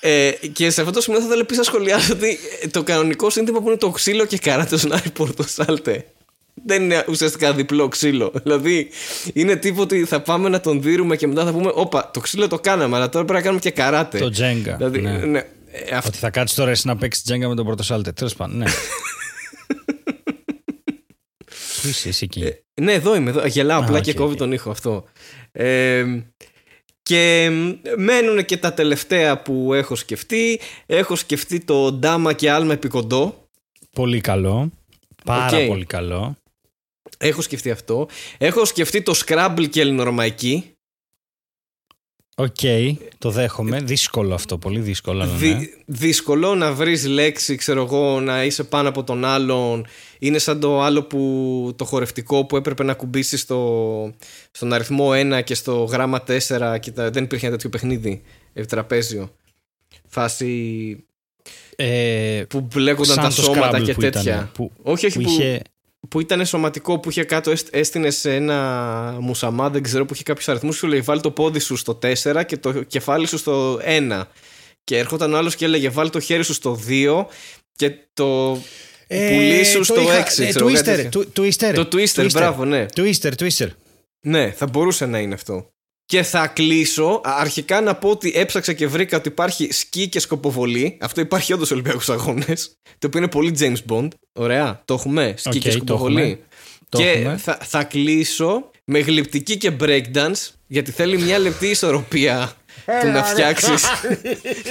Ε, 0.00 0.30
και 0.52 0.70
σε 0.70 0.80
αυτό 0.80 0.92
το 0.92 1.00
σημείο 1.00 1.18
θα 1.20 1.26
ήθελα 1.26 1.40
επίσης 1.40 1.58
να 1.58 1.72
σχολιάσω 1.72 2.12
ότι 2.12 2.38
ε, 2.62 2.66
το 2.68 2.82
κανονικό 2.82 3.30
σύνθημα 3.30 3.60
που 3.60 3.66
είναι 3.68 3.76
το 3.76 3.90
ξύλο 3.90 4.24
και 4.26 4.38
καράτε 4.38 4.76
στον 4.78 4.92
Άρη 4.92 5.10
Πορτοσάλτε 5.10 6.04
δεν 6.64 6.82
είναι 6.82 7.04
ουσιαστικά 7.08 7.52
διπλό 7.52 7.88
ξύλο. 7.88 8.32
Δηλαδή 8.42 8.88
είναι 9.32 9.56
τύπου 9.56 9.82
ότι 9.82 10.04
θα 10.04 10.20
πάμε 10.22 10.48
να 10.48 10.60
τον 10.60 10.82
δείρουμε 10.82 11.16
και 11.16 11.26
μετά 11.26 11.44
θα 11.44 11.52
πούμε 11.52 11.70
Όπα, 11.74 12.10
το 12.12 12.20
ξύλο 12.20 12.48
το 12.48 12.58
κάναμε, 12.58 12.96
αλλά 12.96 13.08
τώρα 13.08 13.24
πρέπει 13.24 13.38
να 13.38 13.44
κάνουμε 13.44 13.60
και 13.60 13.70
καράτε. 13.70 14.18
Το 14.18 14.26
Jenga, 14.26 14.74
Δηλαδή, 14.76 15.00
ναι. 15.00 15.12
ναι. 15.18 15.38
Ε, 15.70 15.94
αυτό- 15.96 16.08
Ότι 16.08 16.18
θα 16.18 16.30
κάτσεις 16.30 16.56
τώρα 16.56 16.70
εσύ 16.70 16.86
να 16.86 16.96
παίξεις 16.96 17.24
Jenga 17.24 17.48
με 17.48 17.54
τον 17.54 17.64
Πορτοσάλτε. 17.64 18.12
Τέλος 18.12 18.34
πάντων, 18.34 18.56
ναι. 18.56 18.64
Πού 21.82 21.88
είσαι 21.88 22.08
εσύ 22.08 22.24
εκεί. 22.24 22.40
Ε, 22.42 22.82
ναι, 22.82 22.92
εδώ 22.92 23.16
είμαι. 23.16 23.30
Εδώ. 23.30 23.46
Γελάω 23.46 23.80
Α, 23.80 23.84
απλά 23.84 23.96
οκ, 23.96 24.02
και 24.02 24.14
κόβει 24.14 24.32
οκ. 24.32 24.38
τον 24.38 24.52
ήχο 24.52 24.70
αυτό. 24.70 25.04
Ε, 25.52 26.04
και 27.02 27.50
μένουν 27.96 28.44
και 28.44 28.56
τα 28.56 28.72
τελευταία 28.72 29.42
που 29.42 29.72
έχω 29.74 29.94
σκεφτεί. 29.94 30.60
Έχω 30.86 31.16
σκεφτεί 31.16 31.60
το 31.64 31.92
ντάμα 31.92 32.32
και 32.32 32.50
άλμα 32.50 32.72
επί 32.72 32.97
κοντώ. 32.97 33.48
Πολύ 33.92 34.20
καλό. 34.20 34.70
Πάρα 35.24 35.58
Οκ. 35.58 35.66
πολύ 35.66 35.84
καλό. 35.84 36.36
Έχω 37.18 37.42
σκεφτεί 37.42 37.70
αυτό. 37.70 38.08
Έχω 38.38 38.64
σκεφτεί 38.64 39.02
το 39.02 39.20
Scrabble 39.26 39.66
και 39.70 39.80
ελληνορωμαϊκή. 39.80 40.70
Οκ, 42.38 42.56
το 43.18 43.30
δέχομαι. 43.30 43.80
Δύσκολο 43.80 44.34
αυτό, 44.34 44.58
πολύ 44.58 44.80
δύσκολο. 44.80 45.22
αλλά 45.22 45.32
ναι. 45.32 45.38
Δυ- 45.38 45.70
δύσκολο 45.86 46.54
να 46.54 46.72
βρεις 46.72 47.06
λέξη, 47.06 47.54
ξέρω 47.56 47.82
εγώ, 47.82 48.20
να 48.20 48.44
είσαι 48.44 48.64
πάνω 48.64 48.88
από 48.88 49.04
τον 49.04 49.24
άλλον. 49.24 49.86
Είναι 50.18 50.38
σαν 50.38 50.60
το 50.60 50.80
άλλο 50.82 51.02
που 51.02 51.72
το 51.76 51.84
χορευτικό 51.84 52.46
που 52.46 52.56
έπρεπε 52.56 52.82
να 52.84 52.94
ακουμπήσεις 52.94 53.40
στο, 53.40 54.14
στον 54.50 54.72
αριθμό 54.72 55.10
1 55.12 55.40
και 55.44 55.54
στο 55.54 55.84
γράμμα 55.84 56.22
4 56.26 56.78
και 56.80 56.90
τα- 56.90 57.10
δεν 57.10 57.24
υπήρχε 57.24 57.46
ένα 57.46 57.54
τέτοιο 57.56 57.70
παιχνίδι, 57.70 58.22
ε, 58.52 58.64
επιτραπέζιο. 58.64 59.30
Φάση 60.08 60.96
Ε, 61.76 62.42
που 62.48 62.60
μπλέκονταν 62.60 63.14
σαν 63.14 63.24
τα 63.24 63.28
το 63.34 63.42
σώματα 63.42 63.78
Scrabble 63.78 63.84
και 63.84 63.92
που 63.94 64.00
τέτοια. 64.00 64.20
ήτανε, 64.22 64.50
που- 64.54 64.72
όχι, 64.82 65.06
όχι, 65.06 65.18
που 65.18 65.24
που, 65.24 65.30
είχε... 65.30 65.62
που 66.08 66.20
ήταν 66.20 66.46
σωματικό, 66.46 66.98
που 66.98 67.10
είχε 67.10 67.24
κάτω, 67.24 67.52
έστεινε 67.70 68.10
σε 68.10 68.34
ένα 68.34 69.16
μουσαμά, 69.20 69.70
δεν 69.70 69.82
ξέρω, 69.82 70.04
που 70.06 70.14
είχε 70.14 70.22
κάποιους 70.22 70.48
αριθμούς. 70.48 70.76
Σου 70.76 70.86
λέει 70.86 71.00
βάλει 71.00 71.20
το 71.20 71.30
πόδι 71.30 71.58
σου 71.58 71.76
στο 71.76 71.98
4 72.02 72.42
και 72.46 72.56
το 72.56 72.72
κεφάλι 72.82 73.26
σου 73.26 73.38
στο 73.38 73.80
1. 73.84 74.22
Και 74.84 74.98
έρχονταν 74.98 75.32
ο 75.34 75.36
άλλος 75.36 75.54
και 75.56 75.64
έλεγε 75.64 75.88
βάλει 75.88 76.10
το 76.10 76.20
χέρι 76.20 76.44
σου 76.44 76.52
στο 76.52 76.80
2 76.88 77.26
και 77.76 77.92
το 78.14 78.58
πουλί 79.08 79.64
σου 79.64 79.78
το 79.78 79.84
στο 79.84 80.00
είχα- 80.00 80.16
6. 80.16 80.42
ε, 80.42 80.48
ξέρω, 80.48 80.66
κάτι 80.66 80.78
Twister, 80.78 80.84
τέτοιο. 80.84 81.10
του- 81.10 81.32
Twister. 81.42 81.72
Το 81.74 81.88
Twister, 81.92 82.28
μπράβο, 82.32 82.64
ναι. 82.64 82.86
Twister, 82.96 83.30
Twister. 83.38 83.68
Ναι, 84.20 84.50
θα 84.50 84.66
μπορούσε 84.66 85.06
να 85.06 85.18
είναι 85.18 85.34
αυτό. 85.34 85.70
Και 86.06 86.22
θα 86.22 86.46
κλείσω 86.46 87.20
αρχικά 87.24 87.80
να 87.80 87.94
πω 87.94 88.08
ότι 88.08 88.32
έψαξα 88.34 88.72
και 88.72 88.86
βρήκα 88.86 89.16
ότι 89.16 89.28
υπάρχει 89.28 89.72
σκι 89.72 90.08
και 90.08 90.20
σκοποβολή. 90.20 90.98
Αυτό 91.00 91.20
υπάρχει 91.20 91.52
όντως 91.52 91.70
Ολυμπιακούς 91.70 92.08
Αγώνες. 92.08 92.76
Το 92.98 93.06
οποίο 93.06 93.20
είναι 93.20 93.28
πολύ 93.28 93.56
James 93.58 93.92
Bond. 93.92 94.08
Ωραία, 94.32 94.82
το 94.84 94.94
έχουμε; 94.94 95.34
Σκι 95.36 95.48
Οκ, 95.48 95.54
και 95.54 95.68
το 95.68 95.74
σκοποβολή. 95.74 96.20
έχουμε. 96.20 96.38
Το 96.88 96.98
και 96.98 97.10
έχουμε. 97.10 97.36
θα, 97.36 97.58
θα 97.62 97.84
κλείσω 97.84 98.70
με 98.84 98.98
γλυπτική 98.98 99.56
και 99.56 99.72
breakdance 99.80 100.48
γιατί 100.66 100.90
θέλει 100.90 101.18
μια 101.18 101.38
λεπτή 101.38 101.66
ισορροπία 101.66 102.52
του 103.00 103.06
να 103.08 103.24
φτιάξεις, 103.24 103.84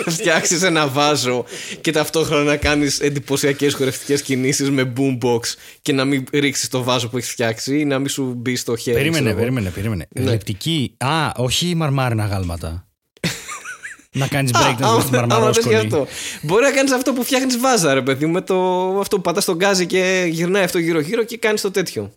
να 0.05 0.11
φτιάξεις 0.11 0.61
ένα 0.63 0.87
βάζο 0.87 1.45
και 1.81 1.91
ταυτόχρονα 1.91 2.43
να 2.43 2.55
κάνεις 2.57 2.99
εντυπωσιακές 2.99 3.73
χορευτικές 3.73 4.21
κινήσεις 4.21 4.69
με 4.69 4.93
boombox 4.97 5.39
και 5.81 5.93
να 5.93 6.05
μην 6.05 6.23
ρίξεις 6.31 6.67
το 6.69 6.83
βάζο 6.83 7.09
που 7.09 7.17
έχεις 7.17 7.29
φτιάξει 7.31 7.79
ή 7.79 7.85
να 7.85 7.99
μην 7.99 8.09
σου 8.09 8.33
μπει 8.37 8.55
στο 8.55 8.75
χέρι. 8.75 8.95
Περίμενε, 8.97 9.17
ξέρω 9.23 9.29
εγώ. 9.29 9.39
περίμενε, 9.39 9.69
περίμενε. 9.69 10.07
Ναι. 10.15 10.29
Γλυπτική. 10.29 10.93
Α, 10.97 11.31
όχι 11.35 11.75
μαρμάρινα 11.75 12.25
γάλματα. 12.25 12.87
να 14.11 14.27
κάνεις 14.27 14.51
Α, 14.53 14.59
breakdance 14.61 14.79
με 14.79 15.17
άμα- 15.17 15.27
τη 15.27 15.33
άμα 15.35 15.53
θες 15.53 15.63
και 15.63 15.69
μαρμαρόσκολη. 15.69 15.75
αυτό. 15.75 16.07
Μπορεί 16.41 16.63
να 16.63 16.71
κάνεις 16.71 16.91
αυτό 16.91 17.13
που 17.13 17.23
φτιάχνεις 17.23 17.57
βάζα, 17.59 17.93
ρε 17.93 18.01
παιδί, 18.01 18.25
με 18.25 18.41
το 18.41 18.55
αυτό 18.99 19.15
που 19.15 19.21
πατάς 19.21 19.45
τον 19.45 19.55
γκάζι 19.55 19.85
και 19.85 20.25
γυρνάει 20.29 20.63
αυτό 20.63 20.77
γύρω-γύρω 20.77 21.23
και 21.23 21.37
κάνεις 21.37 21.61
το 21.61 21.71
τέτοιο. 21.71 22.11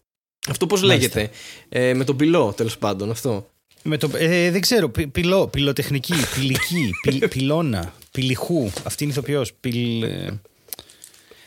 Αυτό 0.48 0.66
πώς 0.66 0.82
Μάλιστα. 0.82 1.18
λέγεται; 1.18 1.36
Ε, 1.68 1.94
με 1.94 2.04
τον 2.04 2.16
πυλό, 2.16 2.52
τέλος 2.56 2.78
πάντων, 2.78 3.10
αυτό. 3.10 3.48
Με 3.82 3.96
το, 3.96 4.10
ε, 4.14 4.50
δεν 4.50 4.60
ξέρω, 4.60 4.88
πι, 4.88 5.06
πυλό, 5.06 5.48
πυλοτεχνική, 5.48 6.14
πυλική, 6.34 6.90
πυλ, 7.02 7.28
πυλώνα, 7.28 7.94
πυλιχού. 8.10 8.70
Αυτή 8.84 9.02
είναι 9.02 9.12
ηθοποιός. 9.12 9.52
Πυλ, 9.52 10.02
ε, 10.02 10.40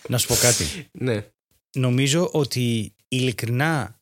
να 0.08 0.18
σου 0.18 0.28
πω 0.28 0.36
κάτι. 0.36 0.64
Ναι. 0.92 1.26
Νομίζω 1.76 2.30
ότι 2.32 2.94
ειλικρινά 3.08 4.00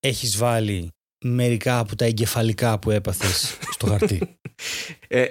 έχεις 0.00 0.36
βάλει 0.36 0.90
μερικά 1.24 1.78
από 1.78 1.96
τα 1.96 2.04
εγκεφαλικά 2.04 2.78
που 2.78 2.90
έπαθες 2.90 3.58
στο 3.70 3.86
χαρτί. 3.86 4.36
Ε, 5.08 5.24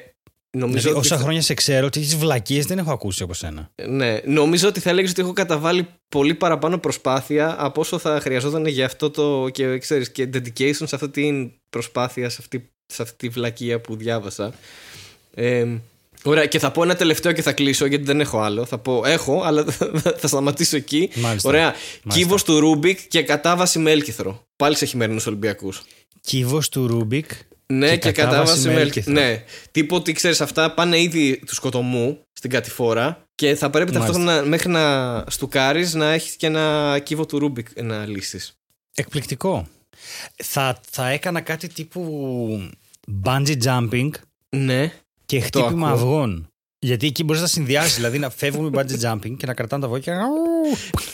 νομίζω, 0.58 0.78
δηλαδή, 0.80 0.90
ότι 0.98 1.06
όσα 1.08 1.16
θα- 1.18 1.22
χρόνια 1.24 1.42
σε 1.42 1.54
ξέρω 1.54 1.86
ότι 1.86 2.00
τις 2.00 2.16
βλακίες 2.16 2.66
δεν 2.66 2.78
έχω 2.78 2.92
ακούσει 2.92 3.24
από 3.24 3.34
σένα. 3.34 3.72
ναι, 3.88 4.20
νομίζω 4.26 4.68
ότι 4.68 4.80
θα 4.80 4.90
έλεγες 4.90 5.12
ότι 5.12 5.22
έχω 5.22 5.34
καταβάλει 5.34 5.88
πολύ 6.10 6.34
παραπάνω 6.34 6.78
προσπάθεια 6.78 7.56
από 7.60 7.82
όσο 7.82 7.98
θα 7.98 8.20
χρειαζόταν 8.22 8.66
για 8.66 8.86
αυτό 8.86 9.10
το. 9.10 9.50
και, 9.50 9.78
ξέρεις, 9.78 10.12
και 10.12 10.30
dedication 10.34 10.74
σε 10.84 10.96
αυτή 10.96 11.10
την 11.10 11.52
προσπάθεια, 11.70 12.30
σε 12.30 12.38
αυτή, 12.40 12.70
σε 12.94 13.02
αυτή 13.02 13.16
τη 13.18 13.30
βλακεία 13.30 13.82
που 13.82 13.96
διάβασα. 13.96 14.54
Ε, 15.36 15.66
Ωραία, 16.24 16.46
και 16.46 16.60
θα 16.60 16.72
πω 16.72 16.84
ένα 16.84 16.96
τελευταίο 16.96 17.32
και 17.32 17.42
θα 17.42 17.54
κλείσω 17.54 17.86
γιατί 17.86 18.04
δεν 18.04 18.20
έχω 18.22 18.40
άλλο. 18.40 18.66
Θα 18.66 18.78
πω 18.78 19.02
έχω, 19.06 19.42
αλλά 19.44 19.66
θα 20.22 20.28
σταματήσω 20.28 20.76
εκεί. 20.76 21.10
Μάλιστα. 21.16 21.50
Ωραία. 21.50 21.64
Μάλιστα. 21.66 22.10
Κύβος 22.10 22.44
του 22.44 22.60
Ρούμπικ 22.60 23.00
και 23.08 23.22
κατάβαση 23.24 23.80
με 23.80 23.92
έλκυθρο. 23.92 24.44
Πάλι 24.56 24.76
σε 24.76 24.86
χειμερινούς 24.86 25.26
Ολυμπιακούς. 25.26 25.82
Κύβος 26.22 26.70
του 26.70 26.88
Ρούμπικ. 26.88 27.32
Ναι, 27.72 27.90
και, 27.90 27.98
Και 27.98 28.12
κατάβαση, 28.12 28.38
κατάβαση 28.40 28.68
με 28.68 28.74
με 28.74 28.80
έλκυθρο. 28.80 29.12
έλκυθρο. 29.12 29.32
Ναι. 29.32 29.44
Τύπου 29.72 29.96
ότι 29.96 30.12
ξέρεις, 30.12 30.42
αυτά 30.42 30.74
πάνε 30.74 31.02
ήδη 31.02 31.40
του 31.46 31.56
σκοτωμού 31.56 32.20
στην 32.34 32.50
κατηφόρα 32.50 33.24
και 33.36 33.56
θα 33.56 33.70
πρέπει 33.70 33.92
Μάλιστα. 33.92 34.14
ταυτόχρονα 34.14 34.48
μέχρι 34.48 34.70
να 34.70 35.24
στουκάρεις 35.28 35.94
να 35.94 36.12
έχεις 36.12 36.36
και 36.36 36.46
ένα 36.46 37.00
κύβο 37.04 37.26
του 37.26 37.40
Ρούμπικ 37.40 37.82
να 37.82 38.06
λύσεις. 38.06 38.54
Εκπληκτικό. 38.96 39.68
Θα, 40.44 40.80
θα 40.90 41.10
έκανα 41.10 41.42
κάτι 41.42 41.68
τύπου 41.68 42.70
bungee 43.26 43.58
jumping 43.64 44.10
Ναι. 44.50 44.92
και 45.26 45.40
χτύπημα 45.40 45.88
ακούω. 45.90 45.96
αυγών. 45.98 46.51
Γιατί 46.84 47.08
εκεί 47.08 47.24
μπορείς 47.24 47.42
να 47.42 47.48
συνδυάσεις, 47.48 47.96
δηλαδή 47.96 48.18
να 48.20 48.30
φεύγουμε 48.30 48.70
bungee 48.74 49.12
jumping 49.12 49.36
και 49.38 49.46
να 49.46 49.54
κρατάνε 49.54 49.82
τα 49.82 49.88
αυγό 49.88 50.00
και 50.00 50.12
να, 50.12 50.18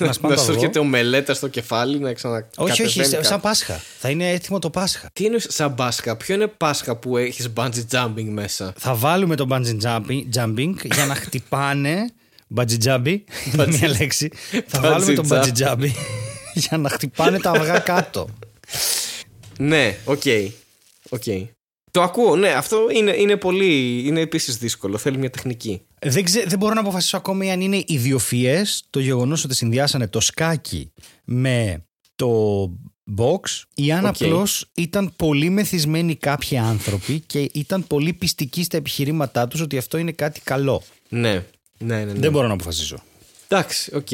να 0.05 0.13
σπάνε 0.13 0.33
να 0.33 0.39
το 0.39 0.45
σου 0.45 0.51
αυγό. 0.51 0.53
έρχεται 0.53 0.79
ο 0.79 0.83
μελέτας 0.83 1.37
στο 1.37 1.47
κεφάλι 1.47 1.99
να 1.99 2.13
ξανα. 2.13 2.47
Όχι, 2.55 2.83
όχι, 2.83 2.97
κατεβαίνει 2.97 3.23
σαν 3.23 3.33
κάτω. 3.33 3.47
Πάσχα. 3.47 3.81
Θα 3.99 4.09
είναι 4.09 4.29
έτοιμο 4.29 4.59
το 4.59 4.69
Πάσχα. 4.69 5.09
Τι 5.13 5.23
είναι 5.23 5.37
σαν 5.39 5.75
Πάσχα, 5.75 6.15
ποιο 6.15 6.35
είναι 6.35 6.47
Πάσχα 6.47 6.95
που 6.95 7.17
έχεις 7.17 7.49
bungee 7.55 7.85
jumping 7.91 8.27
μέσα; 8.29 8.73
Θα 8.77 8.95
βάλουμε 8.95 9.35
το 9.35 9.47
bungee 9.49 9.81
jumping, 9.83 10.21
jumping 10.35 10.73
για 10.83 11.05
να 11.05 11.15
χτυπάνε. 11.15 12.09
Bungee 12.55 12.83
jumping, 12.83 13.19
είναι 13.53 13.67
μια 13.67 13.87
λέξη. 13.87 14.31
Θα 14.67 14.79
Bungee 14.79 14.81
βάλουμε 14.81 15.13
το 15.13 15.23
jump. 15.29 15.33
bungee 15.33 15.57
jumping 15.57 15.93
για 16.53 16.77
να 16.77 16.89
χτυπάνε 16.89 17.39
τα 17.39 17.51
αυγά 17.51 17.79
κάτω. 17.79 18.29
Ναι, 19.57 19.97
οκ. 20.05 20.23
Οκ. 21.09 21.23
Το 21.97 22.03
ακούω, 22.03 22.35
ναι, 22.35 22.49
αυτό 22.49 22.87
είναι, 22.93 23.15
είναι 23.17 23.37
πολύ. 23.37 24.01
είναι 24.07 24.19
επίσης 24.19 24.57
δύσκολο. 24.57 24.97
Θέλει 24.97 25.17
μια 25.17 25.29
τεχνική. 25.29 25.81
Δεν, 26.01 26.23
ξε- 26.23 26.47
δεν 26.47 26.57
μπορώ 26.57 26.73
να 26.73 26.79
αποφασίσω 26.79 27.17
ακόμη 27.17 27.51
αν 27.51 27.61
είναι 27.61 27.83
ιδιοφυές 27.87 28.63
το 28.89 28.99
γεγονός 28.99 29.43
ότι 29.43 29.55
συνδυάσανε 29.55 30.07
το 30.07 30.19
σκάκι 30.19 30.91
με 31.23 31.85
το 32.15 32.61
box 33.17 33.39
ή 33.75 33.91
αν 33.91 34.05
Οκ. 34.05 34.07
απλώς 34.09 34.69
ήταν 34.75 35.13
πολύ 35.15 35.49
μεθυσμένοι 35.49 36.15
κάποιοι 36.15 36.57
άνθρωποι 36.57 37.19
και 37.19 37.49
ήταν 37.53 37.87
πολύ 37.87 38.13
πειστικοί 38.13 38.63
στα 38.63 38.77
επιχειρήματά 38.77 39.47
τους 39.47 39.61
ότι 39.61 39.77
αυτό 39.77 39.97
είναι 39.97 40.11
κάτι 40.11 40.41
καλό. 40.43 40.83
Ναι. 41.09 41.43
Ναι, 41.77 41.97
ναι, 41.97 42.03
ναι. 42.05 42.19
Δεν 42.19 42.31
μπορώ 42.31 42.47
να 42.47 42.53
αποφασίσω. 42.53 42.97
Εντάξει, 43.47 43.95
οκ. 43.95 44.07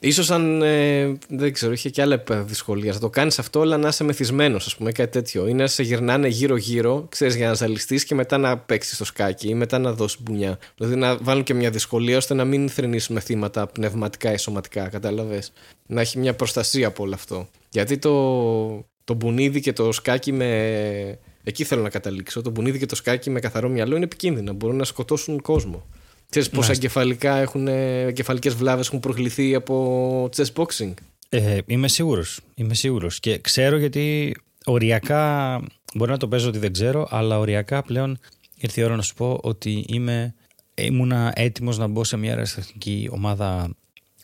Ίσως 0.00 0.30
αν, 0.30 0.62
ε, 0.62 1.18
δεν 1.28 1.52
ξέρω, 1.52 1.72
είχε 1.72 1.90
και 1.90 2.02
άλλα 2.02 2.14
επίπεδα 2.14 2.42
δυσκολία. 2.42 2.92
Θα 2.92 2.98
το 2.98 3.10
κάνεις 3.10 3.38
αυτό, 3.38 3.60
αλλά 3.60 3.76
να 3.76 3.88
είσαι 3.88 4.04
μεθυσμένος, 4.04 4.66
ας 4.66 4.76
πούμε, 4.76 4.92
κάτι 4.92 5.10
τέτοιο. 5.10 5.46
Ή 5.46 5.54
να 5.54 5.66
σε 5.66 5.82
γυρνάνε 5.82 6.28
γύρω-γύρω, 6.28 7.06
ξέρεις, 7.08 7.36
για 7.36 7.48
να 7.48 7.54
ζαλιστείς 7.54 8.04
και 8.04 8.14
μετά 8.14 8.38
να 8.38 8.58
παίξεις 8.58 8.98
το 8.98 9.04
σκάκι 9.04 9.48
ή 9.48 9.54
μετά 9.54 9.78
να 9.78 9.92
δώσεις 9.92 10.22
μπουνιά. 10.22 10.58
Δηλαδή 10.76 10.96
να 10.96 11.16
βάλουν 11.16 11.42
και 11.42 11.54
μια 11.54 11.70
δυσκολία 11.70 12.16
ώστε 12.16 12.34
να 12.34 12.44
μην 12.44 12.68
θρυνήσουμε 12.68 13.20
θύματα 13.20 13.66
πνευματικά 13.66 14.32
ή 14.32 14.36
σωματικά, 14.36 14.88
κατάλαβες. 14.88 15.52
Να 15.86 16.00
έχει 16.00 16.18
μια 16.18 16.34
προστασία 16.34 16.86
από 16.86 17.02
όλο 17.02 17.14
αυτό. 17.14 17.48
Γιατί 17.68 17.98
το, 17.98 18.86
το 19.04 19.14
μπουνίδι 19.14 19.60
και 19.60 19.72
το 19.72 19.92
σκάκι 19.92 20.32
με. 20.32 21.18
Εκεί 21.44 21.64
θέλω 21.64 21.82
να 21.82 21.88
καταλήξω. 21.90 22.42
Το 22.42 22.50
μπουνίδι 22.50 22.78
και 22.78 22.86
το 22.86 22.94
σκάκι 22.94 23.30
με 23.30 23.40
καθαρό 23.40 23.68
μυαλό 23.68 23.94
είναι 23.96 24.04
επικίνδυνα. 24.04 24.52
Μπορούν 24.52 24.76
να 24.76 24.84
σκοτώσουν 24.84 25.40
κόσμο. 25.40 25.86
Ξέρεις 26.30 26.48
πόσα 26.48 26.60
Μάλιστα. 26.60 26.72
εγκεφαλικά 26.72 27.36
έχουν, 27.36 27.68
εγκεφαλικές 27.68 28.54
βλάβες 28.54 28.86
έχουν 28.86 29.00
προκληθεί 29.00 29.54
από 29.54 30.28
chess 30.36 30.52
boxing; 30.54 30.92
Ε, 31.28 31.58
είμαι 31.66 31.88
σίγουρος. 31.88 32.40
Είμαι 32.54 32.74
σίγουρος. 32.74 33.20
Και 33.20 33.38
ξέρω 33.38 33.76
γιατί 33.76 34.36
οριακά, 34.64 35.60
μπορεί 35.94 36.10
να 36.10 36.16
το 36.16 36.28
παίζω 36.28 36.48
ότι 36.48 36.58
δεν 36.58 36.72
ξέρω, 36.72 37.06
αλλά 37.10 37.38
οριακά 37.38 37.82
πλέον 37.82 38.18
ήρθε 38.56 38.80
η 38.80 38.84
ώρα 38.84 38.96
να 38.96 39.02
σου 39.02 39.14
πω 39.14 39.38
ότι 39.42 39.84
είμαι, 39.88 40.34
ήμουνα 40.74 41.32
έτοιμος 41.36 41.78
να 41.78 41.86
μπω 41.86 42.04
σε 42.04 42.16
μια 42.16 42.30
αεραστατική 42.30 43.08
ομάδα 43.10 43.74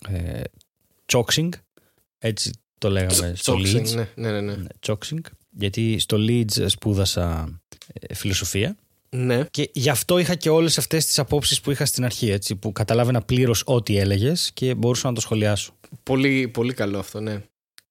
ε, 0.09 0.41
Choxing, 1.13 1.49
έτσι 2.19 2.51
το 2.79 2.91
λέγαμε 2.91 3.33
στο 3.37 3.55
Boxing, 3.57 3.77
Leeds. 3.77 3.95
ναι, 3.95 4.09
ναι, 4.15 4.31
ναι, 4.31 4.41
ναι. 4.41 4.55
Ναι, 4.57 4.67
Choxing, 4.87 5.21
γιατί 5.51 5.99
στο 5.99 6.17
Leeds 6.21 6.65
σπούδασα 6.67 7.59
ε, 7.93 8.15
φιλοσοφία 8.15 8.77
ναι. 9.17 9.45
και 9.51 9.71
γι' 9.73 9.89
αυτό 9.89 10.19
είχα 10.19 10.35
και 10.35 10.51
όλες 10.51 10.79
αυτές 10.79 11.07
τις 11.07 11.19
απόψεις 11.19 11.61
που 11.61 11.71
είχα 11.71 11.87
στην 11.87 12.05
αρχή, 12.05 12.31
έτσι, 12.31 12.57
που 12.57 12.73
καταλάβαινα 12.73 13.21
πλήρως 13.21 13.63
ό,τι 13.67 13.99
έλεγες 13.99 14.51
και 14.55 14.75
μπορούσα 14.75 15.09
να 15.09 15.15
το 15.15 15.21
σχολιάσω. 15.21 15.73
Πολύ, 16.03 16.49
πολύ 16.49 16.73
καλό 16.73 16.99
αυτό, 16.99 17.21
ναι. 17.21 17.43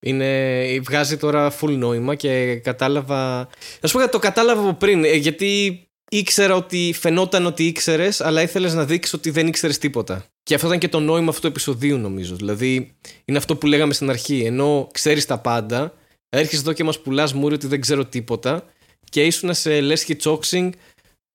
Είναι, 0.05 0.79
βγάζει 0.79 1.17
τώρα 1.17 1.53
full 1.59 1.75
νόημα 1.77 2.15
και 2.15 2.55
κατάλαβα. 2.55 3.47
Να 3.81 3.87
σου 3.87 3.93
πω 3.93 3.99
κάτι, 3.99 4.11
το 4.11 4.19
κατάλαβα 4.19 4.61
από 4.61 4.73
πριν. 4.73 5.03
ε, 5.03 5.15
Γιατί 5.15 5.81
ήξερα 6.09 6.55
ότι 6.55 6.93
φαινόταν 6.99 7.45
ότι 7.45 7.65
ήξερες, 7.65 8.21
αλλά 8.21 8.41
ήθελες 8.41 8.73
να 8.73 8.85
δείξεις 8.85 9.13
ότι 9.13 9.29
δεν 9.29 9.47
ήξερες 9.47 9.77
τίποτα. 9.77 10.25
Και 10.43 10.55
αυτό 10.55 10.67
ήταν 10.67 10.79
και 10.79 10.89
το 10.89 10.99
νόημα 10.99 11.29
αυτού 11.29 11.41
του 11.41 11.47
επεισοδίου, 11.47 11.97
νομίζω. 11.97 12.35
Δηλαδή, 12.35 12.95
είναι 13.25 13.37
αυτό 13.37 13.55
που 13.55 13.67
λέγαμε 13.67 13.93
στην 13.93 14.09
αρχή. 14.09 14.43
Ενώ 14.45 14.89
ξέρεις 14.91 15.25
τα 15.25 15.37
πάντα, 15.39 15.93
έρχεσαι 16.29 16.61
εδώ 16.61 16.73
και 16.73 16.83
μας 16.83 16.99
πουλάς 16.99 17.33
μούρη 17.33 17.53
ότι 17.53 17.67
δεν 17.67 17.81
ξέρω 17.81 18.05
τίποτα 18.05 18.65
και 19.09 19.25
ήσουν 19.25 19.53
σε 19.53 19.81
λέσχη 19.81 20.15
τσόξινγκ, 20.15 20.71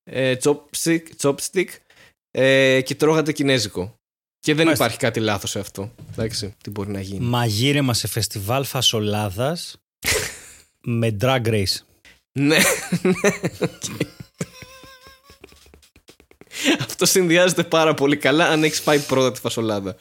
ε, 0.09 0.35
chopstick, 0.43 1.01
chopstick 1.21 1.67
ε, 2.31 2.81
και 2.81 2.95
τρώγατε 2.95 3.31
κινέζικο. 3.31 3.93
Και 4.39 4.53
δεν 4.53 4.63
Μάλιστα. 4.63 4.85
υπάρχει 4.85 5.03
κάτι 5.03 5.19
λάθος 5.19 5.49
σε 5.49 5.59
αυτό. 5.59 5.91
Εντάξει, 6.11 6.55
τι 6.63 6.69
μπορεί 6.69 6.91
να 6.91 7.01
γίνει. 7.01 7.25
Μαγείρεμα 7.25 7.93
σε 7.93 8.07
φεστιβάλ 8.07 8.65
φασολάδας 8.65 9.77
με 10.99 11.17
drag 11.21 11.47
race. 11.47 11.77
Ναι, 12.39 12.57
ναι, 13.01 13.29
οκ. 13.59 13.83
Αυτό 16.79 17.05
συνδυάζεται 17.05 17.63
πάρα 17.63 17.93
πολύ 17.93 18.17
καλά 18.17 18.47
αν 18.47 18.63
έχεις 18.63 18.81
πάει 18.81 18.99
πρώτα 18.99 19.31
τη 19.31 19.39
φασολάδα. 19.39 19.95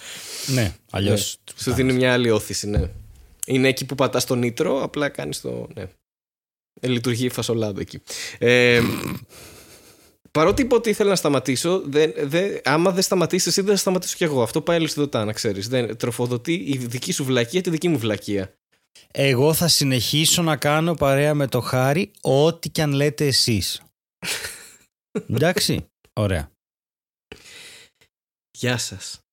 Ναι, 0.46 0.74
αλλιώς... 0.90 1.36
Σου 1.56 1.72
δίνει 1.72 1.92
μια 1.92 2.12
άλλη 2.12 2.30
όθηση, 2.30 2.68
ναι. 2.68 2.90
Είναι 3.46 3.68
εκεί 3.68 3.84
που 3.84 3.94
πατάς 3.94 4.24
το 4.24 4.34
νήτρο, 4.34 4.82
απλά 4.82 5.08
κάνεις 5.08 5.40
το. 5.40 5.68
Ναι. 5.74 5.88
Ε, 6.80 6.88
λειτουργεί 6.88 7.24
η 7.24 7.30
φασολάδα 7.30 7.80
εκεί. 7.80 8.02
Ε, 8.38 8.82
παρότι 10.30 10.62
είπα 10.62 10.76
ότι 10.76 10.90
ήθελα 10.90 11.10
να 11.10 11.16
σταματήσω, 11.16 11.80
δεν, 11.80 12.12
δεν, 12.16 12.60
άμα 12.64 12.90
δεν 12.90 13.02
σταματήσεις, 13.02 13.46
εσύ 13.46 13.60
δεν 13.60 13.70
θα 13.70 13.80
σταματήσω 13.80 14.16
κι 14.16 14.24
εγώ. 14.24 14.42
Αυτό 14.42 14.60
πάει 14.60 14.76
αλληλοσυντοτά, 14.76 15.24
να 15.24 15.32
ξέρεις. 15.32 15.68
Τροφοδοτεί 15.96 16.52
η 16.52 16.76
δική 16.76 17.12
σου 17.12 17.24
βλακεία 17.24 17.60
τη 17.60 17.70
δική 17.70 17.88
μου 17.88 17.98
βλακεία. 17.98 18.54
Εγώ 19.10 19.54
θα 19.54 19.68
συνεχίσω 19.68 20.42
να 20.42 20.56
κάνω 20.56 20.94
παρέα 20.94 21.34
με 21.34 21.46
το 21.46 21.60
χάρη 21.60 22.10
ό,τι 22.20 22.70
και 22.70 22.82
αν 22.82 22.92
λέτε 22.92 23.26
εσείς. 23.26 23.82
Εντάξει, 25.34 25.86
ωραία. 26.12 26.50
Γεια 28.50 28.78
σας. 28.78 29.27